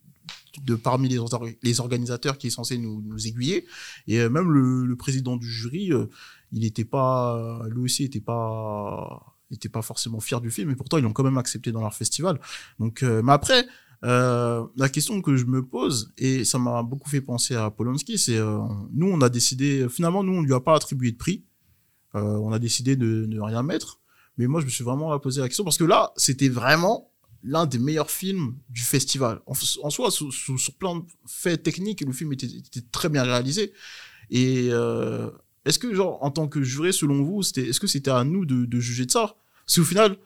de 0.64 0.74
parmi 0.74 1.08
les, 1.08 1.18
les 1.62 1.80
organisateurs 1.80 2.38
qui 2.38 2.48
est 2.48 2.50
censé 2.50 2.78
nous, 2.78 3.02
nous 3.02 3.26
aiguiller. 3.26 3.66
Et 4.06 4.20
euh, 4.20 4.28
même 4.28 4.50
le, 4.50 4.96
président 4.96 5.36
du 5.36 5.48
jury 5.48 5.92
euh, 5.92 6.06
il 6.50 6.64
était 6.64 6.84
pas 6.84 7.62
lui 7.70 7.84
aussi 7.84 8.04
était 8.04 8.20
pas 8.20 9.36
était 9.50 9.68
pas 9.68 9.82
forcément 9.82 10.18
fier 10.20 10.40
du 10.40 10.50
film 10.50 10.70
et 10.70 10.76
pourtant 10.76 10.98
ils 10.98 11.04
l'ont 11.04 11.12
quand 11.12 11.22
même 11.22 11.38
accepté 11.38 11.70
dans 11.72 11.80
leur 11.80 11.94
festival. 11.94 12.40
Donc 12.78 13.02
euh, 13.02 13.22
mais 13.22 13.32
après 13.32 13.66
la 14.02 14.88
question 14.92 15.20
que 15.22 15.36
je 15.36 15.44
me 15.44 15.64
pose 15.64 16.12
et 16.18 16.44
ça 16.44 16.58
m'a 16.58 16.82
beaucoup 16.82 17.08
fait 17.08 17.20
penser 17.20 17.54
à 17.54 17.70
Polanski 17.70 18.16
c'est 18.18 18.38
nous 18.92 19.08
on 19.08 19.20
a 19.20 19.28
décidé 19.28 19.88
finalement 19.88 20.22
nous 20.22 20.34
on 20.34 20.42
lui 20.42 20.54
a 20.54 20.60
pas 20.60 20.74
attribué 20.74 21.12
de 21.12 21.16
prix. 21.16 21.44
On 22.14 22.52
a 22.52 22.58
décidé 22.58 22.96
de 22.96 23.26
ne 23.26 23.40
rien 23.40 23.62
mettre. 23.62 24.00
Mais 24.36 24.46
moi 24.46 24.60
je 24.60 24.66
me 24.66 24.70
suis 24.70 24.84
vraiment 24.84 25.16
posé 25.18 25.40
la 25.40 25.48
question 25.48 25.64
parce 25.64 25.78
que 25.78 25.84
là 25.84 26.12
c'était 26.16 26.48
vraiment 26.48 27.12
l'un 27.42 27.66
des 27.66 27.78
meilleurs 27.78 28.10
films 28.10 28.56
du 28.68 28.82
festival. 28.82 29.40
En, 29.46 29.54
soi, 29.90 30.10
sur, 30.10 30.30
plein 30.78 30.96
de 30.96 31.04
faits 31.26 31.62
techniques, 31.62 32.00
le 32.00 32.12
film 32.12 32.32
était, 32.32 32.48
très 32.90 33.08
bien 33.08 33.22
réalisé. 33.22 33.72
Et 34.30 34.68
euh, 34.70 35.30
est-ce 35.64 35.78
que, 35.78 35.94
genre, 35.94 36.22
en 36.22 36.30
tant 36.30 36.48
que 36.48 36.62
juré, 36.62 36.92
selon 36.92 37.22
vous, 37.22 37.42
c'était, 37.42 37.68
est-ce 37.68 37.80
que 37.80 37.86
c'était 37.86 38.10
à 38.10 38.24
nous 38.24 38.44
de, 38.44 38.80
juger 38.80 39.06
de 39.06 39.10
ça? 39.10 39.36
Parce 39.64 39.76
qu'au 39.76 39.84
final, 39.84 40.16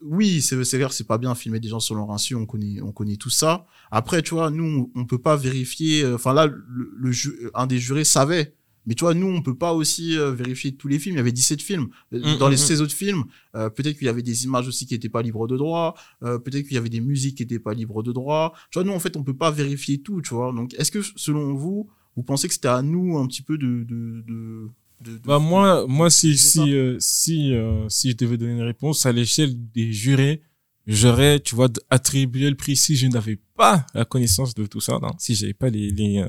oui, 0.00 0.40
c'est 0.42 0.56
clair, 0.64 0.92
c'est 0.92 1.06
pas 1.06 1.18
bien 1.18 1.34
filmer 1.34 1.60
des 1.60 1.68
gens 1.68 1.80
sur 1.80 1.94
leur 1.94 2.10
insu, 2.10 2.34
on 2.34 2.46
connaît, 2.46 2.80
on 2.80 2.92
connaît 2.92 3.16
tout 3.16 3.30
ça. 3.30 3.66
Après, 3.90 4.22
tu 4.22 4.34
vois, 4.34 4.50
nous, 4.50 4.90
on 4.94 5.04
peut 5.04 5.18
pas 5.18 5.36
vérifier. 5.36 6.02
euh, 6.02 6.14
Enfin 6.16 6.32
là, 6.32 6.46
le, 6.46 7.50
un 7.54 7.66
des 7.66 7.78
jurés 7.78 8.04
savait. 8.04 8.54
Mais 8.86 8.94
tu 8.94 9.04
vois, 9.04 9.14
nous, 9.14 9.26
on 9.28 9.40
peut 9.42 9.54
pas 9.56 9.72
aussi 9.72 10.16
euh, 10.18 10.32
vérifier 10.32 10.74
tous 10.76 10.88
les 10.88 10.98
films. 10.98 11.14
Il 11.14 11.18
y 11.18 11.20
avait 11.20 11.32
17 11.32 11.62
films. 11.62 11.88
Euh, 12.12 12.18
Mm, 12.18 12.38
Dans 12.38 12.48
mm, 12.48 12.50
les 12.50 12.56
mm. 12.56 12.58
16 12.58 12.82
autres 12.82 12.92
films, 12.94 13.24
euh, 13.56 13.70
peut-être 13.70 13.96
qu'il 13.96 14.06
y 14.06 14.10
avait 14.10 14.22
des 14.22 14.44
images 14.44 14.68
aussi 14.68 14.86
qui 14.86 14.94
étaient 14.94 15.08
pas 15.08 15.22
libres 15.22 15.46
de 15.46 15.56
droit. 15.56 15.94
Euh, 16.22 16.38
peut-être 16.38 16.64
qu'il 16.66 16.74
y 16.74 16.78
avait 16.78 16.88
des 16.90 17.00
musiques 17.00 17.36
qui 17.38 17.42
étaient 17.42 17.58
pas 17.58 17.72
libres 17.74 18.02
de 18.02 18.12
droit. 18.12 18.52
Tu 18.70 18.78
vois, 18.78 18.84
nous, 18.84 18.92
en 18.92 19.00
fait, 19.00 19.16
on 19.16 19.22
peut 19.24 19.36
pas 19.36 19.50
vérifier 19.50 19.98
tout, 20.02 20.20
tu 20.22 20.34
vois. 20.34 20.52
Donc, 20.52 20.74
est-ce 20.74 20.90
que, 20.90 21.00
selon 21.16 21.54
vous, 21.54 21.88
vous 22.16 22.22
pensez 22.22 22.46
que 22.48 22.54
c'était 22.54 22.68
à 22.68 22.82
nous 22.82 23.18
un 23.18 23.26
petit 23.26 23.42
peu 23.42 23.56
de, 23.58 23.84
de, 23.84 24.24
de, 24.28 24.70
de- 25.00 25.18
Bah, 25.24 25.38
moi, 25.38 25.86
moi, 25.88 26.10
si, 26.10 26.36
si, 26.36 26.74
euh, 26.74 26.96
si, 27.00 27.52
euh, 27.54 27.88
si 27.88 28.10
je 28.10 28.16
devais 28.16 28.36
donner 28.36 28.52
une 28.52 28.62
réponse 28.62 29.06
à 29.06 29.12
l'échelle 29.12 29.54
des 29.72 29.92
jurés, 29.92 30.42
j'aurais, 30.86 31.40
tu 31.40 31.54
vois, 31.54 31.68
attribué 31.90 32.50
le 32.50 32.56
prix 32.56 32.76
si 32.76 32.96
je 32.96 33.06
n'avais 33.06 33.38
pas 33.56 33.86
la 33.94 34.04
connaissance 34.04 34.54
de 34.54 34.66
tout 34.66 34.80
ça, 34.80 34.98
non? 35.00 35.12
Si 35.18 35.34
j'avais 35.34 35.54
pas 35.54 35.70
les, 35.70 35.90
les, 35.90 36.18
euh, 36.18 36.26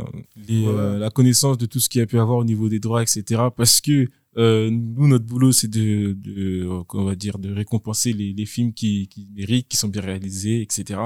les, 0.47 0.65
Ouais. 0.65 0.73
euh, 0.73 0.97
la 0.99 1.09
connaissance 1.09 1.57
de 1.57 1.65
tout 1.65 1.79
ce 1.79 1.89
qu'il 1.89 1.99
y 1.99 2.01
a 2.01 2.07
pu 2.07 2.19
avoir 2.19 2.37
au 2.37 2.45
niveau 2.45 2.69
des 2.69 2.79
droits, 2.79 3.01
etc. 3.03 3.23
Parce 3.55 3.81
que 3.81 4.07
euh, 4.37 4.69
nous, 4.69 5.07
notre 5.07 5.25
boulot, 5.25 5.51
c'est 5.53 5.69
de, 5.69 6.13
de, 6.13 6.65
euh, 6.65 6.83
on 6.93 7.03
va 7.05 7.15
dire, 7.15 7.37
de 7.39 7.51
récompenser 7.53 8.11
les, 8.13 8.33
les 8.33 8.45
films 8.45 8.73
qui, 8.73 9.07
qui 9.07 9.27
méritent, 9.33 9.67
qui 9.67 9.77
sont 9.77 9.87
bien 9.87 10.01
réalisés, 10.01 10.61
etc. 10.61 10.99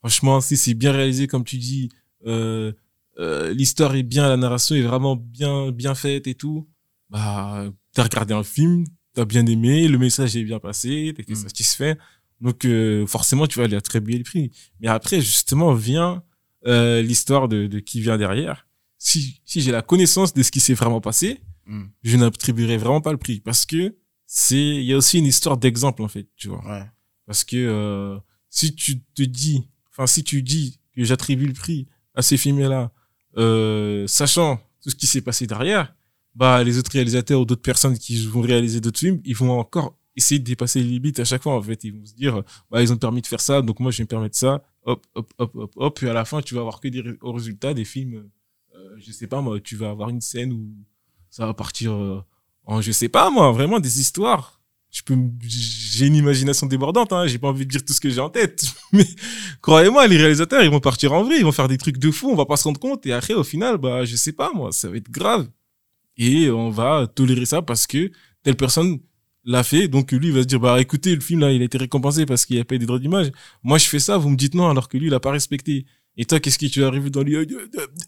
Franchement, 0.00 0.40
si 0.40 0.56
c'est 0.56 0.74
bien 0.74 0.92
réalisé, 0.92 1.26
comme 1.26 1.44
tu 1.44 1.56
dis, 1.58 1.88
euh, 2.26 2.72
euh, 3.18 3.52
l'histoire 3.52 3.94
est 3.96 4.02
bien, 4.02 4.28
la 4.28 4.36
narration 4.36 4.74
est 4.76 4.82
vraiment 4.82 5.16
bien, 5.16 5.70
bien 5.72 5.94
faite 5.94 6.26
et 6.26 6.34
tout. 6.34 6.66
Bah, 7.08 7.66
t'as 7.92 8.02
regardé 8.02 8.34
un 8.34 8.42
film, 8.42 8.84
t'as 9.14 9.24
bien 9.24 9.46
aimé, 9.46 9.86
le 9.88 9.96
message 9.98 10.36
est 10.36 10.42
bien 10.44 10.58
passé, 10.58 11.12
t'étais 11.16 11.32
Mm. 11.34 11.36
satisfait. 11.36 11.98
Donc, 12.40 12.64
euh, 12.64 13.06
forcément, 13.06 13.46
tu 13.46 13.58
vas 13.58 13.66
lui 13.66 13.76
attribuer 13.76 14.18
le 14.18 14.24
prix. 14.24 14.50
Mais 14.80 14.88
après, 14.88 15.20
justement, 15.20 15.72
vient 15.74 16.22
euh, 16.66 17.02
l'histoire 17.02 17.48
de, 17.48 17.66
de 17.66 17.78
qui 17.78 18.00
vient 18.00 18.18
derrière. 18.18 18.66
Si, 18.98 19.40
si 19.44 19.60
j'ai 19.60 19.72
la 19.72 19.82
connaissance 19.82 20.34
de 20.34 20.42
ce 20.42 20.50
qui 20.50 20.60
s'est 20.60 20.74
vraiment 20.74 21.00
passé, 21.00 21.40
Mm. 21.66 21.84
je 22.04 22.16
n'attribuerai 22.16 22.76
vraiment 22.76 23.00
pas 23.00 23.10
le 23.10 23.18
prix 23.18 23.40
parce 23.40 23.66
que 23.66 23.96
c'est, 24.26 24.56
il 24.76 24.84
y 24.84 24.92
a 24.92 24.96
aussi 24.96 25.18
une 25.18 25.26
histoire 25.26 25.56
d'exemple, 25.56 26.02
en 26.02 26.08
fait, 26.08 26.28
tu 26.36 26.48
vois. 26.48 26.64
Ouais. 26.64 26.84
Parce 27.26 27.44
que 27.44 27.56
euh, 27.56 28.18
si 28.50 28.74
tu 28.74 29.00
te 29.00 29.22
dis, 29.22 29.68
enfin 29.90 30.06
si 30.06 30.22
tu 30.24 30.42
dis 30.42 30.80
que 30.94 31.04
j'attribue 31.04 31.46
le 31.46 31.52
prix 31.52 31.86
à 32.14 32.22
ces 32.22 32.36
films-là, 32.36 32.92
euh, 33.36 34.06
sachant 34.06 34.60
tout 34.80 34.90
ce 34.90 34.94
qui 34.94 35.06
s'est 35.06 35.20
passé 35.20 35.46
derrière, 35.46 35.94
bah 36.34 36.62
les 36.62 36.78
autres 36.78 36.90
réalisateurs 36.92 37.40
ou 37.40 37.44
d'autres 37.44 37.62
personnes 37.62 37.98
qui 37.98 38.24
vont 38.26 38.40
réaliser 38.42 38.80
d'autres 38.80 39.00
films, 39.00 39.20
ils 39.24 39.36
vont 39.36 39.58
encore 39.58 39.98
essayer 40.16 40.38
de 40.38 40.44
dépasser 40.44 40.80
les 40.80 40.88
limites 40.88 41.20
à 41.20 41.24
chaque 41.24 41.42
fois. 41.42 41.54
En 41.54 41.62
fait, 41.62 41.84
ils 41.84 41.92
vont 41.92 42.04
se 42.04 42.14
dire, 42.14 42.42
bah 42.70 42.82
ils 42.82 42.92
ont 42.92 42.96
permis 42.96 43.22
de 43.22 43.26
faire 43.26 43.40
ça, 43.40 43.62
donc 43.62 43.80
moi 43.80 43.90
je 43.90 43.98
vais 43.98 44.04
me 44.04 44.08
permettre 44.08 44.36
ça. 44.36 44.62
Hop, 44.84 45.06
hop, 45.14 45.32
hop, 45.38 45.50
hop, 45.54 45.72
hop. 45.76 46.02
Et 46.02 46.08
à 46.08 46.12
la 46.12 46.24
fin, 46.24 46.40
tu 46.42 46.54
vas 46.54 46.60
avoir 46.60 46.80
que 46.80 46.88
des 46.88 47.02
au 47.20 47.32
résultat 47.32 47.74
des 47.74 47.84
films. 47.84 48.28
Euh, 48.74 48.96
je 48.98 49.12
sais 49.12 49.26
pas 49.26 49.40
moi, 49.40 49.60
tu 49.60 49.76
vas 49.76 49.90
avoir 49.90 50.08
une 50.08 50.20
scène 50.20 50.52
où 50.52 50.74
ça 51.30 51.46
va 51.46 51.54
partir 51.54 51.92
euh, 51.92 52.22
en, 52.64 52.80
je 52.80 52.92
sais 52.92 53.08
pas 53.08 53.30
moi, 53.30 53.52
vraiment 53.52 53.80
des 53.80 54.00
histoires 54.00 54.56
je 54.96 55.02
peux, 55.02 55.16
j'ai 55.46 56.06
une 56.06 56.14
imagination 56.14 56.66
débordante, 56.66 57.12
hein, 57.12 57.26
j'ai 57.26 57.38
pas 57.38 57.48
envie 57.48 57.66
de 57.66 57.70
dire 57.70 57.84
tout 57.84 57.92
ce 57.92 58.00
que 58.00 58.08
j'ai 58.08 58.20
en 58.20 58.30
tête. 58.30 58.64
Mais 58.92 59.06
croyez-moi, 59.60 60.06
les 60.06 60.16
réalisateurs, 60.16 60.62
ils 60.62 60.70
vont 60.70 60.80
partir 60.80 61.12
en 61.12 61.22
vrille, 61.22 61.38
ils 61.40 61.44
vont 61.44 61.52
faire 61.52 61.68
des 61.68 61.76
trucs 61.76 61.98
de 61.98 62.10
fou, 62.10 62.30
on 62.30 62.34
va 62.34 62.46
pas 62.46 62.56
se 62.56 62.64
rendre 62.64 62.80
compte. 62.80 63.04
Et 63.04 63.12
après, 63.12 63.34
au 63.34 63.44
final, 63.44 63.76
bah, 63.76 64.06
je 64.06 64.16
sais 64.16 64.32
pas, 64.32 64.52
moi, 64.54 64.72
ça 64.72 64.88
va 64.88 64.96
être 64.96 65.10
grave. 65.10 65.48
Et 66.16 66.50
on 66.50 66.70
va 66.70 67.06
tolérer 67.06 67.44
ça 67.44 67.60
parce 67.60 67.86
que 67.86 68.10
telle 68.42 68.56
personne 68.56 69.00
l'a 69.46 69.62
fait. 69.62 69.88
Donc 69.88 70.12
lui, 70.12 70.28
il 70.28 70.34
va 70.34 70.42
se 70.42 70.46
dire, 70.46 70.60
bah, 70.60 70.78
écoutez, 70.80 71.14
le 71.14 71.20
film 71.22 71.40
là, 71.40 71.50
il 71.52 71.62
a 71.62 71.64
été 71.64 71.78
récompensé 71.78 72.26
parce 72.26 72.44
qu'il 72.44 72.58
a 72.58 72.64
eu 72.70 72.78
des 72.78 72.84
droits 72.86 72.98
d'image. 72.98 73.30
Moi, 73.62 73.78
je 73.78 73.86
fais 73.86 73.98
ça, 74.00 74.18
vous 74.18 74.28
me 74.28 74.36
dites 74.36 74.54
non, 74.54 74.68
alors 74.68 74.88
que 74.88 74.98
lui, 74.98 75.06
il 75.06 75.14
a 75.14 75.20
pas 75.20 75.30
respecté. 75.30 75.86
Et 76.18 76.24
toi, 76.24 76.40
qu'est-ce 76.40 76.58
qui 76.58 76.68
tu 76.70 76.80
es 76.80 76.84
arrivé 76.84 77.08
dans 77.10 77.22
lui? 77.22 77.36
Euh, 77.36 77.46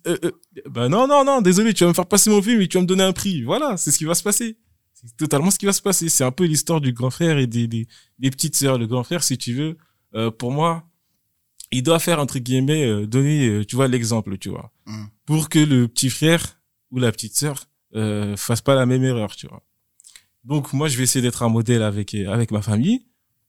euh, 0.06 0.16
euh, 0.24 0.30
Bah 0.70 0.88
non, 0.88 1.06
non, 1.06 1.24
non, 1.24 1.40
désolé, 1.40 1.72
tu 1.74 1.84
vas 1.84 1.88
me 1.90 1.94
faire 1.94 2.06
passer 2.06 2.28
mon 2.30 2.42
film 2.42 2.60
et 2.60 2.68
tu 2.68 2.76
vas 2.76 2.82
me 2.82 2.86
donner 2.86 3.04
un 3.04 3.12
prix. 3.12 3.42
Voilà, 3.44 3.76
c'est 3.76 3.90
ce 3.90 3.98
qui 3.98 4.04
va 4.04 4.14
se 4.14 4.22
passer. 4.22 4.56
C'est 4.94 5.16
totalement 5.16 5.50
ce 5.50 5.58
qui 5.58 5.66
va 5.66 5.72
se 5.72 5.82
passer. 5.82 6.08
C'est 6.08 6.24
un 6.24 6.32
peu 6.32 6.44
l'histoire 6.44 6.80
du 6.80 6.92
grand 6.92 7.10
frère 7.10 7.38
et 7.38 7.46
des, 7.46 7.66
des, 7.68 7.86
des 8.18 8.30
petites 8.30 8.56
sœurs. 8.56 8.78
Le 8.78 8.86
grand 8.86 9.04
frère, 9.04 9.22
si 9.22 9.36
tu 9.38 9.52
veux, 9.54 9.76
euh, 10.14 10.30
pour 10.30 10.50
moi, 10.52 10.88
il 11.70 11.82
doit 11.82 11.98
faire 11.98 12.18
entre 12.18 12.38
guillemets 12.38 12.84
euh, 12.86 13.06
donner, 13.06 13.46
euh, 13.46 13.64
tu 13.64 13.76
vois, 13.76 13.88
l'exemple, 13.88 14.38
tu 14.38 14.48
vois, 14.48 14.72
Mm. 14.86 15.04
pour 15.26 15.50
que 15.50 15.58
le 15.58 15.86
petit 15.86 16.08
frère 16.08 16.58
ou 16.90 16.98
la 16.98 17.12
petite 17.12 17.36
sœur 17.36 17.64
euh, 17.94 18.36
fasse 18.38 18.62
pas 18.62 18.74
la 18.74 18.86
même 18.86 19.04
erreur, 19.04 19.36
tu 19.36 19.46
vois. 19.46 19.62
Donc 20.48 20.72
moi, 20.72 20.88
je 20.88 20.96
vais 20.96 21.04
essayer 21.04 21.22
d'être 21.22 21.42
un 21.42 21.50
modèle 21.50 21.82
avec 21.82 22.14
avec 22.14 22.50
ma 22.50 22.62
famille 22.62 23.02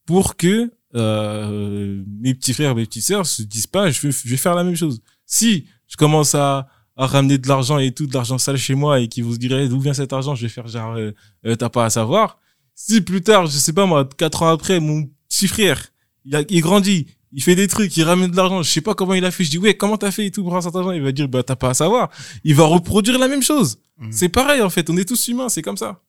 pour 0.05 0.35
que 0.35 0.71
euh, 0.95 2.03
mes 2.19 2.33
petits 2.33 2.53
frères, 2.53 2.75
mes 2.75 2.85
petites 2.85 3.05
sœurs 3.05 3.25
se 3.25 3.41
disent 3.41 3.67
pas, 3.67 3.89
je 3.89 4.01
vais, 4.01 4.11
je 4.11 4.29
vais 4.29 4.37
faire 4.37 4.53
la 4.53 4.65
même 4.65 4.75
chose. 4.75 5.01
Si 5.25 5.65
je 5.87 5.95
commence 5.95 6.35
à 6.35 6.67
à 6.97 7.07
ramener 7.07 7.37
de 7.37 7.47
l'argent 7.47 7.77
et 7.79 7.93
tout, 7.93 8.07
de 8.07 8.13
l'argent 8.13 8.37
sale 8.37 8.57
chez 8.57 8.75
moi 8.75 8.99
et 8.99 9.07
qu'ils 9.07 9.25
dire 9.37 9.57
Eh, 9.57 9.69
d'où 9.69 9.79
vient 9.79 9.93
cet 9.93 10.11
argent, 10.11 10.35
je 10.35 10.41
vais 10.41 10.49
faire 10.49 10.67
genre 10.67 10.95
euh, 10.95 11.11
euh, 11.45 11.55
t'as 11.55 11.69
pas 11.69 11.85
à 11.85 11.89
savoir. 11.89 12.39
Si 12.75 12.99
plus 12.99 13.21
tard, 13.21 13.47
je 13.47 13.57
sais 13.57 13.71
pas 13.71 13.85
moi, 13.85 14.07
quatre 14.17 14.43
ans 14.43 14.49
après, 14.49 14.81
mon 14.81 15.07
petit 15.29 15.47
frère, 15.47 15.81
il, 16.25 16.35
a, 16.35 16.43
il 16.49 16.59
grandit, 16.59 17.07
il 17.31 17.41
fait 17.41 17.55
des 17.55 17.69
trucs, 17.69 17.95
il 17.95 18.03
ramène 18.03 18.31
de 18.31 18.35
l'argent, 18.35 18.61
je 18.61 18.69
sais 18.69 18.81
pas 18.81 18.95
comment 18.95 19.13
il 19.13 19.23
a 19.23 19.31
fait, 19.31 19.45
je 19.45 19.49
dis 19.49 19.57
ouais, 19.57 19.75
comment 19.75 19.97
t'as 19.97 20.11
fait 20.11 20.25
et 20.25 20.31
tout 20.31 20.43
pour 20.43 20.51
avoir 20.51 20.63
cet 20.63 20.75
argent, 20.75 20.91
il 20.91 21.01
va 21.01 21.13
dire 21.13 21.29
bah 21.29 21.41
t'as 21.41 21.55
pas 21.55 21.69
à 21.69 21.73
savoir. 21.73 22.09
Il 22.43 22.55
va 22.55 22.65
reproduire 22.65 23.17
la 23.17 23.29
même 23.29 23.43
chose. 23.43 23.79
Mhm. 23.97 24.11
C'est 24.11 24.29
pareil 24.29 24.61
en 24.61 24.69
fait, 24.69 24.89
on 24.89 24.97
est 24.97 25.07
tous 25.07 25.29
humains, 25.29 25.47
c'est 25.47 25.61
comme 25.61 25.77
ça. 25.77 26.01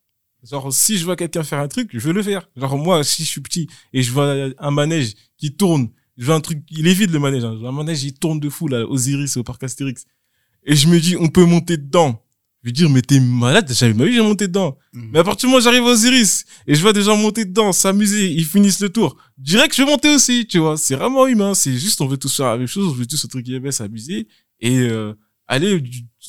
Genre 0.48 0.72
si 0.72 0.96
je 0.96 1.04
vois 1.04 1.16
quelqu'un 1.16 1.42
faire 1.42 1.58
un 1.58 1.68
truc, 1.68 1.90
je 1.92 1.98
veux 1.98 2.12
le 2.12 2.22
faire. 2.22 2.48
Genre 2.56 2.78
moi, 2.78 3.04
si 3.04 3.24
je 3.24 3.28
suis 3.28 3.40
petit 3.40 3.68
et 3.92 4.02
je 4.02 4.10
vois 4.10 4.50
un 4.58 4.70
manège 4.70 5.14
qui 5.36 5.54
tourne, 5.54 5.90
je 6.16 6.26
vois 6.26 6.34
un 6.34 6.40
truc, 6.40 6.62
il 6.70 6.86
est 6.86 6.94
vide 6.94 7.10
le 7.10 7.18
manège, 7.18 7.44
hein. 7.44 7.58
Un 7.64 7.72
manège 7.72 8.04
il 8.04 8.14
tourne 8.14 8.40
de 8.40 8.48
fou 8.48 8.68
là, 8.68 8.86
Osiris 8.86 9.36
au 9.36 9.42
parc 9.42 9.62
Astérix. 9.64 10.06
Et 10.64 10.76
je 10.76 10.88
me 10.88 10.98
dis 10.98 11.16
on 11.18 11.28
peut 11.28 11.44
monter 11.44 11.76
dedans. 11.76 12.22
Je 12.62 12.68
vais 12.68 12.72
dire 12.72 12.90
mais 12.90 13.00
t'es 13.00 13.20
malade, 13.20 13.70
j'avais 13.72 13.94
ma 13.94 14.04
vie 14.04 14.14
j'ai 14.14 14.22
monté 14.22 14.46
dedans. 14.46 14.76
Mhm. 14.92 15.10
Mais 15.12 15.18
à 15.20 15.24
partir 15.24 15.46
du 15.46 15.52
moment 15.52 15.58
où 15.58 15.62
j'arrive 15.62 15.82
aux 15.82 15.92
Osiris 15.92 16.44
et 16.66 16.74
je 16.74 16.80
vois 16.82 16.92
des 16.92 17.02
gens 17.02 17.16
monter 17.16 17.44
dedans, 17.44 17.72
s'amuser, 17.72 18.30
ils 18.30 18.44
finissent 18.44 18.80
le 18.80 18.90
tour, 18.90 19.16
direct 19.38 19.74
je 19.74 19.82
vais 19.82 19.90
monter 19.90 20.14
aussi, 20.14 20.46
tu 20.46 20.58
vois. 20.58 20.76
C'est 20.76 20.94
vraiment 20.94 21.26
humain, 21.26 21.54
c'est 21.54 21.76
juste 21.76 22.00
on 22.00 22.06
veut 22.06 22.18
tous 22.18 22.34
faire 22.34 22.46
la 22.46 22.58
même 22.58 22.66
chose, 22.66 22.88
on 22.88 22.92
veut 22.92 23.06
tous 23.06 23.24
entre 23.24 23.40
guillemets 23.40 23.72
s'amuser 23.72 24.28
et 24.60 24.78
euh, 24.78 25.14
aller 25.48 25.82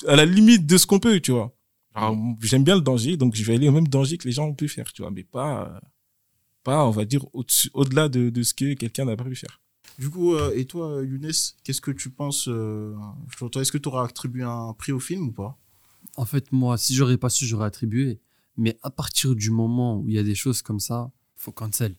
à 0.07 0.16
la 0.16 0.26
limite 0.26 0.66
de 0.66 0.78
ce 0.78 0.86
qu'on 0.86 0.99
peut, 0.99 1.20
tu 1.20 1.32
vois. 1.32 1.53
Alors, 1.93 2.17
j'aime 2.41 2.63
bien 2.63 2.75
le 2.75 2.81
danger, 2.81 3.17
donc 3.17 3.35
je 3.35 3.43
vais 3.43 3.55
aller 3.55 3.67
au 3.67 3.71
même 3.71 3.87
danger 3.87 4.17
que 4.17 4.27
les 4.27 4.31
gens 4.31 4.47
ont 4.47 4.53
pu 4.53 4.67
faire, 4.67 4.91
tu 4.93 5.01
vois, 5.01 5.11
mais 5.11 5.23
pas 5.23 5.67
euh, 5.67 5.79
pas 6.63 6.85
on 6.85 6.91
va 6.91 7.05
dire 7.05 7.25
au-delà 7.73 8.07
de, 8.07 8.29
de 8.29 8.43
ce 8.43 8.53
que 8.53 8.73
quelqu'un 8.73 9.05
n'a 9.05 9.17
pas 9.17 9.25
pu 9.25 9.35
faire. 9.35 9.59
Du 9.99 10.09
coup, 10.09 10.33
euh, 10.33 10.53
et 10.55 10.65
toi, 10.65 11.03
Younes, 11.03 11.31
qu'est-ce 11.63 11.81
que 11.81 11.91
tu 11.91 12.09
penses 12.09 12.47
euh, 12.47 12.95
toi, 13.37 13.61
Est-ce 13.61 13.71
que 13.71 13.77
tu 13.77 13.89
auras 13.89 14.05
attribué 14.05 14.43
un 14.43 14.73
prix 14.73 14.91
au 14.91 14.99
film 14.99 15.27
ou 15.27 15.31
pas? 15.31 15.57
En 16.15 16.25
fait, 16.25 16.51
moi, 16.51 16.77
si 16.77 16.95
j'aurais 16.95 17.17
pas 17.17 17.29
su, 17.29 17.45
j'aurais 17.45 17.67
attribué. 17.67 18.19
Mais 18.57 18.77
à 18.83 18.89
partir 18.89 19.35
du 19.35 19.49
moment 19.49 19.97
où 19.97 20.09
il 20.09 20.15
y 20.15 20.19
a 20.19 20.23
des 20.23 20.35
choses 20.35 20.61
comme 20.61 20.79
ça, 20.79 21.11
faut 21.35 21.51
cancel. 21.51 21.95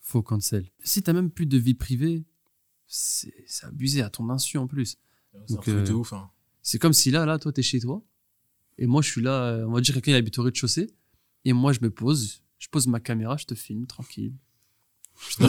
Faut 0.00 0.22
cancel. 0.22 0.70
Si 0.82 1.02
t'as 1.02 1.12
même 1.12 1.30
plus 1.30 1.46
de 1.46 1.58
vie 1.58 1.74
privée, 1.74 2.24
c'est 2.86 3.32
abusé 3.62 4.02
à 4.02 4.10
ton 4.10 4.30
insu 4.30 4.58
en 4.58 4.66
plus. 4.66 4.98
C'est 5.46 5.68
euh, 5.68 5.92
ouf, 5.92 6.12
hein. 6.12 6.30
C'est 6.62 6.78
comme 6.78 6.92
si 6.92 7.10
là, 7.10 7.24
là, 7.24 7.38
toi, 7.38 7.52
t'es 7.52 7.62
chez 7.62 7.80
toi. 7.80 8.02
Et 8.78 8.86
moi, 8.86 9.02
je 9.02 9.08
suis 9.10 9.22
là, 9.22 9.42
euh, 9.44 9.64
on 9.66 9.72
va 9.72 9.80
dire 9.80 9.94
quelqu'un 9.94 10.14
habite 10.14 10.38
au 10.38 10.42
rez-de-chaussée. 10.42 10.88
Et 11.44 11.52
moi, 11.52 11.72
je 11.72 11.78
me 11.82 11.90
pose, 11.90 12.42
je 12.58 12.68
pose 12.68 12.86
ma 12.86 13.00
caméra, 13.00 13.36
je 13.36 13.44
te 13.44 13.54
filme 13.54 13.86
tranquille. 13.86 14.32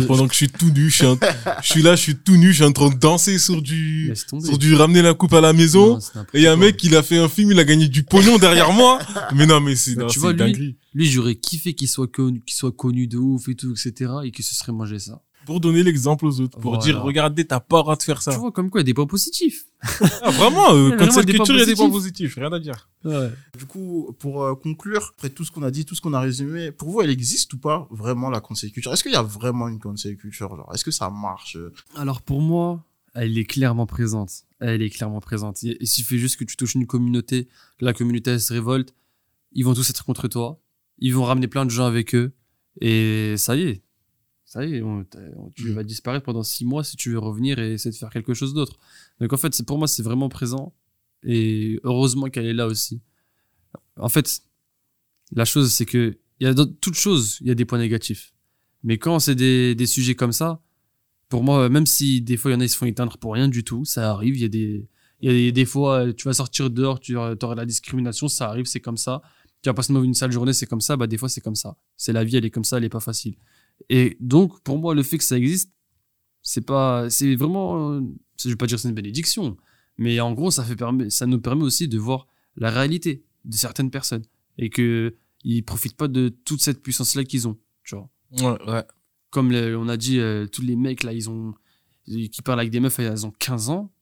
Pendant 0.08 0.28
que 0.28 0.34
je 0.34 0.38
suis 0.38 0.50
tout 0.50 0.72
nu, 0.72 0.90
je 0.90 0.96
suis, 0.96 1.06
en- 1.06 1.20
je 1.62 1.68
suis 1.74 1.84
là, 1.84 1.96
je 1.96 2.02
suis 2.02 2.16
tout 2.16 2.36
nu, 2.38 2.48
je 2.50 2.56
suis 2.56 2.64
en 2.64 2.72
train 2.72 2.90
de 2.90 2.96
danser 2.98 3.38
sur 3.38 3.62
du, 3.62 4.08
sur 4.48 4.58
du 4.58 4.74
ramener 4.74 5.04
la 5.04 5.14
coupe 5.14 5.34
à 5.34 5.42
la 5.42 5.54
maison. 5.54 6.00
Non, 6.16 6.22
Et 6.34 6.40
il 6.40 6.42
y 6.42 6.48
a 6.48 6.54
un 6.54 6.56
mec, 6.56 6.84
il 6.84 6.96
a 6.96 7.04
fait 7.04 7.20
un 7.20 7.30
film, 7.30 7.52
il 7.52 7.60
a 7.60 7.64
gagné 7.64 7.88
du 7.88 8.02
pognon 8.04 8.40
derrière 8.40 8.72
moi. 8.74 8.98
Mais 9.36 9.46
non, 9.46 9.60
mais 9.62 9.76
c'est, 9.76 9.94
Bah, 9.94 10.08
tu 10.10 10.18
vois, 10.20 10.34
lui. 10.58 10.76
Lui, 10.96 11.06
j'aurais 11.06 11.36
kiffé 11.36 11.76
qu'il 11.76 11.88
soit 11.88 12.08
connu, 12.08 12.42
qu'il 12.44 12.56
soit 12.56 12.72
connu 12.72 13.06
de 13.08 13.18
ouf 13.18 13.48
et 13.48 13.54
tout, 13.56 13.72
etc. 13.74 14.12
Et 14.24 14.32
qu'il 14.32 14.44
se 14.44 14.56
serait 14.56 14.72
mangé 14.72 14.98
ça. 14.98 15.22
Pour 15.50 15.60
donner 15.60 15.82
l'exemple 15.82 16.28
aux 16.28 16.42
autres, 16.42 16.60
pour 16.60 16.74
Voilà. 16.76 16.84
dire, 16.84 17.02
regardez, 17.02 17.44
t'as 17.44 17.60
pas 17.60 17.78
le 17.78 17.82
droit 17.82 17.96
de 17.96 18.04
faire 18.04 18.22
ça. 18.22 18.32
Tu 18.32 18.38
vois, 18.38 18.52
comme 18.52 18.70
quoi, 18.70 18.82
il 18.82 18.84
y 18.84 18.86
a 18.86 18.92
des 18.92 18.94
points 18.94 19.08
positifs. 19.08 19.66
Ah, 20.22 20.30
vraiment, 20.30 20.76
euh, 20.76 20.92
quand 20.96 21.08
points 21.08 21.24
culture, 21.24 21.56
il 21.56 21.60
y 21.60 21.62
a 21.64 21.66
des 21.66 21.74
points 21.76 21.90
positifs. 21.90 22.36
rien 22.36 22.54
à 22.54 22.60
dire. 22.60 22.88
Ouais. 23.04 23.32
Du 23.58 23.66
coup, 23.66 24.16
pour 24.20 24.44
euh, 24.44 24.54
conclure, 24.54 25.12
après 25.18 25.32
tout 25.32 25.44
ce 25.44 25.52
qu'on 25.52 25.64
a 25.64 25.72
dit, 25.72 25.86
tout 25.86 25.96
ce 25.96 26.02
qu'on 26.02 26.14
a 26.14 26.20
résumé, 26.20 26.72
pour 26.72 26.92
vous, 26.92 27.02
elle 27.02 27.10
existe 27.10 27.52
ou 27.54 27.58
pas 27.58 27.88
vraiment 27.90 28.30
la 28.30 28.42
cancel 28.42 28.72
culture? 28.72 28.94
Est-ce 28.94 29.02
qu'il 29.02 29.12
y 29.12 29.16
a 29.16 29.24
vraiment 29.24 29.68
une 29.68 29.80
cancel 29.80 30.16
culture 30.18 30.56
genre 30.56 30.70
Est-ce 30.72 30.84
que 30.86 30.92
ça 30.92 31.10
marche 31.10 31.56
euh? 31.56 31.74
Alors 31.96 32.22
pour 32.22 32.42
moi, 32.42 32.86
elle 33.16 33.36
est 33.36 33.46
clairement 33.46 33.88
présente. 33.88 34.44
Elle 34.60 34.84
est 34.84 34.92
clairement 34.92 35.20
présente. 35.20 35.64
Il 35.64 35.78
il 35.82 35.88
suffit 35.88 36.20
juste 36.20 36.38
que 36.38 36.44
tu 36.44 36.56
touches 36.58 36.76
une 36.76 36.86
communauté, 36.86 37.48
que 37.80 37.86
la 37.86 37.94
communauté 37.94 38.30
elle 38.30 38.42
se 38.42 38.54
révolte, 38.54 38.94
ils 39.54 39.66
vont 39.66 39.74
tous 39.74 39.90
être 39.90 40.06
contre 40.06 40.28
toi, 40.28 40.60
ils 41.00 41.16
vont 41.16 41.24
ramener 41.24 41.48
plein 41.48 41.66
de 41.66 41.72
gens 41.72 41.86
avec 41.86 42.14
eux, 42.14 42.34
et 42.82 43.34
ça 43.38 43.56
y 43.56 43.64
est. 43.64 43.82
Ça 44.52 44.66
y 44.66 44.78
est, 44.78 44.82
on- 44.82 45.06
on- 45.38 45.52
tu 45.52 45.66
Mm. 45.70 45.74
vas 45.74 45.84
disparaître 45.84 46.26
pendant 46.26 46.42
six 46.42 46.66
mois 46.66 46.84
si 46.84 46.98
tu 46.98 47.12
veux 47.12 47.20
revenir 47.20 47.60
et 47.60 47.74
essayer 47.74 47.92
de 47.92 47.96
faire 47.96 48.10
quelque 48.10 48.34
chose 48.34 48.56
d'autre. 48.56 48.80
Donc 49.20 49.32
en 49.32 49.38
fait, 49.38 49.54
c'est 49.54 49.64
pour 49.66 49.78
moi, 49.78 49.88
c'est 49.88 50.02
vraiment 50.02 50.28
présent, 50.28 50.74
et 51.24 51.80
heureusement 51.84 52.30
qu'elle 52.32 52.48
est 52.48 52.54
là 52.54 52.66
aussi. 52.66 53.00
En 53.98 54.10
fait, 54.10 54.42
la 55.34 55.46
chose, 55.46 55.72
c'est 55.72 55.86
que 55.86 56.18
il 56.40 56.46
y 56.46 56.48
a 56.48 56.54
dans 56.56 56.66
toute 56.66 56.96
chose, 56.96 57.38
il 57.42 57.48
y 57.48 57.52
a 57.52 57.56
des 57.56 57.66
points 57.66 57.78
négatifs. 57.78 58.34
Mais 58.84 58.98
quand 58.98 59.20
c'est 59.20 59.36
des, 59.36 59.76
des 59.76 59.86
sujets 59.86 60.16
comme 60.16 60.32
ça, 60.32 60.64
pour 61.28 61.44
moi, 61.44 61.70
même 61.70 61.86
si 61.86 62.22
des 62.22 62.36
fois 62.38 62.50
il 62.50 62.56
y 62.56 62.58
en 62.58 62.62
a 62.62 62.64
ils 62.66 62.70
se 62.70 62.78
font 62.78 62.88
éteindre 62.88 63.18
pour 63.20 63.34
rien 63.34 63.50
du 63.50 63.64
tout, 63.64 63.86
ça 63.86 64.10
arrive. 64.10 64.36
Il 64.36 64.42
y 64.42 64.46
a 64.46 64.48
des, 64.48 64.88
il 65.22 65.28
y 65.28 65.30
a 65.30 65.34
des, 65.34 65.52
des 65.52 65.66
fois, 65.66 66.08
euh, 66.08 66.14
tu 66.14 66.26
vas 66.28 66.34
sortir 66.34 66.72
dehors, 66.72 67.00
tu 67.00 67.16
auras 67.16 67.36
de 67.36 67.54
la 67.56 67.66
discrimination, 67.68 68.28
ça 68.30 68.50
arrive, 68.50 68.66
c'est 68.66 68.80
comme 68.80 68.98
ça. 68.98 69.22
Tu 69.62 69.70
vas 69.70 69.74
passer 69.76 69.94
une 69.94 70.14
sale 70.16 70.32
journée, 70.32 70.54
c'est 70.54 70.66
comme 70.66 70.82
ça. 70.82 70.96
Bah 70.98 71.06
des 71.06 71.18
fois 71.18 71.30
c'est 71.30 71.42
comme 71.42 71.56
ça. 71.56 71.76
C'est 71.98 72.14
la 72.14 72.24
vie, 72.24 72.38
elle 72.38 72.46
est 72.46 72.50
comme 72.50 72.64
ça, 72.64 72.78
elle 72.78 72.86
est 72.86 72.90
pas 72.90 73.02
facile. 73.02 73.36
Et 73.90 74.18
donc 74.20 74.62
pour 74.64 74.78
moi, 74.80 74.94
le 74.96 75.04
fait 75.04 75.18
que 75.18 75.24
ça 75.24 75.38
existe, 75.38 75.72
c'est 76.42 76.66
pas, 76.66 77.10
c'est 77.10 77.36
vraiment, 77.36 77.92
euh, 77.94 78.02
je 78.38 78.50
vais 78.50 78.56
pas 78.56 78.66
dire 78.66 78.78
que 78.78 78.82
c'est 78.82 78.90
une 78.90 78.96
bénédiction, 78.96 79.58
mais 79.98 80.20
en 80.20 80.34
gros 80.34 80.52
ça 80.52 80.64
fait 80.64 80.76
permet, 80.76 81.10
ça 81.10 81.26
nous 81.26 81.40
permet 81.40 81.64
aussi 81.64 81.88
de 81.88 81.98
voir 81.98 82.28
la 82.56 82.70
réalité 82.72 83.24
de 83.46 83.56
certaines 83.56 83.92
personnes 83.92 84.24
et 84.58 84.70
que 84.70 85.16
ils 85.44 85.64
profitent 85.64 85.96
pas 85.98 86.08
de 86.10 86.30
toute 86.30 86.62
cette 86.62 86.82
puissance 86.82 87.16
là 87.16 87.24
qu'ils 87.24 87.48
ont. 87.48 87.58
Tu 87.84 87.96
vois 87.96 88.10
Ouais, 88.42 88.72
ouais. 88.72 88.84
comme 89.30 89.52
le- 89.52 89.78
on 89.78 89.88
a 89.88 89.96
dit, 89.98 90.20
euh, 90.20 90.46
tous 90.48 90.62
les 90.62 90.76
mecs 90.76 91.04
là, 91.04 91.14
ils 91.14 91.30
ont, 91.30 91.54
qui 92.06 92.42
parlent 92.44 92.60
avec 92.60 92.72
des 92.72 92.80
meufs, 92.80 93.00
elles 93.00 93.26
ont 93.26 93.32
15 93.32 93.70
ans. 93.70 93.94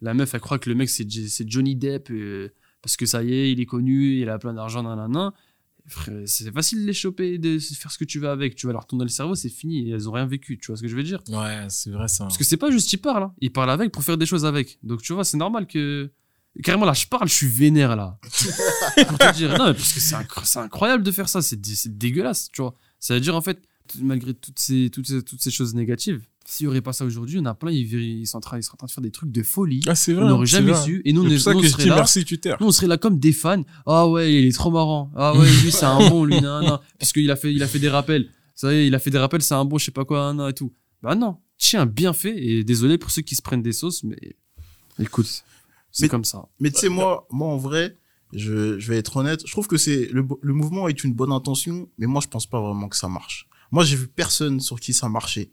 La 0.00 0.14
meuf, 0.14 0.34
elle 0.34 0.40
croit 0.40 0.58
que 0.58 0.68
le 0.70 0.76
mec 0.76 0.88
c'est 0.90 1.06
Johnny 1.48 1.74
Depp 1.76 2.10
euh, 2.10 2.50
parce 2.82 2.96
que 2.96 3.06
ça 3.06 3.22
y 3.24 3.32
est, 3.32 3.50
il 3.52 3.60
est 3.60 3.66
connu, 3.66 4.20
il 4.20 4.28
a 4.28 4.38
plein 4.38 4.52
d'argent, 4.54 4.82
nanana. 4.82 5.32
Frère, 5.32 5.32
C'est 6.26 6.50
facile 6.52 6.80
de 6.82 6.86
les 6.86 6.92
choper, 6.94 7.36
de 7.38 7.58
faire 7.58 7.90
ce 7.90 7.98
que 7.98 8.04
tu 8.04 8.18
veux 8.18 8.28
avec. 8.28 8.54
Tu 8.54 8.66
vas 8.66 8.72
leur 8.72 8.86
tourner 8.86 9.04
le 9.04 9.10
cerveau, 9.10 9.34
c'est 9.34 9.48
fini. 9.50 9.90
Elles 9.90 10.08
ont 10.08 10.12
rien 10.12 10.26
vécu. 10.26 10.58
Tu 10.58 10.68
vois 10.68 10.76
ce 10.76 10.82
que 10.82 10.88
je 10.88 10.96
veux 10.96 11.02
dire? 11.02 11.22
Ouais, 11.28 11.66
c'est 11.68 11.90
vrai, 11.90 12.08
ça. 12.08 12.24
Parce 12.24 12.38
que 12.38 12.44
c'est 12.44 12.56
pas 12.56 12.70
juste 12.70 12.92
ils 12.92 12.98
parlent, 12.98 13.24
hein. 13.24 13.34
ils 13.40 13.52
parlent 13.52 13.70
avec 13.70 13.92
pour 13.92 14.02
faire 14.02 14.16
des 14.16 14.26
choses 14.26 14.44
avec. 14.46 14.78
Donc 14.82 15.02
tu 15.02 15.12
vois, 15.12 15.24
c'est 15.24 15.36
normal 15.36 15.66
que 15.66 16.10
carrément 16.62 16.86
là, 16.86 16.92
je 16.94 17.06
parle, 17.06 17.28
je 17.28 17.34
suis 17.34 17.48
vénère 17.48 17.96
là. 17.96 18.18
pour 19.08 19.18
te 19.18 19.34
dire 19.34 19.50
non, 19.58 19.66
mais 19.68 19.74
parce 19.74 19.92
que 19.92 20.00
c'est 20.00 20.14
incro- 20.14 20.44
c'est 20.44 20.58
incroyable 20.60 21.02
de 21.02 21.10
faire 21.10 21.28
ça, 21.28 21.42
c'est 21.42 21.60
dé- 21.60 21.74
c'est 21.74 21.96
dégueulasse, 21.98 22.50
tu 22.50 22.62
vois. 22.62 22.74
Ça 22.98 23.14
veut 23.14 23.20
dire 23.20 23.34
en 23.36 23.42
fait, 23.42 23.62
malgré 24.00 24.32
toutes 24.32 24.58
ces 24.58 24.88
toutes 24.90 25.06
ces, 25.06 25.22
toutes 25.22 25.42
ces 25.42 25.50
choses 25.50 25.74
négatives, 25.74 26.22
s'il 26.46 26.64
y 26.64 26.66
aurait 26.68 26.80
pas 26.82 26.92
ça 26.92 27.04
aujourd'hui, 27.04 27.38
on 27.40 27.44
a 27.46 27.54
plein, 27.54 27.70
ils, 27.70 27.92
ils 27.92 28.26
sont 28.26 28.36
en 28.38 28.40
train, 28.40 28.58
ils 28.58 28.62
sont 28.62 28.74
en 28.74 28.76
train 28.76 28.86
de 28.86 28.90
faire 28.92 29.02
des 29.02 29.10
trucs 29.10 29.30
de 29.32 29.42
folie. 29.42 29.80
Ah, 29.86 29.94
c'est 29.94 30.12
vrai. 30.12 30.24
on 30.24 30.28
n'aurait 30.28 30.46
jamais 30.46 30.72
vrai. 30.72 30.84
su. 30.84 31.02
Et 31.04 31.12
nous, 31.12 31.22
on, 31.24 31.28
C'est 31.28 31.34
est- 31.34 31.36
pour 31.36 31.42
ça 31.44 31.52
nous, 31.54 31.60
que 31.60 31.66
je 31.66 31.72
serait 31.72 31.86
là. 31.86 31.94
merci 31.96 32.24
Twitter. 32.24 32.54
Nous, 32.60 32.66
on 32.66 32.72
serait 32.72 32.86
là 32.86 32.98
comme 32.98 33.18
des 33.18 33.32
fans. 33.32 33.62
Ah 33.86 34.06
ouais, 34.08 34.32
il 34.32 34.46
est 34.48 34.52
trop 34.52 34.70
marrant. 34.70 35.10
Ah 35.16 35.34
ouais, 35.36 35.48
lui, 35.62 35.72
c'est 35.72 35.84
un 35.86 36.08
bon, 36.10 36.24
lui, 36.24 36.40
non, 36.40 36.60
non. 36.62 36.78
Parce 36.98 37.12
qu'il 37.12 37.30
a 37.30 37.36
fait, 37.36 37.52
il 37.52 37.62
a 37.62 37.66
fait 37.66 37.78
des 37.78 37.88
rappels. 37.88 38.28
Ça 38.54 38.72
y 38.72 38.76
est, 38.76 38.86
il 38.86 38.94
a 38.94 38.98
fait 38.98 39.10
des 39.10 39.18
rappels, 39.18 39.42
c'est 39.42 39.54
un 39.54 39.64
bon, 39.64 39.78
je 39.78 39.86
sais 39.86 39.90
pas 39.90 40.04
quoi, 40.04 40.32
non, 40.32 40.48
et 40.48 40.52
tout. 40.54 40.72
Bah 41.02 41.14
non. 41.14 41.38
Tiens, 41.58 41.86
bien 41.86 42.12
fait. 42.12 42.34
Et 42.36 42.62
désolé 42.64 42.98
pour 42.98 43.10
ceux 43.10 43.22
qui 43.22 43.34
se 43.36 43.42
prennent 43.42 43.62
des 43.62 43.72
sauces, 43.72 44.04
mais 44.04 44.36
écoute, 44.98 45.44
c'est 45.90 46.08
comme 46.08 46.24
ça. 46.24 46.46
Mais 46.60 46.70
tu 46.70 46.80
sais, 46.80 46.88
moi, 46.88 47.26
moi, 47.30 47.48
en 47.48 47.56
vrai, 47.56 47.96
je, 48.32 48.78
je 48.78 48.88
vais 48.90 48.98
être 48.98 49.16
honnête, 49.16 49.40
je 49.46 49.50
trouve 49.52 49.66
que 49.66 49.76
c'est 49.76 50.08
le, 50.12 50.26
le 50.42 50.52
mouvement 50.52 50.88
est 50.88 51.04
une 51.04 51.14
bonne 51.14 51.32
intention, 51.32 51.88
mais 51.98 52.06
moi, 52.06 52.20
je 52.22 52.28
pense 52.28 52.46
pas 52.46 52.60
vraiment 52.60 52.88
que 52.88 52.96
ça 52.96 53.08
marche. 53.08 53.48
Moi, 53.70 53.84
j'ai 53.84 53.96
vu 53.96 54.08
personne 54.08 54.60
sur 54.60 54.78
qui 54.80 54.92
ça 54.92 55.08
marchait. 55.08 55.50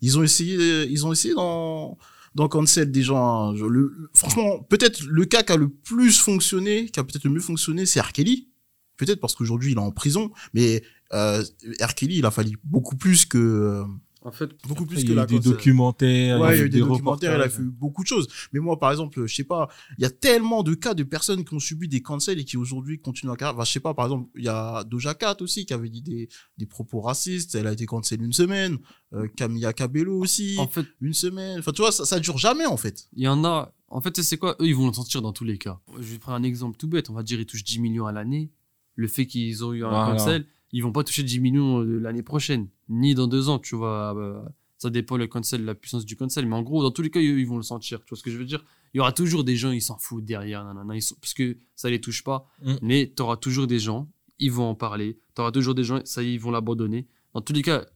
Ils 0.00 0.18
ont 0.18 0.22
essayé, 0.22 0.84
ils 0.84 1.06
ont 1.06 1.12
essayé 1.12 1.34
dans, 1.34 1.98
dans 2.34 2.48
Cancel 2.48 2.90
des 2.90 3.02
gens. 3.02 3.52
hein. 3.52 3.70
Franchement, 4.14 4.60
peut-être 4.62 5.02
le 5.04 5.24
cas 5.24 5.42
qui 5.42 5.52
a 5.52 5.56
le 5.56 5.68
plus 5.68 6.18
fonctionné, 6.18 6.86
qui 6.86 7.00
a 7.00 7.04
peut-être 7.04 7.24
le 7.24 7.30
mieux 7.30 7.40
fonctionné, 7.40 7.86
c'est 7.86 8.00
R. 8.00 8.12
Kelly. 8.12 8.48
Peut-être 8.96 9.20
parce 9.20 9.34
qu'aujourd'hui, 9.34 9.72
il 9.72 9.76
est 9.76 9.80
en 9.80 9.92
prison, 9.92 10.32
mais 10.54 10.82
euh, 11.12 11.42
R. 11.80 11.94
Kelly, 11.94 12.18
il 12.18 12.26
a 12.26 12.30
fallu 12.30 12.58
beaucoup 12.64 12.96
plus 12.96 13.26
que, 13.26 13.84
En 14.28 14.32
fait, 14.32 14.50
beaucoup 14.66 14.84
Après, 14.84 14.94
plus 14.96 15.02
il 15.02 15.04
que 15.06 15.10
y 15.10 15.12
a 15.12 15.16
la 15.16 15.24
eu 15.24 15.26
des 15.26 15.36
cancel. 15.36 15.52
documentaires, 15.52 16.40
Ouais, 16.40 16.54
il 16.56 16.58
y 16.58 16.62
a 16.62 16.64
eu 16.66 16.68
des, 16.70 16.80
documentaires, 16.80 17.34
il 17.36 17.42
a 17.42 17.48
fait 17.48 17.62
beaucoup 17.62 18.02
de 18.02 18.08
choses. 18.08 18.28
Mais 18.52 18.60
moi, 18.60 18.78
par 18.78 18.90
exemple, 18.90 19.26
je 19.26 19.34
sais 19.34 19.44
pas, 19.44 19.68
il 19.98 20.02
y 20.02 20.04
a 20.04 20.10
tellement 20.10 20.62
de 20.62 20.74
cas 20.74 20.94
de 20.94 21.02
personnes 21.02 21.44
qui 21.44 21.54
ont 21.54 21.58
subi 21.58 21.88
des 21.88 22.02
cancels 22.02 22.38
et 22.38 22.44
qui 22.44 22.56
aujourd'hui 22.56 23.00
continuent 23.00 23.30
à 23.32 23.36
carrière. 23.36 23.54
Enfin, 23.56 23.64
je 23.64 23.72
sais 23.72 23.80
pas, 23.80 23.94
par 23.94 24.06
exemple, 24.06 24.28
il 24.36 24.44
y 24.44 24.48
a 24.48 24.84
Doja 24.84 25.14
Cat 25.14 25.36
aussi 25.40 25.66
qui 25.66 25.72
avait 25.74 25.88
dit 25.88 26.02
des, 26.02 26.28
des 26.56 26.66
propos 26.66 27.00
racistes. 27.00 27.54
Elle 27.54 27.66
a 27.66 27.72
été 27.72 27.86
cancel 27.86 28.22
une 28.22 28.32
semaine. 28.32 28.78
Euh, 29.14 29.26
Camilla 29.36 29.72
Cabello 29.72 30.18
aussi, 30.20 30.56
en 30.58 30.68
fait, 30.68 30.84
une 31.00 31.14
semaine. 31.14 31.58
Enfin, 31.60 31.72
tu 31.72 31.80
vois, 31.82 31.92
ça, 31.92 32.04
ça 32.04 32.20
dure 32.20 32.36
jamais, 32.38 32.66
en 32.66 32.76
fait. 32.76 33.08
il 33.14 33.22
y 33.24 33.28
en 33.28 33.44
a. 33.44 33.72
En 33.90 34.02
fait, 34.02 34.20
c'est 34.20 34.36
quoi? 34.36 34.54
Eux, 34.60 34.66
ils 34.66 34.74
vont 34.76 34.86
le 34.88 34.92
sentir 34.92 35.22
dans 35.22 35.32
tous 35.32 35.44
les 35.44 35.56
cas. 35.56 35.80
Je 35.98 36.02
vais 36.12 36.18
prendre 36.18 36.36
un 36.36 36.42
exemple 36.42 36.76
tout 36.76 36.88
bête. 36.88 37.08
On 37.08 37.14
va 37.14 37.22
dire, 37.22 37.40
ils 37.40 37.46
touchent 37.46 37.64
10 37.64 37.78
millions 37.80 38.06
à 38.06 38.12
l'année. 38.12 38.50
Le 38.96 39.08
fait 39.08 39.24
qu'ils 39.26 39.64
ont 39.64 39.72
eu 39.72 39.82
un 39.84 39.88
Voilà. 39.88 40.12
cancel, 40.12 40.46
ils 40.72 40.82
vont 40.82 40.92
pas 40.92 41.04
toucher 41.04 41.22
10 41.22 41.40
millions 41.40 41.80
euh, 41.80 41.98
l'année 42.00 42.22
prochaine, 42.22 42.68
ni 42.88 43.14
dans 43.14 43.26
deux 43.26 43.48
ans, 43.48 43.58
tu 43.58 43.74
vois. 43.76 44.16
euh, 44.16 44.42
Ça 44.78 44.90
dépend 44.90 45.16
le 45.16 45.26
cancel, 45.26 45.64
la 45.64 45.74
puissance 45.74 46.04
du 46.04 46.14
cancel. 46.16 46.46
Mais 46.46 46.54
en 46.54 46.62
gros, 46.62 46.82
dans 46.82 46.90
tous 46.92 47.02
les 47.02 47.10
cas, 47.10 47.20
ils, 47.20 47.38
ils 47.40 47.46
vont 47.48 47.56
le 47.56 47.62
sentir. 47.64 47.98
Tu 48.04 48.10
vois 48.10 48.16
ce 48.18 48.22
que 48.22 48.30
je 48.30 48.38
veux 48.38 48.44
dire? 48.44 48.64
Il 48.94 48.98
y 48.98 49.00
aura 49.00 49.12
toujours 49.12 49.42
des 49.44 49.56
gens, 49.56 49.72
ils 49.72 49.82
s'en 49.82 49.98
foutent 49.98 50.24
derrière, 50.24 50.64
nanana, 50.64 50.94
ils 50.94 51.02
sont- 51.02 51.16
parce 51.20 51.34
que 51.34 51.58
ça 51.74 51.90
les 51.90 52.00
touche 52.00 52.22
pas. 52.22 52.46
Mm. 52.62 52.74
Mais 52.82 53.12
tu 53.16 53.22
auras 53.22 53.36
toujours 53.36 53.66
des 53.66 53.80
gens, 53.80 54.08
ils 54.38 54.52
vont 54.52 54.66
en 54.70 54.74
parler. 54.76 55.18
Tu 55.34 55.40
auras 55.40 55.50
toujours 55.50 55.74
des 55.74 55.82
gens, 55.84 56.00
ça 56.04 56.22
y 56.22 56.28
est, 56.28 56.34
ils 56.34 56.40
vont 56.40 56.52
l'abandonner. 56.52 57.06
Dans 57.34 57.40
tous 57.40 57.52
les 57.52 57.62
cas, 57.62 57.86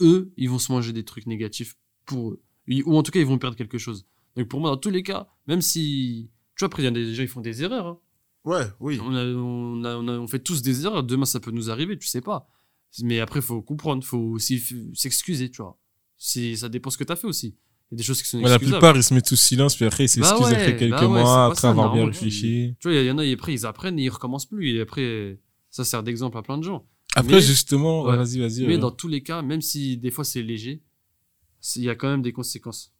eux, 0.00 0.32
ils 0.38 0.48
vont 0.48 0.58
se 0.58 0.72
manger 0.72 0.92
des 0.94 1.04
trucs 1.04 1.26
négatifs 1.26 1.76
pour 2.06 2.30
eux. 2.30 2.40
Ou 2.86 2.96
en 2.96 3.02
tout 3.02 3.10
cas, 3.12 3.20
ils 3.20 3.26
vont 3.26 3.38
perdre 3.38 3.56
quelque 3.56 3.76
chose. 3.78 4.06
Donc 4.36 4.48
pour 4.48 4.60
moi, 4.60 4.70
dans 4.70 4.76
tous 4.78 4.90
les 4.90 5.02
cas, 5.02 5.28
même 5.46 5.60
si. 5.60 6.30
Tu 6.56 6.60
vois, 6.64 6.66
après, 6.68 6.82
il 6.82 6.86
y 6.86 6.88
a 6.88 6.90
des 6.90 7.14
gens, 7.14 7.22
ils 7.22 7.28
font 7.28 7.40
des 7.42 7.62
erreurs. 7.62 7.86
hein. 7.86 7.98
Ouais, 8.44 8.64
oui. 8.80 8.98
On, 9.02 9.14
a- 9.14 9.24
on, 9.26 9.84
a- 9.84 9.96
on 9.96 10.08
a- 10.08 10.18
on 10.18 10.26
fait 10.26 10.38
tous 10.38 10.62
des 10.62 10.86
erreurs. 10.86 11.02
Demain, 11.02 11.26
ça 11.26 11.38
peut 11.40 11.50
nous 11.50 11.70
arriver, 11.70 11.98
tu 11.98 12.06
sais 12.08 12.22
pas. 12.22 12.48
Mais 13.02 13.20
après, 13.20 13.40
il 13.40 13.42
faut 13.44 13.62
comprendre, 13.62 14.02
il 14.04 14.06
faut 14.06 14.18
aussi 14.18 14.62
s'excuser, 14.94 15.50
tu 15.50 15.62
vois. 15.62 15.78
Si, 16.18 16.56
ça 16.56 16.68
dépend 16.68 16.90
ce 16.90 16.98
que 16.98 17.04
tu 17.04 17.12
as 17.12 17.16
fait 17.16 17.26
aussi. 17.26 17.56
Il 17.90 17.94
y 17.94 17.96
a 17.96 17.98
des 17.98 18.02
choses 18.02 18.22
qui 18.22 18.28
sont 18.28 18.40
Ouais, 18.40 18.48
la 18.48 18.58
plupart, 18.58 18.96
ils 18.96 19.02
se 19.02 19.14
mettent 19.14 19.28
sous 19.28 19.36
silence, 19.36 19.74
puis 19.74 19.84
après, 19.84 20.04
ils 20.04 20.20
Bah 20.20 20.26
s'excusent 20.28 20.46
ouais, 20.52 20.54
après 20.56 20.76
quelques 20.76 20.90
bah 20.90 21.02
ouais, 21.08 21.22
mois, 21.22 21.46
après 21.46 21.60
ça, 21.60 21.70
avoir 21.70 21.92
bien 21.92 22.06
réfléchi. 22.06 22.76
Tu 22.78 22.88
vois, 22.88 22.96
il 22.96 23.06
y 23.06 23.10
en 23.10 23.18
a, 23.18 23.24
et 23.24 23.32
après, 23.32 23.52
ils 23.54 23.66
apprennent 23.66 23.98
et 23.98 24.04
ils 24.04 24.08
recommencent 24.10 24.46
plus. 24.46 24.76
Et 24.76 24.80
après, 24.80 25.38
ça 25.70 25.84
sert 25.84 26.02
d'exemple 26.02 26.36
à 26.38 26.42
plein 26.42 26.58
de 26.58 26.62
gens. 26.64 26.86
Après, 27.16 27.34
Mais- 27.34 27.40
justement, 27.40 28.04
Ouais. 28.04 28.16
vas-y, 28.16 28.38
vas-y. 28.38 28.66
Mais 28.66 28.74
euh. 28.74 28.78
dans 28.78 28.90
tous 28.92 29.08
les 29.08 29.22
cas, 29.22 29.42
même 29.42 29.60
si 29.62 29.96
des 29.96 30.10
fois 30.12 30.24
c'est 30.24 30.42
léger, 30.42 30.82
il 31.76 31.82
y 31.82 31.90
a 31.90 31.94
quand 31.96 32.08
même 32.08 32.22
des 32.22 32.32
conséquences. 32.32 32.92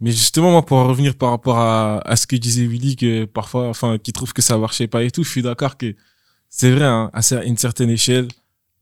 Mais 0.00 0.10
justement, 0.10 0.50
moi, 0.50 0.66
pour 0.66 0.76
en 0.76 0.86
revenir 0.88 1.14
par 1.16 1.30
rapport 1.30 1.56
à, 1.58 1.98
à 2.00 2.16
ce 2.16 2.26
que 2.26 2.36
disait 2.36 2.66
Willy, 2.66 2.96
que 2.96 3.24
parfois, 3.26 3.68
enfin, 3.68 3.96
qui 3.96 4.12
trouve 4.12 4.32
que 4.32 4.42
ça 4.42 4.58
marchait 4.58 4.88
pas 4.88 5.02
et 5.04 5.10
tout, 5.10 5.22
je 5.24 5.30
suis 5.30 5.42
d'accord 5.42 5.76
que 5.78 5.94
c'est 6.50 6.70
vrai, 6.72 6.84
hein, 6.84 7.10
à 7.14 7.44
une 7.44 7.56
certaine 7.56 7.90
échelle, 7.90 8.28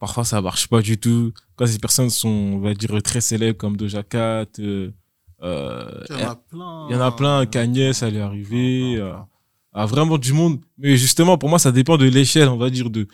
parfois 0.02 0.24
ça 0.24 0.40
marche 0.40 0.66
pas 0.66 0.82
du 0.82 0.98
tout. 0.98 1.32
Quand 1.54 1.64
ces 1.64 1.78
personnes 1.78 2.10
sont, 2.10 2.28
on 2.28 2.58
va 2.58 2.74
dire, 2.74 3.00
très 3.04 3.20
célèbres 3.20 3.56
comme 3.56 3.76
Doja 3.76 4.02
Cat, 4.02 4.46
euh, 4.58 4.90
euh, 5.44 6.04
Il 6.10 6.18
y 6.18 6.24
en 6.24 6.30
a 6.30 6.34
plein. 6.34 6.86
il 6.90 6.92
y 6.92 6.96
en 6.96 7.00
a 7.00 7.12
plein, 7.12 7.46
Kanye, 7.46 7.94
ça 7.94 8.10
lui 8.10 8.16
est 8.16 8.20
arrivé, 8.20 8.96
euh, 8.96 9.12
à 9.72 9.86
vraiment 9.86 10.18
du 10.18 10.32
monde. 10.32 10.58
Mais 10.76 10.96
justement, 10.96 11.38
pour 11.38 11.48
moi, 11.48 11.60
ça 11.60 11.70
dépend 11.70 11.98
de 11.98 12.06
l'échelle, 12.06 12.48
on 12.48 12.56
va 12.56 12.68
dire, 12.68 12.90
de, 12.90 13.06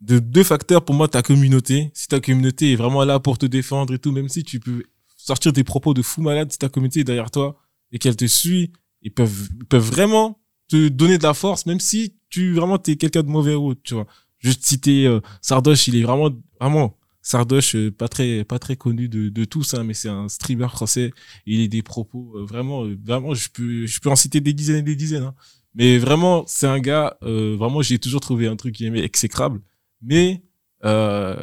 de 0.00 0.18
deux 0.18 0.42
facteurs. 0.42 0.84
Pour 0.84 0.96
moi, 0.96 1.06
ta 1.06 1.22
communauté. 1.22 1.92
Si 1.94 2.08
ta 2.08 2.18
communauté 2.18 2.72
est 2.72 2.76
vraiment 2.76 3.04
là 3.04 3.20
pour 3.20 3.38
te 3.38 3.46
défendre 3.46 3.94
et 3.94 4.00
tout, 4.00 4.10
même 4.10 4.28
si 4.28 4.42
tu 4.42 4.58
peux 4.58 4.82
sortir 5.16 5.52
des 5.52 5.62
propos 5.62 5.94
de 5.94 6.02
fou 6.02 6.22
malade, 6.22 6.50
si 6.50 6.58
ta 6.58 6.68
communauté 6.68 7.00
est 7.00 7.04
derrière 7.04 7.30
toi 7.30 7.56
et 7.92 8.00
qu'elle 8.00 8.16
te 8.16 8.26
suit, 8.26 8.72
ils 9.02 9.14
peuvent, 9.14 9.48
ils 9.60 9.66
peuvent 9.66 9.88
vraiment 9.88 10.40
te 10.66 10.88
donner 10.88 11.18
de 11.18 11.22
la 11.22 11.34
force, 11.34 11.66
même 11.66 11.78
si 11.78 12.16
tu 12.30 12.52
vraiment 12.52 12.78
t'es 12.78 12.96
quelqu'un 12.96 13.22
de 13.22 13.28
mauvais 13.28 13.54
route, 13.54 13.80
tu 13.84 13.94
vois. 13.94 14.08
Juste 14.42 14.64
citer 14.64 15.06
euh, 15.06 15.20
Sardoche, 15.40 15.88
il 15.88 15.96
est 15.96 16.02
vraiment, 16.02 16.30
vraiment 16.60 16.96
Sardoche, 17.22 17.76
euh, 17.76 17.90
pas 17.92 18.08
très, 18.08 18.44
pas 18.44 18.58
très 18.58 18.76
connu 18.76 19.08
de, 19.08 19.28
de 19.28 19.44
tous, 19.44 19.74
hein, 19.74 19.84
mais 19.84 19.94
c'est 19.94 20.08
un 20.08 20.28
streamer 20.28 20.68
français. 20.68 21.12
Il 21.46 21.62
a 21.62 21.68
des 21.68 21.82
propos 21.82 22.32
euh, 22.36 22.44
vraiment, 22.44 22.84
euh, 22.84 22.98
vraiment, 23.04 23.34
je 23.34 23.48
peux, 23.48 23.86
je 23.86 24.00
peux 24.00 24.10
en 24.10 24.16
citer 24.16 24.40
des 24.40 24.52
dizaines 24.52 24.78
et 24.78 24.82
des 24.82 24.96
dizaines. 24.96 25.22
Hein. 25.22 25.34
Mais 25.74 25.98
vraiment, 25.98 26.44
c'est 26.46 26.66
un 26.66 26.80
gars, 26.80 27.16
euh, 27.22 27.56
vraiment, 27.56 27.80
j'ai 27.80 27.98
toujours 27.98 28.20
trouvé 28.20 28.46
un 28.48 28.56
truc 28.56 28.74
qui 28.74 28.84
aimait 28.84 29.04
exécrable. 29.04 29.60
Mais 30.02 30.42
euh, 30.84 31.36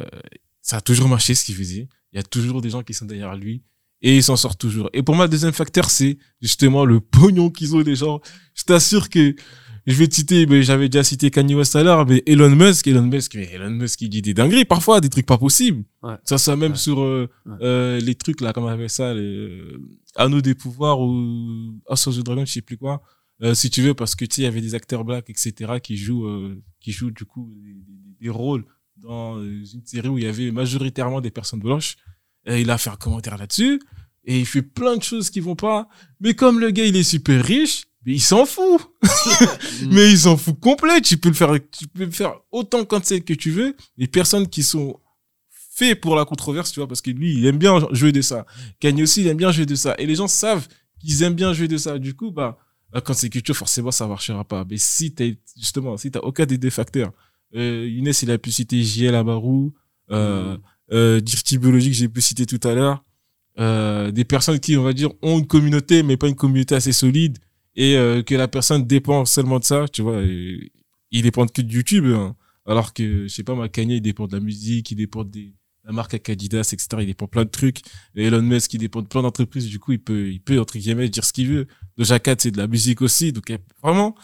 ça 0.60 0.76
a 0.76 0.80
toujours 0.80 1.08
marché 1.08 1.34
ce 1.34 1.44
qu'il 1.44 1.54
faisait. 1.56 1.88
Il 2.12 2.16
y 2.16 2.20
a 2.20 2.22
toujours 2.22 2.60
des 2.60 2.70
gens 2.70 2.82
qui 2.82 2.92
sont 2.92 3.06
derrière 3.06 3.34
lui 3.34 3.62
et 4.02 4.16
il 4.16 4.22
s'en 4.22 4.36
sort 4.36 4.56
toujours. 4.56 4.90
Et 4.92 5.02
pour 5.02 5.14
moi, 5.14 5.24
le 5.24 5.30
deuxième 5.30 5.52
facteur, 5.52 5.90
c'est 5.90 6.18
justement 6.42 6.84
le 6.84 7.00
pognon 7.00 7.50
qu'ils 7.50 7.74
ont 7.74 7.80
les 7.80 7.96
gens. 7.96 8.20
Je 8.54 8.64
t'assure 8.64 9.08
que 9.08 9.34
je 9.86 9.94
vais 9.96 10.06
te 10.08 10.14
citer, 10.14 10.46
mais 10.46 10.62
j'avais 10.62 10.88
déjà 10.88 11.02
cité 11.02 11.30
Kanye 11.30 11.54
West 11.54 11.74
à 11.76 11.82
l'heure, 11.82 12.06
mais 12.06 12.22
Elon 12.26 12.50
Musk, 12.54 12.86
Elon 12.86 13.02
Musk, 13.06 13.34
mais 13.34 13.48
Elon 13.52 13.70
Musk, 13.70 14.00
il 14.02 14.08
dit 14.08 14.22
des 14.22 14.34
dingueries 14.34 14.64
parfois, 14.64 15.00
des 15.00 15.08
trucs 15.08 15.26
pas 15.26 15.38
possibles. 15.38 15.84
Ouais. 16.02 16.14
Ça, 16.24 16.38
ça 16.38 16.56
même 16.56 16.72
Ouais. 16.72 16.78
sur 16.78 17.00
euh, 17.02 17.28
Ouais. 17.46 17.52
euh, 17.62 18.00
les 18.00 18.14
trucs 18.14 18.40
là, 18.40 18.52
comment 18.52 18.66
on 18.66 18.70
appelle 18.70 18.90
ça, 18.90 19.14
les 19.14 19.20
euh, 19.22 19.80
anneaux 20.16 20.40
des 20.40 20.54
pouvoirs 20.54 21.00
ou 21.00 21.80
House 21.88 22.06
of 22.06 22.16
the 22.16 22.22
Dragon, 22.22 22.44
je 22.44 22.52
sais 22.52 22.62
plus 22.62 22.76
quoi. 22.76 23.02
Euh, 23.42 23.54
si 23.54 23.70
tu 23.70 23.80
veux, 23.80 23.94
parce 23.94 24.14
que 24.14 24.24
tu 24.26 24.36
sais, 24.36 24.42
il 24.42 24.44
y 24.44 24.48
avait 24.48 24.60
des 24.60 24.74
acteurs 24.74 25.04
blacks, 25.04 25.30
etc., 25.30 25.80
qui 25.82 25.96
jouent, 25.96 26.26
euh, 26.26 26.62
qui 26.80 26.92
jouent 26.92 27.10
du 27.10 27.24
coup 27.24 27.50
des, 28.20 28.28
rôles 28.28 28.64
dans 28.98 29.42
une 29.42 29.82
série 29.86 30.08
où 30.08 30.18
il 30.18 30.24
y 30.24 30.26
avait 30.26 30.50
majoritairement 30.50 31.22
des 31.22 31.30
personnes 31.30 31.60
blanches. 31.60 31.96
Et 32.46 32.60
il 32.60 32.70
a 32.70 32.76
fait 32.76 32.90
un 32.90 32.96
commentaire 32.96 33.38
là-dessus 33.38 33.80
et 34.24 34.38
il 34.38 34.44
fait 34.46 34.60
plein 34.62 34.96
de 34.98 35.02
choses 35.02 35.30
qui 35.30 35.40
vont 35.40 35.56
pas. 35.56 35.88
Mais 36.20 36.34
comme 36.34 36.60
le 36.60 36.70
gars, 36.70 36.84
il 36.84 36.96
est 36.96 37.02
super 37.02 37.42
riche, 37.42 37.84
mais 38.04 38.14
il 38.14 38.20
s'en 38.20 38.46
fout. 38.46 38.80
mais 39.90 40.10
il 40.10 40.18
s'en 40.18 40.36
fout 40.36 40.58
complet. 40.58 41.00
Tu 41.00 41.16
peux 41.16 41.28
le 41.28 41.34
faire, 41.34 41.52
tu 41.70 41.86
peux 41.88 42.04
le 42.04 42.10
faire 42.10 42.34
autant 42.50 42.84
quand 42.84 43.04
c'est 43.04 43.20
que 43.20 43.34
tu 43.34 43.50
veux. 43.50 43.76
Les 43.96 44.06
personnes 44.06 44.48
qui 44.48 44.62
sont 44.62 44.98
faits 45.50 46.00
pour 46.00 46.16
la 46.16 46.24
controverse, 46.24 46.72
tu 46.72 46.80
vois, 46.80 46.88
parce 46.88 47.00
que 47.00 47.10
lui, 47.10 47.34
il 47.34 47.46
aime 47.46 47.58
bien 47.58 47.78
jouer 47.92 48.12
de 48.12 48.22
ça. 48.22 48.46
Kanye 48.80 49.02
aussi, 49.02 49.22
il 49.22 49.28
aime 49.28 49.36
bien 49.36 49.52
jouer 49.52 49.66
de 49.66 49.74
ça. 49.74 49.94
Et 49.98 50.06
les 50.06 50.14
gens 50.14 50.28
savent 50.28 50.66
qu'ils 50.98 51.22
aiment 51.22 51.34
bien 51.34 51.52
jouer 51.52 51.68
de 51.68 51.76
ça. 51.76 51.98
Du 51.98 52.14
coup, 52.14 52.30
bah, 52.30 52.58
bah, 52.92 53.00
quand 53.00 53.14
c'est 53.14 53.28
culture, 53.28 53.56
forcément, 53.56 53.90
ça 53.90 54.06
marchera 54.06 54.44
pas. 54.44 54.64
Mais 54.68 54.76
si 54.78 55.14
t'as, 55.14 55.30
justement, 55.56 55.96
si 55.96 56.10
t'as 56.10 56.20
aucun 56.20 56.46
des 56.46 56.58
deux 56.58 56.70
facteurs, 56.70 57.12
euh, 57.54 57.88
Inès, 57.88 58.22
il 58.22 58.30
a 58.30 58.38
pu 58.38 58.50
citer 58.50 58.82
JL 58.82 59.14
Abarou, 59.14 59.72
euh, 60.10 60.56
euh, 60.92 61.20
Dirty 61.20 61.58
Biologique, 61.58 61.94
j'ai 61.94 62.08
pu 62.08 62.20
citer 62.20 62.46
tout 62.46 62.60
à 62.66 62.74
l'heure, 62.74 63.04
euh, 63.58 64.10
des 64.10 64.24
personnes 64.24 64.58
qui, 64.58 64.76
on 64.76 64.82
va 64.82 64.92
dire, 64.92 65.10
ont 65.22 65.38
une 65.38 65.46
communauté, 65.46 66.02
mais 66.02 66.16
pas 66.16 66.28
une 66.28 66.34
communauté 66.34 66.74
assez 66.74 66.92
solide, 66.92 67.38
et 67.76 67.96
euh, 67.96 68.22
que 68.22 68.34
la 68.34 68.48
personne 68.48 68.86
dépend 68.86 69.24
seulement 69.24 69.58
de 69.58 69.64
ça, 69.64 69.86
tu 69.92 70.02
vois, 70.02 70.22
et, 70.22 70.72
ils 71.10 71.22
dépendent 71.22 71.52
que 71.52 71.62
de 71.62 71.72
YouTube, 71.72 72.06
hein. 72.06 72.36
alors 72.66 72.92
que, 72.92 73.26
je 73.26 73.28
sais 73.28 73.42
pas, 73.42 73.54
ma 73.54 73.68
Kanye, 73.68 73.96
il 73.96 74.00
dépend 74.00 74.26
de 74.26 74.32
la 74.32 74.40
musique, 74.40 74.90
il 74.90 74.96
dépend 74.96 75.24
des, 75.24 75.54
la 75.84 75.92
marque 75.92 76.28
Adidas, 76.28 76.70
etc., 76.72 76.88
il 77.00 77.06
dépend 77.06 77.24
de 77.26 77.30
plein 77.30 77.44
de 77.44 77.50
trucs, 77.50 77.80
Elon 78.14 78.42
Musk, 78.42 78.74
il 78.74 78.78
dépend 78.78 79.02
de 79.02 79.08
plein 79.08 79.22
d'entreprises, 79.22 79.66
du 79.66 79.78
coup, 79.78 79.92
il 79.92 80.00
peut, 80.00 80.30
il 80.30 80.40
peut, 80.40 80.60
entre 80.60 80.78
guillemets, 80.78 81.08
dire 81.08 81.24
ce 81.24 81.32
qu'il 81.32 81.48
veut. 81.48 81.66
Doja 81.96 82.18
Cat, 82.18 82.36
c'est 82.38 82.50
de 82.50 82.58
la 82.58 82.66
musique 82.66 83.02
aussi, 83.02 83.32
donc, 83.32 83.52
vraiment, 83.82 84.14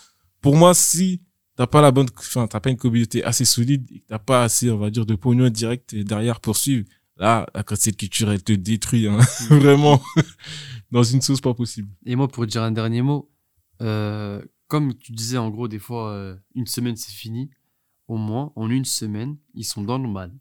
pour 0.41 0.57
moi, 0.57 0.75
si 0.75 1.23
t'as 1.57 1.67
pas 1.67 1.81
la 1.81 1.91
bonne, 1.91 2.09
enfin, 2.19 2.47
t'as 2.47 2.61
pas 2.61 2.71
une 2.71 2.77
communauté 2.77 3.25
assez 3.25 3.45
solide, 3.45 3.91
et 3.91 4.03
t'as 4.07 4.19
pas 4.19 4.45
assez, 4.45 4.71
on 4.71 4.79
va 4.79 4.91
dire, 4.91 5.07
de 5.07 5.15
pognon 5.15 5.49
direct 5.49 5.95
derrière 5.95 6.41
pour 6.41 6.57
suivre, 6.57 6.85
là, 7.17 7.47
la 7.55 7.63
cancel 7.63 7.97
culture, 7.97 8.31
elle 8.31 8.43
te 8.43 8.53
détruit, 8.53 9.09
hein. 9.09 9.19
vraiment, 9.49 10.03
dans 10.93 11.03
une 11.03 11.21
sauce 11.23 11.41
pas 11.41 11.55
possible. 11.55 11.89
Et 12.05 12.15
moi, 12.15 12.29
pour 12.29 12.47
dire 12.47 12.63
un 12.63 12.73
dernier 12.73 13.03
mot, 13.03 13.31
euh, 13.83 14.43
comme 14.69 14.95
tu 14.95 15.13
disais, 15.13 15.39
en 15.39 15.51
gros, 15.51 15.69
des 15.69 15.79
fois, 15.79 16.11
euh, 16.11 16.37
une 16.55 16.67
semaine, 16.67 16.97
c'est 16.97 17.13
fini. 17.13 17.51
Au 18.09 18.17
moins, 18.17 18.53
en 18.57 18.71
une 18.71 18.85
semaine, 18.85 19.37
ils 19.55 19.65
sont 19.65 19.83
dans 19.83 19.99
le 19.99 20.09
mal. 20.09 20.33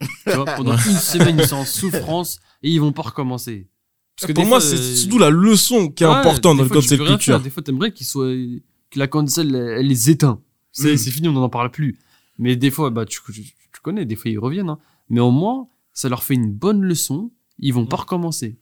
Tu 0.00 0.32
vois, 0.34 0.44
pendant 0.46 0.72
une 0.72 0.78
semaine, 0.96 1.38
ils 1.38 1.46
sont 1.46 1.56
en 1.56 1.64
souffrance 1.66 2.40
et 2.62 2.70
ils 2.70 2.80
vont 2.80 2.92
pas 2.92 3.02
recommencer. 3.02 3.68
Parce 4.16 4.26
que 4.28 4.32
pour 4.32 4.46
moi, 4.46 4.60
c'est 4.60 4.76
euh, 4.78 4.94
surtout 4.94 5.18
la 5.18 5.30
leçon 5.30 5.88
qui 5.90 6.04
est 6.04 6.06
ouais, 6.06 6.12
importante 6.14 6.56
dans 6.56 6.62
le 6.64 6.68
rien 6.70 6.80
culture. 6.80 7.18
faire. 7.20 7.40
Des 7.40 7.50
fois, 7.50 7.62
t'aimerais 7.62 7.92
qu'ils 7.92 8.06
soient, 8.06 8.28
que 8.28 8.98
la 8.98 9.06
cancel, 9.06 9.54
elle, 9.54 9.78
elle 9.80 9.86
les 9.86 10.10
éteint. 10.10 10.40
C'est 10.72 10.94
Mm. 10.94 10.96
c'est 10.96 11.10
fini, 11.10 11.28
on 11.28 11.32
n'en 11.32 11.48
parle 11.48 11.70
plus. 11.70 11.98
Mais 12.38 12.56
des 12.56 12.70
fois, 12.70 12.90
bah, 12.90 13.04
tu, 13.04 13.20
tu, 13.32 13.42
tu 13.42 13.80
connais, 13.82 14.04
des 14.06 14.16
fois, 14.16 14.30
ils 14.30 14.38
reviennent. 14.38 14.70
hein. 14.70 14.78
Mais 15.10 15.20
au 15.20 15.30
moins, 15.30 15.68
ça 15.92 16.08
leur 16.08 16.22
fait 16.22 16.34
une 16.34 16.52
bonne 16.52 16.82
leçon. 16.82 17.30
Ils 17.58 17.74
vont 17.74 17.84
pas 17.86 17.96
recommencer. 17.96 18.58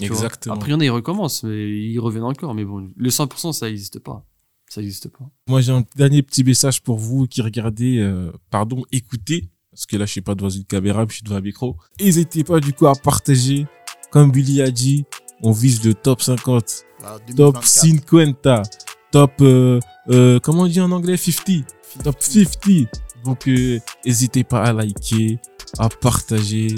Exactement. 0.00 0.54
Après, 0.54 0.70
il 0.70 0.72
y 0.72 0.74
en 0.74 0.80
a, 0.80 0.84
ils 0.84 0.90
recommencent, 0.90 1.42
mais 1.44 1.68
ils 1.70 1.98
reviennent 1.98 2.24
encore. 2.24 2.54
Mais 2.54 2.64
bon, 2.64 2.90
le 2.94 3.10
100%, 3.10 3.52
ça 3.52 3.66
n'existe 3.66 3.98
pas. 3.98 4.24
Ça 4.68 4.80
n'existe 4.80 5.08
pas. 5.08 5.28
Moi, 5.48 5.60
j'ai 5.60 5.72
un 5.72 5.84
dernier 5.96 6.22
petit 6.22 6.44
message 6.44 6.82
pour 6.82 6.98
vous 6.98 7.26
qui 7.26 7.42
regardez, 7.42 7.98
euh, 7.98 8.30
pardon, 8.50 8.84
écoutez, 8.92 9.50
parce 9.72 9.86
que 9.86 9.96
là, 9.96 10.06
je 10.06 10.12
suis 10.12 10.20
pas 10.20 10.34
devant 10.34 10.48
une 10.48 10.64
caméra, 10.64 11.04
je 11.08 11.14
suis 11.14 11.22
devant 11.22 11.36
un 11.36 11.40
micro. 11.40 11.76
N'hésitez 12.00 12.44
pas, 12.44 12.60
du 12.60 12.72
coup, 12.72 12.86
à 12.86 12.94
partager. 12.94 13.66
Comme 14.10 14.30
Billy 14.32 14.62
a 14.62 14.70
dit, 14.70 15.04
on 15.42 15.52
vise 15.52 15.84
le 15.84 15.94
top 15.94 16.22
50, 16.22 16.84
Ah, 17.02 17.16
top 17.36 17.54
2024. 17.64 17.66
50, 17.66 18.68
top, 19.12 19.32
euh, 19.40 19.80
euh, 20.10 20.38
comment 20.40 20.62
on 20.62 20.66
dit 20.66 20.80
en 20.80 20.90
anglais, 20.92 21.16
50, 21.16 21.64
top 22.04 22.16
50. 22.20 22.88
Donc, 23.24 23.48
euh, 23.48 23.78
n'hésitez 24.04 24.44
pas 24.44 24.62
à 24.64 24.72
liker, 24.72 25.38
à 25.78 25.88
partager 25.88 26.74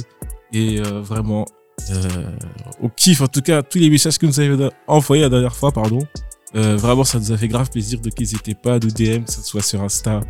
et 0.53 0.81
euh, 0.81 1.01
vraiment, 1.01 1.47
euh, 1.91 2.26
au 2.80 2.89
kiff, 2.89 3.20
en 3.20 3.26
tout 3.26 3.43
cas, 3.43 3.62
tous 3.62 3.78
les 3.78 3.91
messages 3.91 4.18
que 4.18 4.26
vous 4.26 4.41
avez 4.41 4.68
envoyés 4.87 5.22
la 5.22 5.28
dernière 5.28 5.55
fois, 5.55 5.72
pardon. 5.72 6.01
Euh, 6.55 6.76
vraiment, 6.76 7.05
ça 7.05 7.18
nous 7.18 7.33
a 7.33 7.37
fait 7.37 7.49
grave 7.49 7.70
plaisir. 7.70 8.01
Donc, 8.01 8.18
n'hésitez 8.18 8.55
pas 8.55 8.74
à 8.74 8.78
nous 8.78 8.91
DM, 8.91 9.24
que 9.24 9.33
ce 9.33 9.43
soit 9.43 9.62
sur 9.62 9.83
Insta 9.83 10.20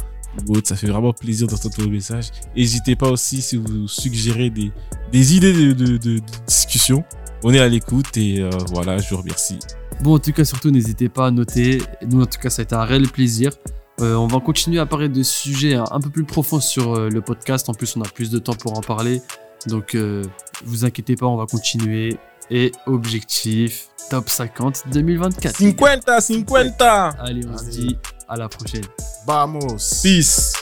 ou 0.49 0.57
autre. 0.57 0.69
Ça 0.69 0.77
fait 0.77 0.87
vraiment 0.87 1.13
plaisir 1.13 1.47
d'entendre 1.47 1.75
vos 1.79 1.89
messages. 1.89 2.31
N'hésitez 2.57 2.97
pas 2.97 3.11
aussi 3.11 3.43
si 3.43 3.57
vous 3.57 3.89
suggérez 3.89 4.51
des, 4.51 5.37
idées 5.37 5.75
de, 5.75 6.21
discussion. 6.47 7.05
On 7.45 7.53
est 7.53 7.59
à 7.59 7.69
l'écoute 7.69 8.17
et 8.17 8.41
euh, 8.41 8.51
voilà, 8.69 8.99
je 8.99 9.11
vous 9.11 9.21
remercie. 9.21 9.59
Bon, 10.03 10.15
en 10.15 10.19
tout 10.19 10.33
cas, 10.33 10.45
surtout, 10.45 10.71
n'hésitez 10.71 11.09
pas 11.09 11.27
à 11.27 11.31
noter. 11.31 11.83
Nous, 12.09 12.23
en 12.23 12.27
tout 12.27 12.39
cas, 12.39 12.51
ça 12.51 12.63
a 12.63 12.65
été 12.65 12.75
un 12.75 12.85
réel 12.85 13.09
plaisir. 13.09 13.53
Euh, 14.01 14.15
on 14.15 14.27
va 14.27 14.41
continuer 14.41 14.79
à 14.81 14.87
parler 14.87 15.09
de 15.09 15.23
sujets 15.23 15.75
un, 15.75 15.85
un 15.91 16.01
peu 16.01 16.11
plus 16.11 16.25
profonds 16.25 16.61
sur 16.61 16.95
euh, 16.95 17.09
le 17.09 17.21
podcast. 17.21 17.69
En 17.69 17.75
plus, 17.75 17.97
on 17.97 18.01
a 18.01 18.09
plus 18.09 18.31
de 18.31 18.39
temps 18.39 18.55
pour 18.55 18.77
en 18.77 18.81
parler. 18.81 19.21
Donc, 19.67 19.95
euh, 19.95 20.23
vous 20.65 20.85
inquiétez 20.85 21.17
pas, 21.17 21.27
on 21.27 21.37
va 21.37 21.47
continuer. 21.47 22.19
Et 22.51 22.73
objectif, 22.87 23.89
top 24.11 24.29
50 24.29 24.83
2024. 24.93 25.57
50, 25.57 26.21
50! 26.21 26.83
Allez, 26.83 27.47
on 27.47 27.57
se 27.57 27.65
dit 27.71 27.97
à 28.29 28.37
la 28.37 28.49
prochaine. 28.49 28.85
Vamos. 29.27 30.03
Peace! 30.03 30.53